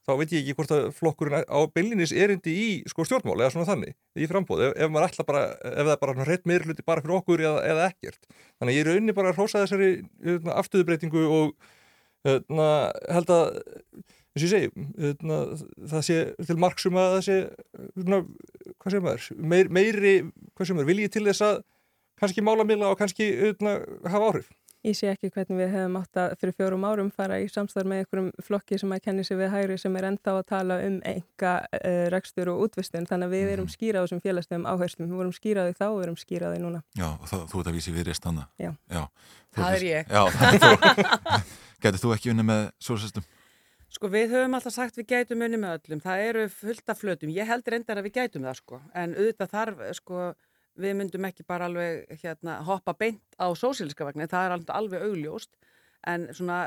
þá 0.06 0.12
veit 0.20 0.34
ég 0.36 0.44
ekki 0.44 0.56
hvort 0.58 0.74
að 0.76 0.88
flokkurinn 0.96 1.48
á 1.50 1.60
byllinis 1.74 2.14
erindi 2.14 2.54
í 2.54 2.68
sko, 2.90 3.06
stjórnmál 3.08 3.40
eða 3.40 3.54
svona 3.56 3.70
þannig, 3.72 3.96
í 4.22 4.28
frambóð 4.30 4.68
ef, 4.68 4.76
ef 4.86 5.24
bara, 5.26 5.46
ef 5.56 5.80
það 5.80 5.94
er 5.96 6.02
bara 6.04 6.28
rétt 6.30 6.46
meirhluti 6.50 6.86
bara 6.86 7.02
fyrir 7.02 7.18
okkur 7.18 7.46
eða, 7.46 7.64
eða 7.72 7.88
ekkert. 7.90 8.30
Þannig 8.62 8.78
ég 8.78 8.86
er 8.86 9.00
unni 9.00 9.16
bara 9.18 9.34
að 9.34 9.40
hrósa 9.40 9.64
þessari 9.64 9.90
hérna, 10.22 10.60
afstöðubreitingu 10.62 11.26
og 11.26 11.56
hérna, 12.28 12.70
held 13.18 13.34
að 13.34 13.58
eins 14.36 14.44
og 14.44 14.46
ég 14.46 14.52
segi, 14.52 14.88
hérna, 15.00 15.40
það 15.90 16.06
sé 16.10 16.20
til 16.44 16.60
marksum 16.60 17.00
að 17.00 17.14
það 17.16 17.22
sé 17.26 17.38
hérna, 17.96 18.22
hvað 18.84 18.96
sem 18.98 19.10
er, 19.10 19.30
meir, 19.54 19.72
meiri 19.74 20.16
hvað 20.54 20.70
sem 20.70 20.82
er, 20.82 20.90
viljið 20.90 21.14
til 21.16 21.26
þess 21.30 21.46
að 21.48 21.62
kannski 22.20 22.44
málamila 22.46 22.92
og 22.92 23.00
kannski 23.00 23.32
utna, 23.50 23.80
hafa 24.06 24.30
áhrif. 24.30 24.54
Ég 24.86 24.94
sé 24.94 25.08
ekki 25.10 25.32
hvernig 25.34 25.58
við 25.58 25.72
hefum 25.74 25.96
átt 25.98 26.18
að 26.22 26.34
fyrir 26.38 26.54
fjórum 26.60 26.84
árum 26.86 27.08
fara 27.10 27.40
í 27.42 27.48
samstarf 27.50 27.88
með 27.90 28.04
einhverjum 28.04 28.28
flokki 28.46 28.78
sem 28.78 28.92
að 28.94 29.02
kenni 29.08 29.24
sig 29.26 29.40
við 29.40 29.50
hægri 29.50 29.78
sem 29.82 29.96
er 29.98 30.06
enda 30.12 30.36
á 30.36 30.38
að 30.38 30.44
tala 30.52 30.78
um 30.86 31.00
enga 31.10 31.54
uh, 31.80 32.04
rekstur 32.14 32.52
og 32.54 32.62
útvistun 32.68 33.08
þannig 33.10 33.32
að 33.32 33.34
við 33.34 33.54
erum 33.56 33.72
skýraði 33.74 34.12
sem 34.12 34.22
félagstegum 34.22 34.68
áherslum. 34.70 35.10
Við 35.10 35.24
vorum 35.24 35.34
skýraði 35.34 35.74
þá 35.80 35.88
og 35.88 35.98
við 35.98 36.06
erum 36.06 36.20
skýraði 36.22 36.62
núna. 36.62 36.84
Já, 36.94 37.08
það, 37.26 37.48
þú 37.50 37.64
ert 37.64 37.72
að 37.72 37.80
vísi 37.80 37.96
við 37.96 38.08
rest 38.12 38.30
hana. 38.30 38.46
Já. 38.62 38.72
Já 38.94 39.02
það 39.58 39.80
er 39.80 39.88
ég. 39.90 40.14
Já, 40.14 40.24
Gætið 41.82 42.02
þú 42.06 42.14
ekki 42.16 42.32
unni 42.36 42.46
með 42.46 42.70
sólsestum? 42.82 43.26
Sko 43.96 44.10
við 44.12 44.34
höfum 44.36 44.58
alltaf 44.58 44.74
sagt 44.76 44.98
við 45.00 45.08
gætum 45.14 45.44
unni 45.46 45.60
með 45.62 45.78
öllum. 45.80 46.02
Það 46.04 46.24
eru 46.30 46.46
fullt 46.52 46.92
af 46.92 47.00
flötum. 47.00 47.32
Ég 47.32 47.48
held 47.48 47.68
reyndar 47.72 48.02
að 48.02 48.10
við 48.10 48.18
gætum 48.18 48.48
það 48.48 48.58
sko. 48.60 48.80
En 48.98 49.14
auðvitað 49.16 49.54
þarf 49.54 49.84
sko 49.98 50.24
við 50.80 50.98
myndum 51.00 51.26
ekki 51.28 51.46
bara 51.48 51.70
alveg 51.70 52.20
hérna, 52.22 52.60
hoppa 52.68 52.96
beint 52.98 53.38
á 53.40 53.48
sósíliska 53.56 54.08
vegna, 54.08 54.28
það 54.32 54.48
er 54.48 54.76
alveg 54.76 55.06
augljóst. 55.10 55.52
En 56.06 56.28
svona 56.36 56.60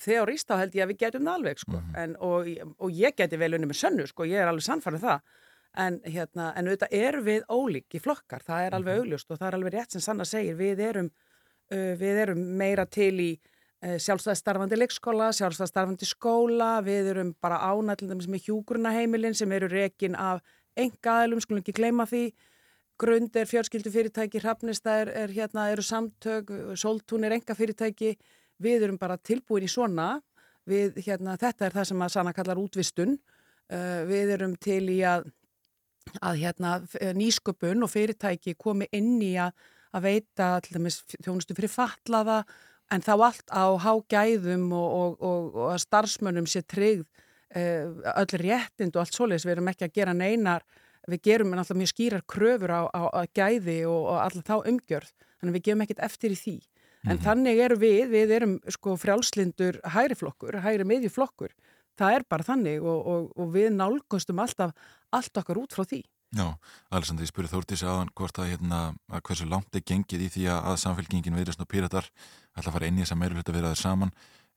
þeorist 0.00 0.48
þá 0.48 0.56
held 0.62 0.76
ég 0.76 0.84
að 0.84 0.92
við 0.92 1.00
getum 1.04 1.28
það 1.28 1.38
alveg 1.38 1.62
sko. 1.62 1.82
en, 2.02 2.16
og, 2.24 2.50
og 2.78 2.96
ég 2.96 3.16
geti 3.16 3.38
vel 3.40 3.52
unni 3.56 3.68
með 3.68 3.80
sönnu 3.82 4.06
sko, 4.08 4.26
ég 4.28 4.40
er 4.40 4.50
alveg 4.50 4.66
sannfærið 4.66 5.06
það. 5.06 5.38
En, 5.78 6.00
hérna, 6.02 6.50
en 6.58 6.66
auðvitað 6.66 6.94
erum 6.98 7.26
við 7.28 7.44
ólík 7.46 7.94
í 7.94 8.02
flokkar, 8.02 8.42
það 8.42 8.64
er 8.66 8.76
alveg 8.78 9.02
augljóst 9.02 9.30
og 9.30 9.38
það 9.38 9.48
er 9.48 9.56
alveg 9.58 9.74
rétt 9.76 9.94
sem 9.94 10.02
Sanna 10.02 10.26
segir, 10.26 10.56
við 10.58 10.82
erum 10.88 11.10
uh, 11.10 11.92
við 12.00 12.22
erum 12.24 12.40
meira 12.58 12.86
til 12.90 13.12
í 13.22 13.30
uh, 13.36 13.98
sjálfstæðstarfandi 14.02 14.80
leikskóla, 14.80 15.30
sjálfstæðstarfandi 15.38 16.08
skóla, 16.10 16.72
við 16.86 17.12
erum 17.14 17.34
bara 17.42 17.60
ánætlindum 17.70 18.22
sem 18.24 18.34
er 18.34 18.44
hjúgrunaheimilin 18.48 19.36
sem 19.38 19.52
eru 19.54 19.70
rekin 19.70 20.18
af 20.18 20.42
engaðilum, 20.78 21.42
skulum 21.44 21.62
ekki 21.62 21.76
gleyma 21.76 22.08
því 22.10 22.30
Grund 23.00 23.36
er 23.36 23.48
fjölskyldufyrirtæki, 23.48 24.42
Hrafnista 24.42 24.98
er, 25.00 25.32
hérna, 25.32 25.70
eru 25.72 25.82
samtök, 25.84 26.50
Soltún 26.76 27.24
er 27.24 27.32
enga 27.38 27.56
fyrirtæki, 27.56 28.14
við 28.60 28.84
erum 28.84 28.98
bara 29.00 29.16
tilbúin 29.16 29.64
í 29.64 29.70
svona, 29.72 30.18
við, 30.68 30.98
hérna, 31.06 31.38
þetta 31.40 31.68
er 31.68 31.76
það 31.78 31.86
sem 31.90 32.04
að 32.04 32.12
Sanna 32.14 32.34
kallar 32.36 32.60
útvistun, 32.60 33.14
uh, 33.72 34.02
við 34.10 34.34
erum 34.36 34.56
til 34.60 34.82
í 34.92 34.98
að, 35.08 35.30
að 36.20 36.42
hérna, 36.42 36.74
nýsköpun 37.16 37.86
og 37.86 37.92
fyrirtæki 37.92 38.56
komi 38.60 38.90
inn 38.96 39.16
í 39.24 39.32
að, 39.40 39.56
að 39.96 40.06
veita 40.10 40.50
dæmis, 40.68 41.00
þjónustu 41.16 41.56
fyrir 41.56 41.72
fatlaða, 41.72 42.42
en 42.92 43.06
þá 43.06 43.14
allt 43.16 43.48
á 43.54 43.64
hágæðum 43.80 44.68
og, 44.76 44.92
og, 45.00 45.16
og, 45.24 45.50
og 45.56 45.72
að 45.72 45.82
starfsmönnum 45.86 46.48
sé 46.50 46.66
tryggð 46.68 47.06
uh, 47.06 48.12
öll 48.12 48.44
réttind 48.44 48.92
og 48.92 49.06
allt 49.06 49.16
svoleiðis, 49.16 49.48
við 49.48 49.56
erum 49.56 49.72
ekki 49.72 49.88
að 49.88 49.98
gera 50.02 50.16
neinar 50.20 50.68
við 51.14 51.22
gerum 51.28 51.54
alltaf 51.56 51.78
mjög 51.78 51.92
skýrar 51.92 52.22
kröfur 52.30 52.72
á, 52.72 52.82
á, 52.90 53.02
á 53.10 53.20
gæði 53.36 53.80
og, 53.90 54.02
og 54.12 54.20
alltaf 54.24 54.46
þá 54.46 54.68
umgjörð 54.70 55.10
þannig 55.40 55.50
að 55.50 55.56
við 55.58 55.66
gefum 55.68 55.84
ekkert 55.86 56.04
eftir 56.08 56.36
í 56.36 56.38
því 56.38 56.56
en 57.00 57.16
Mhm. 57.16 57.24
þannig 57.24 57.58
eru 57.64 57.76
við, 57.80 58.10
við 58.12 58.30
erum 58.36 58.58
sko 58.68 58.92
frjálslindur 59.00 59.80
hægri 59.88 60.16
flokkur, 60.20 60.58
hægri 60.60 60.84
miðjuflokkur 60.84 61.54
það 61.96 62.16
er 62.18 62.24
bara 62.28 62.44
þannig 62.44 62.82
og, 62.84 63.06
og, 63.08 63.30
og 63.40 63.52
við 63.54 63.70
nálgustum 63.72 64.40
alltaf 64.42 64.74
allt 65.12 65.40
okkar 65.40 65.62
út 65.62 65.72
frá 65.72 65.84
því 65.84 66.02
Já, 66.30 66.46
Alessandri, 66.94 67.24
ég 67.26 67.30
spurði 67.32 67.50
Þórtísi 67.50 67.86
aðan 67.90 68.10
hvort 68.14 68.36
að, 68.38 68.52
hérna, 68.52 68.80
að 69.10 69.22
hversu 69.26 69.48
langt 69.50 69.74
er 69.74 69.82
gengið 69.82 70.20
í 70.22 70.28
því 70.30 70.44
að, 70.46 70.60
að 70.70 70.76
samfélkingin 70.84 71.34
viðrist 71.34 71.64
og 71.64 71.66
píratar 71.72 72.06
ætla 72.54 72.68
að 72.70 72.74
fara 72.76 72.86
inn 72.86 73.00
í 73.00 73.02
þess 73.02 73.14
að 73.16 73.20
meirulhutta 73.24 73.54
viðraður 73.56 73.80
saman 73.80 74.12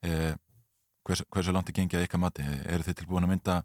eh, 0.06 0.36
hvers, 1.02 1.24
hversu 1.34 1.54
langt 1.56 1.72
er 1.72 1.74
gengið 1.80 1.98
að 1.98 2.06
ykkar 2.06 2.22
mati? 2.22 2.46
Eru 2.46 2.86
þið 2.86 2.98
tilbúin 3.00 3.26
að 3.26 3.32
mynda 3.32 3.56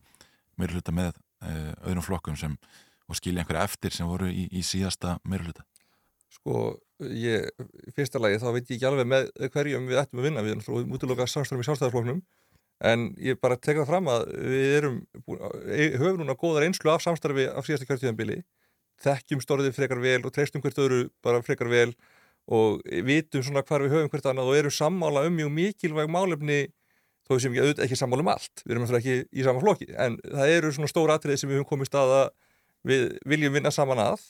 meirulhutta 0.57 0.95
með 0.95 1.11
eh, 1.11 1.19
öðrum 1.41 2.05
flokkum 2.05 2.37
sem, 2.39 2.55
og 3.09 3.17
skilja 3.17 3.43
einhverja 3.43 3.65
eftir 3.69 3.95
sem 3.95 4.09
voru 4.09 4.29
í, 4.29 4.47
í 4.51 4.63
síðasta 4.65 5.17
meirulhutta? 5.27 5.65
Sko, 6.29 6.77
ég, 7.01 7.49
fyrsta 7.97 8.21
lagi 8.21 8.41
þá 8.41 8.51
veit 8.53 8.69
ég 8.69 8.75
ekki 8.77 8.89
alveg 8.89 9.07
með 9.09 9.31
hverjum 9.53 9.87
við 9.89 10.01
ættum 10.03 10.21
að 10.21 10.27
vinna. 10.29 10.43
Við 10.45 10.55
erum 10.57 10.93
útlöka 10.95 11.27
samstæðum 11.27 11.63
í 11.63 11.67
sjálfstæðarfloknum 11.67 12.21
en 12.79 13.09
ég 13.19 13.39
bara 13.41 13.57
tek 13.59 13.81
það 13.81 13.89
fram 13.89 14.07
að 14.11 14.29
við 14.39 14.75
erum 14.77 14.99
e- 15.67 15.95
höfum 15.99 16.21
núna 16.21 16.37
góðar 16.39 16.67
einslu 16.67 16.93
af 16.93 17.03
samstarfi 17.03 17.49
af 17.51 17.67
síðasta 17.67 17.89
kjörtíðanbili 17.89 18.39
þekkjum 19.03 19.43
stórðið 19.43 19.75
frekar 19.75 20.01
vel 20.03 20.21
og 20.23 20.33
treystum 20.35 20.63
hvert 20.63 20.79
öðru 20.79 21.01
bara 21.23 21.41
frekar 21.43 21.71
vel 21.71 21.91
og 22.49 22.79
vitum 23.05 23.43
svona 23.43 23.63
hvar 23.67 23.83
við 23.83 23.95
höfum 23.95 24.11
hvert 24.13 24.29
annað 24.31 24.51
og 24.51 24.59
erum 24.61 24.75
sammála 24.75 25.25
um 25.27 25.35
mjög 25.35 25.51
mikilvæg 25.57 26.11
málefni 26.11 26.61
þó 27.29 27.35
við 27.35 27.41
sem 27.43 27.53
ekki, 27.53 27.63
auðvitað 27.63 27.85
ekki 27.85 27.99
sammála 27.99 28.25
um 28.25 28.31
allt. 28.33 28.63
Við 28.65 28.73
erum 28.73 28.85
náttúrulega 28.85 29.15
ekki 29.15 29.39
í 29.39 29.45
sama 29.45 29.63
flokki 29.63 29.89
en 29.93 30.19
það 30.25 30.53
eru 30.57 30.73
svona 30.75 30.91
stóra 30.91 31.17
atriði 31.19 31.41
sem 31.41 31.51
við 31.51 31.59
höfum 31.59 31.69
komist 31.69 31.97
að 31.97 32.13
að 32.17 32.29
við 32.89 33.03
viljum 33.29 33.57
vinna 33.59 33.73
saman 33.75 34.01
að. 34.01 34.23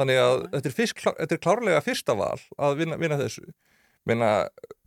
Þannig 0.00 0.20
að 0.22 0.36
þetta 0.54 0.70
er, 0.70 0.76
fyrst, 0.76 1.00
þetta 1.06 1.36
er 1.36 1.42
klárlega 1.44 1.80
fyrsta 1.84 2.14
val 2.16 2.38
að 2.56 2.78
vinna, 2.78 3.00
vinna 3.00 3.18
þessu. 3.20 3.50
Menna 4.08 4.30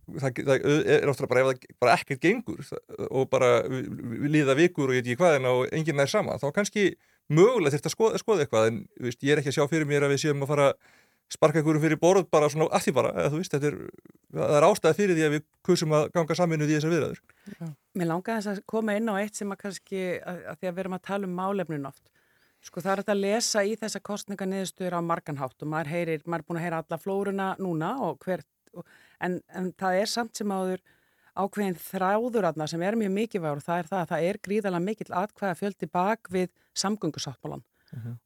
það, 0.08 0.40
það 0.48 0.68
er 0.96 1.10
ofta 1.12 1.28
bara 1.30 1.42
ef 1.44 1.50
það 1.50 1.76
bara 1.82 1.96
ekkert 1.98 2.22
gengur 2.22 2.72
og 3.10 3.28
bara 3.32 3.50
við, 3.68 3.90
við 4.14 4.32
líða 4.38 4.56
vikur 4.58 4.90
og 4.90 4.96
ég 4.96 5.04
veit 5.04 5.10
ekki 5.12 5.20
hvað 5.22 5.38
en 5.38 5.50
og 5.50 5.64
enginn 5.76 6.02
er 6.02 6.10
sama 6.10 6.36
þá 6.40 6.48
kannski 6.56 6.86
mögulega 7.32 7.74
þurft 7.74 7.88
að 7.88 7.94
skoða, 7.94 8.20
skoða 8.20 8.44
eitthvað 8.44 8.68
en 8.70 8.82
veist, 9.00 9.22
ég 9.24 9.32
er 9.32 9.40
ekki 9.40 9.52
að 9.52 9.58
sjá 9.58 9.70
fyrir 9.70 9.88
mér 9.88 10.04
að 10.04 10.14
við 10.14 10.24
séum 10.26 10.44
að 10.44 10.52
fara 10.52 10.66
að 10.72 10.92
sparka 11.32 11.60
einhverjum 11.60 11.82
fyrir 11.82 12.00
borð 12.00 12.26
bara 12.32 12.48
svona 12.52 12.68
að 12.74 12.86
því 12.86 12.94
bara, 12.96 13.12
eða 13.18 13.32
þú 13.32 13.40
veist, 13.40 13.54
er 13.58 13.76
það 14.34 14.56
er 14.58 14.66
ástæði 14.68 14.98
fyrir 14.98 15.18
því 15.18 15.26
að 15.26 15.34
við 15.34 15.44
kusum 15.66 15.94
að 15.96 16.08
ganga 16.14 16.36
saminu 16.38 16.66
í 16.66 16.72
þessar 16.72 16.94
viðræður. 16.94 17.22
Mér 17.94 18.10
langaði 18.10 18.44
þess 18.44 18.52
að 18.52 18.66
koma 18.74 18.96
inn 18.98 19.10
á 19.10 19.14
eitt 19.20 19.38
sem 19.38 19.54
að 19.54 19.60
kannski, 19.62 20.02
að, 20.20 20.42
að 20.50 20.58
því 20.60 20.70
að 20.70 20.74
við 20.74 20.82
erum 20.84 20.98
að 20.98 21.06
tala 21.10 21.28
um 21.28 21.38
málefnin 21.38 21.88
oft. 21.90 22.04
Sko 22.64 22.80
það 22.80 22.92
er 22.94 23.12
að 23.12 23.20
lesa 23.20 23.64
í 23.64 23.74
þessa 23.76 24.00
kostninga 24.00 24.48
niðurstöður 24.48 24.96
á 24.96 25.00
marganhátt 25.04 25.64
og 25.64 25.70
maður 25.70 25.92
heyrir, 25.92 26.24
maður 26.24 26.44
er 26.44 26.48
búin 26.48 26.60
að 26.60 26.64
heyra 26.64 26.82
alla 26.84 27.00
flóruna 27.00 27.48
núna 27.60 27.90
og 28.06 28.20
hvert, 28.24 28.48
og, 28.72 28.86
en, 29.20 29.40
en 29.52 29.68
það 29.80 30.00
er 30.00 30.10
samt 30.10 30.40
sem 30.40 30.54
áður 30.54 30.80
ákveðin 31.34 31.76
þráður 31.82 32.48
aðna 32.48 32.66
sem 32.70 32.82
er 32.86 32.96
mjög 32.98 33.12
mikilvægur 33.14 33.60
og 33.60 33.66
það 33.66 33.82
er 33.82 33.88
það 33.90 34.00
að 34.00 34.10
það 34.12 34.26
er 34.28 34.40
gríðalega 34.48 34.86
mikill 34.86 35.14
atkvæða 35.20 35.58
fjöldi 35.58 35.88
bak 35.90 36.30
við 36.32 36.50
samgöngusáttmálan 36.78 37.64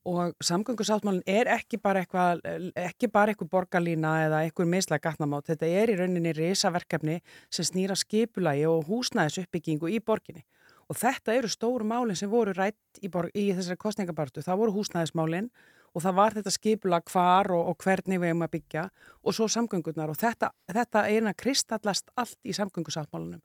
og 0.04 0.34
samgöngusáttmálinn 0.44 1.22
er 1.26 1.48
ekki 1.52 1.78
bara 1.82 2.02
eitthvað 2.02 2.42
eitthvað 2.74 3.50
borgarlína 3.50 4.12
eða 4.26 4.42
eitthvað 4.44 4.70
mislega 4.72 5.08
gatnamátt, 5.08 5.48
þetta 5.50 5.66
er 5.66 5.92
í 5.92 5.96
rauninni 5.98 6.32
risaverkefni 6.32 7.20
sem 7.50 7.64
snýra 7.64 7.96
skipulagi 7.96 8.66
og 8.66 8.86
húsnæðis 8.88 9.42
uppbyggingu 9.44 9.90
í 9.92 10.00
borginni. 10.00 10.44
Og 10.88 10.96
þetta 10.96 11.34
eru 11.36 11.48
stóru 11.48 11.84
málinn 11.84 12.16
sem 12.16 12.30
voru 12.30 12.54
rætt 12.56 13.02
í, 13.02 13.08
í 13.08 13.50
þessari 13.52 13.76
kostningabartu, 13.76 14.42
það 14.42 14.62
voru 14.62 14.78
húsnæðismálinn 14.78 15.50
og 15.94 16.02
það 16.04 16.14
var 16.14 16.36
þetta 16.36 16.52
skipula 16.52 17.00
hvar 17.10 17.50
og, 17.52 17.68
og 17.72 17.84
hvernig 17.84 18.20
við 18.20 18.32
erum 18.32 18.44
að 18.46 18.54
byggja 18.56 18.88
og 19.24 19.36
svo 19.36 19.48
samgöngurnar. 19.52 20.12
Og 20.12 20.16
þetta, 20.16 20.52
þetta 20.72 21.04
eina 21.08 21.34
kristallast 21.36 22.08
allt 22.16 22.38
í 22.44 22.56
samgöngusáttmálunum 22.56 23.42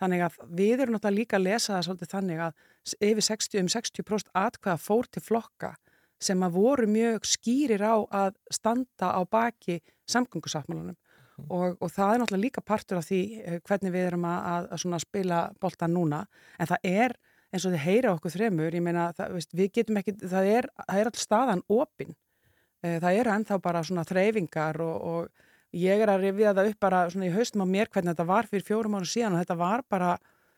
Þannig 0.00 0.24
að 0.24 0.40
við 0.56 0.82
erum 0.82 0.96
náttúrulega 0.96 1.18
líka 1.18 1.36
að 1.38 1.46
lesa 1.46 1.74
það 1.74 1.86
svolítið 1.86 2.12
þannig 2.14 2.42
að 2.46 2.64
yfir 3.10 3.26
60, 3.26 3.60
um 3.60 3.70
60% 3.74 4.34
atkvæða 4.40 4.80
fór 4.80 5.08
til 5.12 5.22
flokka 5.24 5.74
sem 6.20 6.42
að 6.44 6.56
voru 6.56 6.88
mjög 6.88 7.26
skýrir 7.28 7.84
á 7.84 7.96
að 8.04 8.34
standa 8.52 9.12
á 9.16 9.20
baki 9.24 9.78
samgöngusáttmálunum 10.10 10.96
og, 11.48 11.76
og 11.80 11.92
það 11.92 12.14
er 12.14 12.22
náttúrulega 12.22 12.44
líka 12.44 12.64
partur 12.64 13.00
af 13.00 13.08
því 13.08 13.20
eh, 13.40 13.58
hvernig 13.64 13.94
við 13.94 14.08
erum 14.10 14.26
að, 14.28 14.70
að, 14.76 14.96
spila 15.00 15.42
boltan 15.60 15.94
núna. 15.96 16.24
En 16.60 16.68
það 16.68 16.88
er 16.90 17.16
eins 17.50 17.66
og 17.66 17.74
þið 17.74 17.84
heyra 17.86 18.14
okkur 18.14 18.34
þremur, 18.34 18.74
ég 18.76 18.84
meina 18.84 19.10
það, 19.16 19.36
veist, 19.38 19.54
við 19.56 19.70
getum 19.78 20.00
ekki, 20.00 20.16
það 20.20 20.50
er, 20.56 20.68
er 20.86 21.10
all 21.10 21.18
staðan 21.18 21.64
opin, 21.72 22.12
það 22.80 23.16
eru 23.20 23.32
ennþá 23.34 23.56
bara 23.64 23.82
svona 23.84 24.04
þreyfingar 24.06 24.78
og, 24.84 25.08
og 25.10 25.48
ég 25.76 26.02
er 26.02 26.10
að 26.10 26.24
rifja 26.26 26.54
það 26.56 26.70
upp 26.72 26.80
bara 26.82 27.02
svona 27.10 27.28
í 27.28 27.34
haustum 27.34 27.62
á 27.62 27.66
mér 27.68 27.90
hvernig 27.90 28.14
þetta 28.14 28.26
var 28.30 28.48
fyrir 28.50 28.66
fjórum 28.66 28.96
árum 28.98 29.10
síðan 29.10 29.36
og 29.36 29.44
þetta 29.44 29.58
var 29.60 29.84
bara, 29.88 30.16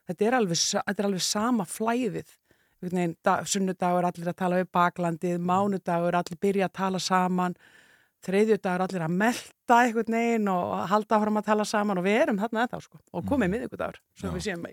þetta 0.09 0.27
er 0.29 0.37
alveg, 0.39 0.63
þetta 0.79 1.03
er 1.03 1.09
alveg 1.11 1.27
sama 1.27 1.67
flæðið. 1.69 2.39
Sunnudagur 2.83 4.09
allir 4.09 4.33
að 4.33 4.39
tala 4.41 4.59
við 4.59 4.73
baklandið, 4.75 5.37
mánudagur 5.39 6.17
allir 6.19 6.41
byrja 6.43 6.67
að 6.67 6.77
tala 6.81 7.03
saman 7.03 7.55
þreyðjudagur 8.27 8.85
allir 8.85 9.03
að 9.03 9.15
melda 9.23 9.77
einhvern 9.83 10.15
veginn 10.15 10.49
og 10.53 10.73
halda 10.91 11.17
áfram 11.17 11.39
að 11.41 11.47
tala 11.49 11.65
saman 11.67 11.99
og 11.99 12.05
við 12.07 12.19
erum 12.21 12.39
þarna 12.39 12.65
ennþá 12.65 12.81
sko 12.85 12.99
og 13.01 13.25
komið 13.27 13.49
mm. 13.49 13.55
miðugudagur 13.57 13.99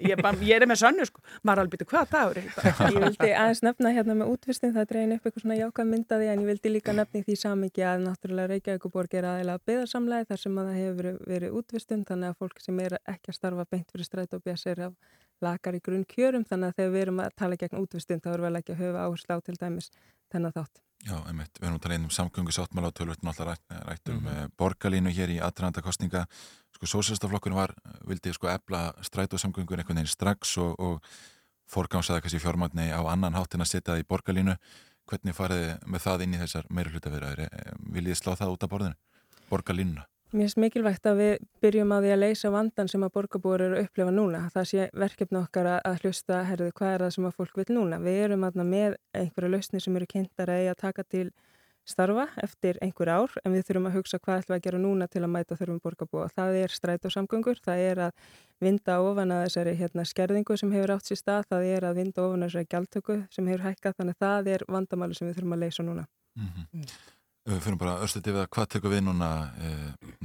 ég, 0.05 0.23
ég 0.45 0.55
er 0.57 0.65
með 0.69 0.81
sönnu 0.84 1.07
sko 1.09 1.23
maður 1.41 1.63
alveg 1.63 1.76
byrju 1.76 1.89
hvað 1.89 2.11
dagur 2.13 2.41
Ég 2.93 2.99
vildi 3.05 3.30
aðeins 3.30 3.63
nefna 3.65 3.93
hérna 3.95 4.17
með 4.19 4.34
útvistin 4.34 4.76
það 4.76 4.89
dregin 4.91 5.15
upp 5.15 5.26
eitthvað 5.26 5.45
svona 5.45 5.59
jákað 5.59 5.89
myndaði 5.93 6.30
en 6.34 6.43
ég 6.43 6.51
vildi 6.51 6.73
líka 6.73 6.95
nefna 6.97 7.21
í 7.21 7.26
því 7.27 7.38
samingi 7.43 7.85
að 7.85 8.03
náttúrulega 8.05 8.51
Reykjavíkuborg 8.53 9.17
er 9.19 9.30
aðeins 9.31 9.65
beðarsamlega 9.69 10.30
þar 10.30 10.43
sem 10.43 10.59
að 10.59 10.69
það 10.69 10.80
hefur 10.84 11.09
verið, 11.30 11.55
útvistun 11.61 12.05
þannig 12.09 12.34
að 12.34 12.43
fólk 12.43 12.61
sem 12.65 12.84
er 12.85 12.99
ekki 12.99 13.34
að 13.34 13.39
starfa 13.39 13.67
beint 13.69 13.93
fyrir 13.93 14.09
stræt 14.09 14.38
og 14.38 14.45
bjassa 14.45 14.73
er 14.73 14.85
af 14.89 15.17
lakar 15.43 15.77
í 15.77 15.81
grunn 15.84 16.05
kjörum 16.09 16.45
þannig 16.47 16.73
að 16.73 16.81
þegar 16.81 16.93
við 16.95 17.05
erum 17.05 17.23
að 17.23 17.35
tala 17.39 17.59
gegn 17.59 17.81
útvistun 17.81 18.23
þá 18.23 18.30
er 18.34 18.45
vel 18.45 18.55
ekki 18.59 18.76
að 18.76 18.84
höfa 18.84 19.07
áherslu 19.07 19.39
á 19.39 19.45
til 19.45 19.57
dæmis 19.59 19.91
þennan 20.34 20.55
þátt. 20.55 20.88
Já, 21.07 21.15
einmitt, 21.30 21.55
við 21.55 21.67
erum 21.67 21.77
að 21.77 21.84
tala 21.85 21.95
inn 21.95 22.07
um 22.09 22.11
samgöngu 22.11 22.51
sáttmála 22.51 22.89
og 22.91 22.95
tölvöld 22.97 23.21
náttúrulega 23.23 23.53
rætt, 23.55 23.85
rætt 23.88 24.09
um 24.09 24.17
mm 24.17 24.26
-hmm. 24.27 24.49
borgarlínu 24.57 25.11
hér 25.15 25.30
í 25.31 25.39
aðrænda 25.39 25.81
kostninga 25.81 26.26
sko 26.76 26.85
sósélstaflokkurinn 26.85 27.55
var, 27.55 27.73
vildi 28.07 28.34
sko 28.34 28.47
ebla 28.47 28.93
stræt 29.01 29.34
og 29.34 29.39
samgöngur 29.39 29.80
einhvern 29.80 29.95
veginn 29.95 30.07
strax 30.07 30.57
og, 30.57 30.80
og 30.80 31.03
forgámsaði 31.69 32.21
kannski 32.21 32.39
fjármagni 32.39 32.91
á 32.91 33.01
annan 33.07 33.34
hátin 33.34 33.61
að 33.61 33.71
setja 33.71 33.93
það 33.93 34.03
í 34.03 34.07
borgarlínu. 34.09 34.55
Hvernig 35.09 35.35
farið 35.35 35.65
með 35.85 36.03
það 36.05 36.23
inn 36.23 36.34
í 36.34 36.39
þessar 36.43 36.65
meira 36.69 36.91
hlutaverðar, 36.93 37.47
viljið 37.80 38.15
slá 38.15 38.35
það 38.35 38.53
út 38.53 38.63
af 38.63 38.69
borðinu? 38.69 38.95
Borgarlínuna? 39.49 40.05
Mér 40.30 40.45
finnst 40.45 40.60
mikilvægt 40.61 41.07
að 41.10 41.15
við 41.18 41.45
byrjum 41.64 41.91
að 41.95 42.03
því 42.06 42.10
að 42.14 42.19
leysa 42.22 42.49
vandan 42.53 42.89
sem 42.91 43.01
að 43.01 43.14
borgarbúar 43.15 43.64
eru 43.65 43.77
að 43.80 43.88
upplefa 43.88 44.11
núna. 44.14 44.41
Það 44.53 44.68
sé 44.69 44.84
verkefni 44.93 45.39
okkar 45.39 45.69
að 45.80 46.03
hlusta, 46.03 46.43
herðu, 46.45 46.68
hvað 46.77 46.91
er 46.93 47.03
það 47.03 47.14
sem 47.15 47.26
að 47.26 47.39
fólk 47.39 47.57
vil 47.57 47.65
núna? 47.73 47.97
Við 48.03 48.19
erum 48.27 48.45
aðna 48.45 48.65
með 48.69 48.97
einhverja 49.18 49.49
lausni 49.56 49.81
sem 49.81 49.97
eru 49.97 50.10
kynntar 50.14 50.53
að 50.53 50.61
eiga 50.61 50.76
að 50.76 50.84
taka 50.84 51.07
til 51.15 51.26
starfa 51.89 52.27
eftir 52.45 52.77
einhver 52.85 53.10
ár, 53.10 53.34
en 53.41 53.57
við 53.57 53.65
þurfum 53.72 53.89
að 53.89 53.97
hugsa 53.97 54.22
hvað 54.22 54.43
ætlum 54.43 54.53
við 54.53 54.60
að 54.60 54.65
gera 54.68 54.85
núna 54.85 55.10
til 55.10 55.26
að 55.26 55.31
mæta 55.34 55.57
þurfum 55.57 55.81
borgarbúa. 55.81 56.30
Það 56.38 56.61
er 56.61 56.77
stræt 56.77 57.10
og 57.10 57.15
samgöngur, 57.18 57.61
það 57.65 57.85
er 57.89 58.06
að 58.06 58.34
vinda 58.61 59.01
ofan 59.01 59.34
að 59.34 59.45
þessari 59.47 59.77
hérna, 59.81 60.06
skerðingu 60.06 60.61
sem 60.61 60.77
hefur 60.77 60.93
átt 60.93 61.10
sér 61.10 61.23
stað, 61.23 61.47
það 61.56 61.72
er 61.73 61.89
að 61.89 62.03
vinda 62.03 62.27
ofan 62.27 62.45
að 62.45 62.51
þessari 62.51 62.76
gjaldtöku 62.76 63.22
sem 63.34 63.49
hefur 63.49 63.65
hækkað, 63.65 63.97
þannig 63.97 64.19
að 64.19 64.27
það 64.27 64.51
er 64.53 64.68
vandamáli 64.77 65.18
sem 65.18 65.31
við 65.31 65.39
þurfum 65.39 65.57
að 65.57 65.65
leysa 65.65 65.88
núna. 65.89 66.06
Mm 66.38 66.51
-hmm. 66.53 67.18
Við 67.47 67.59
fyrir 67.63 67.79
bara 67.79 67.99
östuði 68.05 68.35
við 68.35 68.43
að 68.43 68.49
hvað 68.55 68.71
tekur 68.75 68.93
við 68.93 69.03
núna 69.07 69.29
e, 69.55 69.73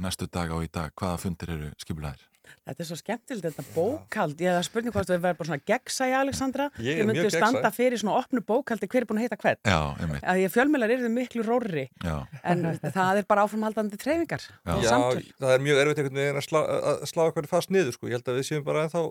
næstu 0.03 0.27
dag 0.27 0.51
á 0.51 0.57
í 0.59 0.69
dag, 0.71 0.95
hvaða 0.99 1.21
fundir 1.23 1.53
eru 1.55 1.69
skipulæðir? 1.81 2.25
Þetta 2.65 2.81
er 2.81 2.87
svo 2.87 2.95
skemmtilegt, 2.97 3.45
þetta 3.45 3.63
bókald. 3.75 4.41
Ég 4.41 4.49
hef 4.49 4.59
að 4.59 4.65
spurning 4.67 4.93
hvort 4.93 5.09
við 5.09 5.21
verðum 5.21 5.39
bara 5.39 5.49
svona 5.49 5.65
gegnsæja, 5.69 6.19
Alexandra. 6.21 6.65
Ég 6.81 6.99
er 7.01 7.07
mjög 7.07 7.19
myndu 7.21 7.31
standa 7.33 7.61
gegnsæ. 7.61 7.77
fyrir 7.77 8.01
svona 8.01 8.17
opnu 8.19 8.41
bókaldi 8.45 8.89
hver 8.89 9.05
er 9.05 9.07
búin 9.09 9.21
að 9.21 9.25
heita 9.25 9.37
hvern. 9.41 9.59
Já, 9.65 9.79
einmitt. 10.01 10.25
Að 10.25 10.41
ég 10.41 10.53
fjölmjölar 10.53 10.93
eru 10.95 11.11
miklu 11.13 11.45
rórri. 11.45 11.85
Já. 12.05 12.15
En 12.41 12.65
það 12.83 13.21
er 13.21 13.29
bara 13.29 13.45
áframhaldandi 13.45 14.01
treyfingar. 14.01 14.45
Já. 14.65 14.73
og 14.73 14.85
Já, 14.85 14.97
það 15.41 15.55
er 15.55 15.65
mjög 15.65 15.81
erfitt 15.83 16.01
einhvern 16.01 16.21
veginn 16.21 16.41
að 16.41 16.47
slá, 16.47 16.59
að 16.91 17.05
slá 17.13 17.23
eitthvað 17.25 17.49
fast 17.53 17.73
niður 17.73 17.97
sko. 17.97 18.09
Ég 18.09 18.17
held 18.19 18.33
að 18.33 18.39
við 18.41 18.49
séum 18.49 18.65
bara 18.65 18.85
ennþá 18.85 19.05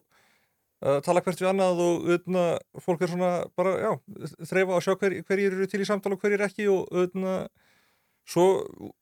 að 0.84 1.00
tala 1.06 1.22
hvert 1.24 1.40
við 1.40 1.50
annað 1.50 1.82
og 1.84 2.08
öðna, 2.16 2.44
fólk 2.82 3.04
er 3.04 3.12
svona 3.12 3.30
bara, 3.56 3.74
já, 3.80 3.92
þreifa 4.50 4.74
að 4.76 4.82
sjá 4.84 4.96
hver, 5.00 5.14
hverjir 5.28 5.54
eru 5.56 5.68
til 5.70 5.80
í 5.80 5.86
samtala 5.88 6.18
og 6.18 6.24
hverjir 6.24 6.44
ekki 6.44 6.66
og 6.72 6.90
öðna, 7.04 7.36
svo 8.28 8.46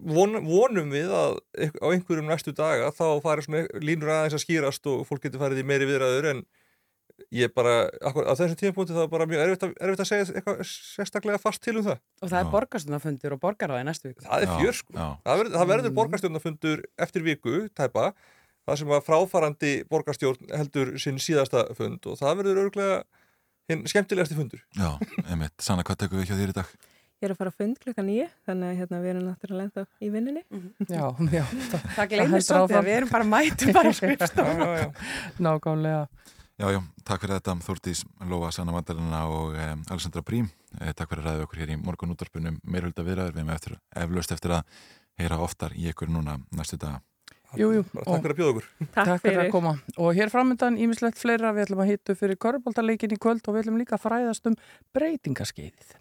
von, 0.03 0.41
vonum 0.43 0.91
við 0.91 1.13
að 1.15 1.39
á 1.79 1.87
einhverjum 1.93 2.31
næstu 2.31 2.55
daga 2.57 2.91
þá 2.95 3.07
fari 3.23 3.45
svona 3.47 3.67
línur 3.85 4.11
aðeins 4.11 4.35
að 4.39 4.45
skýrast 4.47 4.89
og 4.91 5.07
fólk 5.07 5.23
getur 5.27 5.43
farið 5.43 5.63
í 5.63 5.69
meiri 5.69 5.89
viðræður 5.91 6.31
en 6.33 6.43
ég 7.33 7.53
bara, 7.55 7.87
akkur, 8.03 8.27
á 8.27 8.33
þessum 8.35 8.59
tímapunkti 8.59 8.97
það 8.97 9.05
er 9.05 9.11
bara 9.13 9.27
mjög 9.31 9.43
erfitt 9.45 9.65
að, 9.67 9.73
erfitt 9.87 10.03
að 10.03 10.09
segja 10.11 10.27
eitthvað 10.33 10.61
sérstaklega 10.69 11.41
fast 11.41 11.63
til 11.65 11.77
um 11.79 11.87
það. 11.87 12.03
Og 12.21 12.33
það 12.33 12.39
er 12.41 12.53
borgarstundafundur 12.53 13.37
og 13.37 13.43
borgaráði 13.43 13.87
næstu 13.89 14.11
viku. 14.11 14.25
Það 14.27 14.47
er 14.47 14.53
fjör 14.59 14.79
sko. 14.79 14.95
Það 14.99 15.43
verður, 15.43 15.57
það 15.57 15.73
verður 15.73 15.97
borgarstjórnafundur 15.99 16.85
eftir 17.07 17.27
viku, 17.27 17.57
tæpa, 17.79 18.07
það 18.67 18.81
sem 18.83 18.95
að 18.97 19.05
fráfarandi 19.09 19.73
borgarstjórn 19.93 20.55
heldur 20.57 20.95
sinn 21.03 21.21
síðasta 21.23 21.67
fund 21.79 22.09
og 22.11 22.19
það 22.21 22.41
verður 22.43 22.65
örgulega 22.67 23.03
hinn 23.71 23.85
skemmtilegasti 23.91 24.39
fundur. 24.39 24.65
Já, 24.79 24.97
einmitt. 25.29 25.55
Sanna, 25.63 25.87
hvað 25.87 26.05
tekum 26.05 26.23
við 26.23 26.33
hjá 26.33 26.41
þér 26.41 26.55
í 26.55 26.59
dag? 26.59 26.75
Ég 27.23 27.29
er 27.29 27.33
að 27.37 27.39
fara 27.39 27.51
að 27.53 27.59
fund 27.61 27.77
klukka 27.79 28.03
nýju, 28.03 28.25
þannig 28.49 28.67
að 28.67 28.79
hérna, 28.81 28.99
við 28.99 29.11
erum 29.13 29.27
náttúrulega 29.29 29.69
ennþá 29.69 29.83
í 30.03 30.09
vinninni. 30.11 30.41
Já, 30.91 31.05
já. 31.31 31.43
Það 31.95 32.09
gleymir 32.11 32.43
svolítið 32.43 32.79
að 32.81 32.89
við 32.89 32.97
erum 32.97 33.13
bara 33.13 33.27
mætum 33.31 33.71
bara 33.77 33.93
skrifstofuna. 33.95 34.89
Nákvæmlega. 35.47 36.01
Já, 36.59 36.67
já, 36.75 36.81
takk 37.07 37.23
fyrir 37.23 37.39
þetta 37.39 37.55
Þúrtís 37.69 38.03
Lóa, 38.27 38.51
Sanna 38.51 38.75
Vandalina 38.75 39.23
og 39.31 39.55
um, 39.55 39.87
Alessandra 39.87 40.25
Brím. 40.27 40.51
Eh, 40.81 40.91
takk 40.99 41.15
fyrir 41.15 41.23
að 41.23 41.31
ræða 41.31 41.47
okkur 41.47 41.63
hér 41.63 41.73
í 41.77 41.79
morgun 41.79 42.17
útarpunum 42.17 42.59
meirhulda 42.67 43.07
viðræður. 43.07 43.39
Við 43.39 43.45
erum 43.45 43.55
eftir, 43.55 43.79
eflaust 44.03 44.35
eftir 44.35 44.57
að 44.59 44.83
heyra 45.23 45.39
oftar 45.47 45.79
í 45.79 45.87
ykkur 45.95 46.11
núna 46.11 46.41
næstu 46.59 46.81
daga. 46.83 46.99
Jú, 47.55 47.71
jú. 47.77 47.87
Takk 48.03 48.19
fyrir 48.19 48.35
að 48.35 48.39
bjóða 48.43 48.53
okkur. 48.57 48.69
Takk, 48.99 49.15
fyrir 49.23 49.43
að 49.47 49.51
koma. 49.55 49.75
Og 50.01 50.15
hér 50.19 50.35
framöndan 50.35 50.79
ímislegt 50.81 51.23
fleira, 51.23 51.55
við 51.55 51.69
ætlum 51.69 51.87
að 51.87 51.91
hitta 51.95 52.19
fyrir 52.19 52.39
korfbóltaleikin 52.41 53.15
í 53.15 53.21
kvöld 53.21 53.47
og 53.47 53.55
við 53.55 53.67
ætlum 53.67 53.83
líka 53.83 53.99
að 53.99 54.07
fræðast 54.07 54.49
um 54.51 54.57
breytingaskeiðið. 54.97 55.99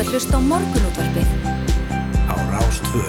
Ert 0.00 0.08
að 0.08 0.14
hlusta 0.16 0.38
á 0.38 0.48
morgunútvarpið 0.48 1.32
Á 2.24 2.34
Rástvö 2.48 3.02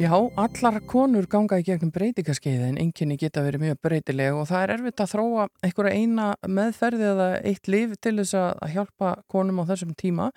Já, 0.00 0.12
allar 0.16 0.76
konur 0.88 1.24
ganga 1.28 1.56
í 1.60 1.64
gegnum 1.64 1.92
breytingaskeiði 1.94 2.66
en 2.66 2.76
enginni 2.80 3.16
geta 3.20 3.44
verið 3.44 3.64
mjög 3.64 3.80
breytileg 3.84 4.36
og 4.36 4.46
það 4.50 4.64
er 4.64 4.72
erfitt 4.74 5.00
að 5.04 5.10
þróa 5.14 5.46
einhverja 5.64 5.96
eina 5.96 6.28
meðferði 6.44 7.08
eða 7.14 7.30
eitt 7.40 7.72
líf 7.72 7.96
til 8.04 8.14
þess 8.20 8.36
að 8.36 8.50
að 8.66 8.74
hjálpa 8.76 9.14
konum 9.32 9.60
á 9.60 9.68
þessum 9.72 9.96
tíma. 9.96 10.30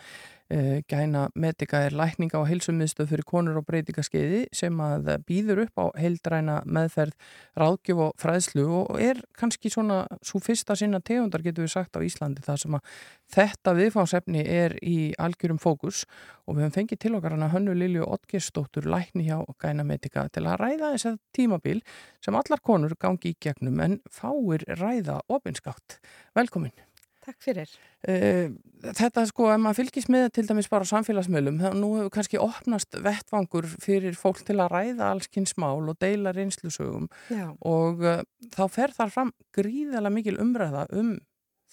Eh, 0.54 0.84
Gæna 0.88 1.30
Medica 1.36 1.80
er 1.82 1.96
lækninga 1.98 2.38
og 2.38 2.46
heilsumiðstöð 2.46 3.08
fyrir 3.10 3.26
konur 3.26 3.56
og 3.58 3.64
breytingaskeiði 3.66 4.44
sem 4.54 4.82
að 4.86 5.08
býður 5.26 5.64
upp 5.64 5.82
á 5.82 5.86
heildræna 5.98 6.60
meðferð 6.70 7.16
ráðgjöf 7.58 8.02
og 8.04 8.12
fræðslu 8.22 8.66
og 8.84 9.00
er 9.02 9.24
kannski 9.40 9.72
svona 9.74 10.04
svo 10.22 10.44
fyrsta 10.44 10.78
sinna 10.78 11.00
tegundar 11.02 11.42
getur 11.42 11.66
við 11.66 11.74
sagt 11.74 11.98
á 11.98 12.06
Íslandi 12.06 12.46
það 12.46 12.62
sem 12.66 12.78
að 12.78 12.94
þetta 13.34 13.76
viðfáðsefni 13.80 14.46
er 14.60 14.78
í 14.86 14.98
algjörum 15.18 15.64
fókus 15.64 16.06
og 16.46 16.60
við 16.60 16.68
höfum 16.68 16.78
fengið 16.78 17.04
til 17.08 17.16
okkar 17.18 17.38
hana 17.40 17.50
Hönnu 17.56 17.74
Lilju 17.80 18.06
Ottgersdóttur 18.14 18.86
lækni 18.94 19.32
hjá 19.32 19.42
Gæna 19.58 19.88
Medica 19.90 20.28
til 20.30 20.46
að 20.46 20.60
ræða 20.62 20.94
þess 20.94 21.14
að 21.16 21.22
tímabil 21.34 21.82
sem 22.22 22.38
allar 22.38 22.62
konur 22.62 22.94
gangi 23.00 23.34
í 23.34 23.42
gegnum 23.42 23.82
en 23.82 24.02
fáir 24.06 24.70
ræða 24.78 25.24
opinskátt. 25.34 25.98
Velkomin. 26.38 26.93
Takk 27.24 27.40
fyrir. 27.40 27.70
Uh, 28.04 28.52
þetta 28.98 29.24
sko, 29.30 29.48
ef 29.54 29.62
maður 29.64 29.80
fylgist 29.80 30.10
með 30.12 30.26
til 30.36 30.44
dæmis 30.50 30.68
bara 30.72 30.84
á 30.84 30.92
samfélagsmiðlum, 30.92 31.60
þá 31.62 31.70
nú 31.80 31.92
hefur 31.96 32.12
kannski 32.18 32.40
opnast 32.42 32.98
vettvangur 33.06 33.68
fyrir 33.72 34.18
fólk 34.20 34.42
til 34.44 34.58
að 34.60 34.74
ræða 34.74 35.12
allskins 35.14 35.56
mál 35.62 35.88
og 35.88 35.96
deila 36.04 36.34
reynslusögum 36.36 37.08
Já. 37.32 37.46
og 37.64 38.04
uh, 38.04 38.24
þá 38.56 38.64
fer 38.76 38.96
þar 38.98 39.14
fram 39.16 39.34
gríðalega 39.56 40.16
mikil 40.18 40.36
umræða 40.44 40.88
um 41.00 41.16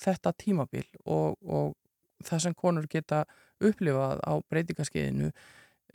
þetta 0.01 0.35
tímabil 0.39 0.87
og, 1.03 1.35
og 1.43 1.75
það 2.27 2.45
sem 2.47 2.55
konur 2.55 2.87
geta 2.91 3.25
upplifað 3.59 4.23
á 4.23 4.33
breytingaskeiðinu. 4.53 5.33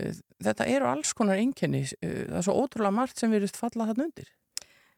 Uh, 0.02 0.18
þetta 0.44 0.68
eru 0.76 0.92
alls 0.92 1.16
konar 1.16 1.40
einkenni, 1.40 1.86
það 2.04 2.42
er 2.42 2.50
svo 2.50 2.60
ótrúlega 2.60 3.00
margt 3.00 3.24
sem 3.24 3.32
virðist 3.32 3.62
falla 3.62 3.88
þarna 3.88 4.10
undir. 4.10 4.36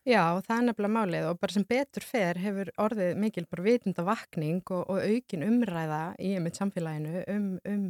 Já, 0.08 0.40
það 0.40 0.54
er 0.56 0.66
nefnilega 0.70 0.96
málið 0.96 1.26
og 1.28 1.40
bara 1.42 1.52
sem 1.52 1.64
betur 1.68 2.06
fer 2.08 2.38
hefur 2.40 2.70
orðið 2.80 3.18
mikil 3.20 3.44
bara 3.52 3.64
vitunda 3.66 4.06
vakning 4.08 4.62
og, 4.72 4.86
og 4.88 5.02
aukin 5.04 5.44
umræða 5.44 6.04
í 6.24 6.30
einmitt 6.38 6.60
samfélaginu 6.60 7.26
um, 7.34 7.50
um 7.68 7.82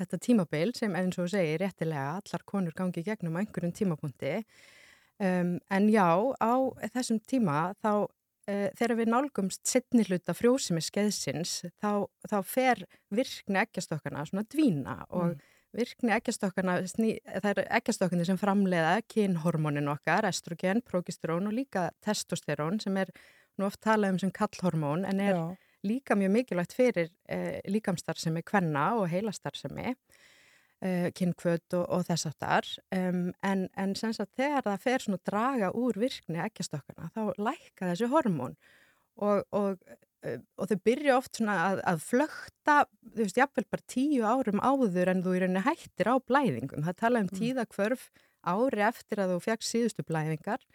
þetta 0.00 0.18
tímabil 0.24 0.72
sem 0.74 0.96
eins 0.98 1.20
og 1.22 1.28
segir 1.30 1.60
réttilega 1.62 2.16
allar 2.16 2.44
konur 2.48 2.74
gangi 2.74 3.04
gegnum 3.06 3.38
á 3.38 3.42
einhverjum 3.44 3.74
tímapunkti. 3.76 4.40
Um, 5.20 5.60
en 5.70 5.86
já, 5.92 6.08
á 6.42 6.52
þessum 6.96 7.20
tíma 7.30 7.60
þá 7.78 7.92
uh, 8.02 8.68
þegar 8.80 8.96
við 8.98 9.12
nálgumst 9.14 9.62
setni 9.70 10.08
hluta 10.08 10.34
frjósimi 10.34 10.82
skeiðsins 10.82 11.60
þá, 11.78 12.08
þá 12.26 12.38
fer 12.50 12.82
virkni 13.14 13.62
ekkjastokkana 13.62 14.26
svona 14.26 14.48
dvína 14.50 15.04
og 15.06 15.36
Mm. 15.36 15.49
Virkni 15.76 16.14
ekkjastokkana, 16.16 16.78
það 16.90 17.50
er 17.52 17.60
ekkjastokkarnir 17.78 18.28
sem 18.28 18.38
framleiða 18.40 18.96
kynhormónin 19.10 19.90
okkar, 19.92 20.26
estrogen, 20.28 20.82
progesterón 20.86 21.50
og 21.50 21.56
líka 21.56 21.90
testosterón 22.04 22.80
sem 22.82 22.96
er 23.00 23.12
nú 23.58 23.68
oft 23.68 23.80
talað 23.84 24.14
um 24.14 24.22
sem 24.22 24.32
kallhormón 24.34 25.06
en 25.08 25.20
er 25.20 25.36
Já. 25.36 25.44
líka 25.86 26.16
mjög 26.16 26.34
mikilvægt 26.38 26.74
fyrir 26.76 27.10
eh, 27.28 27.60
líkamstarfsemi 27.68 28.42
kvenna 28.42 28.94
og 28.98 29.08
heilastarfsemi 29.12 29.94
uh, 30.84 31.08
kynkvöt 31.16 31.76
og, 31.78 31.86
og 31.88 32.04
þess 32.08 32.28
aftar 32.30 32.68
um, 32.96 33.30
en, 33.46 33.66
en 33.76 33.94
þegar 33.94 34.66
það 34.66 34.84
fer 34.84 35.04
svona 35.04 35.24
draga 35.26 35.72
úr 35.76 35.98
virkni 36.00 36.40
ekkjastokkana 36.46 37.10
þá 37.14 37.22
lækka 37.38 37.92
þessi 37.92 38.10
hormón 38.12 38.56
og, 39.20 39.44
og, 39.52 39.82
og 40.20 40.68
þau 40.68 40.80
byrja 40.84 41.16
oft 41.16 41.38
svona 41.38 41.56
að, 41.66 41.82
að 41.88 42.02
flökta 42.04 42.74
þú 43.14 43.22
veist, 43.22 43.38
jafnvel 43.40 43.66
bara 43.72 43.86
tíu 43.88 44.24
árum 44.26 44.60
áður 44.60 45.12
en 45.14 45.22
þú 45.24 45.36
í 45.36 45.42
rauninni 45.42 45.62
hættir 45.64 46.10
á 46.12 46.16
blæðingum. 46.20 46.84
Það 46.88 46.98
tala 47.00 47.22
um 47.24 47.30
tíðakvörf 47.32 48.10
ári 48.40 48.84
eftir 48.88 49.22
að 49.22 49.34
þú 49.34 49.38
fegst 49.46 49.72
síðustu 49.74 50.04
blæðingar. 50.08 50.66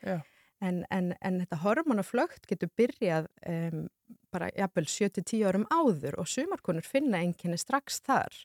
En, 0.64 0.82
en, 0.90 1.12
en 1.22 1.40
þetta 1.44 1.62
hormonaflögt 1.62 2.48
getur 2.50 2.72
byrjað 2.80 3.28
um, 3.52 3.86
bara 4.34 4.50
jafnvel 4.56 4.86
7-10 4.90 5.46
árum 5.46 5.66
áður 5.70 6.18
og 6.22 6.30
sumarkonur 6.32 6.86
finna 6.88 7.22
enginni 7.22 7.60
strax 7.62 8.00
þar. 8.06 8.38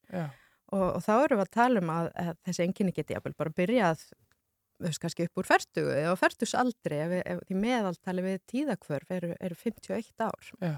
Og, 0.71 0.85
og 0.85 1.01
þá 1.07 1.13
erum 1.17 1.41
við 1.41 1.47
að 1.47 1.55
tala 1.57 1.81
um 1.83 1.93
að, 1.95 2.11
að 2.23 2.35
þessi 2.49 2.67
enginni 2.67 2.95
geti 2.97 3.17
jafnvel 3.17 3.39
bara 3.39 3.55
byrjað 3.57 4.05
veist, 4.81 5.01
kannski 5.03 5.27
upp 5.29 5.41
úr 5.43 5.49
færtugu 5.49 5.93
eða 5.95 6.17
færtusaldri 6.21 7.01
ef, 7.05 7.15
ef 7.35 7.41
því 7.49 7.59
meðaltali 7.63 8.25
við 8.27 8.39
tíðakvörf 8.53 9.11
eru, 9.17 9.33
eru 9.41 9.59
51 9.63 10.13
ár. 10.27 10.53
Já, 10.61 10.77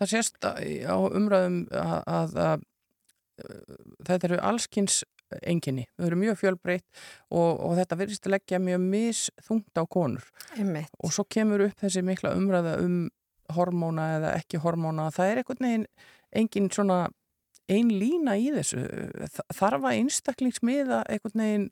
það 0.00 0.12
sést 0.14 0.40
á 0.46 0.96
umræðum 0.96 1.60
að, 1.70 1.98
að, 2.06 2.38
að 2.46 2.64
uh, 3.44 3.76
þetta 4.08 4.30
eru 4.30 4.40
allskins 4.52 5.02
enginni, 5.42 5.88
þau 5.98 6.06
eru 6.06 6.16
mjög 6.20 6.36
fjölbreytt 6.38 6.86
og, 7.34 7.58
og 7.66 7.72
þetta 7.80 7.96
verðist 7.98 8.28
að 8.28 8.36
leggja 8.36 8.60
mjög 8.62 8.82
misþungt 8.84 9.74
á 9.74 9.82
konur 9.90 10.28
Einmitt. 10.54 10.92
og 11.02 11.10
svo 11.16 11.24
kemur 11.26 11.64
upp 11.66 11.80
þessi 11.82 12.04
mikla 12.06 12.30
umræða 12.38 12.76
um 12.84 13.00
hormóna 13.56 14.04
eða 14.20 14.30
ekki 14.38 14.60
hormóna 14.62 15.08
það 15.14 15.32
er 15.32 15.40
einhvern 15.42 15.66
veginn 15.66 15.86
engin 16.42 16.70
svona 16.70 17.00
ein 17.66 17.90
lína 17.90 18.36
í 18.38 18.52
þessu 18.54 18.84
Þa- 19.34 19.48
þarf 19.58 19.88
að 19.90 19.98
einstaklingsmiða 20.04 21.00
einhvern 21.10 21.42
veginn 21.42 21.66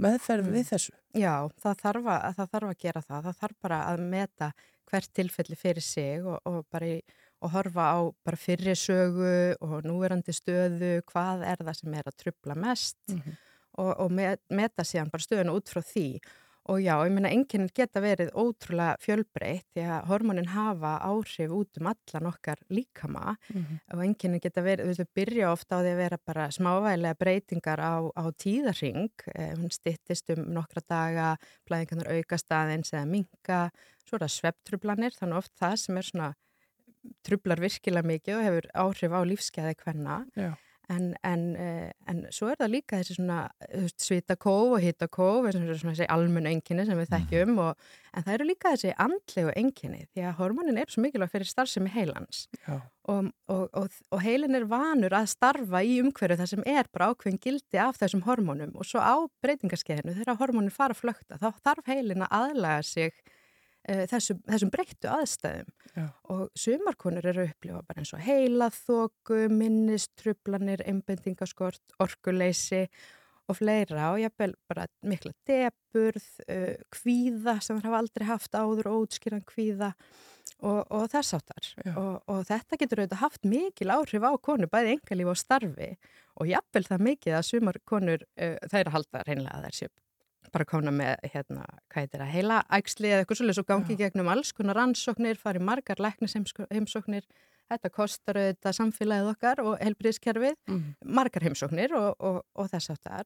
meðferð 0.00 0.48
við 0.54 0.68
þessu 0.72 0.92
Já, 1.14 1.34
það 1.62 1.76
þarf, 1.82 2.06
að, 2.10 2.24
það 2.38 2.48
þarf 2.54 2.68
að 2.72 2.78
gera 2.82 3.00
það. 3.04 3.26
Það 3.28 3.36
þarf 3.42 3.56
bara 3.62 3.76
að 3.92 4.00
meta 4.10 4.48
hvert 4.90 5.12
tilfelli 5.14 5.56
fyrir 5.56 5.84
sig 5.86 6.24
og, 6.26 6.40
og 6.50 6.64
bara 6.74 6.88
í, 6.90 6.96
og 7.44 7.52
horfa 7.54 7.84
á 7.94 7.98
bara 8.26 8.36
fyrri 8.40 8.74
sögu 8.74 9.34
og 9.62 9.76
núverandi 9.86 10.34
stöðu, 10.34 10.90
hvað 11.12 11.44
er 11.46 11.62
það 11.62 11.78
sem 11.80 11.94
er 11.94 12.08
að 12.10 12.16
trubla 12.24 12.54
mest 12.58 12.98
Mhm. 13.10 13.36
og, 13.78 13.92
og 14.00 14.10
met, 14.10 14.40
meta 14.50 14.82
síðan 14.86 15.10
bara 15.10 15.22
stöðuna 15.22 15.54
út 15.54 15.70
frá 15.70 15.82
því. 15.82 16.20
Og 16.72 16.78
já, 16.80 16.94
ég 17.04 17.12
meina, 17.12 17.28
enginn 17.28 17.66
geta 17.76 18.00
verið 18.00 18.30
ótrúlega 18.40 18.94
fjölbreytt 19.04 19.66
því 19.76 19.82
að 19.84 20.06
hormonin 20.08 20.46
hafa 20.48 20.94
áhrif 21.04 21.50
út 21.52 21.76
um 21.80 21.90
allan 21.90 22.28
okkar 22.30 22.56
líkama 22.72 23.36
Mhm. 23.52 23.80
og 23.92 24.00
enginn 24.06 24.40
geta 24.40 24.62
verið, 24.64 24.84
þú 24.84 24.88
veist, 24.88 25.00
þau 25.00 25.14
byrja 25.14 25.50
ofta 25.52 25.76
á 25.76 25.80
því 25.84 25.90
að 25.92 25.96
vera 26.00 26.18
bara 26.24 26.46
smávægilega 26.48 27.18
breytingar 27.20 27.80
á, 27.84 27.94
á 28.16 28.24
tíðarring, 28.32 29.10
eh, 29.34 29.52
hún 29.56 29.70
styttist 29.70 30.30
um 30.38 30.44
nokkra 30.54 30.80
daga, 30.88 31.36
blæðingarnar 31.68 32.08
aukast 32.16 32.48
aðeins 32.48 32.92
eða 32.96 33.06
minka, 33.10 33.70
svo 34.08 34.16
er 34.16 34.24
það 34.24 34.34
svepptrublanir, 34.40 35.12
þannig 35.20 35.36
oft 35.36 35.52
það 35.60 35.76
sem 35.78 35.96
er 35.98 36.02
svona 36.02 36.34
trublar 37.22 37.60
virkilega 37.60 38.08
mikið 38.08 38.38
og 38.38 38.44
hefur 38.46 38.66
áhrif 38.74 39.12
á 39.12 39.20
lífskeiði 39.28 39.74
hvenna 39.84 40.24
Já. 40.34 40.54
En, 40.92 41.10
en, 41.24 41.44
uh, 41.56 41.90
en 42.10 42.22
svo 42.34 42.50
er 42.52 42.58
það 42.60 42.72
líka 42.74 43.00
þessi 43.00 43.16
svona 43.18 43.38
svitakóf 44.00 44.74
og 44.76 44.84
svona 45.54 45.92
þessi 45.92 46.08
almenn 46.12 46.48
enginni 46.50 46.86
sem 46.88 46.98
við 46.98 47.12
þekkjum 47.14 47.60
og, 47.64 47.86
en 48.14 48.26
það 48.26 48.34
eru 48.36 48.48
líka 48.48 48.74
þessi 48.74 48.94
andlegu 49.04 49.54
enginni 49.60 50.02
því 50.12 50.26
að 50.28 50.36
hormonin 50.40 50.80
er 50.80 50.92
svo 50.92 51.04
mikilvæg 51.04 51.32
fyrir 51.32 51.50
starfsemi 51.50 51.92
heilans. 51.94 52.44
Og, 53.10 53.30
og, 53.52 53.64
og, 53.76 53.96
og 54.14 54.22
heilin 54.24 54.56
er 54.56 54.68
vanur 54.68 55.16
að 55.16 55.30
starfa 55.34 55.82
í 55.84 55.98
umhverju 56.00 56.38
þar 56.40 56.52
sem 56.54 56.66
er 56.68 56.88
bara 56.92 57.10
ákveðin 57.12 57.40
gildi 57.42 57.80
af 57.80 58.00
þessum 58.00 58.24
hormónum 58.28 58.72
og 58.78 58.88
svo 58.88 59.02
á 59.04 59.16
breytingarskeiðinu 59.44 60.16
þegar 60.20 60.40
hormónin 60.40 60.72
fara 60.72 60.96
að 60.96 61.02
flökta 61.02 61.40
þá 61.40 61.50
þarf 61.64 61.90
heilin 61.90 62.24
að 62.24 62.36
aðlaga 62.40 62.86
sig 62.88 63.16
uh, 63.88 64.04
þessum, 64.10 64.40
þessum 64.50 64.72
breyttu 64.74 65.10
aðstæðum. 65.12 65.72
Já. 65.94 66.08
og 66.34 66.48
sumarkonur 66.58 67.26
eru 67.30 67.44
upplifa 67.46 67.84
bara 67.86 68.02
eins 68.02 68.10
og 68.16 68.22
heilaþóku, 68.24 69.44
minnistrublanir, 69.54 70.82
einbendingaskort, 70.90 71.94
orkuleysi 72.02 72.88
og 73.46 73.58
fleira 73.60 74.08
og 74.10 74.18
jafnvel 74.22 74.56
bara 74.66 74.88
mikla 75.06 75.30
deburð, 75.46 76.26
uh, 76.48 76.74
kvíða 76.94 77.58
sem 77.62 77.78
það 77.78 77.90
hafa 77.90 78.00
aldrei 78.02 78.28
haft 78.28 78.58
áður 78.58 78.90
og 78.90 79.04
útskýran 79.04 79.44
kvíða 79.46 79.92
og, 80.64 80.80
og 80.90 81.08
þess 81.12 81.36
áttar 81.38 81.70
og, 81.94 82.14
og 82.30 82.44
þetta 82.48 82.78
getur 82.80 83.02
auðvitað 83.02 83.22
haft 83.22 83.48
mikil 83.48 83.92
áhrif 83.94 84.24
á 84.24 84.32
konu 84.42 84.68
bæði 84.70 84.96
engalíf 84.96 85.32
og 85.34 85.40
starfi 85.40 85.90
og 86.40 86.50
jafnvel 86.50 86.86
það 86.88 87.04
mikið 87.10 87.38
að 87.38 87.46
sumar 87.50 87.80
konur 87.86 88.24
uh, 88.24 88.56
að 88.64 88.94
halda 88.96 89.22
reynlega 89.28 89.60
að 89.60 89.68
þær 89.68 89.78
séu 89.78 89.94
bara 90.54 90.66
kona 90.70 90.92
með, 90.94 91.16
hérna, 91.34 91.64
hvað 91.90 92.04
heitir 92.04 92.22
það, 92.22 92.30
heila 92.34 92.58
ægsli 92.78 93.10
eða 93.10 93.24
eitthvað 93.24 93.40
svolítið 93.40 93.58
svo 93.58 93.64
gangi 93.72 93.96
gegnum 94.00 94.30
alls 94.32 94.52
konar 94.56 94.78
rannsóknir, 94.78 95.40
fari 95.40 95.62
margar 95.62 96.00
læknisheimsóknir, 96.04 97.26
þetta 97.72 97.90
kostar 97.94 98.38
auðvitað 98.40 98.76
samfélagið 98.78 99.30
okkar 99.34 99.62
og 99.64 99.78
helbriðskerfið, 99.82 100.54
Mhm. 100.68 100.94
margar 101.04 101.42
heimsóknir 101.48 101.92
og, 101.98 102.14
og, 102.20 102.42
og 102.54 102.70
þess 102.70 102.90
áttar 102.94 103.24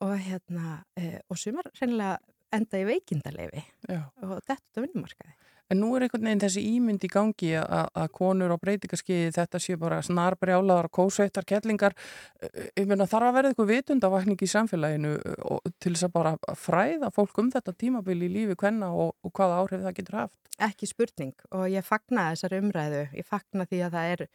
og 0.00 0.16
hérna, 0.18 0.82
e, 0.96 1.20
og 1.30 1.38
sumar 1.38 1.64
reynilega 1.80 2.18
enda 2.52 2.78
í 2.78 2.84
veikindalefi 2.86 3.62
Já. 3.88 4.02
og 4.22 4.40
þetta 4.46 4.76
er 4.76 4.86
vinnumarkaði. 4.86 5.34
En 5.72 5.80
nú 5.82 5.88
er 5.96 6.06
einhvern 6.06 6.28
veginn 6.28 6.42
þessi 6.44 6.62
ímynd 6.76 7.02
í 7.02 7.10
gangi 7.10 7.52
að 7.58 8.08
konur 8.14 8.54
á 8.54 8.56
breytingaskiði 8.62 9.32
þetta 9.34 9.60
sé 9.62 9.76
bara 9.80 9.98
snarbrjálaðar 10.06 10.88
kósveittar 10.94 11.46
kettlingar. 11.48 11.96
Eh, 12.40 12.70
Ég 12.76 12.86
meina 12.86 13.08
þarf 13.10 13.30
að 13.30 13.36
vera 13.38 13.50
eitthvað 13.50 13.72
vitundavakning 13.72 14.42
í 14.46 14.50
samfélaginu 14.52 15.14
eh, 15.18 15.70
til 15.82 15.94
þess 15.94 16.06
að 16.06 16.14
bara 16.14 16.34
fræða 16.54 17.10
fólk 17.14 17.42
um 17.42 17.50
þetta 17.54 17.74
tímabili 17.74 18.30
í 18.30 18.34
lífi 18.36 18.58
hvenna 18.62 18.92
og, 18.94 19.16
og 19.26 19.34
hvaða 19.34 19.60
áhrif 19.62 19.86
það 19.86 19.98
getur 20.00 20.20
haft. 20.20 20.38
Ekki 20.62 20.88
spurning 20.88 21.34
og 21.50 21.66
ég 21.72 21.84
fagna 21.84 22.30
þessari 22.32 22.62
umræðu, 22.62 23.02
ég 23.18 23.26
fagna 23.26 23.66
því 23.66 23.82
að 23.86 23.98
það 23.98 24.12
er 24.14 24.26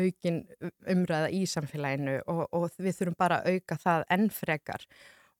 aukin 0.00 0.42
umræða 0.90 1.30
í 1.34 1.46
samfélaginu 1.50 2.18
og, 2.30 2.44
og 2.54 2.68
við 2.78 2.98
þurfum 2.98 3.18
bara 3.18 3.40
að 3.40 3.56
auka 3.56 3.78
það 3.80 4.04
enn 4.16 4.28
frekar 4.34 4.86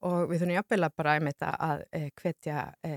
og 0.07 0.31
við 0.31 0.41
þurfum 0.43 0.55
jafnvel 0.57 0.87
að 0.87 0.97
bara 0.97 1.17
að 1.19 1.85
e, 1.93 2.03
hvetja 2.21 2.65
e, 2.87 2.93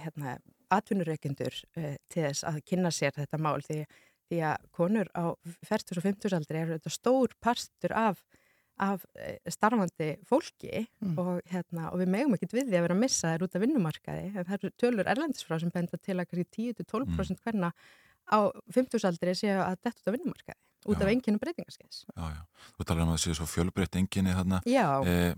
hérna, 0.00 0.36
atvinnureikendur 0.74 1.54
e, 1.76 1.96
til 2.12 2.24
þess 2.26 2.44
að 2.48 2.60
kynna 2.66 2.90
sér 2.94 3.14
þetta 3.16 3.38
mál 3.38 3.60
því, 3.66 3.84
því 4.30 4.40
að 4.50 4.66
konur 4.74 5.10
á 5.14 5.24
40 5.68 6.00
og 6.00 6.06
50 6.08 6.36
aldri 6.38 6.60
eru 6.62 6.76
þetta 6.78 6.92
stór 6.94 7.36
parstur 7.42 7.94
af, 7.96 8.22
af 8.82 9.04
e, 9.14 9.36
starfandi 9.52 10.10
fólki 10.26 10.86
Mm. 11.00 11.18
og, 11.20 11.40
hérna, 11.52 11.90
og 11.92 12.00
við 12.00 12.08
megum 12.10 12.34
ekkert 12.34 12.54
við 12.56 12.70
því 12.70 12.78
að 12.80 12.86
vera 12.86 12.94
að 12.96 13.02
missa 13.04 13.30
þær 13.34 13.44
út 13.46 13.54
af 13.56 13.62
vinnumarkaði 13.62 14.26
en 14.32 14.44
það 14.48 14.54
eru 14.56 14.70
tölur 14.82 15.10
erlendisfrá 15.12 15.58
sem 15.60 15.70
benda 15.74 15.98
til 16.02 16.16
að 16.18 16.26
kannski 16.30 16.72
10-12% 16.82 17.42
hverna 17.44 17.72
á 18.26 18.38
50 18.74 19.04
aldri 19.06 19.34
séu 19.38 19.58
að 19.62 19.76
detta 19.84 20.00
út 20.02 20.08
af 20.10 20.16
vinnumarkaði 20.16 20.62
út 20.86 21.02
af 21.02 21.10
enginu 21.12 21.38
breytingarskeiðs 21.42 22.04
Já, 22.16 22.24
já. 22.32 22.42
Þú 22.76 22.84
talar 22.86 23.02
um 23.06 23.12
að 23.12 23.16
það 23.18 23.24
séu 23.26 23.36
svo 23.38 23.46
fjölbreytt 23.50 23.96
enginni 24.00 24.34
þarna. 24.34 24.60
Eh, 25.06 25.34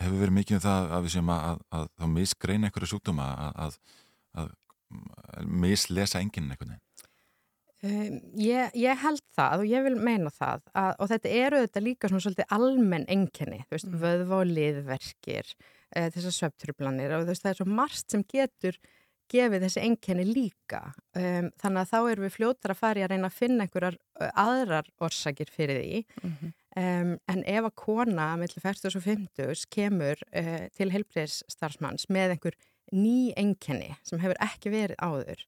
hefur 0.00 0.18
verið 0.22 0.34
mikið 0.36 0.56
um 0.58 0.64
það 0.66 0.90
að 0.96 1.06
við 1.06 1.14
séum 1.16 1.30
að, 1.34 1.44
að, 1.50 1.62
að 1.78 1.86
þá 1.96 2.06
misgreina 2.16 2.68
einhverju 2.68 2.90
sjúkdóma 2.92 3.26
að, 3.46 3.52
að, 3.66 3.78
að, 4.36 4.50
að 5.36 5.54
mislesa 5.64 6.22
enginn 6.22 6.50
veginn. 6.52 6.76
Um, 7.84 8.20
ég, 8.40 8.72
ég 8.80 8.98
held 9.02 9.20
það 9.36 9.62
og 9.62 9.68
ég 9.68 9.82
vil 9.84 9.96
meina 10.00 10.30
það 10.32 10.62
að, 10.72 10.92
og 10.96 11.10
þetta 11.10 11.32
eru 11.42 11.58
þetta 11.66 11.82
líka 11.84 12.08
svona 12.08 12.24
svolítið 12.24 12.54
almenn 12.56 13.04
enginni, 13.12 13.58
þú 13.66 13.76
veist, 13.76 13.90
vöðva 14.00 14.38
og 14.40 14.48
liðverkir, 14.48 15.50
e, 15.92 16.06
þessar 16.14 16.36
söptrublanir 16.38 17.12
og 17.12 17.26
þú 17.26 17.34
veist, 17.34 17.44
það 17.44 17.52
er 17.52 17.58
svo 17.60 17.66
margt 17.68 18.14
sem 18.14 18.24
getur 18.32 18.78
gefið 19.32 19.66
þessi 19.66 19.82
enginni 19.82 20.24
líka. 20.28 20.80
Um, 21.18 21.50
þannig 21.60 21.82
að 21.82 21.90
þá 21.92 21.98
erum 22.00 22.26
við 22.26 22.34
fljótar 22.36 22.72
að 22.72 22.80
fara 22.80 23.02
í 23.02 23.04
að 23.04 23.12
reyna 23.12 23.28
að 23.28 23.38
finna 23.40 23.66
einhverjar 23.66 23.98
aðrar 24.32 24.90
orsakir 25.02 25.50
fyrir 25.52 25.82
því. 25.82 26.02
Um, 26.76 27.12
en 27.32 27.42
ef 27.48 27.68
að 27.68 27.76
kona 27.82 28.30
mellir 28.40 28.62
40 28.62 28.98
og 28.98 29.04
50 29.04 29.66
kemur 29.72 30.24
uh, 30.30 30.64
til 30.76 30.90
heilbreyðsstarfsmanns 30.94 32.08
með 32.12 32.36
einhver 32.36 32.58
ný 32.94 33.32
enginni 33.36 33.94
sem 34.06 34.20
hefur 34.22 34.38
ekki 34.46 34.72
verið 34.74 35.00
áður 35.02 35.46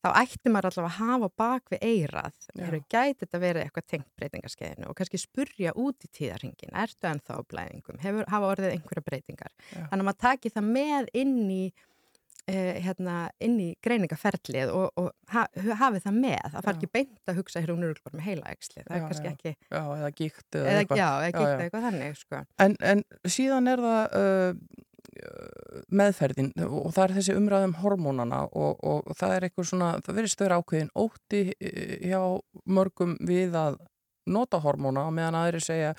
þá 0.00 0.08
ætti 0.22 0.52
maður 0.52 0.70
allavega 0.70 0.88
að 0.88 1.10
hafa 1.10 1.28
bak 1.42 1.74
við 1.74 1.84
eirað, 1.84 2.38
Já. 2.54 2.62
eru 2.66 2.80
gæti 2.88 3.18
þetta 3.20 3.42
verið 3.42 3.66
eitthvað 3.66 3.88
tengt 3.92 4.08
breytingarskeiðinu 4.16 4.88
og 4.88 4.96
kannski 4.96 5.20
spurja 5.20 5.74
út 5.76 6.06
í 6.06 6.10
tíðarhingin, 6.16 6.72
ertu 6.84 7.10
ennþá 7.10 7.36
blæðingum, 7.50 8.00
hefur, 8.00 8.26
hafa 8.32 8.50
orðið 8.54 8.74
einhverja 8.78 9.06
breytingar 9.10 9.52
Já. 9.52 9.84
þannig 9.90 10.00
að 10.00 10.08
maður 10.08 10.20
taki 10.24 10.52
það 10.56 10.68
með 10.78 11.12
inn 11.20 11.38
í 11.52 11.62
uh, 11.68 12.74
hérna, 12.86 13.16
inn 13.44 13.58
í 13.60 13.68
greiningaferlið 13.84 14.72
og, 14.72 14.88
og 15.00 15.10
ha, 15.34 15.44
hafi 15.82 16.02
það 16.06 16.20
með, 16.24 16.42
það 16.46 16.58
far 16.60 16.72
Já. 16.72 16.78
ekki 16.78 16.92
beint 16.96 17.32
að 17.32 17.40
hugsa 17.42 17.64
hér 17.64 17.74
eru 17.76 17.94
bara 18.00 18.16
með 18.16 18.28
heila 18.30 18.54
eksli, 18.56 18.84
það 18.86 18.94
Já, 18.94 19.00
er 19.00 19.08
kannski 19.10 19.28
já. 19.28 19.34
ekki 19.36 19.52
Já, 19.52 19.82
eða 19.98 20.12
gíkt 20.22 20.46
eða, 20.48 20.62
eða, 20.64 20.84
eitthvað. 20.84 21.02
já, 21.02 21.10
eða 21.10 21.32
gíkt 21.36 21.50
eða 21.50 21.66
eitthvað 21.66 21.88
þannig 21.90 22.22
sko. 22.24 22.44
En, 22.64 22.78
en 22.94 23.04
síðan 23.36 23.74
er 23.74 23.84
það 23.84 24.22
uh, 24.22 24.86
meðferðin 25.90 26.50
og 26.66 26.90
það 26.94 27.04
er 27.04 27.14
þessi 27.18 27.36
umræðum 27.38 27.76
hormónana 27.80 28.42
og, 28.48 28.80
og, 28.80 29.06
og 29.06 29.16
það 29.18 29.36
er 29.36 29.46
eitthvað 29.46 29.68
svona, 29.70 29.92
það 30.04 30.18
verður 30.18 30.32
stöður 30.34 30.56
ákveðin 30.58 30.92
ótti 31.04 31.42
eh, 31.56 31.94
hjá 32.10 32.20
mörgum 32.70 33.16
við 33.26 33.56
að 33.58 33.78
nota 34.30 34.60
hormóna 34.62 35.06
og 35.08 35.14
meðan 35.16 35.38
aðri 35.40 35.62
segja, 35.64 35.94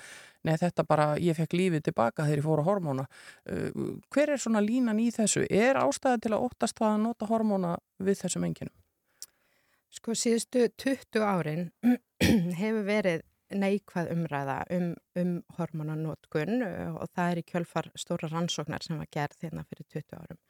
nei 0.46 0.54
þetta 0.60 0.84
bara, 0.88 1.08
ég 1.20 1.36
fekk 1.36 1.56
lífið 1.58 1.88
tilbaka 1.88 2.26
þegar 2.26 2.40
ég 2.40 2.46
fór 2.46 2.62
að 2.62 2.68
hormóna. 2.70 3.06
Uh, 3.44 3.98
hver 4.14 4.32
er 4.34 4.40
svona 4.40 4.62
línan 4.64 5.00
í 5.02 5.10
þessu? 5.14 5.44
Er 5.50 5.80
ástæði 5.80 6.24
til 6.24 6.32
að 6.32 6.46
óttast 6.46 6.78
það 6.78 6.94
að 6.94 7.02
nota 7.02 7.28
hormóna 7.28 7.74
við 8.02 8.22
þessum 8.22 8.46
enginum? 8.48 8.74
Sko 9.92 10.16
síðustu 10.16 10.70
20 10.80 11.26
árin 11.26 11.68
hefur 12.62 12.86
verið 12.86 13.26
neikvað 13.58 14.12
umræða 14.14 14.58
um, 14.76 14.92
um 15.18 15.34
hormonanótkun 15.56 16.62
og 16.62 17.10
það 17.12 17.32
er 17.32 17.40
í 17.42 17.44
kjölfar 17.48 17.90
stóra 17.98 18.30
rannsóknar 18.32 18.84
sem 18.84 19.00
var 19.00 19.10
gerð 19.12 19.46
hérna 19.46 19.66
fyrir 19.68 19.88
20 19.98 20.18
árum. 20.20 20.40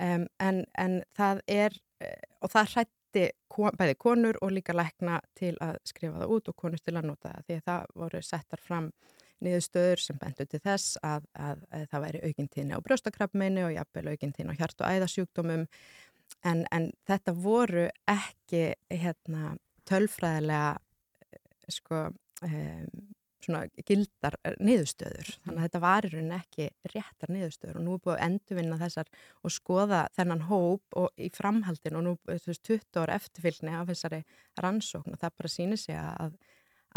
Um, 0.00 0.26
en, 0.40 0.64
en 0.78 1.00
það 1.16 1.42
er, 1.52 1.74
eh, 2.00 2.28
og 2.40 2.52
það 2.52 2.70
hrætti 2.74 3.26
bæði 3.52 3.96
konur 4.00 4.38
og 4.40 4.54
líka 4.56 4.72
lækna 4.72 5.18
til 5.36 5.52
að 5.60 5.76
skrifa 5.84 6.22
það 6.22 6.32
út 6.32 6.48
og 6.48 6.56
konur 6.56 6.80
til 6.80 6.94
að 6.96 7.10
nota 7.10 7.34
það 7.34 7.42
því 7.48 7.58
að 7.58 7.66
það 7.66 7.98
voru 8.00 8.22
settar 8.24 8.62
fram 8.62 8.86
niðurstöður 9.42 10.00
sem 10.00 10.18
bendur 10.20 10.48
til 10.48 10.60
þess 10.62 10.96
að, 11.04 11.26
að, 11.34 11.66
að 11.74 11.84
það 11.90 12.04
væri 12.06 12.22
aukintíðni 12.28 12.78
á 12.78 12.84
brjóstakrafmeinu 12.86 13.66
og 13.66 13.74
jafnvel 13.74 14.14
aukintíðni 14.14 14.54
á 14.56 14.58
hjart- 14.60 14.80
og 14.80 14.96
æðasjúkdómum 14.96 15.66
en, 16.48 16.64
en 16.72 16.88
þetta 17.08 17.34
voru 17.36 17.88
ekki 18.10 18.64
hérna, 18.90 19.56
tölfræðilega 19.88 20.76
eh, 20.78 21.42
sko, 21.72 22.06
um, 22.48 23.02
svona 23.42 23.62
gildar 23.86 24.36
eh, 24.46 24.56
niðurstöður. 24.62 25.32
Þannig 25.44 25.58
að 25.58 25.66
þetta 25.66 25.82
var 25.82 26.06
í 26.06 26.12
rauninni 26.12 26.38
ekki 26.38 26.68
réttar 26.92 27.32
niðurstöður 27.32 27.80
og 27.80 27.86
nú 27.86 27.96
er 27.96 28.02
búið 28.04 28.14
að 28.14 28.24
endurvinna 28.28 28.78
þessar 28.80 29.10
og 29.42 29.54
skoða 29.56 30.02
þennan 30.16 30.46
hóp 30.48 30.98
og 31.02 31.10
í 31.18 31.30
framhaldin 31.34 31.98
og 31.98 32.06
nú 32.06 32.14
þú 32.28 32.52
veist, 32.52 32.64
20 32.68 33.02
ára 33.02 33.18
eftirfylgni 33.18 33.76
af 33.78 33.90
þessari 33.90 34.22
rannsókn 34.62 35.16
og 35.16 35.22
það 35.22 35.36
bara 35.40 35.52
sýnir 35.56 35.82
sig 35.82 35.98
að, 35.98 36.38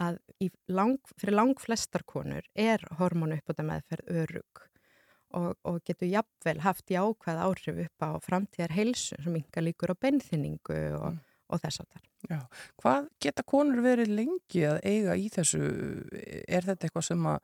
að 0.05 0.21
lang, 0.69 0.99
fyrir 1.15 1.39
lang 1.39 1.59
flestar 1.61 2.05
konur 2.07 2.47
er 2.53 2.83
hormónu 2.99 3.39
uppbúta 3.39 3.65
meðferð 3.65 4.23
örug 4.23 4.65
og, 5.35 5.53
og 5.67 5.79
getur 5.87 6.11
jafnvel 6.11 6.59
haft 6.63 6.91
jákvæð 6.91 7.41
áhrif 7.47 7.85
upp 7.87 8.05
á 8.05 8.09
framtíðar 8.23 8.75
heilsu 8.75 9.17
sem 9.23 9.39
yngar 9.41 9.65
líkur 9.65 9.95
á 9.95 10.01
beinþynningu 10.05 10.81
og, 10.99 11.17
og 11.49 11.61
þess 11.61 11.83
að 11.83 11.91
það. 11.91 12.07
Já, 12.25 12.39
hvað 12.81 13.11
geta 13.21 13.45
konur 13.45 13.83
verið 13.85 14.15
lengi 14.17 14.65
að 14.65 14.81
eiga 14.85 15.15
í 15.19 15.29
þessu? 15.33 15.61
Er 16.47 16.65
þetta 16.65 16.87
eitthvað 16.87 17.07
sem 17.09 17.29
að 17.29 17.39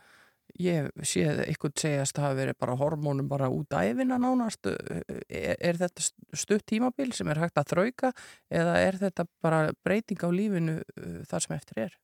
ég 0.60 0.90
sé 1.08 1.24
eitthvað 1.46 1.76
segjast 1.80 2.18
að 2.20 2.26
hafa 2.26 2.40
verið 2.42 2.58
bara 2.60 2.78
hormónum 2.80 3.30
bara 3.32 3.50
út 3.54 3.76
æfina 3.78 4.18
nánast? 4.20 4.68
Er, 4.68 5.56
er 5.56 5.80
þetta 5.80 6.06
stutt 6.34 6.66
tímabil 6.68 7.12
sem 7.16 7.30
er 7.32 7.44
hægt 7.44 7.60
að 7.62 7.74
þrauka 7.76 8.14
eða 8.52 8.78
er 8.82 9.00
þetta 9.02 9.28
bara 9.44 9.68
breyting 9.86 10.24
á 10.26 10.30
lífinu 10.34 10.80
uh, 10.82 11.20
þar 11.30 11.46
sem 11.46 11.56
eftir 11.56 11.84
er? 11.88 12.00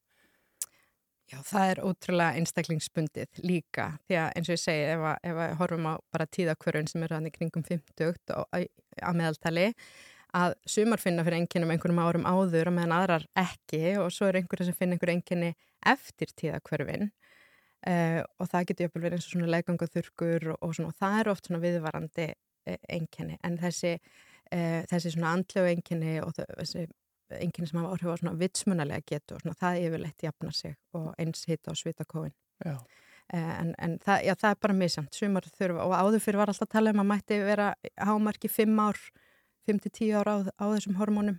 Já, 1.27 1.41
það 1.43 1.69
er 1.69 1.79
ótrúlega 1.83 2.39
einstaklingsbundið 2.39 3.41
líka 3.43 3.89
því 4.07 4.19
að 4.21 4.29
eins 4.39 4.47
og 4.47 4.53
ég 4.53 4.61
segi 4.61 4.83
ef 4.93 5.01
að, 5.09 5.17
ef 5.27 5.39
að 5.43 5.55
horfum 5.59 5.89
á 5.91 5.93
bara 6.15 6.29
tíðakvörun 6.37 6.87
sem 6.87 7.03
eru 7.03 7.17
hann 7.17 7.27
í 7.27 7.33
kringum 7.35 7.65
50 7.67 8.13
og, 8.37 8.45
að 8.55 9.17
meðaltali 9.19 9.65
að 10.37 10.55
sumar 10.69 11.01
finna 11.01 11.25
fyrir 11.25 11.41
enginnum 11.41 11.71
einhverjum 11.73 12.01
árum 12.03 12.27
áður 12.27 12.71
meðan 12.73 12.95
aðrar 12.97 13.25
ekki 13.37 13.81
og 14.01 14.11
svo 14.13 14.29
er 14.29 14.41
einhverja 14.41 14.69
sem 14.69 14.77
finna 14.77 14.97
einhverju 14.97 15.17
enginni 15.17 15.53
eftir 15.87 16.33
tíðakverfin 16.37 17.07
uh, 17.07 18.21
og 18.37 18.51
það 18.51 18.69
getur 18.69 18.87
jöfnvel 18.87 19.05
verið 19.05 19.17
eins 19.17 19.27
og 19.27 19.35
svona 19.35 19.51
leganguþurkur 19.55 20.51
og, 20.53 20.61
og, 20.61 20.79
og 20.85 20.95
það 20.99 21.19
er 21.19 21.31
oft 21.33 21.49
svona 21.49 21.63
viðvarandi 21.63 22.29
uh, 22.33 22.79
enginni 22.97 23.39
en 23.47 23.59
þessi, 23.61 23.97
uh, 24.51 24.81
þessi 24.91 25.15
svona 25.15 25.33
andlegu 25.37 25.73
enginni 25.73 26.17
og 26.23 26.35
þessi 26.37 26.87
enginni 27.37 27.69
sem 27.69 27.81
hafa 27.81 27.95
áhrif 27.95 28.13
á 28.13 28.19
svona 28.21 28.37
vitsmunalega 28.39 29.07
getu 29.07 29.35
og 29.35 29.43
svona 29.43 29.59
það 29.59 29.81
yfirleitt 29.87 30.23
jafna 30.27 30.53
sig 30.55 30.77
og 30.95 31.11
eins 31.19 31.43
hitta 31.49 31.73
og 31.73 31.79
svita 31.79 32.07
kóin 32.07 32.35
Já. 32.65 32.77
en, 33.35 33.73
en 33.77 33.97
það, 34.01 34.21
já, 34.25 34.33
það 34.39 34.53
er 34.53 34.61
bara 34.63 34.73
misamt 34.73 35.17
sumar 35.17 35.45
þurfa 35.45 35.83
og 35.83 35.91
áður 35.93 36.23
fyrir 36.23 36.39
var 36.39 36.49
alltaf 36.49 36.65
að 36.65 36.71
tala 36.71 36.93
um 36.95 37.01
að 37.03 37.09
mætti 37.11 37.37
vera 37.43 37.67
hámarki 37.99 38.49
5 38.49 38.79
ár 38.81 39.01
5-10 39.67 40.15
ár 40.21 40.31
á, 40.31 40.35
á 40.47 40.65
þessum 40.73 40.97
hormónum 40.99 41.37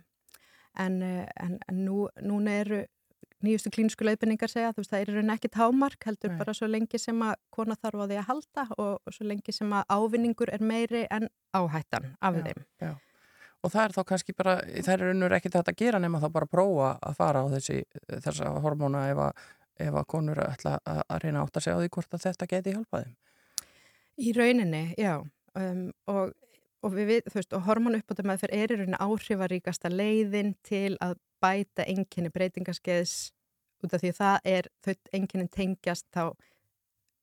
en, 0.79 1.01
en, 1.01 1.59
en 1.67 1.83
nú, 1.85 2.07
núna 2.21 2.55
eru 2.61 2.85
nýjustu 3.43 3.71
klínsku 3.71 4.03
leifinningar 4.03 4.51
segja 4.51 4.71
þú 4.73 4.83
veist 4.83 4.93
það 4.93 5.01
er 5.01 5.11
í 5.11 5.13
rauninni 5.15 5.35
ekkit 5.35 5.59
hámark 5.59 6.07
heldur 6.07 6.33
Nei. 6.33 6.39
bara 6.41 6.55
svo 6.55 6.67
lengi 6.67 6.99
sem 6.99 7.21
að 7.23 7.37
kona 7.55 7.77
þarf 7.79 8.03
á 8.03 8.05
því 8.05 8.17
að 8.19 8.27
halda 8.31 8.65
og, 8.75 8.95
og 8.99 9.15
svo 9.15 9.27
lengi 9.29 9.55
sem 9.55 9.75
að 9.75 9.93
ávinningur 9.95 10.51
er 10.51 10.63
meiri 10.63 11.05
en 11.07 11.29
áhættan 11.55 12.11
af 12.19 12.39
Já, 12.39 12.43
þeim 12.47 12.65
já. 12.83 12.91
Og 13.59 13.71
það 13.73 13.81
er 13.83 13.93
þá 13.95 14.03
kannski 14.07 14.35
bara, 14.39 14.51
það 14.63 14.93
er 14.93 15.01
raunur 15.03 15.33
ekkert 15.35 15.55
hægt 15.59 15.71
að 15.73 15.79
gera 15.81 15.99
nema 15.99 16.21
þá 16.23 16.29
bara 16.31 16.47
prófa 16.47 16.91
að 17.03 17.15
fara 17.17 17.41
á 17.43 17.45
þessi, 17.51 17.79
þessa 18.07 18.51
hormóna 18.63 19.01
ef 19.11 19.23
að, 19.25 19.41
ef 19.87 19.97
að 19.99 20.05
konur 20.13 20.39
ætla 20.45 20.77
að, 20.79 21.01
að 21.03 21.19
reyna 21.25 21.41
átt 21.43 21.59
að 21.59 21.65
segja 21.65 21.75
á 21.75 21.81
því 21.81 21.89
hvort 21.95 22.15
að 22.15 22.23
þetta 22.23 22.47
geti 22.53 22.75
hjálpaði. 22.77 23.11
Í 24.19 24.31
rauninni, 24.35 24.83
já 24.99 25.13
um, 25.19 25.83
og, 26.11 26.31
og 26.83 26.93
við 26.95 27.09
veist, 27.33 27.53
og 27.53 27.65
hormónuppbóta 27.67 28.23
með 28.27 28.45
fyrir 28.45 28.61
er 28.63 28.73
í 28.73 28.77
rauninni 28.79 28.99
áhrifaríkasta 29.03 29.91
leiðin 29.91 30.53
til 30.63 30.95
að 31.03 31.17
bæta 31.43 31.85
enginni 31.87 32.31
breytingaskeiðs 32.35 33.17
út 33.83 33.93
af 33.95 34.01
því 34.03 34.09
að 34.13 34.19
það 34.19 34.47
er, 34.53 34.69
þau 34.83 34.93
enginni 35.19 35.47
tengjast 35.55 36.07
þá 36.15 36.23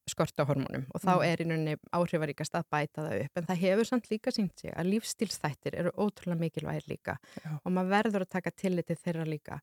skorta 0.06 0.44
hormónum 0.46 0.84
og 0.94 1.02
þá 1.02 1.12
Mm. 1.16 1.24
er 1.26 1.40
í 1.42 1.44
rauninni 1.48 1.74
áhrifaríkast 1.98 2.54
að 2.54 2.68
bæta 2.70 3.02
það 3.08 3.24
upp 3.24 3.36
en 3.40 3.46
það 3.48 3.62
hefur 3.64 3.88
samt 3.88 4.06
líka 4.10 4.30
sínt 4.30 4.60
sig 4.60 4.70
að 4.72 4.90
lífstílstættir 4.92 5.74
eru 5.74 5.90
ótrúlega 5.98 6.38
mikilvægir 6.44 6.86
líka 6.92 7.16
Já. 7.42 7.58
og 7.64 7.72
maður 7.72 7.90
verður 7.96 8.22
að 8.26 8.28
taka 8.36 8.50
tillit 8.54 8.86
til 8.86 8.96
þeirra 8.96 9.26
líka 9.26 9.60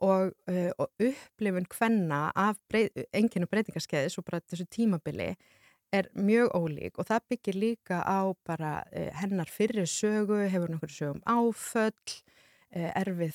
og, 0.00 0.34
uh, 0.48 0.70
og 0.78 0.88
upplifun 1.00 1.66
hvenna 1.72 2.30
af 2.36 2.56
brey, 2.68 2.90
enginu 3.12 3.46
breytingarskeiðis 3.48 4.18
og 4.18 4.24
bara 4.28 4.40
þessu 4.40 4.66
tímabili 4.68 5.30
er 5.94 6.08
mjög 6.14 6.52
ólík 6.56 6.98
og 6.98 7.08
það 7.08 7.28
byggir 7.32 7.58
líka 7.58 8.00
á 8.06 8.20
bara 8.46 8.80
uh, 8.90 9.08
hennar 9.20 9.50
fyrir 9.50 9.88
sögu, 9.90 10.42
hefur 10.50 10.74
nokkur 10.74 10.92
sögum 10.94 11.22
áföll, 11.26 12.14
uh, 12.74 12.90
erfið 13.00 13.34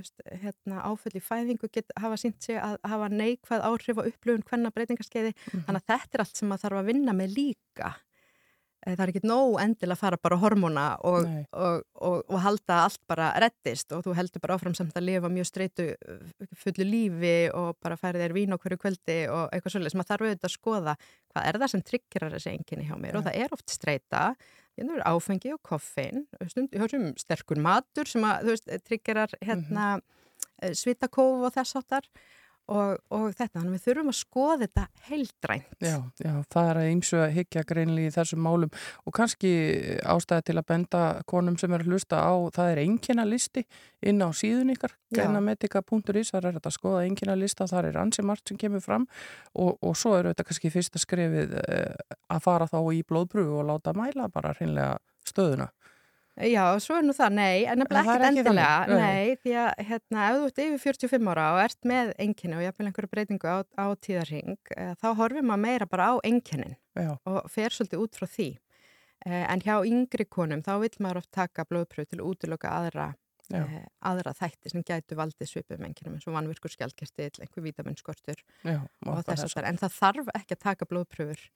veist, 0.00 0.22
hérna, 0.42 0.82
áföll 0.86 1.16
í 1.18 1.24
fæðingu 1.24 1.70
get 1.72 1.90
hafa 1.98 2.18
sínt 2.20 2.42
sig 2.42 2.60
að 2.60 2.78
hafa 2.86 3.08
neikvæð 3.12 3.66
áhrif 3.66 3.98
á 4.00 4.02
upplifun 4.06 4.46
hvenna 4.46 4.70
breytingarskeiði, 4.74 5.34
þannig 5.50 5.80
að 5.82 5.88
þetta 5.90 6.16
er 6.16 6.24
allt 6.24 6.40
sem 6.40 6.48
maður 6.50 6.66
þarf 6.66 6.82
að 6.82 6.92
vinna 6.92 7.16
með 7.16 7.36
líka. 7.38 7.94
Eh, 8.86 8.94
Það 8.96 9.02
er 9.04 9.10
ekki 9.12 9.28
nóg 9.28 9.56
endilega 9.60 9.96
að 9.96 10.00
fara 10.00 10.18
bara 10.24 10.38
hormóna 10.40 10.84
og, 11.04 11.26
Nei. 11.28 11.42
og, 11.52 11.82
og, 12.00 12.22
og 12.30 12.40
halda 12.44 12.78
allt 12.86 13.02
bara 13.10 13.26
reddist 13.42 13.92
og 13.92 14.06
þú 14.06 14.14
heldur 14.16 14.44
bara 14.44 14.56
áfram 14.56 14.76
samt 14.78 14.96
að 14.96 15.08
lifa 15.08 15.30
mjög 15.32 15.48
streitu 15.50 15.88
fullu 16.62 16.86
lífi 16.88 17.34
og 17.56 17.76
bara 17.84 17.98
færi 18.00 18.22
þér 18.22 18.36
vín 18.36 18.56
á 18.56 18.60
hverju 18.60 18.80
kvöldi 18.80 19.18
og 19.28 19.52
eitthvað 19.52 19.74
svolítið 19.76 19.94
sem 19.94 20.04
að 20.04 20.10
þarf 20.12 20.26
auðvitað 20.26 20.48
að 20.48 20.54
skoða 20.56 20.96
hvað 21.02 21.50
er 21.50 21.60
það 21.60 21.72
sem 21.74 21.84
tryggjar 21.90 22.26
þessi 22.36 22.54
enginni 22.54 22.88
hjá 22.88 22.96
mér 23.02 23.20
og 23.20 23.26
það 23.28 23.42
er 23.44 23.58
oft 23.58 23.74
streita, 23.74 24.22
er 24.80 25.04
áfengi 25.10 25.52
og 25.52 25.60
koffein, 25.66 26.24
sterkur 27.20 27.60
matur 27.60 28.08
sem 28.08 28.24
að, 28.24 28.48
veist, 28.48 28.72
tryggjar 28.88 29.36
hérna 29.44 29.90
mm 29.98 30.08
svitakóf 30.76 31.46
og 31.46 31.54
þess 31.54 31.78
áttar 31.80 32.06
og, 32.70 33.00
og 33.10 33.24
þetta, 33.34 33.58
þannig 33.58 33.70
að 33.70 33.74
við 33.74 33.84
þurfum 33.86 34.10
að 34.10 34.16
skoða 34.18 34.56
þetta 34.60 34.84
heildrænt. 35.08 35.72
Já, 35.82 35.96
já, 36.22 36.32
það 36.54 36.70
er 36.70 36.80
að 36.80 36.90
ymsu 36.90 37.18
að 37.20 37.34
higgja 37.36 37.64
greinlega 37.66 38.10
í 38.10 38.14
þessum 38.14 38.42
málum 38.46 38.72
og 39.04 39.16
kannski 39.16 39.52
ástæði 40.14 40.46
til 40.48 40.56
að 40.60 40.68
benda 40.70 41.02
konum 41.30 41.58
sem 41.60 41.74
er 41.74 41.84
að 41.84 41.90
hlusta 41.90 42.22
á, 42.22 42.32
það 42.54 42.72
er 42.72 42.82
einkina 42.84 43.26
listi 43.28 43.64
inn 44.06 44.22
á 44.22 44.28
síðun 44.36 44.72
ykkar, 44.76 44.94
Já. 45.10 45.18
greinamedika.is, 45.18 46.32
þar 46.32 46.50
er 46.50 46.58
þetta 46.58 46.72
að 46.72 46.78
skoða 46.78 47.04
einkina 47.08 47.36
lista, 47.38 47.68
þar 47.70 47.90
er 47.90 48.00
ansi 48.04 48.24
margt 48.26 48.52
sem 48.52 48.60
kemur 48.60 48.84
fram 48.84 49.08
og, 49.54 49.76
og 49.82 49.98
svo 49.98 50.14
eru 50.18 50.32
þetta 50.32 50.46
kannski 50.48 50.72
fyrsta 50.72 51.02
skrefið 51.02 51.58
eh, 51.64 52.16
að 52.30 52.44
fara 52.46 52.70
þá 52.70 52.80
í 52.94 53.02
blóðbrúu 53.06 53.60
og 53.60 53.68
láta 53.72 53.96
mæla 53.96 54.30
bara 54.32 54.54
hreinlega 54.56 54.98
stöðuna. 55.26 55.70
Já, 56.48 56.64
svo 56.80 56.96
er 56.96 57.04
nú 57.04 57.14
það, 57.16 57.34
nei, 57.36 57.56
en 57.68 57.68
það 57.68 57.80
nefnilega 57.82 58.00
er 58.00 58.08
ekkert 58.08 58.26
endilega, 58.30 58.72
þannig, 58.80 59.00
nei. 59.00 59.10
nei, 59.10 59.38
því 59.42 59.54
að 59.60 59.82
hérna, 59.90 60.24
ef 60.24 60.36
þú 60.36 60.48
ert 60.48 60.60
yfir 60.64 60.82
45 60.84 61.30
ára 61.32 61.46
og 61.52 61.60
ert 61.64 61.88
með 61.90 62.12
enginni 62.24 62.56
og 62.56 62.64
jafnvel 62.64 62.88
einhverju 62.88 63.12
breytingu 63.14 63.52
á, 63.52 63.58
á 63.76 63.86
tíðarhing, 64.06 64.58
eh, 64.76 64.92
þá 65.00 65.06
horfum 65.20 65.48
maður 65.50 65.64
meira 65.66 65.88
bara 65.90 66.10
á 66.10 66.14
enginnin 66.24 66.76
Já. 66.96 67.12
og 67.28 67.40
fer 67.52 67.76
svolítið 67.76 68.04
út 68.04 68.20
frá 68.20 68.28
því. 68.30 68.50
Eh, 69.26 69.44
en 69.44 69.64
hjá 69.64 69.74
yngri 69.84 70.28
konum, 70.32 70.62
þá 70.64 70.72
vil 70.80 70.92
maður 71.04 71.20
oft 71.20 71.32
taka 71.36 71.66
blóðpröf 71.68 72.08
til 72.08 72.22
að 72.22 72.28
útiloka 72.30 72.72
aðra, 72.72 73.10
eh, 73.52 73.80
aðra 74.08 74.32
þætti 74.38 74.72
sem 74.72 74.86
gætu 74.86 75.18
valdið 75.18 75.50
svipum 75.50 75.84
enginnum 75.84 76.16
eins 76.16 76.28
og 76.30 76.38
vannvirkur 76.38 76.72
skjálkirtill, 76.72 77.42
einhver 77.44 77.66
vítaminskortur 77.68 78.40
og 78.64 79.24
þess 79.28 79.58
að 79.58 79.68
en 79.68 79.82
það 79.82 79.98
þarf 79.98 80.32
ekki 80.38 80.56
að 80.56 80.64
taka 80.70 80.88
blóðpröfur 80.88 81.50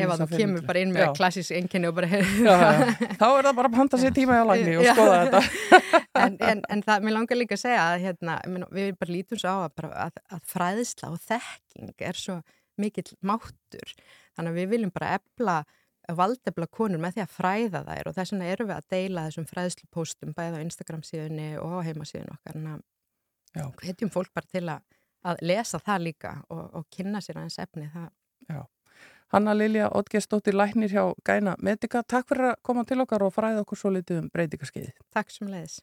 ef 0.00 0.12
að 0.14 0.22
þú 0.22 0.40
kemur 0.40 0.64
bara 0.68 0.82
inn 0.84 0.94
með 0.94 1.12
klassísk 1.18 1.56
enginni 1.56 1.90
og 1.90 1.96
bara 1.98 2.08
Já, 2.12 2.22
já. 2.48 2.70
Þá 3.20 3.26
er 3.26 3.46
það 3.48 3.58
bara 3.58 3.70
að 3.70 3.76
panta 3.76 4.00
sér 4.00 4.16
tíma 4.16 4.38
í 4.38 4.42
alagni 4.44 4.78
og 4.78 4.88
skoða 4.88 5.20
þetta. 5.22 5.42
en, 6.24 6.38
en, 6.48 6.64
en 6.74 6.82
það, 6.86 7.06
mér 7.06 7.16
langar 7.18 7.40
líka 7.40 7.58
að 7.58 7.64
segja 7.64 7.84
að 7.90 8.06
hérna, 8.06 8.38
við 8.72 8.90
bara 9.00 9.16
lítum 9.16 9.42
svo 9.42 9.52
á 9.52 9.58
að, 9.66 9.86
að, 10.06 10.24
að 10.36 10.42
fræðsla 10.54 11.12
og 11.12 11.22
þekking 11.28 12.08
er 12.08 12.20
svo 12.22 12.40
mikill 12.80 13.08
máttur 13.20 13.94
þannig 14.36 14.52
að 14.52 14.58
við 14.60 14.72
viljum 14.72 14.94
bara 14.94 15.14
efla 15.18 15.60
valdefla 16.16 16.66
konur 16.72 17.00
með 17.02 17.16
því 17.16 17.22
að 17.24 17.34
fræða 17.36 17.82
þær 17.86 18.08
og 18.10 18.16
þess 18.16 18.34
vegna 18.34 18.48
erum 18.52 18.70
við 18.70 18.78
að 18.78 18.88
deila 18.90 19.26
þessum 19.28 19.46
fræðslupóstum 19.50 20.32
bæði 20.36 20.58
á 20.58 20.64
Instagram 20.64 21.04
síðunni 21.06 21.50
og 21.62 21.76
á 21.78 21.86
heimasíðun 21.86 22.32
okkar 22.34 22.58
að 22.72 22.82
hvetjum 23.78 24.10
fólk 24.12 24.32
bara 24.34 24.48
til 24.50 24.64
að, 24.72 24.82
að 25.28 25.44
lesa 25.44 25.80
það 25.82 26.06
líka 26.08 26.34
og, 26.48 26.64
og 26.80 26.88
kynna 26.92 27.22
sér 27.22 27.40
aðeins 27.40 27.60
efni 27.62 27.88
það. 27.92 28.10
Hanna 29.32 29.54
Lilja 29.56 29.86
Oddgestóttir 29.96 30.52
Læknir 30.52 30.92
hjá 30.92 31.06
Gæna 31.24 31.54
Medica. 31.64 32.02
Takk 32.04 32.28
fyrir 32.28 32.50
að 32.50 32.58
koma 32.68 32.84
til 32.84 33.00
okkar 33.00 33.22
og 33.24 33.32
fræða 33.32 33.62
okkur 33.64 33.80
svo 33.80 33.92
litið 33.94 34.18
um 34.20 34.26
breytingaskeiði. 34.34 34.92
Takk 35.08 35.32
sem 35.32 35.48
leiðis. 35.48 35.78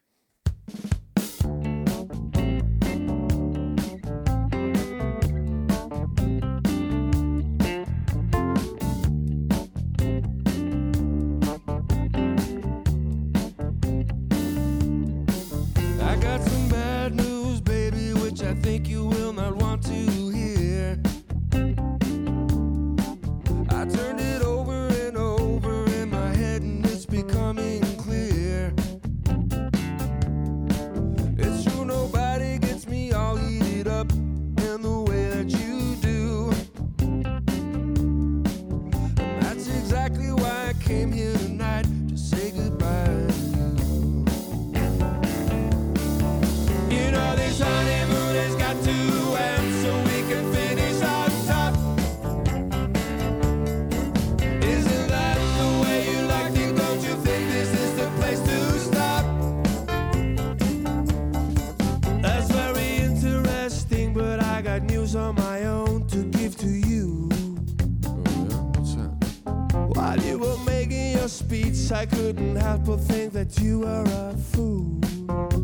Speech, 71.40 71.92
I 71.92 72.06
couldn't 72.06 72.56
help 72.56 72.86
but 72.86 72.98
think 72.98 73.34
that 73.34 73.60
you 73.60 73.80
were 73.80 74.04
a 74.06 74.36
fool. 74.52 75.00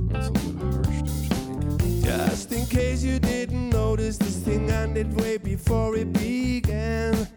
That's 0.10 0.30
a 0.30 0.31
little 0.31 0.68
harsh, 0.73 1.02
don't 1.30 1.64
you 1.64 1.77
think? 1.77 2.06
Just 2.06 2.52
in 2.52 2.65
case 2.65 3.03
you 3.03 3.19
didn't 3.19 3.69
notice, 3.69 4.18
this 4.18 4.38
thing 4.38 4.72
ended 4.72 5.19
way 5.19 5.38
before 5.38 5.95
it 5.95 6.11
began. 6.14 7.27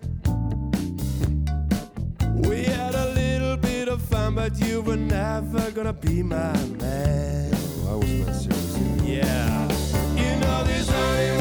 We 2.49 2.65
had 2.65 2.95
a 2.95 3.13
little 3.13 3.57
bit 3.57 3.89
of 3.89 4.01
fun, 4.03 4.35
but 4.37 4.59
you 4.61 4.83
were 4.83 4.97
never 4.97 5.71
gonna 5.73 5.93
be 5.93 6.23
my 6.23 6.57
man. 6.81 7.51
Oh, 7.87 7.93
I 7.93 7.95
was 7.97 8.47
not 8.47 8.57
serious. 8.57 9.03
Yeah. 9.03 9.69
You 10.23 10.31
know 10.41 10.65
this 10.65 10.89
honeymoon, 10.89 11.38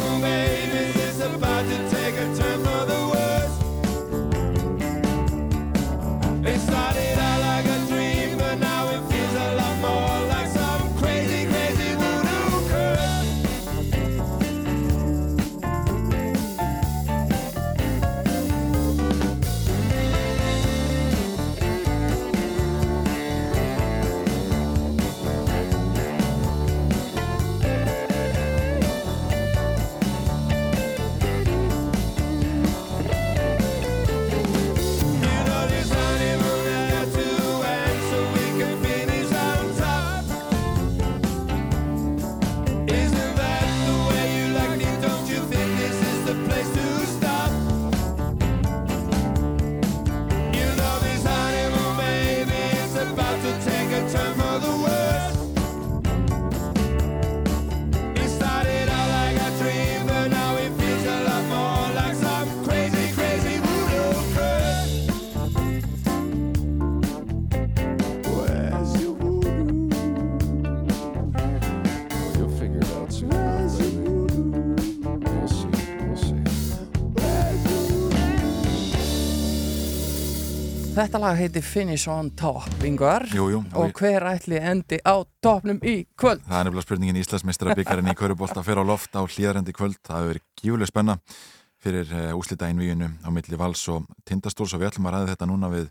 Þetta 80.98 81.20
lag 81.22 81.36
heiti 81.38 81.62
Finish 81.62 82.10
on 82.10 82.32
Top, 82.34 82.66
yngvar. 82.82 83.28
Jú, 83.30 83.44
jú. 83.54 83.60
Og 83.78 83.92
hver 84.00 84.24
ætli 84.32 84.58
endi 84.58 84.98
á 85.06 85.22
topnum 85.46 85.78
í 85.86 86.08
kvöld? 86.18 86.42
Það 86.48 86.58
er 86.58 86.66
nefnilega 86.66 86.86
spurningin 86.88 87.20
Íslandsmeistara 87.22 87.76
byggarinn 87.78 88.10
í 88.10 88.16
Körubolta 88.18 88.64
fyrir 88.66 88.82
á 88.82 88.90
loft 88.90 89.14
á 89.14 89.22
hlýðarendi 89.22 89.76
kvöld. 89.78 90.00
Það 90.02 90.18
hefur 90.18 90.32
verið 90.32 90.48
gífuleg 90.58 90.90
spenna 90.90 91.16
fyrir 91.86 92.10
uh, 92.10 92.34
úslita 92.40 92.72
einvíinu 92.72 93.12
á 93.22 93.30
milli 93.30 93.62
Vals 93.62 93.86
og 93.94 94.10
Tindastóls 94.26 94.74
og 94.74 94.82
við 94.82 94.90
ætlum 94.90 95.12
að 95.12 95.20
ræða 95.20 95.32
þetta 95.36 95.52
núna 95.54 95.70
við 95.76 95.88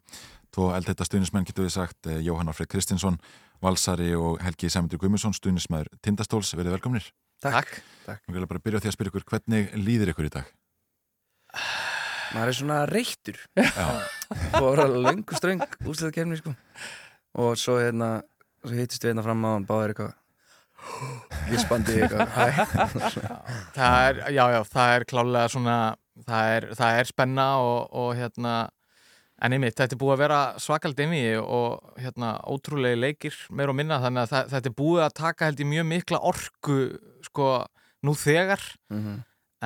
tvo 0.51 0.73
eldheita 0.75 1.07
stuðnismenn 1.07 1.47
getur 1.47 1.69
við 1.69 1.77
sagt, 1.79 2.01
uh, 2.11 2.19
Jóhann 2.19 2.51
Alfred 2.51 2.75
Kristinsson 2.75 3.23
Valsari 3.63 4.11
og 4.19 4.43
Helgi 4.43 4.75
Sæmundur 4.75 4.99
Gummusson 5.07 5.39
stuðnismæður 5.39 5.95
Tindastóls, 6.03 6.51
verið 6.59 6.81
velkomnir 6.81 7.13
Takk. 7.39 7.79
Takk. 8.09 8.27
Ég 8.27 8.35
vil 8.35 8.51
bara 8.51 8.59
byrja 8.59 8.83
á 8.83 8.83
því 8.83 8.91
að 8.91 8.99
spyrja 8.99 9.15
ykkur 9.15 9.31
hvernig 9.31 9.77
líður 9.79 10.17
ykkur 10.17 10.33
í 10.33 10.39
dag? 10.41 10.57
Maður 12.35 12.49
er 12.53 12.57
svona 12.59 12.79
reyktur 12.91 13.39
og 13.57 14.63
var 14.67 14.85
alveg 14.87 15.03
löngu 15.07 15.39
ströng 15.39 15.63
úslega 15.87 16.13
kemni 16.21 16.37
sko. 16.41 16.55
og 17.39 17.57
svo 17.61 17.79
hérna 17.81 18.23
svo 18.65 18.75
hittist 18.79 19.05
við 19.05 19.13
hérna 19.15 19.25
fram 19.27 19.45
á 19.47 19.51
hann 19.55 19.67
báðir 19.69 19.95
eitthvað 19.95 20.15
vispandi 21.51 22.01
eitthvað 22.03 22.33
það 23.77 24.09
er, 24.09 24.19
já, 24.35 24.45
já, 24.55 24.61
það 24.71 24.95
er 24.97 25.05
klálega 25.11 25.51
svona, 25.53 25.77
það 26.27 26.51
er, 26.57 26.67
það 26.79 26.99
er 27.03 27.11
spenna 27.11 27.47
og, 27.63 27.79
og 27.97 28.11
hérna 28.19 28.55
en 29.45 29.53
einmitt, 29.53 29.77
þetta 29.77 29.93
er 29.97 30.01
búið 30.01 30.15
að 30.15 30.21
vera 30.23 30.41
svakald 30.63 31.01
inn 31.05 31.13
í 31.13 31.25
og 31.43 31.99
hérna 32.01 32.35
ótrúlegi 32.49 32.97
leikir 33.03 33.35
meir 33.53 33.69
og 33.73 33.77
minna, 33.77 33.99
þannig 34.01 34.23
að 34.33 34.53
þetta 34.55 34.71
er 34.71 34.77
búið 34.79 35.03
að 35.07 35.17
taka 35.19 35.51
held 35.51 35.61
ég 35.61 35.69
mjög 35.75 35.89
mikla 35.91 36.21
orku 36.33 36.79
sko, 37.29 37.51
nú 38.07 38.15
þegar 38.17 38.63
Mhm. 38.93 39.17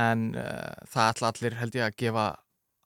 en 0.00 0.20
uh, 0.38 0.72
það 0.90 1.08
ætla 1.12 1.28
allir 1.34 1.54
held 1.60 1.74
ég 1.76 1.84
að 1.86 1.96
gefa 2.02 2.26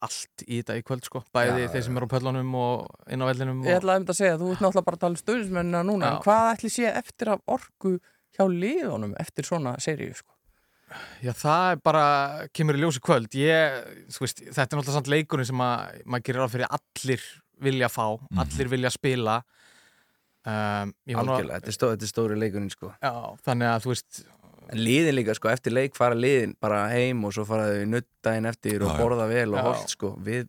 allt 0.05 0.45
í 0.47 0.61
þetta 0.61 0.77
í 0.79 0.85
kvöld 0.87 1.09
sko, 1.09 1.23
bæði 1.35 1.65
Já, 1.65 1.71
þeir 1.73 1.85
sem 1.87 1.99
eru 2.01 2.09
á 2.09 2.13
pöllunum 2.15 2.53
og 2.61 3.09
inn 3.15 3.25
á 3.25 3.27
vellinum 3.31 3.65
Ég 3.67 3.81
ætlaði 3.81 4.03
um 4.03 4.05
þetta 4.05 4.15
að 4.15 4.21
segja, 4.21 4.37
þú 4.41 4.51
ert 4.53 4.63
náttúrulega 4.65 4.89
bara 4.89 4.99
að 4.99 5.05
tala 5.05 5.17
um 5.17 5.23
stöðnismennina 5.23 5.83
núna, 5.89 6.05
Já. 6.05 6.13
en 6.13 6.25
hvað 6.27 6.51
ætli 6.53 6.73
sé 6.75 6.93
eftir 6.93 7.33
af 7.35 7.57
orku 7.57 7.97
hjá 8.35 8.45
liðunum 8.51 9.17
eftir 9.23 9.49
svona 9.49 9.75
seríu, 9.83 10.15
sko? 10.19 10.31
Já, 11.25 11.33
það 11.35 11.65
er 11.73 11.81
bara, 11.89 12.05
kemur 12.55 12.79
í 12.79 12.83
ljósi 12.85 13.03
kvöld 13.03 13.35
ég, 13.39 13.81
þú 14.15 14.25
veist, 14.27 14.45
þetta 14.45 14.67
er 14.69 14.79
náttúrulega 14.79 14.99
samt 14.99 15.11
leikurinn 15.11 15.49
sem 15.49 15.65
að, 15.65 15.99
maður 16.05 16.27
gerir 16.29 16.45
á 16.45 16.49
fyrir 16.53 16.77
allir 16.79 17.27
vilja 17.65 17.91
fá, 17.91 18.05
allir 18.45 18.71
vilja 18.71 18.93
spila 18.95 19.39
um, 20.45 20.93
algjörlega, 21.09 21.59
þetta 21.59 21.73
er, 21.73 21.77
stó, 21.79 21.91
er 21.97 22.11
stóri 22.11 22.39
leikurinn 22.39 22.71
sko. 22.73 22.93
Já, 23.01 23.13
þannig 23.47 23.71
að 23.73 23.87
þú 23.87 23.95
veist 23.95 24.25
en 24.73 24.81
liðin 24.81 25.17
líka 25.19 25.37
sko, 25.37 25.51
eftir 25.53 25.75
leik 25.75 25.97
fara 25.99 26.17
liðin 26.19 26.57
bara 26.63 26.87
heim 26.93 27.25
og 27.27 27.35
svo 27.37 27.47
fara 27.49 27.71
þau 27.73 27.87
nutt 27.95 28.09
daginn 28.25 28.51
eftir 28.51 28.85
og 28.85 28.99
borða 28.99 29.29
vel 29.31 29.49
og 29.53 29.59
Já. 29.59 29.65
holt 29.69 29.93
sko. 29.93 30.13
við, 30.25 30.47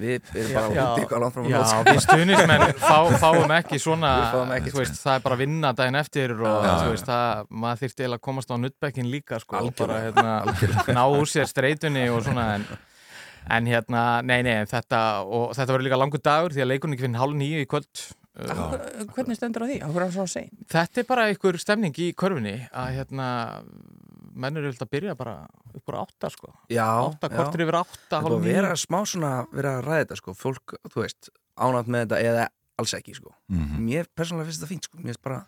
við 0.00 0.30
erum 0.32 0.54
bara 0.56 0.70
út 0.70 1.02
eitthvað 1.02 1.24
langt 1.24 1.36
fram 1.36 1.46
á 1.46 1.50
Já, 1.52 1.58
sko. 1.70 1.82
við 1.90 2.00
stuðnismenn 2.06 2.64
fá, 2.88 2.96
fáum 3.26 3.54
ekki 3.58 3.80
svona 3.82 4.14
Við 4.16 4.32
fáum 4.32 4.54
þú 4.70 4.80
veist, 4.80 4.98
það 5.02 5.18
er 5.18 5.26
bara 5.28 5.38
að 5.38 5.44
vinna 5.44 5.74
daginn 5.82 6.00
eftir 6.00 6.34
og 6.38 6.66
Já, 6.68 6.72
þú 6.80 6.88
veist, 6.94 7.12
það, 7.12 7.44
maður 7.66 7.84
þyrfti 7.84 8.04
eiginlega 8.04 8.22
að 8.22 8.26
komast 8.30 8.50
á 8.50 8.56
nuttbekkin 8.64 9.12
líka 9.12 9.40
sko, 9.44 9.62
bara 9.84 10.00
hérna, 10.08 10.34
ná 10.96 11.04
úr 11.04 11.30
sér 11.30 11.50
streitunni 11.50 12.08
og 12.14 12.24
svona 12.26 12.48
en, 12.56 12.66
en 13.58 13.70
hérna, 13.70 14.04
nei, 14.26 14.40
nei, 14.46 14.58
þetta 14.70 15.04
og 15.28 15.54
þetta 15.54 15.72
verður 15.72 15.88
líka 15.90 16.02
langur 16.02 16.24
dagur 16.24 16.56
því 16.56 16.64
að 16.64 16.70
leikunni 16.72 16.96
ekki 16.96 17.08
finn 17.08 17.20
hálf 17.20 17.36
nýju 17.38 17.64
í 17.64 17.70
kvöld 17.70 18.08
uh, 18.34 18.74
Hvernig 19.14 19.38
stendur 19.38 19.64
á 19.64 19.66
því? 19.70 19.76
Hvað 19.84 19.98
er 19.98 20.04
það 20.06 20.14
svona 20.16 20.26
að 20.28 20.32
segja? 20.34 20.64
Þetta 20.74 21.02
er 21.02 21.08
bara 21.10 21.26
einhver 21.30 21.58
stemning 21.62 22.00
í 22.02 22.08
körfunni 22.18 22.56
að 22.72 22.90
hérna 22.98 23.28
menn 24.34 24.58
eru 24.58 24.72
að 24.74 24.90
byrja 24.90 25.14
bara 25.18 25.34
upp 25.74 25.90
úr 25.92 25.98
átta 26.00 26.30
sko. 26.32 26.50
Já, 26.72 26.86
átta, 26.86 27.30
kortur 27.30 27.62
yfir 27.64 27.78
átta, 27.78 28.00
Það 28.10 28.18
er 28.18 28.26
hálf 28.26 28.44
búið 28.44 28.68
að 28.70 28.80
smá 28.82 28.98
svona, 29.06 29.32
vera 29.54 29.76
að 29.78 29.86
ræða 29.86 30.00
þetta 30.02 30.18
sko, 30.20 30.34
fólk, 30.38 30.76
þú 30.90 31.04
veist, 31.04 31.30
ánægt 31.54 31.92
með 31.94 32.04
þetta 32.06 32.20
eða 32.30 32.46
alls 32.82 32.94
ekki 32.98 33.14
sko. 33.14 33.34
Mhm. 33.54 33.84
Mér 33.86 34.10
persónulega 34.10 34.50
finnst 34.50 34.62
þetta 34.62 34.72
fínt 34.72 34.88
sko, 34.88 34.98
mér 34.98 35.12
finnst 35.12 35.22
bara, 35.22 35.40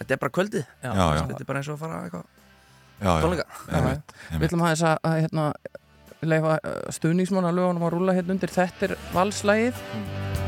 þetta 0.00 0.16
er 0.16 0.22
bara 0.24 0.34
kvöldið, 0.38 0.66
Já, 0.82 0.90
já. 0.90 1.22
þetta 1.30 1.40
er 1.40 1.50
bara 1.52 1.62
eins 1.62 1.70
og 1.70 1.76
að 1.78 1.84
fara 1.84 2.02
eitthvað 2.02 2.26
Já, 2.96 3.10
já. 3.12 3.22
tónleika. 3.22 3.46
Við 4.40 4.48
ætlum 4.48 4.66
að, 4.66 4.84
að 5.06 5.18
hérna, 5.22 5.46
leifa 6.26 6.58
stuðningsmanna 6.96 7.52
lögunum 7.54 7.86
að 7.86 7.94
rúla 7.94 8.16
hérna 8.16 8.34
undir 8.34 8.50
þetta 8.50 8.88
er 8.88 8.96
valslægið 9.14 9.76
uh, 9.76 10.45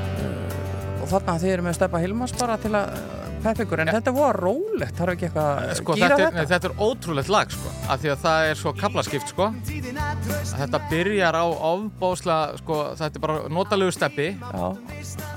og 1.09 1.15
þarna 1.15 1.39
þið 1.41 1.53
eru 1.55 1.65
með 1.65 1.77
Steppa 1.79 2.01
Hilmas 2.03 2.33
bara 2.37 2.57
til 2.61 2.71
að 2.77 2.91
uh, 2.93 3.29
peppa 3.41 3.65
ykkur, 3.65 3.81
en 3.81 3.91
þetta 3.95 4.13
var 4.13 4.39
rólegt, 4.45 4.95
þarf 4.99 5.15
ekki 5.15 5.27
eitthvað 5.29 5.49
að 5.49 5.73
sko, 5.79 5.97
gýra 5.97 6.19
þetta, 6.21 6.35
nei, 6.35 6.49
þetta? 6.51 6.69
er 6.69 6.83
ótrúlegt 6.85 7.31
lag 7.33 7.55
sko, 7.55 7.73
af 7.89 8.03
því 8.03 8.13
að 8.13 8.25
það 8.27 8.49
er 8.49 8.61
svo 8.61 8.73
kaplaskipt 8.77 9.33
sko. 9.33 9.49
að 9.49 10.53
þetta 10.59 10.81
byrjar 10.91 11.39
á 11.41 11.47
ofbásla 11.49 12.39
sko, 12.61 12.81
þetta 13.01 13.21
er 13.21 13.25
bara 13.25 13.39
notalegu 13.57 13.95
steppi. 13.97 14.29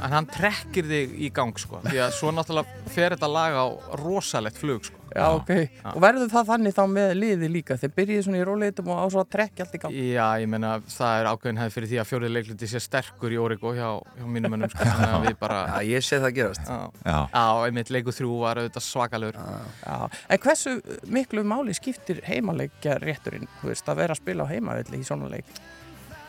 En 0.02 0.15
hann 0.18 0.27
trekkir 0.27 0.89
þig 0.89 1.14
í 1.22 1.31
gang 1.34 1.56
sko, 1.61 1.80
því 1.88 2.03
að 2.07 2.18
svo 2.18 2.34
náttúrulega 2.35 2.89
fer 2.91 3.15
þetta 3.15 3.31
lag 3.31 3.56
á 3.56 3.65
rosalegt 4.02 4.60
flug 4.60 4.89
sko. 4.89 5.01
Já, 5.12 5.26
ok. 5.36 5.52
Og 5.92 5.98
verður 6.04 6.30
það 6.32 6.50
þannig 6.52 6.76
þá 6.78 6.82
með 6.92 7.10
liði 7.18 7.50
líka? 7.52 7.76
Þeir 7.82 7.92
byrjið 7.98 8.22
svona 8.26 8.40
í 8.40 8.46
róleitum 8.48 8.92
og 8.94 9.02
á 9.02 9.06
svo 9.12 9.24
að 9.24 9.30
trekja 9.36 9.66
allt 9.66 9.76
í 9.76 9.82
gang? 9.84 9.96
Já, 10.12 10.28
ég 10.42 10.52
meina 10.52 10.72
það 10.88 11.16
er 11.20 11.30
ákveðin 11.32 11.60
hefði 11.62 11.74
fyrir 11.76 11.92
því 11.92 12.00
að 12.02 12.08
fjórið 12.12 12.34
leikluti 12.38 12.70
sé 12.72 12.82
sterkur 12.86 13.36
í 13.36 13.40
Origo 13.42 13.74
hjá, 13.76 13.90
hjá 14.20 14.26
mínum 14.38 14.56
mönnum 14.56 14.72
sko, 14.72 14.88
þannig 14.88 15.16
að 15.18 15.26
við 15.28 15.38
bara 15.42 15.60
Já, 15.68 15.76
ég 15.92 16.06
sé 16.08 16.22
það 16.24 16.36
gerast 16.38 16.64
Já, 16.72 16.80
Já. 17.04 17.18
Já 17.34 17.44
einmitt 17.68 17.92
leiku 17.92 18.16
þrjú 18.16 18.38
var 18.46 18.62
auðvitað 18.62 18.86
svakalur 18.88 19.40
Já, 19.42 19.98
en 20.32 20.42
hversu 20.46 20.78
miklu 21.12 21.44
máli 21.48 21.76
skiptir 21.76 22.24
heimaleikja 22.28 22.96
rétturinn, 23.04 23.50
þú 23.60 23.72
veist, 23.74 23.92
að 23.92 24.02
vera 24.06 24.16
að 24.16 24.22
spila 24.24 24.48
á 24.48 24.52
heimavelli 24.52 25.02
í 25.02 25.08
svona 25.08 25.28
leik? 25.32 25.52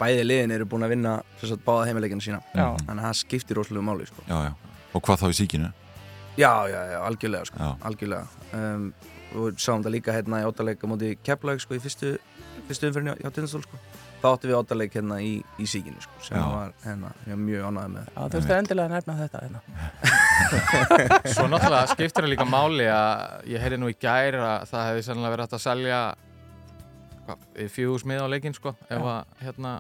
Bæði 0.01 0.25
liðin 0.27 0.57
eru 0.57 0.67
búin 0.67 0.83
að 0.83 0.97
vinna 0.97 1.15
sem 1.39 1.53
sagt, 1.53 1.63
báða 1.67 1.87
heimileikina 1.91 2.25
sína 2.25 2.41
Já. 2.51 2.73
Þannig 2.83 2.99
að 2.99 3.07
það 3.07 3.19
skiptir 3.21 3.61
rosalega 3.61 3.87
máli 3.87 4.09
sko. 4.11 4.25
Já, 4.27 4.49
já. 4.49 4.53
Og 4.93 5.05
hvað 5.07 5.23
þá 5.23 5.27
í 5.31 5.37
síkinu? 5.39 5.69
Já, 6.37 6.53
já, 6.69 6.81
já, 6.93 6.99
algjörlega 7.07 7.45
sko. 7.45 7.59
Já. 7.59 7.77
Algjörlega 7.89 8.27
um, 8.57 8.93
Og 9.33 9.57
sáum 9.61 9.81
það 9.85 9.95
líka 9.97 10.13
hérna 10.13 10.43
í 10.43 10.47
óttaleik 10.49 10.83
á 10.85 10.87
móti 10.89 11.15
Keflaug 11.25 11.61
sko, 11.63 11.77
í 11.77 11.81
fyrstu, 11.81 12.15
fyrstu 12.69 12.89
umferðinu 12.91 13.15
hjá 13.21 13.31
Tindastól 13.33 13.63
sko. 13.65 13.81
Þá 14.23 14.27
áttum 14.29 14.53
við 14.53 14.57
óttaleik 14.59 14.97
hérna 14.97 15.17
í, 15.25 15.31
í 15.59 15.67
síkinu 15.67 16.03
sko, 16.05 16.19
sem 16.23 16.37
Já. 16.39 16.45
var 16.53 16.75
hérna, 16.85 17.09
ég 17.27 17.33
var 17.33 17.41
mjög 17.43 17.65
ánægð 17.69 17.95
með 17.95 18.11
Já, 18.11 18.21
þú 18.21 18.37
veist 18.37 18.53
endilega 18.57 18.87
að 18.87 18.93
nefna 18.95 19.17
þetta 19.19 19.41
hérna. 19.47 19.63
Svo 21.35 21.47
náttúrulega 21.51 21.89
skiptir 21.91 22.23
það 22.23 22.31
líka 22.31 22.47
máli 22.47 22.87
að 22.93 23.49
ég 23.51 23.65
heyri 23.65 23.81
nú 23.81 23.91
í 23.91 23.97
gær 23.99 24.39
að 24.39 24.69
það 24.71 24.87
hefði 24.91 25.07
sannlega 25.09 25.35
verið 25.35 25.49
hægt 25.49 25.57
að 25.59 25.65
selja 25.65 25.99
hvað, 27.27 27.49
fjögús 27.75 28.07
mið 28.13 28.23
á 28.23 28.27
leikinn 28.31 28.57
sko 28.61 28.77
ef 28.87 29.09
að 29.17 29.43
hérna 29.43 29.75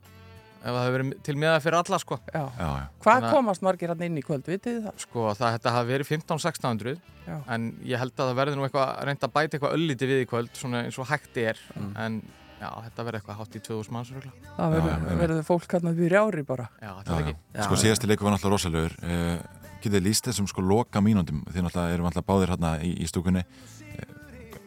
ef 0.62 0.68
það 0.70 0.82
hefur 0.86 0.94
verið 0.96 1.22
til 1.26 1.34
miða 1.42 1.56
fyrir 1.64 1.76
alla 1.80 1.98
sko. 1.98 2.18
Já. 2.32 2.42
Já, 2.58 2.66
já. 2.78 2.84
Hvað 3.02 3.16
Þannig 3.16 3.28
að- 3.28 3.34
komast 3.36 3.62
margir 3.66 3.88
hann 3.92 4.02
inn 4.06 4.18
í 4.18 4.22
kvöld, 4.22 4.44
vitið 4.46 4.76
þið 4.78 4.84
það? 4.86 5.00
Sko 5.06 5.24
það 5.34 5.56
þetta 5.56 5.72
hafi 5.76 5.90
verið 5.92 6.10
15-1600 6.12 7.00
Já. 7.26 7.36
en 7.54 7.66
ég 7.86 7.98
held 7.98 8.12
að 8.16 8.30
það 8.30 8.38
verði 8.40 8.56
nú 8.58 8.64
eitthvað 8.68 8.92
reynda 9.08 9.26
að 9.28 9.34
bæta 9.36 9.58
eitthvað 9.58 9.74
ölliti 9.76 10.06
við 10.10 10.22
í 10.22 10.28
kvöld 10.30 10.54
svona 10.58 10.84
eins 10.86 10.98
og 10.98 11.06
hægt 11.10 11.36
er 11.42 11.58
en 11.96 12.22
já, 12.62 12.68
þetta 12.86 13.04
verði 13.06 13.18
eitthvað 13.20 13.38
hátt 13.42 13.56
í 13.58 13.62
2000 13.66 13.92
manns. 13.92 14.12
Það 14.56 14.76
verður- 15.18 15.42
fólk 15.46 15.72
hann 15.72 15.94
við 15.98 16.12
rjári 16.14 16.44
bara. 16.46 16.68
Já, 16.80 16.86
Já, 16.86 16.94
þetta 17.02 17.16
er 17.18 17.22
já. 17.22 17.26
ekki. 17.26 17.64
Sko 17.66 17.74
síðasti 17.82 18.06
leikur 18.10 18.24
var 18.28 18.36
náttúrulega 18.36 18.56
rosalegur 18.56 18.96
uh, 19.02 19.42
Getið 19.82 19.96
þið 19.98 20.04
líst 20.06 20.26
þessum 20.28 20.46
sko 20.46 20.62
loka 20.62 21.00
mínúndum 21.02 21.40
Þið 21.50 21.64
náttúrulega 21.66 21.94
erum 21.96 22.06
alltaf 22.06 22.22
báðir 22.28 22.52
hérna 22.54 22.76
í, 22.86 22.92
í 23.02 23.06
stúkunni 23.10 23.42
uh, 23.42 24.12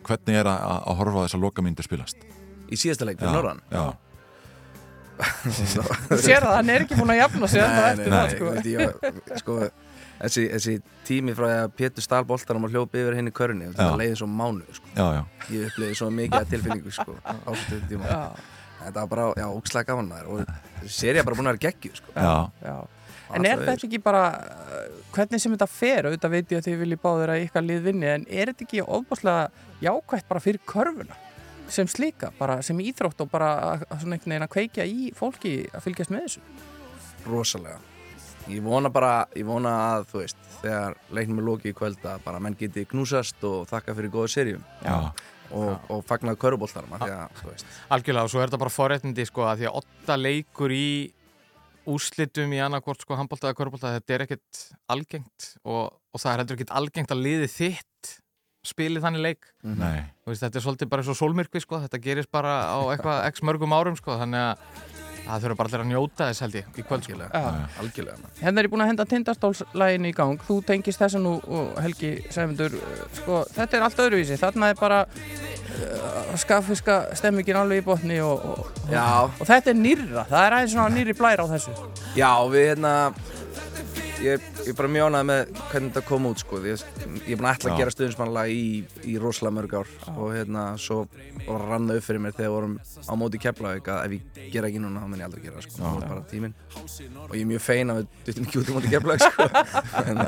Hvernig 0.04 0.36
er 0.42 0.50
að, 0.52 0.66
að 0.92 0.98
horfa 1.00 1.22
á 1.24 1.26
þessa 1.30 1.40
loka 1.40 1.64
mínúndu 1.64 1.86
spilast? 1.88 2.18
Í 2.68 2.76
síðasta 2.76 3.06
leik 3.08 3.16
Já, 3.16 3.24
fyrir 3.24 3.36
Norran? 3.38 3.62
Já, 3.72 3.86
Þú 5.16 6.20
sér 6.20 6.44
það, 6.44 6.54
hann 6.58 6.72
er 6.74 6.86
ekki 6.86 7.00
búin 7.00 7.14
að 7.14 7.20
jafna 7.22 7.50
sig 7.52 7.64
ennþá 7.64 7.90
eftir 7.92 8.16
það, 8.16 8.34
sko. 8.36 8.54
Ég, 8.72 9.40
sko 9.42 9.58
þessi, 10.20 10.46
þessi 10.54 10.76
tími 11.08 11.36
frá 11.38 11.48
að 11.62 11.76
Pétur 11.80 12.06
stál 12.06 12.24
boltanum 12.28 12.68
og 12.68 12.74
hljópi 12.74 13.02
yfir 13.04 13.18
henni 13.20 13.32
í 13.32 13.36
Já. 13.36 13.72
þetta 13.78 13.96
leiði 14.02 14.20
svo 14.22 14.28
mánu 14.32 14.76
sko. 14.76 14.92
Já, 14.96 15.06
já. 15.20 15.24
ég 15.54 15.70
uppliði 15.70 16.00
svo 16.00 16.10
mikið 16.12 16.40
að 16.40 16.52
tilfinningu 16.54 16.96
sko, 16.96 17.16
á 17.24 17.34
þessu 17.56 17.82
tíma 17.90 18.10
Já. 18.10 18.22
þetta 18.82 19.00
var 19.00 19.10
bara, 19.14 19.30
já, 19.40 19.48
ógslæg 19.52 19.88
gaman 19.88 20.12
og 20.26 20.44
séri 20.88 21.24
bara 21.24 21.36
búin 21.40 21.50
að 21.50 21.56
vera 21.56 21.66
geggju 21.70 21.96
sko. 22.02 22.16
Já. 22.16 22.36
Já. 22.64 22.78
En 23.34 23.42
er 23.42 23.56
Alltaf 23.56 23.72
þetta 23.72 23.88
ekki 23.88 24.00
bara, 24.06 24.24
uh, 24.38 24.98
hvernig 25.16 25.42
sem 25.42 25.54
þetta 25.56 25.68
fer, 25.72 26.06
auðvitað 26.06 26.36
veit 26.36 26.52
ég 26.54 26.60
að 26.60 26.68
þið 26.68 26.82
viljið 26.84 27.00
báðir 27.02 27.32
að 27.34 27.46
ykkar 27.48 27.64
lið 27.66 27.88
vinni, 27.88 28.10
en 28.12 28.26
er 28.30 28.52
þetta 28.52 28.68
ekki 28.68 28.84
ofbáslega 28.86 29.48
jákvætt 29.82 30.28
bara 30.30 30.44
fyrir 30.44 30.62
körfuna 30.70 31.18
sem 31.72 31.90
slíka, 31.90 32.32
bara 32.40 32.62
sem 32.66 32.80
íþrótt 32.80 33.26
og 33.26 33.32
bara 33.32 33.80
svona 33.82 34.16
einhvern 34.16 34.36
veginn 34.36 34.48
að 34.48 34.54
kveikja 34.56 34.88
í 34.88 35.12
fólki 35.18 35.58
að 35.74 35.86
fylgjast 35.88 36.14
með 36.14 36.28
þessu? 36.28 36.46
rosalega 37.26 37.80
ég 38.52 38.62
vona 38.66 38.92
bara, 38.94 39.26
ég 39.36 39.46
vona 39.48 39.72
að 39.96 40.10
þú 40.12 40.20
veist, 40.22 40.42
þegar 40.62 40.98
leiknum 41.18 41.42
er 41.42 41.48
lokið 41.50 41.72
í 41.72 41.78
kvöld 41.78 42.04
að 42.06 42.26
bara 42.26 42.42
menn 42.44 42.58
geti 42.60 42.86
knúsast 42.90 43.42
og 43.48 43.66
þakka 43.72 43.96
fyrir 43.98 44.14
góða 44.14 44.32
serjum 44.36 44.66
Já. 44.86 44.96
og, 45.50 45.72
og 45.90 46.04
fagnað 46.06 46.40
köruboltarum 46.44 46.94
því 47.02 47.12
að, 47.16 47.40
þú 47.42 47.52
veist 47.52 47.80
Algjörlega 47.96 48.30
og 48.30 48.34
svo 48.34 48.42
er 48.44 48.50
þetta 48.50 48.62
bara 48.66 48.76
forréttindi 48.76 49.28
sko 49.30 49.48
að 49.50 49.64
því 49.64 49.70
að 49.72 49.80
åtta 49.82 50.20
leikur 50.22 50.76
í 50.76 50.90
úrslitum 51.90 52.54
í 52.54 52.62
annarkvort 52.66 53.06
sko 53.06 53.18
handbólta 53.18 53.50
eða 53.50 53.60
körbólta 53.60 53.94
þetta 53.98 54.16
er 54.16 54.26
ekkert 54.26 54.62
algengt 54.94 55.50
og, 55.64 55.94
og 55.94 56.22
það 56.22 56.32
er 56.32 56.42
heldur 56.44 56.60
ekkert 56.60 56.78
algengt 56.80 57.14
að 57.14 57.26
liði 57.26 57.50
þitt 57.56 58.14
spili 58.68 59.04
þannig 59.04 59.26
leik. 59.26 59.48
Nei. 59.64 60.04
Þú 60.26 60.34
veist, 60.34 60.44
þetta 60.44 60.60
er 60.60 60.66
svolítið 60.66 60.92
bara 60.92 61.06
eins 61.06 61.14
og 61.14 61.20
sólmyrkvi 61.22 61.64
sko. 61.64 61.80
Þetta 61.86 62.02
gerist 62.04 62.32
bara 62.34 62.58
á 62.72 62.80
eitthvað 62.92 63.24
x 63.32 63.46
mörgum 63.46 63.76
árum 63.76 63.98
sko. 64.00 64.18
Þannig 64.22 64.46
að 64.50 64.94
það 65.26 65.46
þurfa 65.46 65.58
bara 65.60 65.70
allir 65.70 65.84
að 65.84 65.90
njóta 65.90 66.28
þess 66.30 66.44
held 66.46 66.58
ég 66.60 66.80
í 66.80 66.86
kvöld 66.86 67.08
sko. 67.08 67.18
Já. 67.18 67.46
algjörlega 67.82 68.32
Hérna 68.42 68.62
er 68.62 68.68
ég 68.68 68.74
búin 68.74 68.84
að 68.86 68.92
henda 68.92 69.06
tindastólslægin 69.10 70.10
í 70.10 70.14
gang, 70.16 70.44
þú 70.48 70.60
tengist 70.68 71.02
þessu 71.02 71.22
nú 71.24 71.36
og 71.42 71.80
Helgi 71.82 72.12
Sæmundur, 72.34 72.78
sko, 73.20 73.42
þetta 73.56 73.80
er 73.80 73.88
allt 73.88 74.04
öðruvísi, 74.06 74.38
þarna 74.42 74.72
er 74.74 74.80
bara 74.80 75.02
uh, 75.10 76.36
skaffiska 76.42 77.00
stemmingin 77.18 77.62
alveg 77.62 77.82
í 77.82 77.86
botni 77.88 78.20
og, 78.26 78.46
og, 78.54 78.84
Já. 78.92 79.26
og 79.26 79.46
þetta 79.50 79.74
er 79.74 79.80
nýrra, 79.82 80.28
það 80.30 80.44
er 80.44 80.58
aðeins 80.60 80.76
svona 80.78 80.94
nýri 80.94 81.18
blær 81.18 81.42
á 81.42 81.46
þessu. 81.56 81.74
Já, 82.16 82.32
við 82.52 82.70
hérna 82.74 82.94
ég, 84.26 84.46
er 84.66 84.76
bara 84.78 84.90
mjög 84.92 85.08
ánægð 85.12 85.26
með 85.30 85.42
hvernig 85.72 85.92
þetta 85.94 86.04
kom 86.10 86.26
út 86.30 86.42
sko. 86.42 86.60
ég, 86.66 86.84
ég 87.26 87.32
er 87.36 87.40
búin 87.40 87.48
að 87.50 87.56
ætla 87.58 87.70
Já. 87.70 87.74
að 87.76 87.80
gera 87.82 87.94
stuðnismannlag 87.96 88.52
í, 88.54 88.66
í 89.06 89.16
rosalega 89.22 89.56
mörg 89.60 89.76
ár 89.80 89.92
og 90.16 90.32
hérna 90.36 90.64
svo 90.82 90.98
var 91.46 91.66
rann 91.70 91.88
það 91.90 92.00
upp 92.02 92.08
fyrir 92.08 92.24
mér 92.26 92.36
þegar 92.38 92.50
við 92.50 92.56
vorum 92.56 92.76
á 93.06 93.14
móti 93.22 93.42
Keflavík 93.46 93.90
að 93.94 94.06
ef 94.06 94.16
ég 94.18 94.50
gera 94.56 94.70
ekki 94.72 94.82
núna 94.84 95.04
þá 95.04 95.08
mun 95.12 95.22
ég 95.24 95.28
aldrei 95.30 95.44
gera 95.46 95.56
það 95.62 95.68
sko. 95.68 95.76
Já. 95.76 95.86
það 95.86 95.96
var 95.96 96.10
bara 96.12 96.26
tíminn 96.32 96.56
og 97.26 97.36
ég 97.36 97.42
er 97.46 97.50
mjög 97.54 97.64
fein 97.66 97.94
að 97.94 98.02
við 98.02 98.08
duttum 98.30 98.48
ekki 98.50 98.62
út 98.64 98.70
í 98.74 98.76
móti 98.80 98.94
Keflavík 98.96 99.26
sko. 99.26 99.48
hérna, 100.10 100.28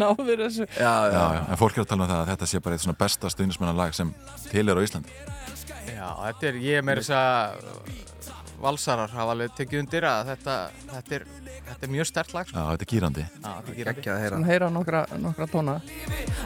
Náður 0.00 0.44
þessu. 0.46 0.68
já, 0.72 0.92
já, 0.92 1.14
Já, 1.16 1.24
já. 1.36 1.42
En 1.52 1.60
fólk 1.60 1.76
er 1.78 1.84
að 1.86 1.90
tala 1.92 2.06
um 2.06 2.10
það 2.12 2.22
að 2.24 2.30
þetta 2.32 2.50
sé 2.52 2.62
bara 2.64 2.76
eitt 2.78 2.84
svona 2.86 3.00
besta 3.04 3.32
stuðnismannalag 3.32 3.96
sem 3.96 4.12
til 4.50 4.66
er 4.68 4.80
á 4.80 4.82
Íslandi 4.86 5.22
Já, 5.86 6.08
þetta 6.26 6.48
er, 6.50 6.56
ég 6.66 6.80
er 6.80 6.84
meira 6.84 7.02
þess 7.04 7.14
að 7.16 8.35
valsarar 8.62 9.10
hafa 9.12 9.34
alveg 9.34 9.52
tekið 9.58 9.80
undir 9.82 10.06
að 10.08 10.30
þetta, 10.32 10.54
þetta, 10.92 11.14
er, 11.18 11.24
þetta 11.68 11.86
er 11.86 11.92
mjög 11.92 12.08
stert 12.10 12.32
lag 12.36 12.48
sko. 12.48 12.56
Já, 12.58 12.70
þetta 12.72 12.86
er 12.86 12.90
gýrandi 12.92 13.24
Já, 13.26 13.30
þetta 13.42 13.72
er 13.72 13.76
gírandi. 13.76 14.00
ekki 14.00 14.12
að 14.14 14.20
heyra 14.22 14.36
Svona 14.36 14.50
heyra 14.52 14.70
nokkra, 14.76 15.02
nokkra 15.22 15.48
tóna. 15.52 15.74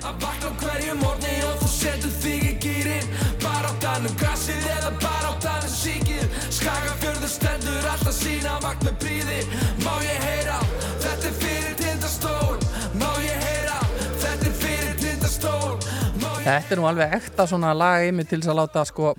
Að 0.01 0.21
vakna 0.25 0.51
hverju 0.65 0.97
morgni 1.01 1.35
og 1.49 1.55
þú 1.63 1.71
setur 1.75 2.15
þig 2.25 2.47
í 2.51 2.53
gýrin 2.65 3.11
Bara 3.45 3.71
á 3.71 3.75
danum 3.85 4.17
gassið 4.21 4.69
eða 4.77 4.93
bara 5.03 5.31
á 5.31 5.35
danum 5.45 5.75
síkið 5.75 6.39
Skagafjörður 6.61 7.33
stendur 7.37 7.91
alltaf 7.95 8.17
sína 8.19 8.57
vakt 8.65 8.87
með 8.89 8.99
bríði 9.05 9.41
Má 9.85 9.93
ég 10.05 10.25
heyra, 10.27 10.59
þetta 11.05 11.31
er 11.31 11.39
fyrir 11.45 11.79
tindastól 11.81 12.59
Má 13.01 13.11
ég 13.25 13.45
heyra, 13.47 13.79
þetta 14.25 14.51
er 14.51 14.57
fyrir 14.65 14.97
tindastól 15.05 15.79
Þetta 16.41 16.73
er 16.73 16.81
nú 16.81 16.87
alveg 16.89 17.13
ekta 17.19 17.45
svona 17.47 17.75
lag 17.77 18.01
einmitt 18.07 18.31
til 18.33 18.39
þess 18.41 18.49
að 18.49 18.57
láta 18.63 18.83
sko 18.89 19.11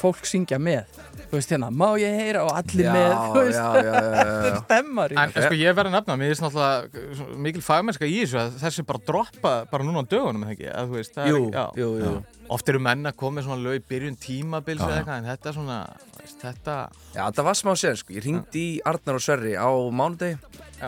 fólk 0.00 0.24
syngja 0.24 0.56
með. 0.56 0.88
Þú 1.32 1.38
veist 1.38 1.52
hérna, 1.54 1.68
má 1.72 1.86
ég 1.96 2.12
heyra 2.12 2.42
og 2.44 2.50
allir 2.58 2.84
Já, 2.84 2.92
með, 2.92 3.12
þú 3.32 3.42
veist, 3.46 3.56
já, 3.56 3.68
já, 3.72 3.84
já, 3.86 3.92
já, 3.92 4.10
þetta 4.12 4.48
er 4.48 4.50
já. 4.52 4.58
stemmari. 4.66 5.16
En 5.22 5.30
sko 5.32 5.56
ég 5.56 5.76
verði 5.78 5.88
að 5.88 5.94
nefna, 5.96 6.16
mér 6.20 6.32
finnst 6.34 6.44
náttúrulega 6.44 7.38
mikil 7.46 7.62
fagmennska 7.64 8.04
í 8.10 8.18
þessu 8.20 8.40
að 8.42 8.58
þessi 8.60 8.84
bara 8.90 9.00
droppa 9.08 9.52
bara 9.70 9.86
núna 9.88 10.02
á 10.04 10.10
dögunum, 10.12 10.44
ekki? 10.52 10.68
Að, 10.68 10.90
þú 10.92 10.98
veist, 10.98 11.14
það 11.16 11.30
Jú, 11.32 11.38
er, 11.40 11.56
já. 11.56 11.64
jú, 11.80 11.88
jú. 12.02 12.12
Oft 12.52 12.68
eru 12.68 12.82
menn 12.84 13.08
að 13.08 13.16
koma 13.22 13.38
með 13.40 13.46
svona 13.48 13.64
lög 13.64 13.78
í 13.80 13.84
byrjun 13.94 14.18
tímabils 14.20 14.84
eða 14.84 14.98
eitthvað, 15.00 15.22
en 15.22 15.30
þetta 15.32 15.48
er 15.48 15.56
svona, 15.56 15.78
veist, 16.20 16.38
þetta, 16.44 16.76
Já, 17.16 17.22
þetta 17.30 17.46
var 17.48 17.58
smá 17.62 17.72
sér 17.80 17.96
sko. 18.02 18.12
Ég 18.18 18.26
ringdi 18.28 18.64
í 18.68 18.80
Arnar 18.92 19.16
og 19.16 19.24
Sverri 19.24 19.54
á 19.56 19.70
mánudegi 19.72 20.36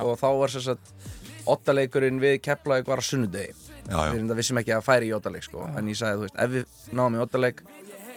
og 0.05 0.13
þá 0.21 0.27
var 0.43 0.53
sér 0.53 0.67
satt 0.69 0.93
ottaleikurinn 1.49 2.21
við 2.21 2.39
Keflavík 2.45 2.87
var 2.89 3.01
á 3.01 3.05
sunnudegi 3.05 3.53
Já, 3.85 3.97
já. 4.09 4.13
Við 4.17 4.31
vissum 4.39 4.57
ekki 4.61 4.73
að 4.77 4.85
færi 4.87 5.09
í 5.11 5.17
ottaleik 5.17 5.45
sko. 5.45 5.67
en 5.77 5.89
ég 5.93 5.97
sagði, 5.99 6.25
þú 6.25 6.29
veist, 6.29 7.65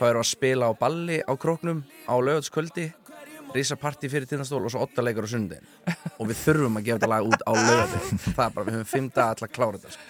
erum 0.05 0.21
við 0.21 0.23
að 0.23 0.29
spila 0.29 0.69
á 0.69 0.73
balli 0.77 1.17
á 1.25 1.33
króknum 1.39 1.83
á 2.05 2.13
laugatskvöldi 2.15 2.87
risapartí 3.55 4.09
fyrir 4.11 4.27
tindastól 4.29 4.65
og 4.65 4.71
svo 4.73 4.85
ottaleikur 4.85 5.25
á 5.25 5.29
sunnudegin 5.31 5.67
og 6.19 6.29
við 6.29 6.39
þurfum 6.43 6.79
að 6.79 6.87
gefa 6.87 6.99
þetta 6.99 7.11
lag 7.11 7.27
út 7.27 7.43
á 7.47 7.51
laugategi 7.55 8.17
það 8.23 8.45
er 8.45 8.55
bara, 8.55 8.65
við 8.67 8.77
höfum 8.77 8.89
fimm 8.93 9.11
dag 9.15 9.31
alltaf 9.31 9.47
að 9.47 9.53
klára 9.57 9.81
þetta 9.81 9.93
sko. 9.95 10.01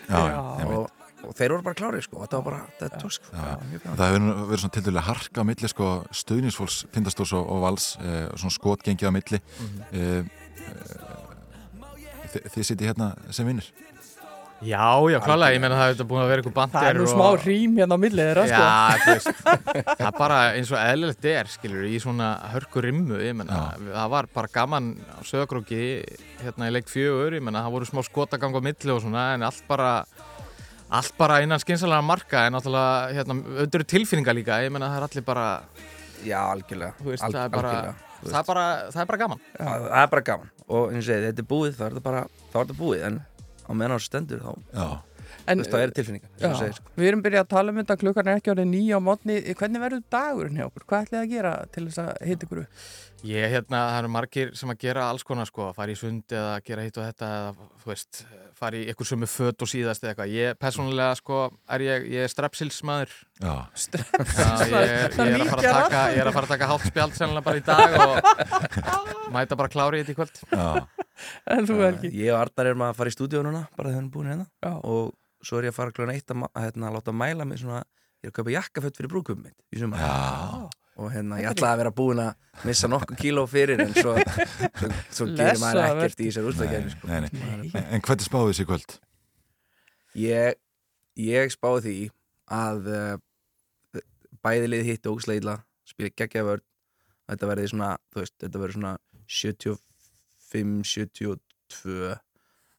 Og, 0.78 0.86
og 1.28 1.36
þeir 1.38 1.54
voru 1.54 1.66
bara 1.68 1.80
klárið 1.82 2.06
sko. 2.08 2.22
þetta 2.24 2.40
var 2.40 2.46
bara, 2.50 2.62
þetta 2.80 3.02
tók 3.04 3.16
sko. 3.18 3.34
Það 3.88 4.06
hefur 4.06 4.28
verið 4.52 4.64
svona 4.64 4.76
til 4.78 4.86
dælu 4.88 5.06
harka 5.08 5.46
á 5.46 5.50
milli 5.50 5.72
sko, 5.74 5.92
stuðningsfólks 6.22 6.80
tindastórs 6.96 7.36
og, 7.38 7.44
og 7.54 7.64
vals 7.66 7.90
eh, 8.02 8.26
svona 8.36 8.58
skotgengið 8.58 9.10
á 9.10 9.14
milli. 9.14 9.42
Mhm. 9.58 9.78
eh, 9.92 10.22
eh, 10.68 11.18
þi, 12.34 12.44
þið 12.56 12.70
sitið 12.72 12.92
hérna 12.92 13.12
sem 13.34 13.50
vinnir 13.50 13.70
já, 14.66 14.86
já, 15.12 15.20
klálega, 15.22 15.54
ég 15.54 15.62
meina 15.62 15.78
það 15.78 15.92
hefur 15.92 16.08
búin 16.10 16.22
að 16.24 16.30
vera 16.32 16.42
eitthvað 16.42 16.56
bandir 16.58 16.80
Það 16.82 16.90
er 16.90 16.98
nú 16.98 17.08
smá 17.12 17.28
rým 17.44 17.76
hérna 17.78 17.98
á 17.98 18.00
millið 18.02 18.30
þeirra, 18.30 18.46
sko. 18.48 18.62
Já, 18.64 19.04
þú 19.04 19.14
veist, 19.14 19.42
það 20.00 20.08
er 20.08 20.16
bara 20.18 20.40
eins 20.56 20.72
og 20.74 20.80
eðlilegt 20.82 21.28
er, 21.34 21.52
skilur, 21.54 21.84
í 21.86 22.00
svona 22.02 22.30
hörku 22.54 22.84
rimmu, 22.88 23.20
ég 23.22 23.38
menna, 23.38 23.60
það 23.92 24.10
var 24.16 24.30
bara 24.34 24.52
gaman 24.58 24.90
á 25.14 25.20
sögakróki, 25.28 25.82
hérna 26.42 26.72
í 26.72 26.74
leik 26.74 26.90
fjögur, 26.90 27.38
ég 27.38 27.46
menna, 27.46 27.62
það 27.68 27.78
voru 27.78 27.90
smá 27.92 28.02
skotagang 28.08 28.58
á 28.58 28.62
milli 28.72 28.96
og 28.96 29.04
svona, 29.06 29.28
en 29.38 29.46
allt 29.46 29.62
bara, 29.70 29.92
allt 30.90 31.14
bara 31.22 31.40
innan 31.46 31.62
skynsalega 31.62 32.02
marka, 32.10 32.48
en 32.48 32.58
náttúrulega, 32.58 33.14
hérna, 33.20 33.40
eru 33.70 33.88
tilfinningar 33.94 34.38
líka, 34.38 34.60
ég 34.66 34.74
menna, 34.74 34.90
það 34.96 35.04
er 35.04 35.10
allir 35.12 35.30
bara, 35.30 35.48
Já, 36.26 36.40
algjörlega, 36.50 36.96
þú 36.98 37.12
veist, 37.14 37.24
Al- 37.24 37.34
það 37.36 37.44
er 37.46 37.52
bara, 37.54 37.72
algjörlega, 37.78 38.06
það 38.26 38.38
er 38.40 38.48
bara, 38.48 38.68
það 38.90 39.02
er 39.04 39.10
bara 39.12 39.20
gaman. 39.22 39.42
það 39.54 39.84
það 39.88 40.02
er 40.02 40.14
bara 40.14 40.24
gaman. 40.34 40.54
Og 40.68 40.88
eins 40.92 41.10
og 41.14 41.26
þetta 41.28 41.44
er 41.44 41.48
búið, 41.52 41.76
er 41.86 41.98
þá 42.02 42.10
er 42.10 42.26
þetta 42.58 42.78
búið, 42.80 43.04
en 43.06 43.20
á 43.68 43.72
meðan 43.76 43.98
á 43.98 44.00
stendur 44.02 44.42
þá, 44.44 44.52
Já, 44.74 44.88
En, 45.48 45.60
þú 45.60 45.64
veist, 45.64 45.72
það 45.72 45.84
og 46.48 46.58
segir, 46.60 46.76
sko. 46.78 46.94
við 46.96 47.10
erum 47.10 47.22
byrjað 47.24 47.44
að 47.44 47.50
tala 47.52 47.72
um 47.72 47.80
þetta 47.82 47.98
klukkan 48.02 48.30
er 48.32 48.40
ekki 48.40 48.52
orðið 48.54 48.70
nýja 48.72 49.00
á 49.00 49.02
mótni 49.04 49.36
hvernig 49.60 49.84
verður 49.84 50.04
dagurinn 50.12 50.60
hjá 50.60 50.66
okkur? 50.68 50.86
Hvað 50.88 51.06
ætlið 51.08 51.20
að 51.22 51.32
gera 51.34 51.54
til 51.76 51.84
þess 51.88 52.02
að 52.04 52.12
hita 52.30 52.48
ykkur 52.48 52.62
upp? 52.64 52.82
Ég, 53.28 53.48
hérna, 53.52 53.82
það 53.92 54.00
eru 54.02 54.12
margir 54.16 54.52
sem 54.60 54.74
að 54.74 54.82
gera 54.84 55.08
alls 55.12 55.26
konar, 55.28 55.50
sko, 55.50 55.70
að 55.70 55.80
fara 55.80 55.96
í 55.96 56.00
sund 56.00 56.36
eða 56.36 56.58
gera 56.68 56.86
hitt 56.88 57.00
og 57.00 57.08
þetta 57.08 57.32
eða, 57.38 57.70
þú 57.84 57.92
veist, 57.92 58.22
fara 58.58 58.80
í 58.80 58.88
ykkur 58.92 59.08
sömu 59.10 59.28
föt 59.30 59.62
og 59.66 59.70
síðast 59.72 60.04
eða 60.04 60.12
eitthvað. 60.14 60.32
Ég, 60.34 60.58
persónulega, 60.62 61.16
sko, 61.20 61.40
er 61.76 61.84
ég, 61.86 62.08
ég 62.16 62.26
er 62.26 62.32
strepsilsmaður. 62.34 63.14
já, 63.42 63.54
Já, 63.78 64.48
ég 64.66 64.74
er, 64.74 65.14
ég, 65.14 65.36
er 65.38 65.44
að 65.44 65.52
fara 65.52 65.62
að 65.62 65.78
taka, 65.78 66.02
ég 66.14 66.22
er 66.24 66.30
að 66.32 66.38
fara 66.38 66.48
að 66.48 66.54
taka 66.56 66.70
hálft 66.72 66.90
spjald 66.92 67.18
sennilega 67.18 67.46
bara 67.48 67.62
í 67.62 67.66
dag 67.68 67.98
og 68.02 68.14
mæta 69.36 69.58
bara 69.60 69.72
klári 69.74 70.02
í 70.02 70.06
þetta 70.08 70.16
í 70.16 70.18
kvöld. 70.22 70.42
já, 70.52 70.68
En 71.58 71.66
þú 71.70 71.78
Helgi? 71.82 72.12
ég 72.14 72.34
og 72.34 72.40
Arnar 72.44 72.72
erum 72.72 72.84
að 72.88 72.98
fara 73.00 73.10
í 73.12 73.16
stúdíu 73.16 73.44
núna 73.46 73.64
bara 73.78 73.90
þegar 73.90 73.96
við 73.96 74.02
erum 74.04 74.12
búin 74.14 74.28
hérna 74.32 74.46
Já. 74.62 74.74
og 74.86 75.14
svo 75.48 75.58
er 75.62 75.68
ég 75.70 75.74
að 75.74 75.78
fara 75.80 75.94
kljóðan 75.96 76.14
eitt 76.18 76.34
að, 76.34 76.38
ma- 76.44 76.52
að 76.54 76.68
hérna, 76.68 76.92
láta 76.94 77.14
mæla 77.16 77.46
mig 77.50 77.62
svona, 77.62 77.80
ég 78.22 78.30
er 78.30 78.34
að 78.34 78.38
kaupa 78.38 78.54
jakkafött 78.54 79.00
fyrir 79.00 79.12
brúkum 79.14 79.42
mitt 79.46 79.58
í 79.74 79.82
sumar 79.82 80.02
já, 80.02 80.70
og 80.98 81.12
hérna, 81.14 81.38
ég 81.42 81.50
ætlaði 81.52 81.74
að 81.76 81.80
vera 81.84 81.92
búin 81.94 82.20
að 82.24 82.32
missa 82.66 82.88
nokkuð 82.90 83.18
kíló 83.22 83.44
fyrir 83.50 83.82
en 83.84 83.92
svo, 83.94 84.16
svo, 84.18 84.88
svo 85.20 85.26
gerir 85.38 85.60
maður 85.62 85.84
ekkert 85.92 86.24
í 86.24 86.26
þessar 86.30 86.48
úrslaggerði 86.50 86.90
sko. 86.96 87.04
En, 87.14 87.24
en 87.84 88.02
hvernig 88.08 88.26
spáðu 88.26 88.50
þessi 88.54 88.66
kvöld? 88.70 88.90
ég, 90.18 90.58
ég 91.22 91.54
spáði 91.54 91.82
því 91.86 91.98
að 92.58 92.80
uh, 92.90 93.16
bæði 94.46 94.68
lið 94.72 94.84
hitt 94.92 95.08
og 95.10 95.14
ógsleila 95.18 95.56
spila 95.88 96.12
geggja 96.18 96.48
vörð 96.48 96.66
þetta 97.28 97.46
verði 97.52 97.68
svona, 97.74 97.92
þú 98.14 98.18
veist, 98.24 98.36
þetta 98.44 98.58
verði 98.64 98.76
svona 98.78 98.94
75-72 99.38 101.98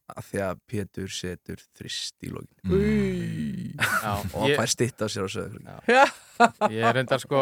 að 0.09 0.23
því 0.25 0.39
að 0.41 0.55
Pétur 0.65 1.09
setur 1.13 1.59
þrist 1.77 2.17
í 2.25 2.27
lokin. 2.33 2.57
Mm. 2.65 3.77
Og 4.33 4.41
hann 4.41 4.57
fær 4.57 4.65
stitt 4.71 4.97
á 5.05 5.07
sér 5.11 5.29
á 5.29 5.31
sögur 5.31 5.61
Ég 6.73 6.81
er 6.81 6.97
reyndar 6.97 7.21
sko 7.21 7.37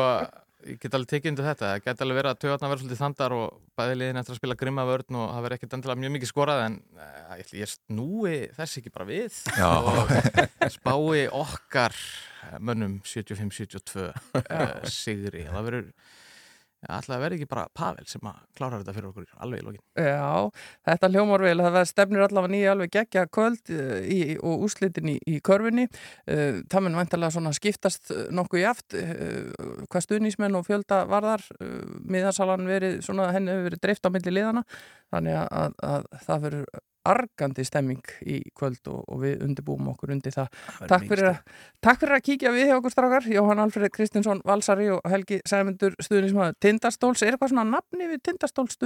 ég 0.65 0.79
get 0.81 0.95
alveg 0.97 1.11
tekið 1.11 1.31
undir 1.31 1.47
þetta, 1.47 1.71
það 1.71 1.84
get 1.85 2.03
alveg 2.03 2.17
verið 2.17 2.31
að 2.31 2.39
töðarna 2.43 2.69
verið 2.71 2.84
svolítið 2.84 3.01
þandar 3.01 3.35
og 3.38 3.57
bæði 3.77 3.97
liðin 3.97 4.21
eftir 4.21 4.34
að 4.34 4.39
spila 4.39 4.57
grimma 4.57 4.85
vörn 4.89 5.19
og 5.19 5.27
það 5.34 5.45
verið 5.45 5.59
ekkert 5.59 5.75
endilega 5.77 6.01
mjög 6.01 6.13
mikið 6.15 6.31
skorað 6.31 6.61
en 6.65 6.77
uh, 6.97 7.34
ég, 7.38 7.51
ég 7.61 7.71
snúi 7.73 8.35
þess 8.57 8.79
ekki 8.81 8.93
bara 8.95 9.09
við 9.09 9.38
og 9.67 10.71
spái 10.77 11.27
okkar 11.41 11.97
mönnum 12.63 12.97
75-72 13.05 14.07
uh, 14.07 14.88
sigri, 14.89 15.45
það 15.45 15.69
verður 15.69 15.91
alltaf 16.85 17.21
verði 17.21 17.39
ekki 17.39 17.49
bara 17.49 17.65
Pavel 17.75 18.05
sem 18.09 18.27
að 18.29 18.39
klára 18.57 18.79
þetta 18.81 18.95
fyrir 18.95 19.09
okkur 19.09 19.29
alveg 19.43 19.61
í 19.61 19.65
lokin. 19.65 19.83
Já, 19.97 20.65
þetta 20.89 21.09
hljómar 21.13 21.45
vel, 21.45 21.55
það 21.63 21.77
stefnir 21.89 22.25
allavega 22.27 22.53
nýja 22.53 22.73
alveg 22.75 22.93
geggja 22.93 23.25
kvöld 23.33 23.71
uh, 23.73 23.95
í, 24.03 24.19
og 24.37 24.65
úslitin 24.67 25.13
í, 25.13 25.17
í 25.25 25.39
körfunni. 25.45 25.87
Uh, 26.29 26.61
það 26.69 26.85
mun 26.85 26.99
vantarlega 27.01 27.35
svona 27.37 27.53
skiptast 27.57 28.13
uh, 28.13 28.27
nokkuð 28.37 28.63
jaft, 28.63 28.97
uh, 28.97 29.85
hvað 29.87 30.05
stuðnísmenn 30.05 30.59
og 30.59 30.67
fjölda 30.67 31.03
varðar, 31.09 31.43
miðansalan 32.07 32.67
verið 32.69 33.01
henni 33.07 33.53
hefur 33.53 33.67
verið 33.71 33.81
dreift 33.83 34.05
á 34.05 34.09
milli 34.13 34.33
liðana, 34.33 34.63
þannig 35.13 35.39
að, 35.41 35.49
að, 35.57 35.81
að 35.87 36.27
það 36.27 36.45
verður 36.47 36.85
argandi 37.07 37.65
stemming 37.67 38.13
í 38.27 38.39
kvöld 38.57 38.89
og, 38.91 39.03
og 39.07 39.21
við 39.23 39.43
undirbúum 39.45 39.91
okkur 39.93 40.13
undir 40.15 40.35
það. 40.35 40.51
verður 40.67 40.93
Takk 40.93 41.07
fyrir, 41.11 41.29
að, 41.31 41.59
takk 41.88 42.01
fyrir 42.03 42.17
að 42.17 42.25
kíkja 42.29 42.53
við 42.55 42.71
hjá 42.71 42.77
okkur 42.77 42.95
strákar, 42.95 43.29
Jóhann 43.38 43.63
Alfred 43.63 43.93
Kristinsson, 43.95 44.43
Valsari 44.47 44.89
og 44.93 45.03
Helgi 45.11 45.41
Sæmundur 45.47 45.97
stuðnísmaður 46.03 46.57
Tindastóls. 46.63 47.23
Er 47.23 47.35
eitthvað 47.35 47.53
svona 47.53 47.67
nafni 47.71 48.09
við 48.11 48.23
Tindastóls 48.29 48.77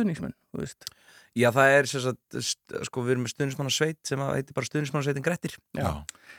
veist? 0.65 0.89
Já, 1.37 1.47
það 1.55 1.73
er 1.77 1.87
sem 1.87 2.03
sagt, 2.03 2.39
sko, 2.87 3.05
við 3.05 3.15
erum 3.15 3.25
með 3.25 3.33
stuðnismannasveit 3.35 3.99
sem 4.07 4.23
heitir 4.25 4.55
bara 4.57 4.67
stuðnismannasveitin 4.67 5.23
Grettir 5.23 5.53
Já. 5.77 5.89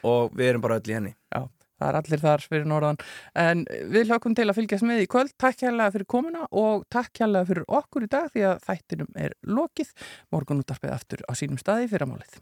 og 0.05 0.35
við 0.37 0.51
erum 0.51 0.65
bara 0.65 0.77
öll 0.81 0.91
í 0.91 0.97
henni 0.99 1.13
Já, 1.33 1.47
það 1.83 1.91
er 1.91 2.01
allir 2.01 2.23
þar 2.23 2.47
fyrir 2.53 2.71
norðan. 2.71 3.03
En 3.43 3.67
við 3.93 4.13
hlökkum 4.13 4.37
til 4.39 4.49
að 4.49 4.59
fylgjast 4.61 4.89
með 4.89 5.05
í 5.05 5.11
kvöld. 5.11 5.35
Takk 5.43 5.67
hérlega 5.67 5.97
fyrir 5.97 6.11
komuna 6.17 6.47
og 6.51 6.87
takk 6.93 7.25
hérlega 7.25 7.51
fyrir 7.51 7.69
okkur 7.83 8.07
í 8.07 8.13
dag 8.13 8.31
því 8.33 8.49
að 8.53 8.65
þættinum 8.71 9.21
er 9.27 9.37
lokið. 9.59 9.93
Morgun 10.35 10.65
útarpið 10.65 10.97
aftur 10.97 11.27
á 11.27 11.33
sínum 11.39 11.61
staði 11.61 11.91
fyrir 11.91 12.09
að 12.09 12.17
málið 12.17 12.41